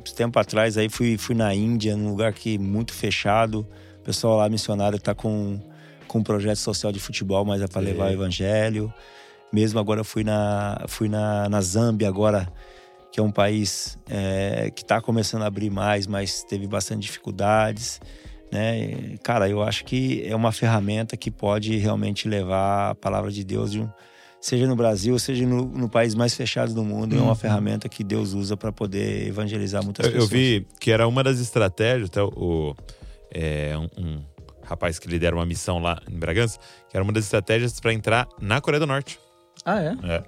Uns 0.00 0.12
tempo 0.12 0.38
atrás 0.38 0.76
aí 0.76 0.88
fui, 0.88 1.16
fui 1.18 1.34
na 1.34 1.54
Índia, 1.54 1.96
num 1.96 2.10
lugar 2.10 2.32
que 2.32 2.58
muito 2.58 2.92
fechado. 2.92 3.66
O 4.00 4.04
pessoal 4.04 4.38
lá 4.38 4.48
missionário 4.48 4.98
tá 4.98 5.14
com, 5.14 5.60
com 6.08 6.18
um 6.18 6.22
projeto 6.22 6.58
social 6.58 6.92
de 6.92 7.00
futebol, 7.00 7.44
mas 7.44 7.62
é 7.62 7.66
para 7.66 7.80
levar 7.80 8.10
o 8.10 8.12
evangelho. 8.12 8.92
Mesmo 9.52 9.78
agora 9.78 10.02
fui 10.02 10.24
na, 10.24 10.84
fui 10.88 11.08
na, 11.08 11.48
na 11.48 11.60
Zâmbia 11.60 12.08
agora, 12.08 12.48
que 13.12 13.20
é 13.20 13.22
um 13.22 13.30
país 13.30 13.98
é, 14.08 14.70
que 14.74 14.82
está 14.82 15.00
começando 15.00 15.42
a 15.42 15.46
abrir 15.46 15.70
mais, 15.70 16.06
mas 16.06 16.42
teve 16.44 16.66
bastante 16.66 17.02
dificuldades. 17.02 18.00
Né? 18.50 19.16
Cara, 19.22 19.48
eu 19.48 19.62
acho 19.62 19.84
que 19.84 20.26
é 20.26 20.34
uma 20.34 20.52
ferramenta 20.52 21.16
que 21.16 21.30
pode 21.30 21.76
realmente 21.76 22.28
levar 22.28 22.90
a 22.90 22.94
palavra 22.94 23.30
de 23.30 23.44
Deus 23.44 23.72
de 23.72 23.80
um, 23.80 23.88
seja 24.42 24.66
no 24.66 24.74
Brasil, 24.76 25.16
seja 25.18 25.46
no, 25.46 25.64
no 25.64 25.88
país 25.88 26.14
mais 26.14 26.34
fechado 26.34 26.74
do 26.74 26.82
mundo, 26.84 27.14
é 27.14 27.18
Uhum. 27.18 27.26
uma 27.26 27.34
ferramenta 27.36 27.88
que 27.88 28.02
Deus 28.04 28.34
usa 28.34 28.56
para 28.56 28.72
poder 28.72 29.26
evangelizar 29.28 29.82
muitas 29.84 30.04
Eu, 30.04 30.10
eu 30.10 30.14
pessoas. 30.22 30.30
vi 30.32 30.66
que 30.80 30.90
era 30.90 31.06
uma 31.08 31.22
das 31.22 31.38
estratégias, 31.38 32.08
até 32.10 32.20
o, 32.22 32.74
é, 33.32 33.72
um, 33.78 34.02
um 34.04 34.22
rapaz 34.64 34.98
que 34.98 35.06
lidera 35.08 35.34
uma 35.36 35.46
missão 35.46 35.78
lá 35.78 36.00
em 36.10 36.18
Bragança, 36.18 36.58
que 36.90 36.96
era 36.96 37.04
uma 37.04 37.12
das 37.12 37.24
estratégias 37.24 37.78
para 37.80 37.92
entrar 37.94 38.28
na 38.40 38.60
Coreia 38.60 38.80
do 38.80 38.86
Norte. 38.86 39.18
Ah, 39.64 39.80
é? 39.80 39.94
É. 40.02 40.22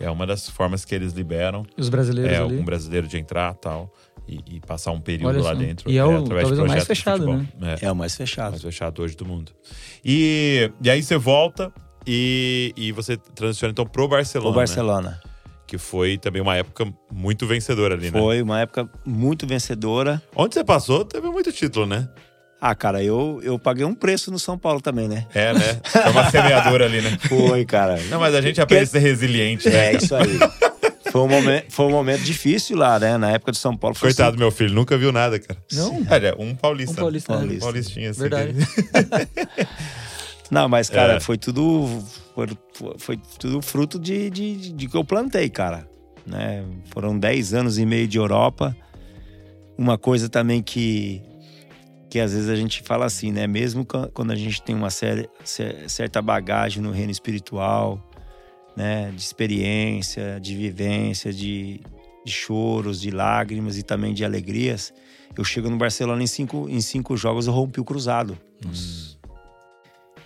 É 0.00 0.10
uma 0.10 0.26
das 0.26 0.48
formas 0.48 0.84
que 0.84 0.94
eles 0.94 1.12
liberam 1.12 1.64
Os 1.76 1.88
brasileiros 1.88 2.32
é 2.32 2.36
ali. 2.36 2.42
algum 2.54 2.64
brasileiro 2.64 3.06
de 3.06 3.18
entrar 3.18 3.54
tal 3.54 3.92
e, 4.26 4.40
e 4.56 4.60
passar 4.60 4.90
um 4.92 5.00
período 5.00 5.28
Olha 5.36 5.42
lá 5.42 5.52
só. 5.52 5.54
dentro. 5.54 5.88
E 5.90 5.96
é 5.98 6.04
o- 6.04 6.08
através 6.18 6.48
de 6.48 6.54
talvez 6.56 6.58
o 6.58 6.66
mais 6.74 6.84
fechado, 6.84 7.26
né? 7.32 7.46
É, 7.80 7.86
É 7.86 7.92
o 7.92 7.94
mais 7.94 8.16
fechado. 8.16 8.50
mais 8.52 8.62
fechado 8.62 9.00
hoje 9.02 9.14
do 9.16 9.24
mundo. 9.24 9.52
E, 10.04 10.72
e 10.82 10.90
aí 10.90 11.02
você 11.02 11.16
volta 11.16 11.72
e, 12.06 12.72
e 12.76 12.92
você 12.92 13.16
transiciona 13.16 13.72
então 13.72 13.86
pro 13.86 14.08
Barcelona. 14.08 14.48
O 14.48 14.52
né? 14.52 14.56
Barcelona. 14.56 15.20
Que 15.66 15.78
foi 15.78 16.18
também 16.18 16.42
uma 16.42 16.56
época 16.56 16.92
muito 17.10 17.46
vencedora 17.46 17.94
ali, 17.94 18.10
né? 18.10 18.18
Foi 18.18 18.42
uma 18.42 18.60
época 18.60 18.88
muito 19.06 19.46
vencedora. 19.46 20.22
Onde 20.34 20.54
você 20.54 20.64
passou, 20.64 21.04
teve 21.04 21.28
muito 21.28 21.50
título, 21.52 21.86
né? 21.86 22.08
Ah, 22.60 22.76
cara, 22.76 23.02
eu, 23.02 23.40
eu 23.42 23.58
paguei 23.58 23.84
um 23.84 23.94
preço 23.94 24.30
no 24.30 24.38
São 24.38 24.56
Paulo 24.56 24.80
também, 24.80 25.08
né? 25.08 25.26
É, 25.34 25.52
né? 25.52 25.80
Foi 25.82 26.10
uma 26.10 26.30
semeadora 26.30 26.84
ali, 26.84 27.00
né? 27.00 27.18
Foi, 27.28 27.64
cara. 27.64 28.00
Não, 28.08 28.20
mas 28.20 28.36
a 28.36 28.40
gente 28.40 28.60
aprende 28.60 28.84
a 28.84 28.86
ser 28.86 29.00
resiliente, 29.00 29.68
né? 29.68 29.92
É 29.92 29.96
isso 29.96 30.14
aí. 30.14 30.38
Foi 31.10 31.20
um, 31.22 31.28
momento, 31.28 31.64
foi 31.70 31.86
um 31.86 31.90
momento 31.90 32.22
difícil 32.22 32.76
lá, 32.76 33.00
né? 33.00 33.18
Na 33.18 33.32
época 33.32 33.50
do 33.50 33.58
São 33.58 33.76
Paulo. 33.76 33.96
Foi 33.96 34.10
Coitado 34.10 34.36
do 34.36 34.38
meu 34.38 34.50
filho, 34.52 34.72
nunca 34.72 34.96
viu 34.96 35.10
nada, 35.10 35.40
cara. 35.40 35.58
Não? 35.72 36.06
Olha, 36.08 36.36
um 36.38 36.54
paulista. 36.54 36.92
Um 36.92 36.96
paulista, 36.96 37.32
né? 37.32 37.38
Paulista. 37.38 37.64
Um 37.64 37.66
paulistinha, 37.66 38.10
assim. 38.10 38.20
Verdade. 38.20 38.54
Não, 40.52 40.68
mas, 40.68 40.90
cara, 40.90 41.14
É. 41.14 41.20
foi 41.20 41.38
tudo. 41.38 41.88
Foi, 42.34 42.46
foi 42.98 43.16
tudo 43.38 43.62
fruto 43.62 43.98
de, 43.98 44.28
de, 44.28 44.72
de 44.72 44.86
que 44.86 44.94
eu 44.96 45.02
plantei, 45.04 45.48
cara. 45.48 45.88
Né? 46.26 46.62
Foram 46.92 47.18
10 47.18 47.54
anos 47.54 47.78
e 47.78 47.86
meio 47.86 48.06
de 48.06 48.18
Europa. 48.18 48.76
Uma 49.78 49.96
coisa 49.96 50.28
também 50.28 50.62
que. 50.62 51.22
Que 52.10 52.20
às 52.20 52.34
vezes 52.34 52.50
a 52.50 52.54
gente 52.56 52.82
fala 52.82 53.06
assim, 53.06 53.32
né? 53.32 53.46
Mesmo 53.46 53.86
quan- 53.86 54.10
quando 54.12 54.32
a 54.32 54.36
gente 54.36 54.60
tem 54.62 54.74
uma 54.76 54.90
série, 54.90 55.26
cer- 55.42 55.88
certa 55.88 56.20
bagagem 56.20 56.82
no 56.82 56.90
reino 56.90 57.10
espiritual, 57.10 57.98
né? 58.76 59.10
De 59.16 59.22
experiência, 59.22 60.38
de 60.38 60.54
vivência, 60.54 61.32
de, 61.32 61.80
de 62.26 62.30
choros, 62.30 63.00
de 63.00 63.10
lágrimas 63.10 63.78
e 63.78 63.82
também 63.82 64.12
de 64.12 64.22
alegrias. 64.26 64.92
Eu 65.34 65.42
chego 65.44 65.70
no 65.70 65.78
Barcelona 65.78 66.22
em 66.22 66.26
cinco, 66.26 66.68
em 66.68 66.82
cinco 66.82 67.16
jogos, 67.16 67.46
eu 67.46 67.54
rompi 67.54 67.80
o 67.80 67.84
cruzado. 67.84 68.36
Hum. 68.62 69.11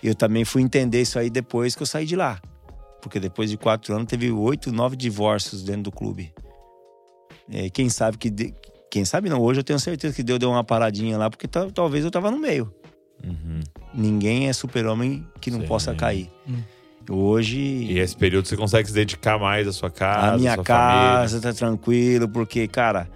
Eu 0.07 0.15
também 0.15 0.43
fui 0.45 0.61
entender 0.61 1.01
isso 1.01 1.17
aí 1.19 1.29
depois 1.29 1.75
que 1.75 1.81
eu 1.81 1.87
saí 1.87 2.05
de 2.05 2.15
lá. 2.15 2.39
Porque 3.01 3.19
depois 3.19 3.49
de 3.49 3.57
quatro 3.57 3.93
anos 3.93 4.07
teve 4.07 4.31
oito, 4.31 4.71
nove 4.71 4.95
divórcios 4.95 5.63
dentro 5.63 5.83
do 5.83 5.91
clube. 5.91 6.33
E 7.49 7.69
quem 7.69 7.89
sabe 7.89 8.17
que. 8.17 8.29
de- 8.29 8.53
Quem 8.89 9.03
sabe 9.03 9.29
não, 9.29 9.41
hoje 9.41 9.59
eu 9.59 9.63
tenho 9.65 9.79
certeza 9.79 10.15
que 10.15 10.23
Deus 10.23 10.39
deu 10.39 10.49
uma 10.49 10.63
paradinha 10.63 11.17
lá, 11.17 11.29
porque 11.29 11.45
ta- 11.47 11.69
talvez 11.71 12.05
eu 12.05 12.09
tava 12.11 12.31
no 12.31 12.39
meio. 12.39 12.73
Uhum. 13.23 13.59
Ninguém 13.93 14.47
é 14.47 14.53
super-homem 14.53 15.27
que 15.41 15.51
não 15.51 15.59
Sim. 15.61 15.67
possa 15.67 15.93
cair. 15.93 16.31
Hum. 16.47 16.57
Hoje. 17.09 17.59
E 17.59 17.99
esse 17.99 18.15
período 18.15 18.47
você 18.47 18.55
consegue 18.55 18.87
se 18.87 18.93
dedicar 18.93 19.37
mais 19.37 19.67
à 19.67 19.73
sua 19.73 19.89
casa, 19.91 20.27
a 20.27 20.33
à 20.33 20.37
minha 20.37 20.55
sua 20.55 20.63
casa 20.63 21.41
tá 21.41 21.53
tranquilo, 21.53 22.27
porque, 22.29 22.65
cara, 22.67 23.09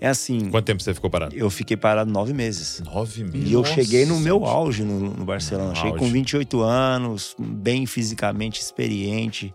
é 0.00 0.08
assim. 0.08 0.50
Quanto 0.50 0.64
tempo 0.64 0.82
você 0.82 0.94
ficou 0.94 1.10
parado? 1.10 1.34
Eu 1.36 1.50
fiquei 1.50 1.76
parado 1.76 2.10
nove 2.10 2.32
meses. 2.32 2.80
Nove 2.84 3.22
meses. 3.24 3.48
E 3.48 3.52
eu 3.52 3.60
Nossa, 3.60 3.74
cheguei 3.74 4.06
no 4.06 4.18
meu 4.18 4.44
auge 4.46 4.82
no, 4.82 4.98
no 4.98 5.24
Barcelona. 5.24 5.70
No 5.70 5.76
cheguei 5.76 5.92
com 5.92 6.04
auge. 6.04 6.12
28 6.12 6.60
anos, 6.62 7.36
bem 7.38 7.84
fisicamente 7.86 8.60
experiente. 8.60 9.54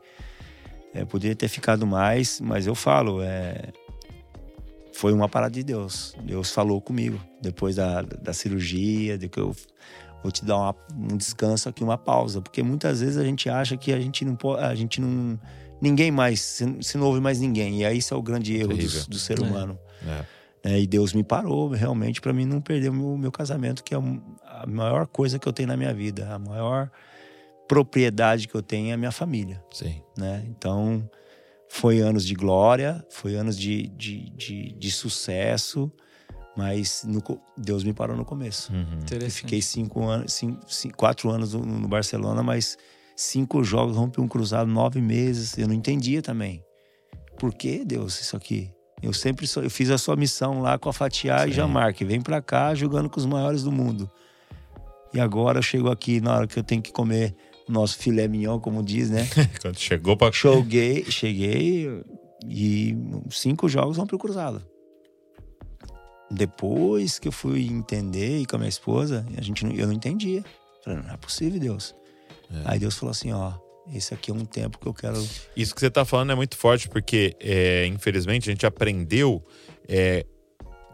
É, 0.94 1.04
poderia 1.04 1.36
ter 1.36 1.48
ficado 1.50 1.86
mais, 1.86 2.40
mas 2.40 2.66
eu 2.68 2.74
falo, 2.76 3.22
é, 3.22 3.70
foi 4.94 5.12
uma 5.12 5.28
parada 5.28 5.54
de 5.54 5.64
Deus. 5.64 6.16
Deus 6.24 6.52
falou 6.52 6.80
comigo 6.82 7.20
depois 7.42 7.76
da, 7.76 8.02
da 8.02 8.32
cirurgia, 8.34 9.18
de 9.18 9.28
que 9.28 9.40
eu 9.40 9.54
vou 10.24 10.32
te 10.32 10.46
dar 10.46 10.56
uma- 10.58 10.76
um 11.12 11.18
descanso 11.18 11.68
aqui, 11.68 11.84
uma 11.84 11.98
pausa, 11.98 12.42
porque 12.42 12.64
muitas 12.64 13.02
vezes 13.02 13.18
a 13.18 13.24
gente 13.26 13.50
acha 13.50 13.76
que 13.76 13.92
a 13.92 14.00
gente 14.00 14.24
não 14.24 14.36
pode, 14.36 14.64
a 14.64 14.74
gente 14.74 15.02
não 15.02 15.38
ninguém 15.82 16.10
mais, 16.12 16.40
se, 16.40 16.78
se 16.82 16.98
não 16.98 17.08
ouve 17.08 17.20
mais 17.20 17.40
ninguém. 17.42 17.82
E 17.82 17.86
aí 17.86 17.98
isso 17.98 18.14
é 18.14 18.18
o 18.18 18.22
grande 18.22 18.56
erro 18.56 18.70
do, 18.76 19.08
do 19.10 19.20
ser 19.20 19.38
É. 19.40 19.44
humano. 19.44 19.78
É. 20.08 20.10
É, 20.12 20.26
e 20.68 20.88
Deus 20.88 21.14
me 21.14 21.24
parou 21.24 21.70
realmente 21.70 22.20
para 22.20 22.34
mim 22.34 22.46
não 22.46 22.60
perder 22.60 22.90
o 22.90 22.94
meu, 22.94 23.18
meu 23.18 23.32
casamento, 23.32 23.84
que 23.84 23.94
é 23.94 23.98
a 23.98 24.66
maior 24.66 25.06
coisa 25.06 25.38
que 25.38 25.48
eu 25.48 25.54
tenho 25.54 25.68
na 25.68 25.78
minha 25.78 25.94
vida, 25.94 26.34
a 26.34 26.40
maior 26.40 26.90
propriedade 27.68 28.48
que 28.48 28.56
eu 28.56 28.62
tenho 28.62 28.90
é 28.90 28.94
a 28.94 28.98
minha 28.98 29.12
família, 29.12 29.64
Sim. 29.72 30.02
né? 30.18 30.44
Então, 30.48 31.08
foi 31.70 32.00
anos 32.00 32.26
de 32.26 32.34
glória, 32.34 33.06
foi 33.10 33.36
anos 33.36 33.58
de, 33.58 33.88
de, 33.90 34.30
de, 34.32 34.72
de 34.74 34.92
sucesso, 34.92 35.92
mas 36.56 37.04
no 37.06 37.22
Deus 37.58 37.84
me 37.84 37.94
parou 37.94 38.16
no 38.16 38.24
começo. 38.24 38.72
Uhum. 38.72 39.30
Fiquei 39.30 39.62
cinco 39.62 40.04
anos, 40.06 40.34
cinco, 40.34 40.62
cinco- 40.68 40.98
quatro 40.98 41.30
anos 41.30 41.54
no, 41.54 41.66
no 41.66 41.88
Barcelona, 41.88 42.42
mas 42.42 42.78
cinco 43.16 43.64
jogos, 43.64 43.98
rompi 43.98 44.22
um 44.22 44.28
cruzado, 44.28 44.70
nove 44.70 45.02
meses. 45.02 45.58
Eu 45.58 45.68
não 45.68 45.74
entendia 45.74 46.22
também. 46.22 46.64
Por 47.38 47.54
que, 47.54 47.84
Deus, 47.84 48.22
isso 48.22 48.38
aqui? 48.38 48.72
Eu 49.06 49.14
sempre 49.14 49.48
eu 49.58 49.70
fiz 49.70 49.90
a 49.92 49.98
sua 49.98 50.16
missão 50.16 50.62
lá 50.62 50.78
com 50.80 50.90
a 50.90 50.94
Fatiá 50.94 51.44
Sim. 51.44 51.50
e 51.50 51.54
Jamarque. 51.54 52.04
Vem 52.04 52.20
pra 52.22 52.42
cá 52.42 52.74
jogando 52.74 53.10
com 53.10 53.20
os 53.20 53.26
maiores 53.26 53.62
do 53.64 53.72
mundo. 53.72 54.10
E 55.14 55.20
agora 55.20 55.60
eu 55.60 55.64
chego 55.64 55.90
aqui 55.92 56.20
na 56.20 56.36
hora 56.36 56.48
que 56.48 56.58
eu 56.58 56.64
tenho 56.64 56.82
que 56.82 56.92
comer 56.92 57.36
o 57.70 57.72
nosso 57.72 57.98
filé 57.98 58.28
mignon, 58.28 58.60
como 58.60 58.82
diz, 58.84 59.10
né? 59.10 59.28
Quando 59.62 59.78
chegou 59.78 60.18
pra. 60.18 60.32
Cheguei, 60.32 61.06
cheguei 61.06 62.04
e 62.48 62.98
cinco 63.30 63.70
jogos 63.70 63.98
rompi 63.98 64.16
o 64.16 64.20
cruzado. 64.20 64.62
Depois 66.30 67.20
que 67.20 67.28
eu 67.28 67.32
fui 67.32 67.68
entender 67.68 68.40
e 68.40 68.46
com 68.46 68.56
a 68.56 68.60
minha 68.60 68.70
esposa, 68.70 69.26
a 69.38 69.42
gente 69.42 69.64
não- 69.64 69.72
eu 69.74 69.86
não 69.86 69.94
entendia. 69.94 70.44
Falei, 70.84 71.00
não 71.02 71.14
é 71.14 71.18
possível, 71.18 71.60
Deus. 71.60 71.96
É. 72.52 72.62
Aí 72.66 72.80
Deus 72.80 72.96
falou 72.98 73.12
assim, 73.12 73.32
ó, 73.32 73.54
esse 73.94 74.14
aqui 74.14 74.32
é 74.32 74.34
um 74.34 74.46
tempo 74.46 74.80
que 74.80 74.88
eu 74.88 74.94
quero. 74.94 75.18
Isso 75.56 75.74
que 75.74 75.82
você 75.82 75.90
tá 75.90 76.04
falando 76.06 76.32
é 76.32 76.36
muito 76.36 76.58
forte, 76.58 76.90
porque, 76.90 77.36
é, 77.40 77.86
infelizmente, 77.86 78.50
a 78.50 78.52
gente 78.54 78.66
aprendeu 78.66 79.44
é, 79.88 80.26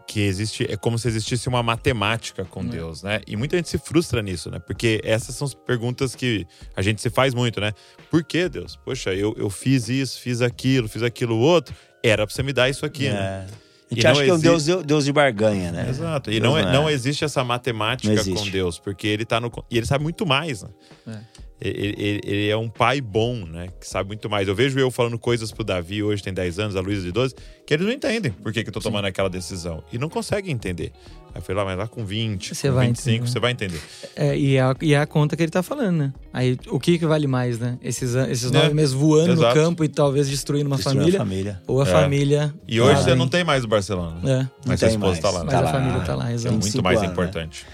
que 0.06 0.20
existe. 0.20 0.66
É 0.70 0.76
como 0.76 0.98
se 0.98 1.08
existisse 1.08 1.48
uma 1.48 1.62
matemática 1.62 2.44
com 2.44 2.64
Deus, 2.64 3.02
né? 3.02 3.20
E 3.26 3.36
muita 3.36 3.56
gente 3.56 3.68
se 3.68 3.78
frustra 3.78 4.20
nisso, 4.20 4.50
né? 4.50 4.58
Porque 4.58 5.00
essas 5.04 5.34
são 5.34 5.46
as 5.46 5.54
perguntas 5.54 6.14
que 6.14 6.46
a 6.76 6.82
gente 6.82 7.00
se 7.00 7.08
faz 7.08 7.32
muito, 7.34 7.60
né? 7.60 7.72
Por 8.10 8.22
que, 8.22 8.48
Deus? 8.48 8.76
Poxa, 8.76 9.14
eu, 9.14 9.34
eu 9.38 9.48
fiz 9.48 9.88
isso, 9.88 10.20
fiz 10.20 10.42
aquilo, 10.42 10.88
fiz 10.88 11.02
aquilo 11.02 11.38
outro. 11.38 11.74
Era 12.02 12.26
pra 12.26 12.34
você 12.34 12.42
me 12.42 12.52
dar 12.52 12.68
isso 12.68 12.84
aqui, 12.84 13.08
né? 13.08 13.14
É, 13.14 13.46
a 13.46 13.46
E 13.90 13.94
gente 13.94 14.04
não 14.04 14.10
acha 14.10 14.24
que 14.24 14.30
é 14.30 14.34
um 14.34 14.38
Deus, 14.38 14.64
Deus 14.84 15.04
de 15.04 15.12
barganha, 15.12 15.72
né? 15.72 15.88
Exato. 15.88 16.30
E 16.30 16.40
Deus 16.40 16.52
não, 16.52 16.58
é, 16.58 16.64
não 16.64 16.72
não 16.72 16.88
é. 16.88 16.92
existe 16.92 17.24
essa 17.24 17.42
matemática 17.44 18.12
Não 18.12 18.20
existe. 18.20 18.44
com 18.44 18.50
Deus, 18.50 18.78
porque 18.78 19.06
ele 19.06 19.24
tá 19.24 19.40
no. 19.40 19.50
E 19.70 19.78
ele 19.78 19.86
sabe 19.86 20.02
muito 20.02 20.26
mais, 20.26 20.62
né? 20.62 20.70
É. 21.06 21.42
Ele, 21.64 22.20
ele- 22.24 22.48
é 22.48 22.56
um 22.56 22.68
pai 22.68 23.00
bom, 23.00 23.44
né? 23.46 23.68
Que 23.80 23.86
sabe 23.88 24.08
muito 24.08 24.28
mais. 24.28 24.48
Eu 24.48 24.54
vejo 24.54 24.76
eu 24.78 24.90
falando 24.90 25.16
coisas 25.18 25.52
pro 25.52 25.62
Davi, 25.62 26.02
hoje 26.02 26.20
tem 26.22 26.34
10 26.34 26.58
anos, 26.58 26.74
a 26.74 26.80
Luísa 26.80 27.02
de 27.02 27.12
12, 27.12 27.34
que 27.64 27.72
eles 27.72 27.86
não 27.86 27.92
entendem 27.92 28.32
por 28.32 28.52
que, 28.52 28.62
que 28.64 28.68
eu 28.68 28.72
tô 28.72 28.80
tomando 28.80 29.04
aquela 29.04 29.30
decisão. 29.30 29.82
E 29.92 29.98
não 29.98 30.08
conseguem 30.08 30.52
entender. 30.52 30.90
Aí 31.34 31.38
eu 31.38 31.42
falei, 31.42 31.62
lá, 31.62 31.64
mas 31.70 31.78
lá 31.78 31.86
com 31.86 32.04
20, 32.04 32.54
Você 32.54 32.68
com 32.68 32.74
vai 32.74 32.86
25, 32.88 33.10
entender. 33.14 33.30
você 33.30 33.40
vai 33.40 33.52
entender. 33.52 33.80
É, 34.16 34.36
e, 34.36 34.56
é 34.56 34.60
a, 34.60 34.76
e 34.82 34.92
é 34.92 34.98
a 34.98 35.06
conta 35.06 35.36
que 35.36 35.42
ele 35.42 35.50
tá 35.52 35.62
falando, 35.62 35.96
né? 35.98 36.12
Aí, 36.32 36.58
o 36.68 36.80
que 36.80 36.98
que 36.98 37.06
vale 37.06 37.26
mais, 37.28 37.58
né? 37.58 37.78
Esses, 37.80 38.14
esses 38.14 38.50
É, 38.50 38.54
nove 38.54 38.74
meses 38.74 38.92
voando 38.92 39.32
exato. 39.32 39.56
no 39.56 39.62
campo 39.64 39.84
e 39.84 39.88
talvez 39.88 40.28
destruindo 40.28 40.66
uma 40.66 40.78
família, 40.78 41.18
família. 41.20 41.62
ou 41.66 41.80
a 41.80 41.88
É. 41.88 41.90
família... 41.90 42.52
E 42.66 42.80
hoje 42.80 43.02
você 43.04 43.14
não 43.14 43.26
em- 43.26 43.28
tem 43.28 43.44
mais 43.44 43.64
o 43.64 43.68
Barcelona. 43.68 44.18
né? 44.22 44.50
É, 44.64 44.68
Mas 44.68 44.80
sua 44.80 44.88
esposa 44.88 45.06
mais. 45.12 45.18
tá 45.20 45.30
lá, 45.30 45.38
né? 45.38 45.44
mas 45.44 45.52
Tá 45.54 45.58
a 45.58 45.62
lá. 45.62 45.72
família 45.72 46.00
tá 46.00 46.14
lá, 46.16 46.24
Que 46.26 46.32
é 46.32 46.50
muito 46.50 46.64
25 46.64 46.82
mais 46.84 46.98
anos, 46.98 47.08
né? 47.08 47.12
importante. 47.14 47.66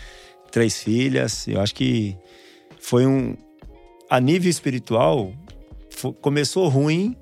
Três 0.53 0.83
filhas. 0.83 1.49
Eu 1.49 1.61
acho 1.61 1.75
que 1.75 2.17
foi 2.81 3.07
um. 3.07 3.35
A 4.11 4.21
nível 4.21 4.49
espiritual, 4.51 5.33
começou 6.21 6.69
ruim. 6.69 7.17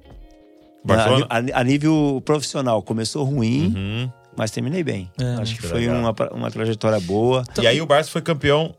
Barcelona? 0.85 1.27
A, 1.29 1.39
a- 1.39 1.61
a 1.61 1.65
nível 1.65 2.23
profissional, 2.25 2.83
começou 2.83 3.25
ruim. 3.25 3.73
Uhum. 3.75 4.11
mas 4.37 4.51
terminei 4.51 4.85
bem. 4.85 5.11
É, 5.19 5.41
Acho 5.41 5.55
que 5.57 5.63
que 5.63 5.67
foi 5.67 5.81
legal. 5.87 5.97
uma, 5.99 6.15
uma 6.33 6.51
trajetória 6.51 7.01
boa. 7.01 7.43
E 7.61 7.67
aí 7.67 7.81
o 7.81 7.87
Barça 7.87 8.11
foi 8.11 8.21
campeão. 8.23 8.75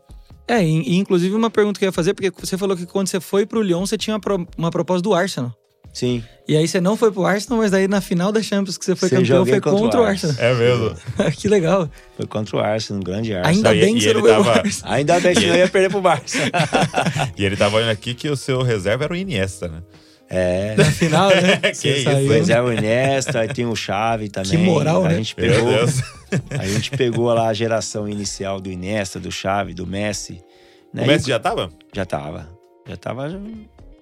É, 0.46 0.64
e, 0.64 0.92
e 0.92 0.96
inclusive 0.96 1.34
uma 1.34 1.50
pergunta 1.50 1.78
que 1.78 1.84
eu 1.84 1.88
ia 1.88 1.92
fazer, 1.92 2.14
porque 2.14 2.30
você 2.30 2.56
falou 2.56 2.76
que 2.76 2.86
quando 2.86 3.08
você 3.08 3.20
foi 3.20 3.44
pro 3.44 3.60
Lyon, 3.60 3.84
você 3.84 3.98
tinha 3.98 4.14
uma, 4.14 4.20
pro- 4.20 4.46
uma 4.56 4.70
proposta 4.70 5.02
do 5.02 5.12
Arsenal. 5.14 5.52
Sim. 5.98 6.22
E 6.46 6.56
aí 6.56 6.66
você 6.66 6.80
não 6.80 6.96
foi 6.96 7.10
pro 7.10 7.26
Arsenal, 7.26 7.58
mas 7.58 7.70
daí 7.72 7.88
na 7.88 8.00
final 8.00 8.30
da 8.32 8.40
Champions 8.40 8.78
que 8.78 8.84
você 8.84 8.94
foi 8.96 9.08
Sim, 9.08 9.16
campeão 9.16 9.44
foi 9.44 9.60
contra 9.60 9.76
o 9.78 9.82
contra 9.82 10.00
o 10.00 10.04
Arsenal. 10.04 10.36
Arsenal. 10.38 10.52
É 10.52 10.58
mesmo. 10.58 11.32
que 11.36 11.48
legal. 11.48 11.90
Foi 12.16 12.26
contra 12.26 12.56
o 12.56 12.60
Arsenal, 12.60 13.00
um 13.00 13.04
grande 13.04 13.34
Arsenal. 13.34 13.50
Ainda 13.54 13.74
E- 13.74 13.80
bem 13.80 13.94
e 13.96 13.98
que 13.98 14.02
você 14.04 14.10
ele 14.10 14.20
não 14.22 14.28
tava-. 14.28 14.62
Ainda 14.84 15.20
bem 15.20 15.34
que 15.34 15.46
não 15.46 15.56
ia 15.56 15.68
perder 15.68 15.90
pro 15.90 16.00
Barça. 16.00 16.38
E 17.36 17.44
ele 17.44 17.56
tava 17.56 17.76
olhando 17.76 17.90
aqui 17.90 18.14
que 18.14 18.28
o 18.28 18.36
seu 18.36 18.62
reserva 18.62 19.04
era 19.04 19.12
o 19.12 19.16
Iniesta, 19.16 19.68
né? 19.68 19.82
É. 20.30 20.74
Na 20.76 20.84
final, 20.84 21.30
né? 21.30 21.56
Que 21.72 21.74
Você 21.74 21.88
isso, 21.96 22.04
saiu. 22.04 22.26
Pois 22.28 22.48
é, 22.48 22.62
o 22.62 22.72
Iniesta, 22.72 23.40
aí 23.40 23.48
tem 23.48 23.66
o 23.66 23.74
Xavi 23.74 24.28
também. 24.28 24.50
Que 24.50 24.56
moral, 24.58 25.04
a 25.04 25.08
né? 25.08 25.14
Gente 25.16 25.34
Meu 25.38 25.50
pegou, 25.54 25.70
Deus. 25.72 26.02
a 26.50 26.66
gente 26.66 26.90
pegou 26.92 27.26
lá 27.34 27.48
a 27.48 27.52
geração 27.54 28.08
inicial 28.08 28.60
do 28.60 28.70
Iniesta, 28.70 29.18
do 29.18 29.32
Xavi, 29.32 29.74
do 29.74 29.86
Messi. 29.86 30.40
né? 30.94 31.02
O 31.02 31.04
E 31.04 31.08
Messi 31.08 31.28
já 31.28 31.38
tava? 31.40 31.70
Já 31.94 32.04
tava. 32.06 32.48
Já 32.86 32.96
tava, 32.96 33.28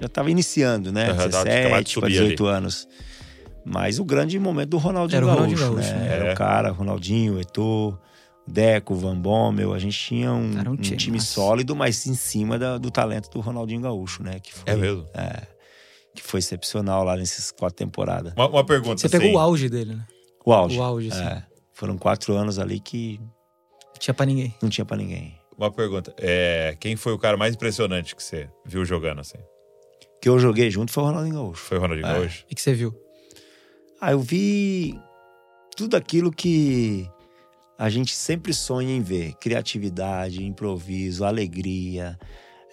já 0.01 0.09
tava 0.09 0.31
iniciando, 0.31 0.93
né? 0.93 1.13
De 1.13 1.29
17 1.29 1.69
para 1.71 1.87
subir 1.87 2.05
ali. 2.07 2.15
18 2.35 2.47
anos. 2.47 2.89
Mas 3.65 3.99
o 3.99 4.05
grande 4.05 4.39
momento 4.39 4.71
do 4.71 4.79
Ronaldinho 4.79 5.17
Era 5.17 5.27
o 5.27 5.29
Gaúcho, 5.29 5.43
Ronaldinho 5.65 5.75
Gaúcho, 5.75 5.93
né? 5.95 5.99
né? 6.09 6.15
Era 6.15 6.25
É. 6.29 6.33
o 6.33 6.37
cara, 6.37 6.71
Ronaldinho, 6.71 7.41
Eto'o, 7.41 7.99
Deco, 8.47 8.95
Van 8.95 9.17
Bommel. 9.19 9.75
A 9.75 9.79
gente 9.79 9.99
tinha 9.99 10.33
um, 10.33 10.53
um 10.69 10.71
um 10.73 10.77
time, 10.77 11.21
sólido, 11.21 11.75
mas 11.75 12.07
em 12.07 12.15
cima 12.15 12.59
da- 12.59 12.79
do 12.79 12.91
talento 12.93 13.29
do 13.31 13.41
Ronaldinho 13.41 13.81
Gaúcho, 13.81 14.23
né? 14.23 14.39
Que 14.41 14.55
foi, 14.55 14.73
É 14.73 14.77
mesmo. 14.77 15.05
é, 15.15 15.43
que 16.15 16.23
foi 16.23 16.39
excepcional 16.39 17.03
lá 17.03 17.17
nessas 17.17 17.51
quatro 17.51 17.77
temporadas. 17.77 18.33
Uma, 18.37 18.49
uma 18.49 18.65
pergunta 18.65 19.01
Você 19.01 19.09
assim. 19.09 19.19
pegou 19.19 19.37
o 19.37 19.39
auge 19.41 19.69
dele, 19.69 19.97
né? 19.97 20.07
O 20.45 20.53
auge. 20.53 20.79
O 20.79 20.83
auge, 20.83 21.09
assim. 21.11 21.25
É, 21.25 21.43
foram 21.75 21.99
quatro 21.99 22.35
anos 22.37 22.61
ali 22.61 22.79
que 22.79 23.21
Tinha 23.99 24.15
pra 24.15 24.25
ninguém. 24.27 24.55
não 24.63 24.69
tinha 24.69 24.85
pra 24.85 24.97
ninguém. 24.97 25.37
Uma 25.59 25.73
pergunta. 25.73 26.15
É, 26.19 26.77
quem 26.79 26.95
foi 26.95 27.13
o 27.15 27.19
cara 27.19 27.37
mais 27.37 27.55
impressionante 27.55 28.15
que 28.15 28.23
você 28.23 28.49
viu 28.65 28.85
jogando 28.85 29.21
assim? 29.23 29.39
Que 30.27 30.31
eu 30.31 30.41
joguei 30.41 30.69
junto 30.73 30.91
foi 30.91 31.05
o 31.05 31.07
Ronaldinho 31.07 31.37
Gaúcho. 31.37 31.63
Foi 31.63 31.79
o 31.79 31.81
Ronaldinho 31.81 32.09
É. 32.09 32.13
Gaúcho? 32.15 32.45
E 32.51 32.55
que 32.57 32.61
você 32.61 32.75
viu? 32.75 32.93
Ah, 34.01 34.11
eu 34.11 34.19
vi 34.19 34.99
tudo 35.77 35.97
aquilo 35.97 36.33
que 36.33 37.09
a 37.79 37.89
gente 37.89 38.13
sempre 38.13 38.53
sonha 38.53 38.93
em 38.93 39.01
ver: 39.01 39.35
criatividade, 39.35 40.45
improviso, 40.45 41.25
alegria, 41.25 42.19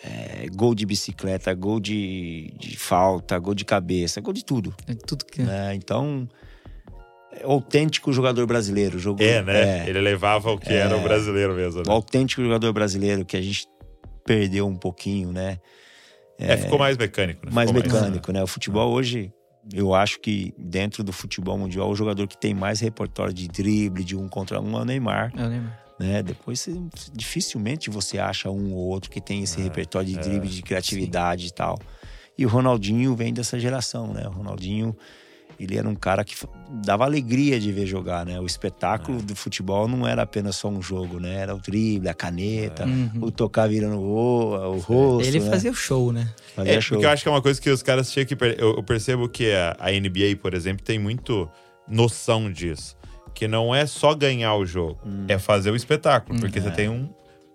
é, 0.04 0.48
gol 0.56 0.74
de 0.74 0.84
bicicleta, 0.84 1.54
gol 1.54 1.80
de, 1.80 2.52
de 2.58 2.76
falta, 2.76 3.38
gol 3.38 3.54
de 3.54 3.64
cabeça, 3.66 4.20
gol 4.20 4.34
de 4.34 4.44
tudo. 4.44 4.74
É 4.88 4.96
tudo 4.96 5.24
que. 5.24 5.44
né? 5.44 5.76
Então, 5.76 6.28
é 7.40 7.46
o 7.46 7.52
autêntico 7.52 8.12
jogador 8.12 8.48
brasileiro. 8.48 8.98
Jogou, 8.98 9.24
É, 9.24 9.44
né? 9.44 9.86
é, 9.86 9.90
Ele 9.90 10.02
levava 10.02 10.50
o 10.52 10.58
que 10.58 10.74
era 10.74 10.98
o 10.98 11.04
brasileiro 11.04 11.54
mesmo. 11.54 11.82
o 11.82 11.84
Né? 11.88 11.94
autêntico 11.94 12.42
jogador 12.42 12.74
brasileiro 12.74 13.24
que 13.24 13.38
a 13.38 13.42
gente 13.44 13.68
perdeu 14.26 14.66
um 14.66 14.76
pouquinho, 14.76 15.32
né? 15.32 15.60
É, 16.44 16.58
ficou 16.58 16.78
mais 16.80 16.98
mecânico, 16.98 17.46
né? 17.46 17.52
mais 17.52 17.70
Ficou 17.70 17.84
mecânico, 17.84 18.32
né? 18.32 18.44
O 18.44 18.48
futebol 18.48 18.92
hoje, 18.92 19.32
eu 19.74 19.94
acho 19.96 20.20
que 20.20 20.54
dentro 20.58 21.04
do 21.04 21.14
futebol 21.14 21.58
mundial, 21.58 21.90
o 21.90 21.96
jogador 21.96 22.28
que 22.28 22.38
tem 22.38 22.54
mais 22.54 22.80
repertório 22.80 23.34
de 23.34 23.48
drible, 23.48 24.04
de 24.04 24.16
um 24.16 24.28
contra 24.28 24.60
um, 24.60 24.78
é 24.78 24.82
o 24.82 24.86
Neymar, 24.86 25.32
Eu 25.38 25.48
lembro. 25.48 25.72
né? 26.00 26.22
Depois, 26.24 26.60
você- 26.60 26.80
dificilmente 27.14 27.90
você 27.90 28.18
acha 28.20 28.50
um 28.50 28.74
ou 28.74 28.88
outro 28.90 29.10
que 29.10 29.22
tem 29.22 29.44
esse 29.44 29.60
É, 29.60 29.64
repertório 29.64 30.08
de 30.10 30.16
é, 30.18 30.20
drible, 30.20 30.50
de 30.50 30.62
criatividade 30.62 31.48
e 31.48 31.52
tal. 31.52 31.80
E 32.38 32.46
o 32.46 32.50
Ronaldinho 32.50 33.16
vem 33.16 33.32
dessa 33.34 33.60
geração, 33.60 34.12
né? 34.12 34.28
O 34.28 34.32
Ronaldinho, 34.32 34.96
ele 35.64 35.78
era 35.78 35.88
um 35.88 35.96
cara 35.96 36.24
que 36.24 36.36
dava 36.70 37.04
alegria 37.04 37.60
de 37.60 37.72
ver 37.72 37.86
jogar, 37.86 38.26
né? 38.26 38.40
O 38.40 38.46
espetáculo 38.46 39.20
é. 39.20 39.22
do 39.22 39.36
futebol 39.36 39.88
não 39.88 40.08
era 40.08 40.24
apenas 40.24 40.56
só 40.56 40.70
um 40.70 40.82
jogo, 40.82 41.20
né? 41.20 41.36
Era 41.36 41.56
o 41.56 41.60
drible, 41.60 42.10
a 42.10 42.14
caneta, 42.14 42.84
é. 42.84 43.18
o 43.20 43.32
tocar 43.32 43.68
virando 43.68 44.00
o, 44.00 44.76
o 44.76 44.80
rosto. 44.80 45.28
Ele 45.28 45.40
né? 45.40 45.50
fazia 45.50 45.72
o 45.72 45.76
show, 45.76 46.12
né? 46.12 46.30
Fazia 46.56 46.74
é, 46.74 46.82
show. 46.82 46.98
Porque 46.98 47.06
eu 47.06 47.10
acho 47.10 47.24
que 47.24 47.30
é 47.30 47.32
uma 47.32 47.42
coisa 47.42 47.62
que 47.62 47.70
os 47.70 47.82
caras 47.84 48.12
tinham 48.12 48.26
que. 48.26 48.38
Eu 48.58 48.84
percebo 48.84 49.28
que 49.30 49.52
a 49.54 49.92
NBA, 49.92 50.38
por 50.42 50.54
exemplo, 50.54 50.84
tem 50.84 51.00
muito 51.00 51.50
noção 51.88 52.52
disso. 52.52 52.96
Que 53.34 53.48
não 53.48 53.74
é 53.74 53.88
só 53.88 54.14
ganhar 54.14 54.56
o 54.56 54.66
jogo, 54.66 55.00
hum. 55.06 55.26
é 55.28 55.40
fazer 55.40 55.72
o 55.72 55.76
espetáculo. 55.76 56.40
Porque 56.40 56.62
você 56.62 56.68
é. 56.68 56.72
tem 56.72 56.90
um, 56.90 57.10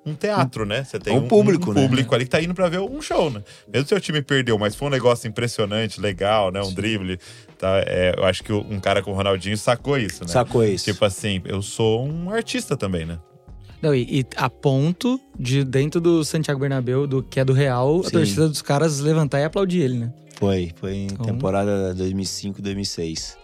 um 0.09 0.15
teatro, 0.15 0.65
né? 0.65 0.85
Você 0.85 0.99
tem 0.99 1.17
um, 1.17 1.29
público, 1.29 1.71
um 1.71 1.75
né? 1.75 1.83
público 1.83 2.15
ali 2.15 2.25
que 2.25 2.31
tá 2.31 2.43
indo 2.43 2.55
para 2.55 2.69
ver 2.69 2.81
um 2.81 3.01
show, 3.01 3.31
né? 3.31 3.43
Mesmo 3.73 3.89
se 3.89 3.95
o 3.95 4.01
time 4.01 4.23
perdeu, 4.23 4.59
mas 4.59 4.75
foi 4.75 4.89
um 4.89 4.91
negócio 4.91 5.29
impressionante, 5.29 6.01
legal, 6.01 6.51
né? 6.51 6.61
Um 6.63 6.73
drible. 6.73 7.19
Tá? 7.59 7.83
É, 7.87 8.15
eu 8.17 8.25
acho 8.25 8.43
que 8.43 8.53
um 8.53 8.81
cara 8.81 9.03
como 9.03 9.15
o 9.15 9.17
Ronaldinho 9.17 9.57
sacou 9.57 9.99
isso, 9.99 10.25
né? 10.25 10.29
Sacou 10.31 10.65
isso. 10.65 10.85
Tipo 10.85 11.05
assim, 11.05 11.41
eu 11.45 11.61
sou 11.63 12.07
um 12.07 12.31
artista 12.31 12.77
também, 12.77 13.05
né? 13.05 13.19
Não, 13.81 13.95
e, 13.95 14.21
e, 14.21 14.27
a 14.37 14.51
ponto 14.51 15.21
de 15.39 15.65
dentro 15.65 16.01
do 16.01 16.25
Santiago 16.25 16.61
Bernabéu, 16.61 17.07
do 17.07 17.23
que 17.23 17.39
é 17.39 17.45
do 17.45 17.53
Real, 17.53 18.03
Sim. 18.03 18.09
a 18.09 18.11
torcida 18.11 18.49
dos 18.49 18.63
caras 18.63 18.99
levantar 18.99 19.41
e 19.41 19.45
aplaudir 19.45 19.81
ele, 19.81 19.99
né? 19.99 20.13
Foi, 20.37 20.73
foi 20.77 20.95
em 20.95 21.07
então... 21.07 21.27
temporada 21.27 21.95
2005, 21.95 22.61
2006. 22.63 23.37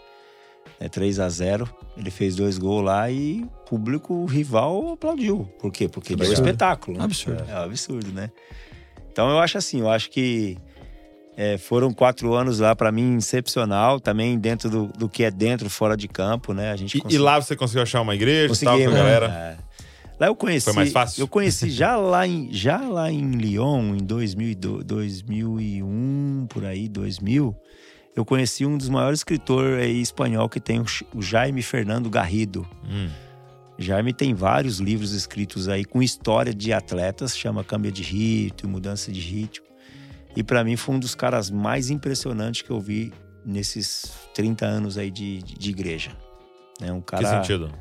É 0.85 0.89
3 0.91 1.19
a 1.19 1.31
0 1.31 1.67
ele 1.97 2.11
fez 2.11 2.37
dois 2.37 2.59
gols 2.59 2.85
lá 2.85 3.11
e 3.11 3.43
o 3.43 3.65
público 3.65 4.27
rival 4.27 4.93
aplaudiu. 4.93 5.49
Por 5.59 5.73
quê? 5.73 5.89
Porque 5.89 6.13
absurdo. 6.13 6.35
deu 6.35 6.45
espetáculo. 6.45 6.99
Né? 6.99 7.05
Absurdo. 7.05 7.43
É, 7.49 7.53
é 7.53 7.55
um 7.55 7.63
absurdo, 7.63 8.13
né? 8.13 8.31
Então 9.11 9.31
eu 9.31 9.39
acho 9.39 9.57
assim, 9.57 9.81
eu 9.81 9.89
acho 9.89 10.11
que 10.11 10.59
é, 11.39 11.57
foram 11.57 11.91
quatro 11.91 12.35
anos 12.35 12.59
lá 12.59 12.77
para 12.77 12.93
mim 12.93 13.17
excepcional, 13.17 13.99
também 13.99 14.39
dentro 14.39 14.69
do, 14.69 14.87
do, 14.89 15.09
que 15.09 15.25
é 15.25 15.31
dentro, 15.31 15.71
fora 15.71 15.97
de 15.97 16.07
campo, 16.07 16.53
né? 16.53 16.71
A 16.71 16.77
gente 16.77 16.99
e, 16.99 17.15
e 17.15 17.17
lá 17.17 17.41
você 17.41 17.57
conseguiu 17.57 17.83
achar 17.83 18.03
uma 18.03 18.15
igreja, 18.15 18.49
Consegui, 18.49 18.85
tal, 18.85 18.93
galera? 18.93 19.27
É. 19.27 19.57
Lá 20.21 20.27
eu 20.27 20.37
conheci. 20.37 20.67
Foi 20.67 20.75
mais 20.75 20.93
fácil? 20.93 21.23
Eu 21.23 21.29
conheci 21.29 21.71
já 21.71 21.97
lá 21.97 22.27
em, 22.27 22.53
já 22.53 22.79
lá 22.79 23.11
em 23.11 23.31
Lyon, 23.31 23.95
em 23.95 24.05
2000, 24.05 24.85
2001, 24.85 26.47
por 26.51 26.67
aí, 26.67 26.91
2000 26.91 27.57
eu 28.17 28.25
conheci 28.25 28.65
um 28.65 28.79
dos 28.79 28.89
maiores 28.89 29.21
escritores 29.21 29.83
aí, 29.83 30.01
espanhol 30.01 30.49
que 30.49 30.61
tem, 30.61 30.83
o 31.13 31.21
Jaime 31.21 31.63
Fernando 31.63 32.09
Garrido. 32.09 32.67
Hum. 32.85 33.11
Jaime 33.77 34.13
tem 34.13 34.35
vários 34.35 34.79
livros 34.79 35.13
escritos 35.13 35.69
aí 35.69 35.85
com 35.85 36.01
história 36.01 36.55
de 36.55 36.73
atletas, 36.73 37.37
chama 37.37 37.65
Câmbio 37.65 37.91
de 37.91 38.03
Ritmo, 38.03 38.71
Mudança 38.71 39.11
de 39.11 39.21
Ritmo. 39.21 39.67
E 40.37 40.43
para 40.43 40.63
mim 40.63 40.77
foi 40.77 40.95
um 40.95 40.99
dos 40.99 41.15
caras 41.15 41.51
mais 41.51 41.91
impressionantes 41.91 42.63
que 42.63 42.71
eu 42.71 42.81
vi 42.81 43.13
nesses 43.45 44.13
30 44.33 44.65
anos 44.65 44.97
aí 44.97 45.11
de, 45.11 45.43
de 45.43 45.71
igreja. 45.71 46.13
É 46.81 46.93
um 46.93 47.01
cara. 47.01 47.23
Que 47.23 47.29
sentido? 47.29 47.73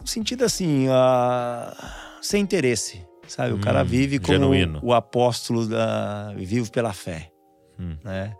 No 0.00 0.06
sentido 0.06 0.44
assim, 0.44 0.88
uh, 0.88 1.86
sem 2.20 2.42
interesse, 2.42 3.04
sabe? 3.26 3.52
Hum, 3.52 3.56
o 3.56 3.60
cara 3.60 3.82
hum, 3.82 3.86
vive 3.86 4.18
como 4.18 4.32
genuíno. 4.32 4.80
o 4.82 4.92
apóstolo 4.92 5.66
da. 5.66 6.32
vive 6.36 6.70
pela 6.70 6.92
fé, 6.92 7.30
hum. 7.78 7.96
né? 8.02 8.34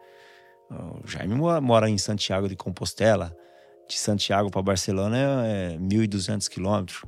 O 1.05 1.07
Jaime 1.07 1.35
mora 1.35 1.89
em 1.89 1.99
Santiago 1.99 2.49
de 2.49 2.57
Compostela. 2.57 3.37
De 3.89 3.99
Santiago 3.99 4.51
para 4.51 4.62
Barcelona 4.62 5.18
é, 5.47 5.75
é 5.75 5.79
1.200 5.79 6.49
quilômetros. 6.49 7.03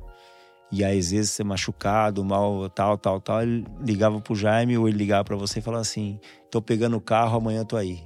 E 0.71 0.83
aí, 0.83 0.99
às 0.99 1.11
vezes, 1.11 1.31
você 1.31 1.43
machucado, 1.43 2.23
mal, 2.23 2.69
tal, 2.69 2.97
tal, 2.97 3.21
tal. 3.21 3.41
Ele 3.41 3.65
ligava 3.79 4.19
pro 4.19 4.35
Jaime 4.35 4.77
ou 4.77 4.87
ele 4.87 4.97
ligava 4.97 5.23
para 5.23 5.35
você 5.35 5.59
e 5.59 5.61
falava 5.61 5.81
assim: 5.81 6.19
tô 6.51 6.61
pegando 6.61 6.97
o 6.97 7.01
carro, 7.01 7.37
amanhã 7.37 7.63
tô 7.63 7.77
aí. 7.77 8.03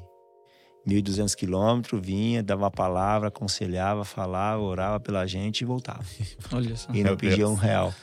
1.200 0.87 1.35
quilômetros, 1.35 2.01
vinha, 2.03 2.41
dava 2.41 2.63
uma 2.63 2.71
palavra, 2.71 3.27
aconselhava, 3.27 4.03
falava, 4.05 4.61
orava 4.61 4.99
pela 4.99 5.25
gente 5.25 5.61
e 5.61 5.65
voltava. 5.65 6.03
Olha 6.53 6.75
só. 6.75 6.91
E 6.93 7.03
não 7.03 7.15
pedia 7.15 7.47
um 7.47 7.53
real. 7.53 7.93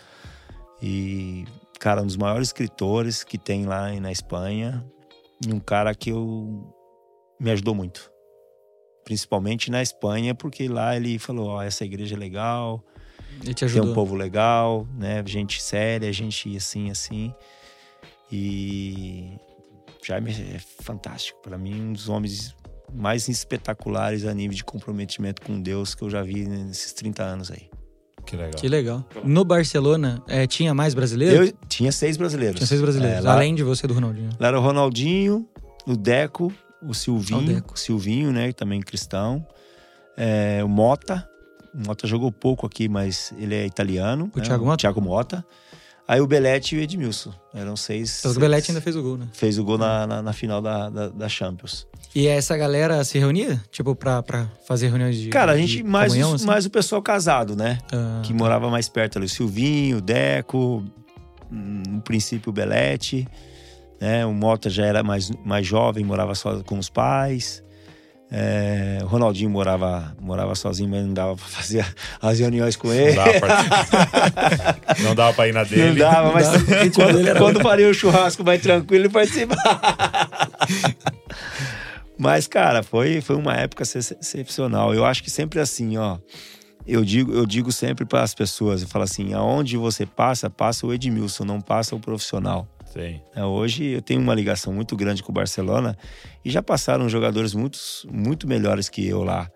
E, 0.83 1.45
cara, 1.81 2.03
um 2.03 2.07
dos 2.07 2.17
maiores 2.17 2.49
escritores 2.49 3.25
que 3.25 3.39
tem 3.39 3.67
lá 3.67 3.91
na 4.01 4.13
Espanha. 4.13 4.85
E 5.47 5.53
um 5.53 5.61
cara 5.61 5.95
que 5.95 6.11
eu 6.11 6.76
me 7.39 7.51
ajudou 7.51 7.75
muito. 7.75 8.11
Principalmente 9.05 9.71
na 9.71 9.83
Espanha, 9.83 10.35
porque 10.35 10.69
lá 10.69 10.97
ele 10.97 11.19
falou: 11.19 11.49
Ó, 11.49 11.59
oh, 11.59 11.63
essa 11.63 11.85
igreja 11.85 12.17
é 12.17 12.19
legal, 12.19 12.85
tem 13.41 13.81
um 13.81 13.95
povo 13.95 14.15
legal, 14.15 14.87
né? 14.99 15.23
Gente 15.27 15.63
séria, 15.63 16.13
gente 16.13 16.57
assim, 16.57 16.91
assim. 16.91 17.35
E 18.31 19.39
Jaime 20.05 20.31
é 20.31 20.59
fantástico. 20.83 21.41
Para 21.43 21.57
mim, 21.57 21.81
um 21.81 21.93
dos 21.93 22.09
homens 22.09 22.55
mais 22.93 23.29
espetaculares 23.29 24.25
a 24.25 24.33
nível 24.33 24.57
de 24.57 24.65
comprometimento 24.65 25.43
com 25.43 25.61
Deus 25.61 25.95
que 25.95 26.03
eu 26.03 26.11
já 26.11 26.23
vi 26.23 26.47
nesses 26.47 26.93
30 26.93 27.23
anos 27.23 27.51
aí. 27.51 27.69
Que 28.25 28.37
legal. 28.37 28.61
Que 28.61 28.69
legal. 28.69 29.05
No 29.25 29.45
Barcelona, 29.45 30.23
é, 30.27 30.47
tinha 30.47 30.75
mais 30.75 30.95
brasileiros? 30.95 31.51
Eu 31.51 31.55
tinha 31.69 31.93
seis 31.93 32.17
brasileiros. 32.17 32.57
Tinha 32.57 32.67
seis 32.67 32.81
brasileiros, 32.81 33.19
é, 33.19 33.21
lá, 33.21 33.35
além 33.35 33.55
de 33.55 33.63
você 33.63 33.87
do 33.87 33.95
Ronaldinho. 33.95 34.31
Lá 34.41 34.49
era 34.49 34.59
o 34.59 34.63
Ronaldinho, 34.63 35.49
o 35.87 35.97
Deco, 35.97 36.53
o 36.83 36.95
Silvinho, 36.95 37.65
o 37.73 37.77
Silvinho, 37.77 38.33
né, 38.33 38.53
também 38.53 38.81
cristão. 38.81 39.47
É, 40.17 40.63
o 40.65 40.69
Mota, 40.69 41.29
o 41.75 41.87
Mota 41.87 42.07
jogou 42.07 42.33
pouco 42.33 42.67
aqui, 42.67 42.89
mas 42.89 43.33
ele 43.39 43.55
é 43.55 43.67
italiano. 43.67 44.31
O 44.35 44.39
né? 44.39 44.45
Thiago 44.45 44.65
Mota? 44.65 44.77
Thiago 44.79 45.01
Mota. 45.01 45.45
Aí 46.09 46.21
o 46.21 46.27
Belete 46.27 46.77
e 46.77 46.79
o 46.79 46.83
Edmilson. 46.83 47.35
Eram 47.53 47.77
seis. 47.77 48.21
Então, 48.21 48.31
o 48.31 48.39
Belete 48.39 48.71
ainda 48.71 48.81
fez 48.81 48.95
o 48.95 49.03
gol, 49.03 49.19
né? 49.19 49.27
Fez 49.33 49.59
o 49.59 49.65
gol 49.65 49.77
na, 49.77 50.07
na, 50.07 50.23
na 50.23 50.33
final 50.33 50.63
da, 50.63 50.89
da, 50.89 51.09
da, 51.09 51.29
Champions. 51.29 51.87
E 52.15 52.29
essa 52.29 52.57
galera 52.57 53.03
se 53.03 53.19
reunia? 53.19 53.61
Tipo, 53.73 53.95
pra, 53.95 54.23
pra 54.23 54.49
fazer 54.69 54.89
reuniões 54.89 55.17
de. 55.17 55.29
Cara, 55.31 55.53
a 55.53 55.57
gente 55.57 55.83
mais, 55.83 56.13
comunhão, 56.13 56.35
assim? 56.35 56.47
mais 56.47 56.65
o 56.65 56.71
pessoal 56.71 57.03
casado, 57.03 57.57
né? 57.57 57.79
Ah, 57.93 58.23
que 58.23 58.33
tá. 58.33 58.39
morava 58.39 58.71
mais 58.71 58.89
perto 58.89 59.19
ali. 59.19 59.27
O 59.27 59.29
Silvinho, 59.29 59.99
o 59.99 60.01
Deco, 60.01 60.85
no 61.51 62.01
princípio 62.01 62.51
o 62.51 62.53
Belete. 62.53 63.27
Né? 64.01 64.27
O 64.27 64.33
Mota 64.33 64.69
já 64.69 64.85
era 64.85 65.03
mais, 65.03 65.31
mais 65.45 65.67
jovem, 65.67 66.05
morava 66.05 66.35
só 66.35 66.63
com 66.63 66.79
os 66.79 66.89
pais. 66.89 67.65
É, 68.31 68.99
o 69.03 69.07
Ronaldinho 69.07 69.49
morava, 69.49 70.17
morava 70.21 70.55
sozinho, 70.57 70.91
mas 70.91 71.05
não 71.05 71.15
dava 71.15 71.37
pra 71.37 71.45
fazer 71.45 71.87
as 72.21 72.39
reuniões 72.39 72.75
com 72.75 72.93
ele. 72.93 73.15
Não 73.15 73.25
dava 73.25 73.41
pra, 73.41 74.77
não 75.03 75.15
dava 75.15 75.33
pra 75.33 75.49
ir 75.49 75.55
na 75.55 75.65
dele. 75.65 76.01
Não 76.01 76.11
dava, 76.11 76.33
mas 76.33 76.47
não 76.47 76.65
dava. 76.65 76.91
quando, 76.91 77.39
quando 77.39 77.61
faria 77.61 77.89
o 77.89 77.95
churrasco 77.95 78.43
mais 78.45 78.61
tranquilo, 78.61 79.05
ele 79.05 79.13
participava. 79.13 79.81
mas, 82.19 82.49
cara, 82.49 82.83
foi, 82.83 83.21
foi 83.21 83.37
uma 83.37 83.55
época 83.55 83.85
excepcional. 83.85 84.93
Eu 84.93 85.05
acho 85.05 85.23
que 85.23 85.31
sempre 85.31 85.61
assim, 85.61 85.97
ó. 85.97 86.19
Eu 86.85 87.05
digo, 87.05 87.33
eu 87.33 87.47
digo 87.47 87.73
sempre 87.73 88.05
para 88.05 88.23
as 88.23 88.33
pessoas, 88.33 88.81
eu 88.81 88.87
falo 88.87 89.03
assim, 89.03 89.35
aonde 89.35 89.77
você 89.77 90.07
passa, 90.07 90.49
passa 90.49 90.87
o 90.87 90.95
Edmilson, 90.95 91.45
não 91.45 91.61
passa 91.61 91.97
o 91.97 92.01
profissional. 92.01 92.69
Sim. 92.97 93.21
É, 93.35 93.45
hoje 93.45 93.85
eu 93.85 94.01
tenho 94.01 94.21
uma 94.21 94.35
ligação 94.35 94.73
muito 94.73 94.97
grande 94.97 95.23
com 95.23 95.31
o 95.31 95.35
Barcelona 95.35 95.97
e 96.43 96.51
já 96.51 96.63
passaram 96.63 97.09
jogadores 97.09 97.53
muito, 97.53 97.79
muito 98.11 98.49
melhores 98.49 98.89
que 98.89 99.07
eu 99.07 99.23
lá. 99.23 99.51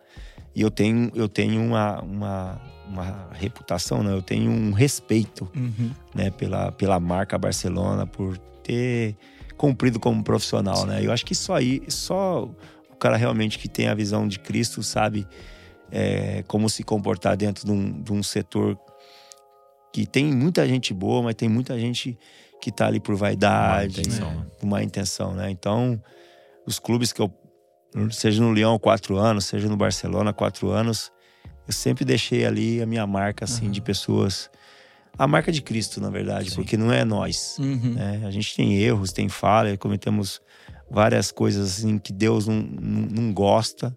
E 0.55 0.61
eu 0.61 0.71
tenho, 0.71 1.11
eu 1.15 1.29
tenho 1.29 1.63
uma, 1.63 2.03
uma, 2.03 2.61
uma 2.87 3.29
reputação, 3.33 4.03
né? 4.03 4.13
eu 4.13 4.21
tenho 4.21 4.51
um 4.51 4.73
respeito 4.73 5.49
uhum. 5.57 5.91
né? 6.15 6.31
pela, 6.31 6.71
pela 6.73 7.01
marca 7.01 7.39
Barcelona, 7.39 8.07
por 8.07 8.37
ter 8.63 9.17
cumprido 9.57 9.99
como 9.99 10.23
profissional. 10.23 10.85
Né? 10.85 11.05
Eu 11.05 11.11
acho 11.11 11.25
que 11.25 11.35
só 11.35 11.55
aí, 11.55 11.83
só 11.89 12.45
o 12.91 12.97
cara 12.97 13.17
realmente 13.17 13.59
que 13.59 13.69
tem 13.69 13.89
a 13.89 13.95
visão 13.95 14.29
de 14.29 14.39
Cristo 14.39 14.83
sabe 14.83 15.27
é, 15.91 16.45
como 16.47 16.69
se 16.69 16.83
comportar 16.83 17.37
dentro 17.37 17.65
de 17.65 17.73
um, 17.73 18.03
de 18.03 18.13
um 18.13 18.23
setor 18.23 18.79
que 19.93 20.07
tem 20.07 20.27
muita 20.27 20.67
gente 20.69 20.93
boa, 20.93 21.23
mas 21.23 21.35
tem 21.35 21.49
muita 21.49 21.79
gente 21.79 22.19
que 22.61 22.71
tá 22.71 22.87
ali 22.87 23.01
por 23.01 23.15
vaidade, 23.17 24.01
uma 24.01 24.03
intenção, 24.03 24.31
né? 24.31 24.47
uma 24.63 24.83
intenção 24.83 25.35
né? 25.35 25.51
Então, 25.51 26.01
os 26.67 26.79
clubes 26.79 27.13
que 27.13 27.21
eu, 27.21 27.33
seja 28.11 28.43
no 28.43 28.53
Lyon 28.53 28.79
quatro 28.79 29.17
anos, 29.17 29.47
seja 29.47 29.69
no 29.69 29.77
Barcelona 29.77 30.33
quatro 30.33 30.71
anos, 30.71 31.11
eu 31.67 31.73
sempre 31.73 32.05
deixei 32.05 32.45
ali 32.45 32.83
a 32.83 32.87
minha 32.87 33.07
marca, 33.07 33.45
assim, 33.45 33.67
uhum. 33.67 33.71
de 33.71 33.81
pessoas. 33.81 34.51
A 35.17 35.27
marca 35.27 35.51
de 35.53 35.63
Cristo, 35.63 36.01
na 36.01 36.11
verdade, 36.11 36.51
Sim. 36.51 36.57
porque 36.57 36.77
não 36.77 36.93
é 36.93 37.05
nós. 37.05 37.57
Uhum. 37.59 37.95
Né? 37.95 38.23
A 38.27 38.31
gente 38.31 38.55
tem 38.55 38.77
erros, 38.77 39.13
tem 39.13 39.29
falha, 39.29 39.77
cometemos 39.77 40.41
várias 40.91 41.31
coisas 41.31 41.79
assim 41.79 41.99
que 41.99 42.13
Deus 42.13 42.47
não, 42.47 42.57
não, 42.57 43.03
não 43.03 43.33
gosta, 43.33 43.97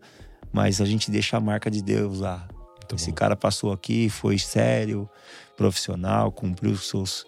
mas 0.52 0.80
a 0.80 0.86
gente 0.86 1.10
deixa 1.10 1.38
a 1.38 1.40
marca 1.40 1.70
de 1.70 1.82
Deus 1.82 2.20
lá. 2.20 2.48
Muito 2.78 2.96
Esse 2.96 3.10
bom. 3.10 3.16
cara 3.16 3.36
passou 3.36 3.72
aqui, 3.72 4.10
foi 4.10 4.38
sério, 4.38 5.10
profissional, 5.58 6.32
cumpriu 6.32 6.72
os 6.72 6.88
seus 6.90 7.26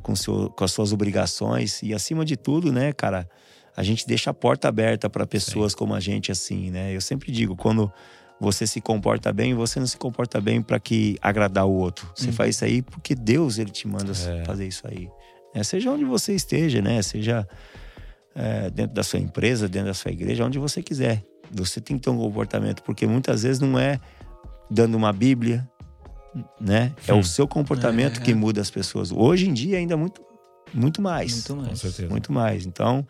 com, 0.00 0.16
seu, 0.16 0.50
com 0.50 0.64
as 0.64 0.72
suas 0.72 0.92
obrigações 0.92 1.82
e 1.82 1.94
acima 1.94 2.24
de 2.24 2.36
tudo, 2.36 2.72
né, 2.72 2.92
cara, 2.92 3.28
a 3.76 3.82
gente 3.82 4.06
deixa 4.06 4.30
a 4.30 4.34
porta 4.34 4.68
aberta 4.68 5.08
para 5.08 5.26
pessoas 5.26 5.72
Sim. 5.72 5.78
como 5.78 5.94
a 5.94 6.00
gente 6.00 6.32
assim, 6.32 6.70
né? 6.70 6.94
Eu 6.94 7.00
sempre 7.00 7.30
digo, 7.30 7.56
quando 7.56 7.90
você 8.40 8.66
se 8.66 8.80
comporta 8.80 9.32
bem, 9.32 9.54
você 9.54 9.78
não 9.78 9.86
se 9.86 9.96
comporta 9.96 10.40
bem 10.40 10.62
para 10.62 10.80
que 10.80 11.16
agradar 11.20 11.66
o 11.66 11.72
outro. 11.72 12.10
Você 12.14 12.26
uhum. 12.26 12.32
faz 12.32 12.56
isso 12.56 12.64
aí 12.64 12.82
porque 12.82 13.14
Deus 13.14 13.58
ele 13.58 13.70
te 13.70 13.86
manda 13.86 14.12
é. 14.12 14.44
fazer 14.44 14.66
isso 14.66 14.86
aí. 14.86 15.08
É, 15.54 15.62
seja 15.62 15.90
onde 15.90 16.04
você 16.04 16.34
esteja, 16.34 16.80
né? 16.80 17.02
Seja 17.02 17.46
é, 18.34 18.70
dentro 18.70 18.94
da 18.94 19.02
sua 19.02 19.18
empresa, 19.18 19.68
dentro 19.68 19.88
da 19.88 19.94
sua 19.94 20.10
igreja, 20.10 20.44
onde 20.44 20.58
você 20.58 20.82
quiser. 20.82 21.22
Você 21.50 21.80
tem 21.80 21.96
que 21.98 22.04
ter 22.04 22.10
um 22.10 22.18
comportamento, 22.18 22.82
porque 22.82 23.06
muitas 23.06 23.42
vezes 23.42 23.60
não 23.60 23.78
é 23.78 24.00
dando 24.70 24.96
uma 24.96 25.12
Bíblia, 25.12 25.68
né? 26.60 26.94
É 27.06 27.12
o 27.14 27.22
seu 27.24 27.46
comportamento 27.48 28.20
É. 28.20 28.22
que 28.22 28.34
muda 28.34 28.60
as 28.60 28.70
pessoas. 28.70 29.10
Hoje 29.12 29.48
em 29.48 29.52
dia 29.52 29.78
ainda 29.78 29.96
muito 29.96 30.20
muito 30.72 31.02
mais. 31.02 31.32
Muito 31.34 31.54
Com 31.56 31.62
mais. 31.62 31.80
certeza. 31.80 32.08
Muito 32.08 32.32
mais. 32.32 32.64
Então, 32.66 33.04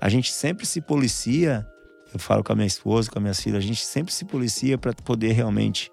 a 0.00 0.08
gente 0.08 0.32
sempre 0.32 0.64
se 0.64 0.80
policia. 0.80 1.66
Eu 2.12 2.18
falo 2.18 2.42
com 2.42 2.52
a 2.52 2.56
minha 2.56 2.66
esposa, 2.66 3.10
com 3.10 3.18
a 3.18 3.20
minha 3.22 3.34
filha, 3.34 3.58
a 3.58 3.60
gente 3.60 3.84
sempre 3.84 4.14
se 4.14 4.24
policia 4.24 4.78
para 4.78 4.94
poder 4.94 5.32
realmente 5.32 5.90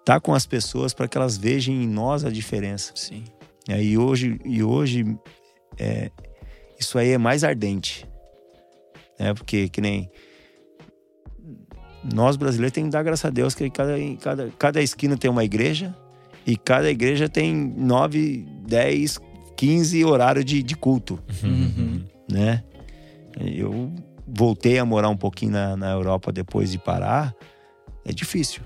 estar 0.00 0.20
com 0.20 0.34
as 0.34 0.44
pessoas 0.44 0.92
para 0.92 1.08
que 1.08 1.16
elas 1.16 1.38
vejam 1.38 1.72
em 1.74 1.86
nós 1.88 2.24
a 2.24 2.30
diferença. 2.30 2.92
Sim. 2.94 3.24
É, 3.68 3.82
E 3.82 3.96
hoje, 3.96 4.38
e 4.44 4.62
hoje 4.62 5.16
é, 5.78 6.10
isso 6.78 6.98
aí 6.98 7.10
é 7.12 7.18
mais 7.18 7.44
ardente. 7.44 8.06
Né? 9.18 9.32
Porque 9.32 9.70
que 9.70 9.80
nem 9.80 10.10
nós 12.12 12.36
brasileiros 12.36 12.74
temos 12.74 12.88
que 12.88 12.92
dar 12.92 13.02
graças 13.02 13.24
a 13.24 13.30
Deus 13.30 13.54
que 13.54 13.70
cada, 13.70 13.94
cada, 14.20 14.50
cada 14.58 14.82
esquina 14.82 15.16
tem 15.16 15.30
uma 15.30 15.44
igreja 15.44 15.96
e 16.46 16.56
cada 16.56 16.90
igreja 16.90 17.28
tem 17.28 17.54
nove, 17.54 18.46
dez, 18.66 19.18
quinze 19.56 20.04
horários 20.04 20.44
de, 20.44 20.62
de 20.62 20.74
culto, 20.76 21.18
Uhum. 21.42 22.02
né? 22.30 22.62
Eu 23.40 23.92
voltei 24.26 24.78
a 24.78 24.84
morar 24.84 25.08
um 25.08 25.16
pouquinho 25.16 25.52
na, 25.52 25.76
na 25.76 25.90
Europa 25.90 26.30
depois 26.32 26.70
de 26.70 26.78
parar. 26.78 27.34
É 28.04 28.12
difícil 28.12 28.62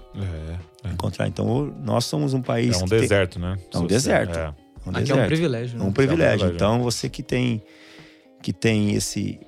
É, 0.84 0.90
encontrar. 0.90 1.28
Então, 1.28 1.66
nós 1.84 2.04
somos 2.06 2.32
um 2.34 2.38
é 2.38 2.42
país 2.42 2.76
um 2.78 2.84
que 2.84 2.90
tem- 2.90 3.00
deserto, 3.00 3.38
né? 3.38 3.56
É 3.72 3.78
um 3.78 3.86
deserto. 3.86 4.38
É. 4.38 4.42
é 4.42 4.48
um 4.48 4.52
Aqui 4.52 4.56
é 4.86 4.88
um 4.88 4.92
deserto. 5.02 5.26
privilégio. 5.26 5.76
É 5.76 5.78
né? 5.78 5.84
um 5.84 5.92
privilégio. 5.92 6.38
privilégio. 6.38 6.54
Então, 6.54 6.82
você 6.82 7.08
que 7.08 7.22
tem 7.22 7.62
que 8.42 8.52
tem 8.52 8.92
esse 8.92 9.38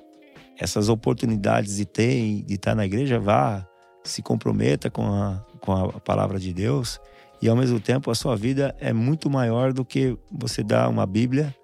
essas 0.59 0.89
oportunidades 0.89 1.77
de 1.77 1.85
ter 1.85 2.43
de 2.43 2.53
estar 2.55 2.75
na 2.75 2.85
igreja, 2.85 3.17
vá, 3.19 3.65
se 4.03 4.21
comprometa 4.21 4.89
com 4.89 5.03
a, 5.05 5.43
com 5.61 5.71
a 5.73 5.99
palavra 6.01 6.37
de 6.39 6.53
Deus 6.53 6.99
e 7.41 7.47
ao 7.47 7.55
mesmo 7.55 7.79
tempo 7.79 8.09
a 8.11 8.15
sua 8.15 8.35
vida 8.35 8.75
é 8.79 8.91
muito 8.93 9.29
maior 9.29 9.71
do 9.73 9.83
que 9.85 10.17
você 10.31 10.63
dar 10.63 10.89
uma 10.89 11.05
Bíblia 11.05 11.55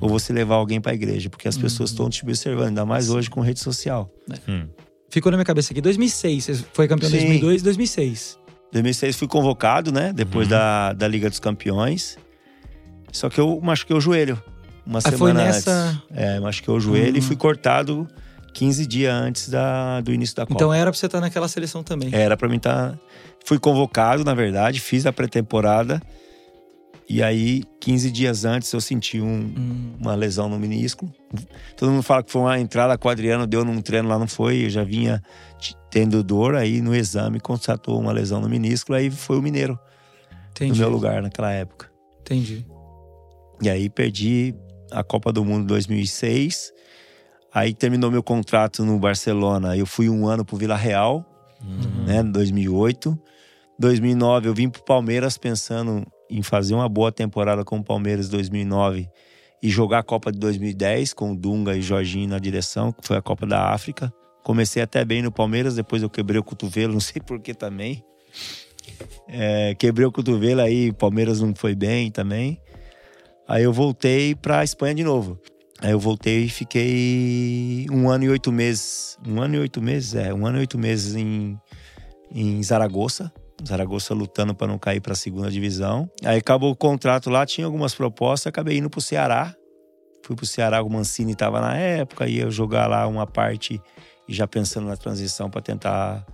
ou 0.00 0.08
você 0.08 0.32
levar 0.32 0.56
alguém 0.56 0.80
para 0.80 0.92
a 0.92 0.94
igreja, 0.94 1.30
porque 1.30 1.48
as 1.48 1.56
pessoas 1.56 1.90
Uhum. 1.90 1.94
estão 1.94 2.10
te 2.10 2.22
observando, 2.22 2.68
ainda 2.68 2.84
mais 2.86 3.10
hoje 3.10 3.30
com 3.30 3.40
rede 3.40 3.60
social. 3.60 4.10
Hum. 4.48 4.66
Ficou 5.08 5.32
na 5.32 5.38
minha 5.38 5.44
cabeça 5.44 5.72
aqui. 5.72 5.80
2006. 5.80 6.44
Você 6.44 6.64
foi 6.72 6.86
campeão 6.86 7.08
em 7.08 7.12
Sim. 7.12 7.18
2002 7.18 7.62
2006. 7.62 8.38
2006 8.72 9.16
fui 9.16 9.26
convocado, 9.26 9.90
né? 9.90 10.12
Depois 10.12 10.46
Uhum. 10.46 10.50
da, 10.50 10.92
da 10.92 11.08
Liga 11.08 11.28
dos 11.28 11.40
Campeões. 11.40 12.16
Só 13.12 13.28
que 13.28 13.40
eu 13.40 13.60
machuquei 13.60 13.96
o 13.96 14.00
joelho. 14.00 14.40
Uma 14.86 14.98
Ah, 14.98 15.02
semana 15.02 15.18
foi 15.18 15.32
nessa- 15.32 15.72
antes. 15.88 16.02
É, 16.12 16.38
machuquei 16.40 16.72
o 16.74 16.78
joelho 16.80 17.16
e 17.16 17.20
Uhum. 17.20 17.26
fui 17.26 17.36
cortado 17.36 18.06
15 18.52 18.86
dias 18.86 19.12
antes 19.14 19.48
da, 19.48 20.00
do 20.00 20.12
início 20.12 20.36
da 20.36 20.42
Copa. 20.42 20.54
Então 20.54 20.72
era 20.72 20.90
pra 20.90 20.98
você 20.98 21.06
estar 21.06 21.20
naquela 21.20 21.48
seleção 21.48 21.82
também. 21.82 22.10
Era 22.12 22.36
pra 22.36 22.48
mim 22.48 22.56
estar. 22.56 22.98
Fui 23.44 23.58
convocado, 23.58 24.24
na 24.24 24.34
verdade, 24.34 24.80
fiz 24.80 25.06
a 25.06 25.12
pré-temporada. 25.12 26.00
E 27.08 27.22
aí, 27.24 27.64
15 27.80 28.08
dias 28.10 28.44
antes, 28.44 28.72
eu 28.72 28.80
senti 28.80 29.20
um- 29.20 29.26
Hum. 29.56 29.92
uma 30.00 30.14
lesão 30.14 30.48
no 30.48 30.56
menisco. 30.58 31.12
Todo 31.76 31.90
mundo 31.90 32.02
fala 32.04 32.22
que 32.22 32.30
foi 32.30 32.42
uma 32.42 32.60
entrada 32.60 32.96
com 32.96 33.08
o 33.08 33.10
Adriano, 33.10 33.48
deu 33.48 33.64
num 33.64 33.80
treino 33.80 34.08
lá, 34.08 34.16
não 34.16 34.28
foi. 34.28 34.66
Eu 34.66 34.70
já 34.70 34.84
vinha 34.84 35.20
tendo 35.90 36.22
dor, 36.22 36.54
aí 36.54 36.80
no 36.80 36.94
exame 36.94 37.40
constatou 37.40 37.98
uma 37.98 38.12
lesão 38.12 38.40
no 38.40 38.48
menisco, 38.48 38.94
aí 38.94 39.10
foi 39.10 39.38
o 39.38 39.42
Mineiro 39.42 39.76
Entendi. 40.52 40.70
no 40.72 40.76
meu 40.76 40.88
lugar 40.88 41.20
naquela 41.20 41.50
época. 41.50 41.90
Entendi. 42.20 42.64
E 43.60 43.68
aí 43.68 43.90
perdi 43.90 44.54
a 44.92 45.02
Copa 45.02 45.32
do 45.32 45.44
Mundo 45.44 45.66
2006. 45.66 46.72
Aí 47.52 47.74
terminou 47.74 48.10
meu 48.10 48.22
contrato 48.22 48.84
no 48.84 48.98
Barcelona. 48.98 49.76
Eu 49.76 49.86
fui 49.86 50.08
um 50.08 50.26
ano 50.26 50.44
pro 50.44 50.56
Vila 50.56 50.76
Real, 50.76 51.26
Uhum. 51.62 52.04
né, 52.06 52.20
em 52.20 52.30
2008. 52.30 53.18
2009 53.78 54.48
eu 54.48 54.54
vim 54.54 54.68
pro 54.68 54.82
Palmeiras 54.84 55.36
pensando 55.36 56.06
em 56.30 56.42
fazer 56.42 56.74
uma 56.74 56.88
boa 56.88 57.10
temporada 57.10 57.64
com 57.64 57.78
o 57.78 57.84
Palmeiras 57.84 58.28
2009 58.28 59.08
e 59.62 59.68
jogar 59.68 59.98
a 59.98 60.02
Copa 60.02 60.30
de 60.32 60.38
2010 60.38 61.12
com 61.12 61.32
o 61.32 61.36
Dunga 61.36 61.76
e 61.76 61.82
Jorginho 61.82 62.28
na 62.28 62.38
direção, 62.38 62.92
que 62.92 63.06
foi 63.06 63.16
a 63.16 63.22
Copa 63.22 63.46
da 63.46 63.72
África. 63.72 64.12
Comecei 64.42 64.82
até 64.82 65.04
bem 65.04 65.20
no 65.22 65.30
Palmeiras, 65.30 65.74
depois 65.74 66.02
eu 66.02 66.08
quebrei 66.08 66.40
o 66.40 66.44
cotovelo, 66.44 66.92
não 66.94 67.00
sei 67.00 67.20
por 67.20 67.40
que 67.40 67.52
também. 67.52 68.02
É, 69.28 69.74
quebrei 69.74 70.06
o 70.06 70.12
cotovelo 70.12 70.60
aí, 70.60 70.90
o 70.90 70.94
Palmeiras 70.94 71.40
não 71.40 71.54
foi 71.54 71.74
bem 71.74 72.10
também. 72.10 72.60
Aí 73.46 73.64
eu 73.64 73.72
voltei 73.72 74.34
pra 74.34 74.62
Espanha 74.64 74.94
de 74.94 75.04
novo. 75.04 75.38
Aí 75.82 75.92
eu 75.92 75.98
voltei 75.98 76.44
e 76.44 76.48
fiquei 76.48 77.86
um 77.90 78.10
ano 78.10 78.24
e 78.24 78.28
oito 78.28 78.52
meses. 78.52 79.18
Um 79.26 79.40
ano 79.40 79.54
e 79.54 79.58
oito 79.58 79.80
meses? 79.80 80.14
É, 80.14 80.32
um 80.32 80.46
ano 80.46 80.58
e 80.58 80.60
oito 80.60 80.78
meses 80.78 81.14
em, 81.14 81.58
em 82.30 82.62
Zaragoza. 82.62 83.32
Zaragoza 83.66 84.12
lutando 84.14 84.54
para 84.54 84.66
não 84.66 84.78
cair 84.78 85.00
para 85.00 85.14
a 85.14 85.16
segunda 85.16 85.50
divisão. 85.50 86.10
Aí 86.22 86.38
acabou 86.38 86.70
o 86.70 86.76
contrato 86.76 87.30
lá, 87.30 87.46
tinha 87.46 87.66
algumas 87.66 87.94
propostas, 87.94 88.48
acabei 88.48 88.76
indo 88.76 88.90
pro 88.90 89.00
Ceará. 89.00 89.54
Fui 90.22 90.36
pro 90.36 90.44
Ceará, 90.44 90.82
o 90.82 90.90
Mancini 90.90 91.32
estava 91.32 91.60
na 91.60 91.74
época, 91.76 92.28
ia 92.28 92.50
jogar 92.50 92.86
lá 92.86 93.06
uma 93.06 93.26
parte 93.26 93.80
e 94.28 94.34
já 94.34 94.46
pensando 94.46 94.86
na 94.86 94.96
transição 94.96 95.48
para 95.48 95.62
tentar 95.62 96.26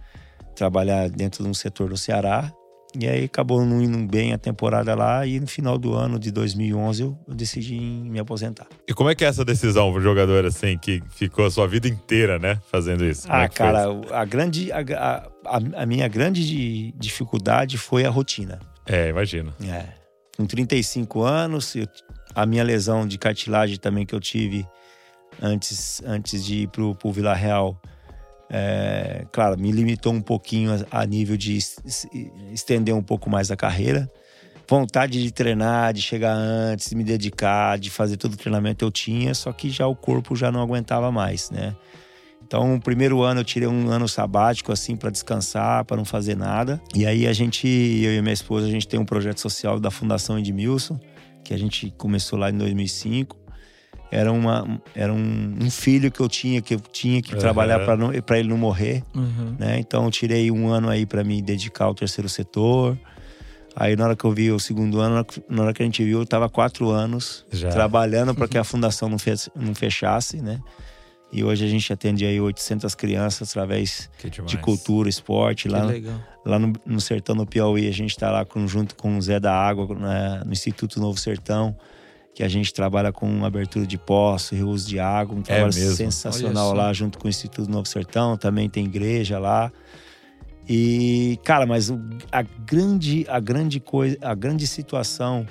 trabalhar 0.57 1.09
dentro 1.09 1.45
de 1.45 1.49
um 1.49 1.55
setor 1.55 1.89
do 1.89 1.97
Ceará. 1.97 2.53
E 2.99 3.07
aí 3.09 3.25
acabou 3.25 3.65
não 3.65 3.83
indo 3.83 3.99
bem 4.07 4.33
a 4.33 4.39
temporada 4.39 4.95
lá 4.95 5.27
e 5.27 5.39
no 5.41 5.47
final 5.47 5.77
do 5.77 5.95
ano 5.95 6.19
de 6.19 6.31
2011 6.31 7.03
eu, 7.03 7.19
eu 7.29 7.35
decidi 7.35 7.79
me 7.79 8.19
aposentar. 8.19 8.67
E 8.89 8.95
como 8.95 9.11
é 9.11 9.15
que 9.15 9.25
é 9.25 9.29
essa 9.29 9.45
decisão 9.45 9.93
pro 9.93 10.01
jogador, 10.01 10.45
assim, 10.47 10.79
que 10.79 11.03
ficou 11.11 11.45
a 11.47 11.51
sua 11.51 11.67
vida 11.69 11.87
inteira, 11.89 12.39
né, 12.39 12.59
fazendo 12.71 13.05
isso? 13.05 13.27
Como 13.29 13.35
é 13.39 13.45
Ah, 13.45 13.49
foi 13.49 13.57
cara, 13.57 13.85
a 14.13 14.25
grande 14.25 14.71
a, 14.73 14.79
a, 15.45 15.57
a 15.83 15.87
minha 15.87 16.09
grande 16.09 16.47
di- 16.47 16.95
dificuldade 16.97 17.77
foi 17.77 18.05
a 18.05 18.11
rotina. 18.11 18.59
É, 18.87 19.09
imagino. 19.09 19.53
É. 19.69 19.85
Com 20.37 20.47
35 20.47 21.23
anos, 21.23 21.75
eu- 21.75 21.87
a 22.35 22.45
minha 22.47 22.63
lesão 22.63 23.07
de 23.07 23.17
cartilagem 23.19 23.79
também 23.79 24.05
que 24.07 24.15
eu 24.15 24.21
tive 24.21 24.67
antes, 25.43 26.03
antes 26.05 26.45
de 26.45 26.63
ir 26.63 26.69
pro, 26.69 26.95
pro 26.95 27.11
Vila 27.13 27.35
Real, 27.35 27.81
é, 28.51 29.27
claro, 29.33 29.59
me 29.59 29.71
limitou 29.73 30.13
um 30.13 30.21
pouquinho 30.21 30.73
a, 30.91 31.01
a 31.03 31.07
nível 31.07 31.37
de 31.37 31.57
es- 31.57 31.79
es- 31.85 32.07
estender 32.53 32.95
um 32.95 33.03
pouco 33.03 33.29
mais 33.29 33.51
a 33.51 33.57
carreira. 33.57 34.11
Vontade 34.69 35.23
de 35.23 35.31
treinar, 35.31 35.93
de 35.93 36.03
chegar 36.03 36.35
antes, 36.35 36.91
de 36.91 36.97
me 36.97 37.05
dedicar, 37.05 37.79
de 37.79 37.89
fazer 37.91 38.17
todo 38.17 38.35
o 38.35 38.37
treinamento 38.37 38.85
eu 38.85 38.91
tinha, 38.91 39.33
só 39.35 39.53
que 39.53 39.71
já 39.71 39.87
o 39.87 39.95
corpo 39.95 40.35
já 40.35 40.51
não 40.51 40.61
aguentava 40.61 41.13
mais, 41.13 41.51
né? 41.51 41.75
Então, 42.45 42.75
o 42.77 42.81
primeiro 42.81 43.23
ano 43.23 43.41
eu 43.41 43.45
tirei 43.45 43.69
um 43.69 43.89
ano 43.91 44.09
sabático, 44.09 44.71
assim, 44.73 44.97
para 44.97 45.11
descansar, 45.11 45.85
para 45.85 45.97
não 45.97 46.05
fazer 46.05 46.37
nada. 46.37 46.81
E 46.95 47.05
aí 47.07 47.27
a 47.27 47.33
gente, 47.33 47.67
eu 47.67 48.13
e 48.15 48.23
minha 48.23 48.33
esposa, 48.33 48.67
a 48.67 48.71
gente 48.71 48.87
tem 48.87 48.99
um 49.01 49.05
projeto 49.05 49.41
social 49.41 49.81
da 49.81 49.91
Fundação 49.91 50.39
Edmilson, 50.39 50.99
que 51.45 51.53
a 51.55 51.59
gente 51.59 51.93
começou 51.97 52.39
lá 52.39 52.51
em 52.51 52.57
2005. 52.57 53.37
Era, 54.11 54.33
uma, 54.33 54.81
era 54.95 55.13
um, 55.13 55.57
um 55.61 55.71
filho 55.71 56.11
que 56.13 56.21
eu 56.21 56.29
tinha, 56.29 56.63
que 56.63 56.75
eu 56.75 56.81
tinha 56.81 57.21
que 57.21 57.33
Aham. 57.33 57.41
trabalhar 57.41 57.81
para 58.25 58.39
ele 58.39 58.49
não 58.49 58.57
morrer, 58.57 59.03
Uhum. 59.15 59.57
né? 59.59 59.79
Então, 59.79 60.05
eu 60.05 60.11
tirei 60.11 60.51
um 60.51 60.69
ano 60.69 60.89
aí 60.89 61.05
para 61.05 61.25
me 61.25 61.43
dedicar 61.43 61.87
ao 61.87 61.95
terceiro 61.95 62.29
setor. 62.29 62.97
Aí, 63.75 63.95
na 63.97 64.05
hora 64.05 64.17
que 64.17 64.25
eu 64.25 64.33
vi 64.33 64.51
o 64.51 64.59
segundo 64.59 65.01
ano, 65.01 65.27
na 65.51 65.63
hora 65.65 65.73
que- 65.75 65.83
a 65.83 65.85
gente 65.87 66.03
viu, 66.05 66.19
eu 66.19 66.23
estava 66.23 66.49
quatro 66.49 66.89
anos 66.91 67.45
Já. 67.53 67.69
trabalhando 67.71 68.35
para 68.35 68.47
que 68.49 68.57
a 68.57 68.65
fundação 68.65 69.09
não, 69.09 69.19
fez, 69.19 69.51
não 69.55 69.75
fechasse, 69.75 70.41
né? 70.41 70.61
E 71.33 71.43
hoje 71.43 71.65
a 71.65 71.69
gente 71.69 71.93
atende 71.93 72.25
aí 72.25 72.41
800 72.41 72.95
crianças 72.95 73.51
através 73.51 74.09
de 74.47 74.57
cultura, 74.59 75.09
esporte. 75.09 75.65
Que 75.65 75.69
Lá, 75.69 75.85
legal. 75.85 76.21
lá 76.45 76.59
no, 76.59 76.73
no 76.87 77.01
Sertão 77.01 77.37
do 77.37 77.45
Piauí, 77.45 77.89
a 77.89 77.93
gente 77.93 78.11
está 78.13 78.31
lá 78.31 78.45
com, 78.45 78.67
junto 78.69 78.95
com 78.95 79.19
o 79.19 79.21
Zé 79.21 79.41
da 79.41 79.53
Água, 79.53 79.93
né, 79.97 80.43
no 80.47 80.53
Instituto 80.53 81.01
Novo 81.01 81.19
Sertão, 81.19 81.77
que 82.37 82.43
a 82.43 82.49
gente 82.49 82.71
trabalha 82.71 83.11
com 83.11 83.47
abertura 83.47 83.87
de 83.87 83.97
poço, 83.97 84.55
reuso 84.55 84.87
de 84.87 85.01
água, 85.01 85.35
um 85.35 85.41
trabalho 85.41 85.75
mesmo? 85.75 85.97
sensacional 85.97 86.75
lá 86.75 86.93
junto 86.93 87.19
com 87.19 87.27
o 87.27 87.31
Instituto 87.31 87.67
Novo 87.71 87.89
Sertão. 87.89 88.37
Também 88.37 88.69
tem 88.69 88.85
igreja 88.85 89.39
lá. 89.39 89.73
E, 90.69 91.39
cara, 91.43 91.65
mas 91.65 91.91
a 92.31 92.43
grande, 92.43 93.25
a 93.27 93.41
grande 93.41 93.81
coisa, 93.81 94.19
a 94.21 94.35
grande 94.35 94.67
situação 94.67 95.47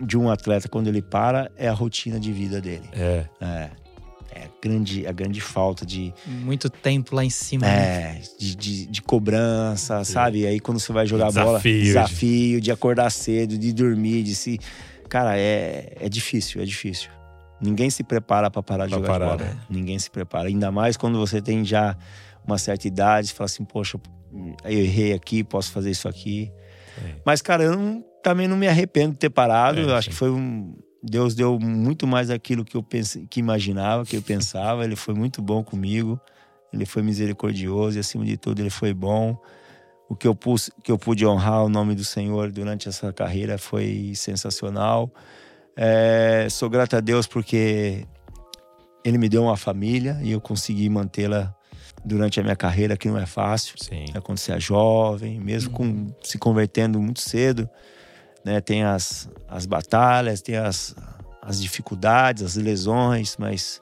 de 0.00 0.16
um 0.16 0.30
atleta 0.30 0.66
quando 0.66 0.86
ele 0.88 1.02
para 1.02 1.50
é 1.58 1.68
a 1.68 1.74
rotina 1.74 2.18
de 2.18 2.32
vida 2.32 2.58
dele. 2.58 2.88
É. 2.94 3.26
É. 3.42 3.70
É 4.34 4.44
a 4.46 4.48
grande, 4.62 5.06
a 5.06 5.12
grande 5.12 5.42
falta 5.42 5.84
de, 5.84 6.12
Muito 6.26 6.70
tempo 6.70 7.14
lá 7.14 7.22
em 7.22 7.30
cima. 7.30 7.66
né? 7.66 7.72
é, 7.72 8.20
de, 8.38 8.56
de, 8.56 8.86
de 8.86 9.02
cobrança, 9.02 10.02
sabe? 10.04 10.40
E 10.40 10.46
aí 10.46 10.58
quando 10.58 10.80
você 10.80 10.90
vai 10.90 11.06
jogar 11.06 11.30
bola, 11.30 11.58
Desafio, 11.58 11.82
desafio 11.82 12.60
de 12.62 12.72
acordar 12.72 13.10
cedo, 13.10 13.58
de 13.58 13.74
dormir, 13.74 14.22
de 14.22 14.34
se. 14.34 14.58
Cara, 15.08 15.38
é, 15.38 15.96
é 16.00 16.08
difícil, 16.08 16.60
é 16.60 16.64
difícil. 16.64 17.10
Ninguém 17.60 17.88
se 17.90 18.02
prepara 18.02 18.50
para 18.50 18.62
parar 18.62 18.84
de 18.86 18.90
Pra 18.90 18.98
jogar 18.98 19.12
parar, 19.12 19.26
bola. 19.36 19.44
né? 19.44 19.58
Ninguém 19.70 19.98
se 19.98 20.10
prepara. 20.10 20.48
Ainda 20.48 20.70
mais 20.70 20.96
quando 20.96 21.18
você 21.18 21.40
tem 21.40 21.64
já 21.64 21.96
uma 22.46 22.58
certa 22.58 22.86
idade, 22.88 23.32
fala 23.32 23.46
assim, 23.46 23.64
poxa, 23.64 23.98
eu 24.64 24.70
errei 24.78 25.12
aqui, 25.12 25.42
posso 25.44 25.70
fazer 25.72 25.90
isso 25.90 26.08
aqui. 26.08 26.52
Sim. 26.98 27.14
Mas, 27.24 27.40
cara, 27.40 27.62
eu 27.64 27.76
não- 27.76 28.04
também 28.22 28.48
não 28.48 28.56
me 28.56 28.66
arrependo 28.66 29.12
de 29.12 29.18
ter 29.18 29.30
parado. 29.30 29.80
É, 29.80 29.84
eu 29.84 29.94
acho 29.94 30.06
sim. 30.06 30.10
que 30.10 30.16
foi 30.16 30.30
um. 30.30 30.74
Deus 31.02 31.34
deu 31.34 31.58
muito 31.60 32.06
mais 32.06 32.28
daquilo 32.28 32.64
que 32.64 32.76
eu 32.76 32.82
pensei, 32.82 33.26
que 33.28 33.38
imaginava, 33.38 34.04
que 34.04 34.16
eu 34.16 34.22
pensava. 34.22 34.84
Ele 34.84 34.96
foi 34.96 35.14
muito 35.14 35.40
bom 35.42 35.62
comigo. 35.62 36.18
ele 36.72 36.84
foi 36.86 37.02
misericordioso 37.02 37.96
e, 37.96 38.00
acima 38.00 38.24
de 38.24 38.36
tudo, 38.36 38.60
ele 38.60 38.70
foi 38.70 38.92
bom. 38.92 39.36
O 40.08 40.14
que 40.14 40.28
eu, 40.28 40.34
pus, 40.34 40.70
que 40.82 40.92
eu 40.92 40.98
pude 40.98 41.26
honrar 41.26 41.64
o 41.64 41.68
nome 41.68 41.94
do 41.94 42.04
Senhor 42.04 42.52
durante 42.52 42.88
essa 42.88 43.12
carreira 43.12 43.56
foi 43.58 44.12
sensacional. 44.14 45.10
É, 45.76 46.46
sou 46.50 46.68
grato 46.70 46.96
a 46.96 47.00
Deus 47.00 47.26
porque 47.26 48.06
Ele 49.04 49.18
me 49.18 49.28
deu 49.28 49.42
uma 49.44 49.56
família 49.56 50.18
e 50.22 50.30
eu 50.30 50.40
consegui 50.40 50.88
mantê-la 50.88 51.54
durante 52.04 52.38
a 52.38 52.42
minha 52.42 52.54
carreira, 52.54 52.96
que 52.96 53.08
não 53.08 53.18
é 53.18 53.26
fácil. 53.26 53.76
Sim. 53.78 54.04
É 54.14 54.20
quando 54.20 54.38
você 54.38 54.52
é 54.52 54.60
jovem, 54.60 55.40
mesmo 55.40 55.70
com 55.72 56.06
se 56.22 56.38
convertendo 56.38 57.00
muito 57.00 57.20
cedo, 57.20 57.68
né? 58.44 58.60
Tem 58.60 58.84
as, 58.84 59.28
as 59.48 59.64
batalhas, 59.64 60.42
tem 60.42 60.56
as, 60.56 60.94
as 61.40 61.60
dificuldades, 61.60 62.42
as 62.42 62.56
lesões, 62.56 63.36
mas 63.38 63.80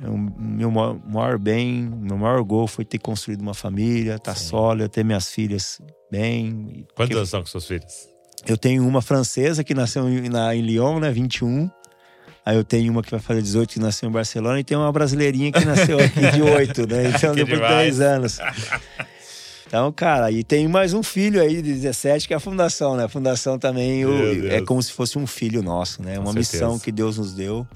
o 0.00 0.18
meu 0.18 0.70
maior, 0.70 1.38
bem, 1.38 1.82
meu 1.82 2.18
maior 2.18 2.42
gol 2.42 2.66
foi 2.66 2.84
ter 2.84 2.98
construído 2.98 3.40
uma 3.40 3.54
família, 3.54 4.16
estar 4.16 4.32
tá 4.32 4.34
sólido, 4.34 4.88
ter 4.88 5.04
minhas 5.04 5.30
filhas 5.30 5.80
bem. 6.10 6.86
Quantas 6.94 7.16
anos 7.16 7.30
são 7.30 7.40
com 7.40 7.46
suas 7.46 7.66
filhas? 7.66 8.08
Eu 8.46 8.56
tenho 8.56 8.86
uma 8.86 9.00
francesa 9.00 9.62
que 9.62 9.74
nasceu 9.74 10.08
em, 10.08 10.28
na, 10.28 10.54
em 10.54 10.62
Lyon, 10.62 10.98
né? 10.98 11.10
21. 11.10 11.70
Aí 12.44 12.56
eu 12.56 12.64
tenho 12.64 12.90
uma 12.90 13.02
que 13.02 13.10
vai 13.10 13.20
fazer 13.20 13.40
18 13.40 13.74
que 13.74 13.78
nasceu 13.78 14.08
em 14.08 14.12
Barcelona 14.12 14.58
e 14.58 14.64
tem 14.64 14.76
uma 14.76 14.90
brasileirinha 14.90 15.52
que 15.52 15.64
nasceu 15.64 15.98
aqui 16.00 16.20
de 16.32 16.42
8, 16.42 16.86
né? 16.88 17.08
Então 17.10 17.34
Que 17.34 17.44
depois 17.44 17.60
de 17.60 17.66
demais. 17.66 17.98
10 17.98 18.00
anos. 18.00 18.38
Então, 19.72 19.90
cara, 19.90 20.30
e 20.30 20.44
tem 20.44 20.68
mais 20.68 20.92
um 20.92 21.02
filho 21.02 21.40
aí 21.40 21.62
de 21.62 21.72
17 21.72 22.28
que 22.28 22.34
é 22.34 22.36
a 22.36 22.40
fundação, 22.40 22.94
né? 22.94 23.04
A 23.04 23.08
fundação 23.08 23.58
também 23.58 24.04
o- 24.04 24.46
é 24.50 24.60
como 24.60 24.82
se 24.82 24.92
fosse 24.92 25.16
um 25.16 25.26
filho 25.26 25.62
nosso, 25.62 26.02
né? 26.02 26.16
Com 26.16 26.24
Uma 26.24 26.32
certeza. 26.34 26.66
missão 26.66 26.78
que 26.78 26.92
Deus 26.92 27.16
nos 27.16 27.32
deu. 27.32 27.66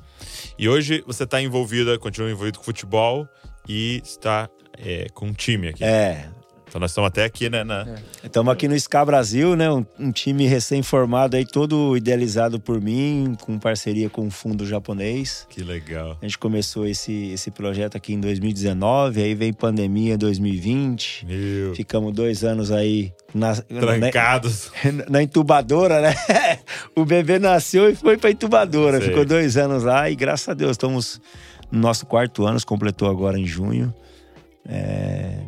E 0.58 0.68
hoje 0.68 1.02
você 1.06 1.24
está 1.24 1.40
envolvida, 1.40 1.98
continua 1.98 2.30
envolvido 2.30 2.58
com 2.58 2.64
futebol 2.66 3.26
e 3.66 4.02
está 4.04 4.46
é, 4.76 5.06
com 5.14 5.28
um 5.28 5.32
time 5.32 5.68
aqui. 5.68 5.82
É, 5.82 6.28
Então 6.68 6.80
nós 6.80 6.90
estamos 6.90 7.08
até 7.08 7.24
aqui, 7.24 7.48
né? 7.48 7.62
Na... 7.62 7.86
Estamos 8.22 8.52
aqui 8.52 8.66
no 8.66 8.78
SCA 8.78 9.04
Brasil, 9.04 9.54
né? 9.54 9.70
Um, 9.70 9.86
um 9.98 10.10
time 10.10 10.46
recém-formado 10.46 11.36
aí, 11.36 11.46
todo 11.46 11.96
idealizado 11.96 12.58
por 12.58 12.80
mim, 12.80 13.36
com 13.40 13.58
parceria 13.58 14.10
com 14.10 14.22
um 14.22 14.30
fundo 14.30 14.66
japonês. 14.66 15.46
Que 15.48 15.62
legal. 15.62 16.18
A 16.20 16.24
gente 16.24 16.38
começou 16.38 16.86
esse, 16.86 17.30
esse 17.32 17.50
projeto 17.50 17.96
aqui 17.96 18.14
em 18.14 18.20
2019, 18.20 19.22
aí 19.22 19.34
veio 19.34 19.54
pandemia 19.54 20.14
em 20.14 20.18
2020. 20.18 21.26
Meu. 21.26 21.74
Ficamos 21.74 22.12
dois 22.12 22.42
anos 22.42 22.72
aí 22.72 23.12
na, 23.32 23.54
Trancados. 23.54 24.72
na, 24.84 25.04
na 25.08 25.22
incubadora, 25.22 26.00
né? 26.02 26.14
o 26.96 27.04
bebê 27.04 27.38
nasceu 27.38 27.88
e 27.88 27.94
foi 27.94 28.16
pra 28.16 28.30
incubadora. 28.30 28.98
Sei. 28.98 29.08
Ficou 29.08 29.24
dois 29.24 29.56
anos 29.56 29.84
lá 29.84 30.10
e 30.10 30.16
graças 30.16 30.48
a 30.48 30.54
Deus 30.54 30.72
estamos 30.72 31.20
no 31.70 31.80
nosso 31.80 32.06
quarto 32.06 32.44
ano, 32.44 32.58
se 32.58 32.66
completou 32.66 33.08
agora 33.08 33.38
em 33.38 33.46
junho. 33.46 33.94
É, 34.68 35.38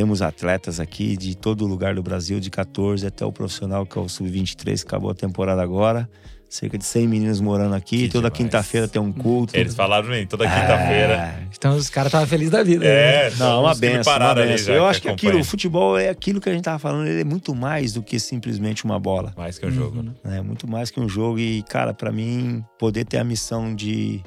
temos 0.00 0.22
atletas 0.22 0.80
aqui 0.80 1.14
de 1.14 1.36
todo 1.36 1.66
lugar 1.66 1.94
do 1.94 2.02
Brasil, 2.02 2.40
de 2.40 2.48
14 2.48 3.06
até 3.06 3.22
o 3.22 3.30
profissional, 3.30 3.84
que 3.84 3.98
é 3.98 4.00
o 4.00 4.08
Sub-23, 4.08 4.80
que 4.80 4.86
acabou 4.86 5.10
a 5.10 5.14
temporada 5.14 5.60
agora. 5.60 6.08
Cerca 6.48 6.78
de 6.78 6.84
100 6.86 7.06
meninos 7.06 7.38
morando 7.38 7.74
aqui. 7.74 8.04
Que 8.04 8.08
Toda 8.08 8.30
quinta-feira 8.30 8.88
tem 8.88 9.00
um 9.00 9.12
culto. 9.12 9.54
Eles 9.54 9.74
falaram 9.74 10.08
bem, 10.08 10.26
toda 10.26 10.44
quinta-feira. 10.48 11.12
É, 11.12 11.44
Então 11.54 11.76
os 11.76 11.90
caras 11.90 12.08
estavam 12.08 12.26
felizes 12.26 12.50
da 12.50 12.62
vida. 12.62 12.82
né? 12.82 13.26
É, 13.26 13.30
Não, 13.36 13.60
uma 13.60 13.74
benção, 13.74 14.16
uma 14.16 14.34
benção. 14.34 14.56
já 14.58 14.72
Eu 14.72 14.84
que 14.84 14.88
acho 14.88 15.02
que 15.02 15.08
aquilo, 15.10 15.28
acompanham. 15.32 15.42
o 15.42 15.44
futebol 15.44 15.98
é 15.98 16.08
aquilo 16.08 16.40
que 16.40 16.48
a 16.48 16.52
gente 16.54 16.64
tava 16.64 16.78
falando, 16.78 17.06
ele 17.06 17.20
é 17.20 17.24
muito 17.24 17.54
mais 17.54 17.92
do 17.92 18.02
que 18.02 18.18
simplesmente 18.18 18.86
uma 18.86 18.98
bola. 18.98 19.34
Mais 19.36 19.58
que 19.58 19.66
um 19.66 19.70
jogo, 19.70 20.02
né? 20.02 20.12
É 20.24 20.40
muito 20.40 20.66
mais 20.66 20.90
que 20.90 20.98
um 20.98 21.08
jogo 21.10 21.38
e, 21.38 21.62
cara, 21.64 21.92
pra 21.92 22.10
mim, 22.10 22.64
poder 22.78 23.04
ter 23.04 23.18
a 23.18 23.24
missão 23.24 23.74
de, 23.74 24.22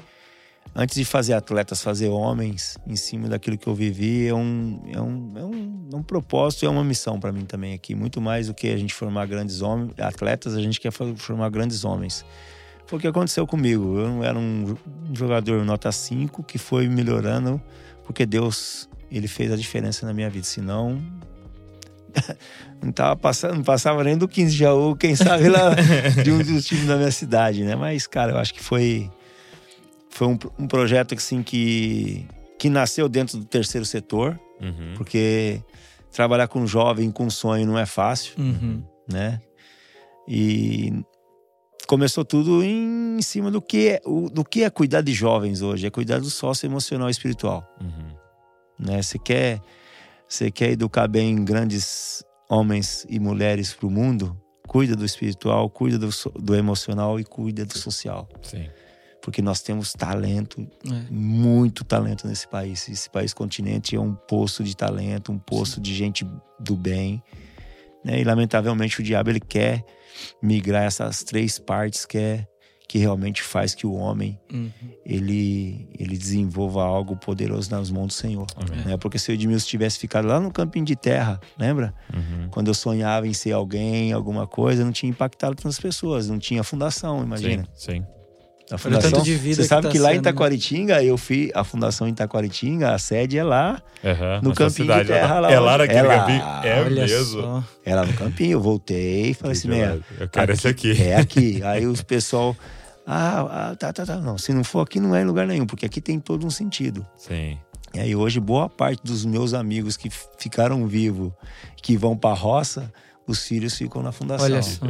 antes 0.74 0.96
de 0.96 1.04
fazer 1.04 1.34
atletas, 1.34 1.82
fazer 1.82 2.08
homens 2.08 2.76
em 2.86 2.96
cima 2.96 3.28
daquilo 3.28 3.56
que 3.56 3.66
eu 3.66 3.74
vivi 3.74 4.26
é 4.26 4.34
um, 4.34 4.80
é 4.92 5.00
um, 5.00 5.32
é 5.36 5.44
um, 5.44 5.88
é 5.92 5.96
um 5.96 6.02
propósito 6.02 6.64
e 6.64 6.66
é 6.66 6.68
uma 6.68 6.84
missão 6.84 7.20
pra 7.20 7.30
mim 7.30 7.44
também 7.44 7.74
aqui. 7.74 7.94
Muito 7.94 8.20
mais 8.20 8.48
do 8.48 8.54
que 8.54 8.68
a 8.68 8.76
gente 8.76 8.92
formar 8.92 9.26
grandes 9.26 9.62
homens, 9.62 9.92
atletas, 9.98 10.54
a 10.54 10.60
gente 10.60 10.80
quer 10.80 10.92
formar 10.92 11.48
grandes 11.50 11.84
homens. 11.84 12.24
Foi 12.86 12.98
o 12.98 13.00
que 13.00 13.06
aconteceu 13.06 13.46
comigo. 13.46 13.98
Eu 13.98 14.24
era 14.24 14.38
um 14.38 14.76
jogador 15.12 15.64
nota 15.64 15.90
5 15.90 16.42
que 16.42 16.58
foi 16.58 16.88
melhorando 16.88 17.60
porque 18.04 18.26
Deus, 18.26 18.88
ele 19.10 19.28
fez 19.28 19.50
a 19.50 19.56
diferença 19.56 20.06
na 20.06 20.12
minha 20.12 20.28
vida. 20.28 20.46
Senão, 20.46 21.02
não 22.82 22.92
tava 22.92 23.16
passando, 23.16 23.54
não 23.54 23.62
passava 23.62 24.04
nem 24.04 24.16
do 24.16 24.28
15 24.28 24.54
Jaú, 24.54 24.94
quem 24.94 25.16
sabe 25.16 25.48
lá 25.48 25.70
de 26.22 26.30
um 26.30 26.38
dos 26.38 26.66
times 26.66 26.86
da 26.86 26.96
minha 26.96 27.10
cidade, 27.10 27.64
né? 27.64 27.74
Mas, 27.74 28.06
cara, 28.06 28.32
eu 28.32 28.38
acho 28.38 28.52
que 28.52 28.62
foi 28.62 29.10
foi 30.14 30.26
um, 30.28 30.38
um 30.58 30.66
projeto 30.68 31.14
assim 31.14 31.42
que 31.42 32.26
que 32.58 32.70
nasceu 32.70 33.08
dentro 33.08 33.36
do 33.38 33.44
terceiro 33.44 33.84
setor, 33.84 34.38
Uhum. 34.60 34.94
porque 34.96 35.60
trabalhar 36.12 36.46
com 36.48 36.64
jovem 36.66 37.10
com 37.10 37.28
sonho 37.28 37.66
não 37.66 37.76
é 37.78 37.84
fácil, 37.84 38.32
Uhum. 38.38 38.82
né? 39.10 39.40
E 40.26 40.92
começou 41.86 42.24
tudo 42.24 42.62
em 42.62 43.20
cima 43.20 43.50
do 43.50 43.60
que 43.60 43.88
é, 43.88 44.00
o- 44.06 44.30
do 44.30 44.44
que 44.44 44.62
é 44.62 44.70
cuidar 44.70 45.02
de 45.02 45.12
jovens 45.12 45.60
hoje, 45.60 45.86
é 45.86 45.90
cuidar 45.90 46.18
do 46.20 46.30
sócio 46.30 46.66
emocional 46.66 47.08
e 47.08 47.10
espiritual 47.10 47.68
Uhum. 47.80 48.14
né? 48.78 49.02
Você 49.02 49.18
quer, 49.18 49.60
você 50.28 50.50
quer 50.50 50.70
educar 50.70 51.06
bem 51.08 51.44
grandes 51.44 52.24
homens 52.48 53.04
e 53.10 53.18
mulheres 53.20 53.74
para 53.74 53.86
o 53.86 53.90
mundo? 53.90 54.40
Cuida 54.66 54.96
do 54.96 55.04
espiritual, 55.04 55.68
cuida 55.68 55.98
do, 55.98 56.08
do 56.40 56.54
emocional 56.54 57.20
e 57.20 57.24
cuida 57.24 57.66
do 57.66 57.76
social, 57.76 58.26
Sim. 58.42 58.66
Porque 59.24 59.40
nós 59.40 59.62
temos 59.62 59.94
talento, 59.94 60.60
É. 60.86 61.10
muito 61.10 61.82
talento 61.82 62.28
nesse 62.28 62.46
país. 62.46 62.86
Esse 62.90 63.08
país 63.08 63.32
continente 63.32 63.96
é 63.96 64.00
um 64.00 64.14
poço 64.14 64.62
de 64.62 64.76
talento, 64.76 65.32
um 65.32 65.38
poço 65.38 65.80
de 65.80 65.94
gente 65.94 66.26
do 66.60 66.76
bem, 66.76 67.22
né? 68.04 68.20
E 68.20 68.24
lamentavelmente 68.24 69.00
o 69.00 69.02
diabo 69.02 69.30
ele 69.30 69.40
quer 69.40 69.82
migrar 70.42 70.84
essas 70.84 71.24
três 71.24 71.58
partes 71.58 72.04
que 72.04 72.18
é 72.18 72.46
que 72.86 72.98
realmente 72.98 73.42
faz 73.42 73.74
que 73.74 73.86
o 73.86 73.94
homem 73.94 74.38
Uhum. 74.52 74.70
ele, 75.06 75.88
ele 75.98 76.16
desenvolva 76.18 76.82
algo 76.84 77.16
poderoso 77.16 77.70
nas 77.70 77.90
mãos 77.90 78.08
do 78.08 78.12
Senhor. 78.12 78.46
Né? 78.84 78.96
Porque 78.98 79.18
se 79.18 79.30
o 79.30 79.32
Edmilson 79.32 79.66
tivesse 79.66 79.98
ficado 79.98 80.28
lá 80.28 80.38
no 80.38 80.52
campinho 80.52 80.84
de 80.84 80.94
terra, 80.94 81.40
lembra? 81.58 81.94
Uhum. 82.14 82.48
Quando 82.50 82.68
eu 82.68 82.74
sonhava 82.74 83.26
em 83.26 83.32
ser 83.32 83.52
alguém, 83.52 84.12
alguma 84.12 84.46
coisa, 84.46 84.84
não 84.84 84.92
tinha 84.92 85.08
impactado 85.08 85.56
tantas 85.56 85.80
pessoas, 85.80 86.28
não 86.28 86.38
tinha 86.38 86.62
fundação, 86.62 87.24
imagina. 87.24 87.64
Sim, 87.74 87.92
sim. 88.02 88.06
A 88.70 88.74
Olha 88.74 88.76
o 88.76 88.78
fundação, 88.78 89.10
tanto 89.10 89.24
de 89.24 89.34
vida 89.34 89.56
você 89.56 89.62
que 89.62 89.68
sabe 89.68 89.82
tá 89.82 89.88
que 89.90 89.98
lá 89.98 90.10
em 90.10 90.14
sendo, 90.14 90.24
né? 90.24 90.30
Itaquaritinga, 90.30 91.02
eu 91.04 91.18
fui, 91.18 91.50
a 91.54 91.62
fundação 91.64 92.08
em 92.08 92.12
Itaquaritinga, 92.12 92.92
a 92.94 92.98
sede 92.98 93.36
é 93.38 93.44
lá, 93.44 93.82
Aham, 94.02 94.40
No 94.42 94.54
campinho 94.54 94.68
de 94.68 94.72
cidade, 94.74 95.08
terra 95.08 95.38
lá, 95.40 95.52
É 95.52 95.58
lá 95.60 95.78
naquele 95.78 95.98
é 95.98 96.02
lá. 96.02 96.18
campinho? 96.20 96.42
É 96.64 96.80
Olha 96.82 97.02
mesmo? 97.02 97.42
só. 97.42 97.64
é 97.84 97.94
lá 97.94 98.06
no 98.06 98.12
campinho, 98.14 98.52
eu 98.52 98.60
voltei 98.60 99.30
e 99.30 99.34
falei 99.34 99.52
assim, 99.56 99.68
"Meia, 99.68 100.00
Eu 100.18 100.28
quero 100.28 100.52
esse 100.52 100.66
aqui. 100.66 101.00
É 101.02 101.16
aqui. 101.16 101.60
Aí 101.64 101.86
os 101.86 102.00
pessoal. 102.02 102.56
Ah, 103.06 103.70
ah, 103.72 103.76
tá, 103.76 103.92
tá, 103.92 104.06
tá. 104.06 104.16
Não, 104.16 104.38
se 104.38 104.52
não 104.54 104.64
for 104.64 104.80
aqui, 104.80 104.98
não 104.98 105.14
é 105.14 105.20
em 105.20 105.24
lugar 105.26 105.46
nenhum, 105.46 105.66
porque 105.66 105.84
aqui 105.84 106.00
tem 106.00 106.18
todo 106.18 106.46
um 106.46 106.50
sentido. 106.50 107.06
Sim. 107.18 107.58
E 107.92 108.00
aí 108.00 108.16
hoje, 108.16 108.40
boa 108.40 108.66
parte 108.68 109.02
dos 109.04 109.24
meus 109.26 109.52
amigos 109.54 109.96
que 109.96 110.08
ficaram 110.38 110.86
vivos, 110.86 111.30
que 111.76 111.96
vão 111.98 112.16
pra 112.16 112.32
roça, 112.32 112.90
os 113.26 113.46
filhos 113.46 113.76
ficam 113.76 114.02
na 114.02 114.10
fundação. 114.10 114.46
Olha 114.46 114.62
só. 114.62 114.86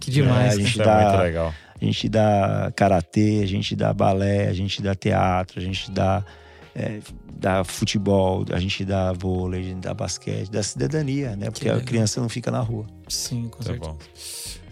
Que 0.00 0.10
É, 0.10 0.14
demais. 0.14 0.54
a 0.54 0.56
né? 0.56 0.62
gente 0.64 0.70
Isso 0.72 0.82
é 0.82 0.84
dá- 0.84 1.02
muito 1.08 1.22
legal. 1.22 1.54
A 1.82 1.84
gente 1.84 2.08
dá 2.08 2.72
karatê, 2.76 3.40
a 3.42 3.46
gente 3.46 3.74
dá 3.74 3.92
balé, 3.92 4.46
a 4.46 4.52
gente 4.52 4.80
dá 4.80 4.94
teatro, 4.94 5.58
a 5.58 5.62
gente 5.62 5.90
dá, 5.90 6.24
é, 6.76 7.00
dá 7.36 7.64
futebol, 7.64 8.44
a 8.52 8.60
gente 8.60 8.84
dá 8.84 9.12
vôlei, 9.12 9.60
a 9.60 9.64
gente 9.64 9.80
dá 9.80 9.92
basquete, 9.92 10.48
dá 10.48 10.62
cidadania, 10.62 11.34
né? 11.34 11.50
Porque 11.50 11.68
a 11.68 11.80
criança 11.80 12.20
não 12.20 12.28
fica 12.28 12.50
na 12.52 12.60
rua. 12.60 12.86
Sim, 13.08 13.48
com 13.50 13.58
Tá 13.58 13.64
certeza. 13.72 13.90
bom. 13.90 13.98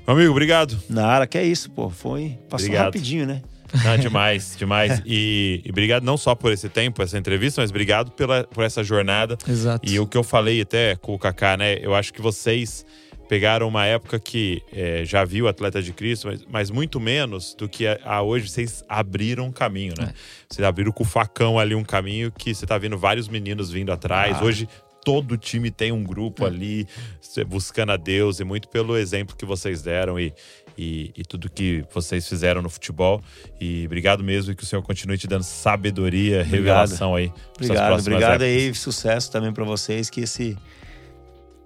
Meu 0.07 0.16
amigo, 0.16 0.31
obrigado. 0.31 0.81
Na 0.89 1.07
área 1.07 1.27
que 1.27 1.37
é 1.37 1.45
isso, 1.45 1.69
pô. 1.70 1.91
Foi. 1.91 2.39
Passou 2.49 2.66
Obrigado. 2.66 2.85
rapidinho, 2.87 3.27
né? 3.27 3.43
Não, 3.85 3.97
demais, 3.99 4.55
demais. 4.57 5.03
E, 5.05 5.62
e 5.65 5.70
obrigado 5.70 6.03
não 6.05 6.16
só 6.16 6.35
por 6.35 6.53
esse 6.53 6.69
tempo, 6.69 7.03
essa 7.03 7.19
entrevista, 7.19 7.61
mas 7.61 7.70
obrigado 7.70 8.11
pela, 8.12 8.45
por 8.45 8.65
essa 8.65 8.82
jornada. 8.85 9.37
Exato. 9.49 9.89
E 9.89 9.99
o 10.01 10.07
que 10.07 10.16
eu 10.16 10.23
falei 10.24 10.61
até 10.61 10.97
com 10.97 11.15
o 11.15 11.19
Kaká, 11.19 11.57
né? 11.57 11.77
Eu 11.81 11.95
acho 11.95 12.12
que 12.12 12.20
vocês 12.23 12.85
pegaram 13.31 13.69
uma 13.69 13.86
época 13.86 14.19
que 14.19 14.61
é, 14.73 15.05
já 15.05 15.24
viu 15.24 15.47
Atleta 15.47 15.81
de 15.81 15.93
Cristo, 15.93 16.27
mas, 16.27 16.44
mas 16.51 16.69
muito 16.69 16.98
menos 16.98 17.55
do 17.55 17.69
que 17.69 17.86
a, 17.86 17.97
a 18.05 18.23
hoje 18.23 18.48
vocês 18.48 18.82
abriram 18.89 19.47
um 19.47 19.52
caminho, 19.52 19.94
né? 19.97 20.12
Vocês 20.48 20.66
abriram 20.66 20.90
com 20.90 21.05
o 21.05 21.07
facão 21.07 21.57
ali 21.57 21.77
um 21.77 21.85
caminho 21.85 22.32
que 22.32 22.52
você 22.52 22.66
tá 22.66 22.77
vendo 22.77 22.98
vários 22.98 23.28
meninos 23.28 23.70
vindo 23.70 23.93
atrás. 23.93 24.39
Ah. 24.40 24.44
Hoje 24.44 24.69
todo 25.05 25.36
time 25.36 25.70
tem 25.70 25.93
um 25.93 26.02
grupo 26.02 26.44
ali 26.44 26.89
cê- 27.20 27.44
buscando 27.44 27.93
a 27.93 27.97
Deus 27.97 28.40
e 28.40 28.44
muito 28.44 28.69
pelo 28.69 28.97
exemplo 28.97 29.36
que 29.36 29.47
vocês 29.47 29.81
deram 29.81 30.19
e, 30.19 30.35
e, 30.77 31.12
e 31.16 31.23
tudo 31.23 31.48
que 31.48 31.85
vocês 31.94 32.28
fizeram 32.28 32.61
no 32.61 32.69
futebol. 32.69 33.23
E 33.61 33.86
obrigado 33.86 34.24
mesmo 34.24 34.51
e 34.51 34.57
que 34.57 34.65
o 34.65 34.66
Senhor 34.66 34.82
continue 34.82 35.16
te 35.16 35.28
dando 35.28 35.44
sabedoria, 35.44 36.40
Obrigado. 36.40 36.51
revelação 36.51 37.15
aí. 37.15 37.32
Obrigado, 37.55 38.01
obrigado 38.01 38.43
épocas. 38.43 38.48
aí, 38.48 38.74
sucesso 38.74 39.31
também 39.31 39.52
para 39.52 39.65
vocês 39.65 40.11
que 40.11 40.23
esse 40.23 40.59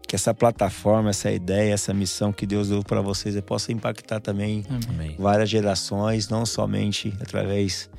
que 0.07 0.15
essa 0.15 0.35
plataforma, 0.35 1.11
essa 1.11 1.31
ideia, 1.31 1.73
essa 1.73 1.95
missão 1.95 2.33
que 2.33 2.47
Deus 2.47 2.69
deu 2.69 2.83
para 2.83 3.01
vocês 3.01 3.39
possa 3.41 3.73
impactar 3.73 4.21
também 4.21 4.65
Amém. 4.69 5.17
várias 5.19 5.49
gerações, 5.49 6.29
não 6.29 6.45
somente 6.45 7.13
através 7.21 7.91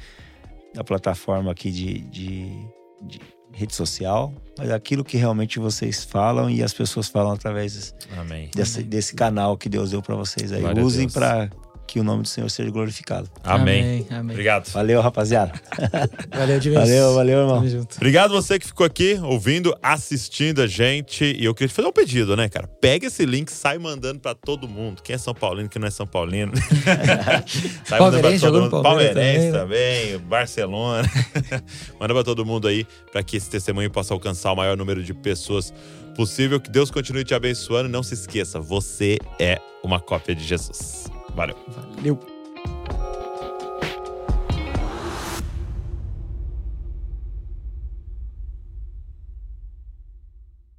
da 0.73 0.83
plataforma 0.83 1.51
aqui 1.51 1.71
de, 1.71 1.99
de, 2.01 2.67
de 3.01 3.19
rede 3.51 3.73
social, 3.73 4.33
mas 4.57 4.69
aquilo 4.69 5.03
que 5.03 5.17
realmente 5.17 5.59
vocês 5.59 6.03
falam 6.03 6.49
e 6.49 6.61
as 6.61 6.73
pessoas 6.73 7.07
falam 7.07 7.31
através 7.31 7.95
Amém. 8.17 8.49
desse, 8.53 8.83
desse 8.83 9.15
canal 9.15 9.57
que 9.57 9.69
Deus 9.69 9.91
deu 9.91 10.01
para 10.01 10.15
vocês 10.15 10.51
aí. 10.51 10.61
Glória 10.61 10.83
Usem 10.83 11.09
para 11.09 11.49
que 11.87 11.99
o 11.99 12.03
nome 12.03 12.23
do 12.23 12.27
Senhor 12.27 12.49
seja 12.49 12.69
glorificado. 12.69 13.29
Amém. 13.43 14.05
Amém. 14.09 14.31
Obrigado. 14.31 14.69
Valeu, 14.71 15.01
rapaziada. 15.01 15.53
Valeu 16.35 16.59
de 16.59 16.69
vez. 16.69 16.81
Valeu, 16.81 17.13
valeu, 17.15 17.39
irmão. 17.39 17.55
Tamo 17.57 17.69
junto. 17.69 17.95
Obrigado 17.95 18.31
você 18.31 18.59
que 18.59 18.65
ficou 18.65 18.85
aqui 18.85 19.19
ouvindo, 19.23 19.75
assistindo 19.81 20.61
a 20.61 20.67
gente. 20.67 21.23
E 21.23 21.45
eu 21.45 21.53
queria 21.53 21.67
te 21.67 21.73
fazer 21.73 21.87
um 21.87 21.91
pedido, 21.91 22.35
né, 22.35 22.49
cara? 22.49 22.67
Pega 22.67 23.07
esse 23.07 23.25
link, 23.25 23.51
sai 23.51 23.77
mandando 23.77 24.19
pra 24.19 24.33
todo 24.33 24.67
mundo. 24.67 25.01
Quem 25.01 25.15
é 25.15 25.17
São 25.17 25.33
Paulino, 25.33 25.69
quem 25.69 25.79
não 25.79 25.87
é 25.87 25.91
São 25.91 26.07
Paulino. 26.07 26.51
sai 27.85 27.99
mandando 27.99 28.21
pra 28.21 28.31
Palmeirense, 28.31 28.45
todo 28.45 28.61
mundo. 28.61 28.81
Palmeirense 28.81 29.51
também, 29.51 30.11
também, 30.11 30.27
Barcelona. 30.27 31.09
Manda 31.99 32.13
pra 32.13 32.23
todo 32.23 32.45
mundo 32.45 32.67
aí, 32.67 32.85
pra 33.11 33.23
que 33.23 33.37
esse 33.37 33.49
testemunho 33.49 33.89
possa 33.91 34.13
alcançar 34.13 34.51
o 34.51 34.55
maior 34.55 34.75
número 34.75 35.03
de 35.03 35.13
pessoas 35.13 35.73
possível. 36.15 36.59
Que 36.59 36.69
Deus 36.69 36.89
continue 36.89 37.23
te 37.23 37.33
abençoando. 37.33 37.89
E 37.89 37.91
não 37.91 38.03
se 38.03 38.13
esqueça, 38.13 38.59
você 38.59 39.17
é 39.39 39.59
uma 39.83 39.99
cópia 39.99 40.33
de 40.33 40.43
Jesus. 40.43 41.14
Valeu. 41.35 41.55
Valeu. 41.67 42.34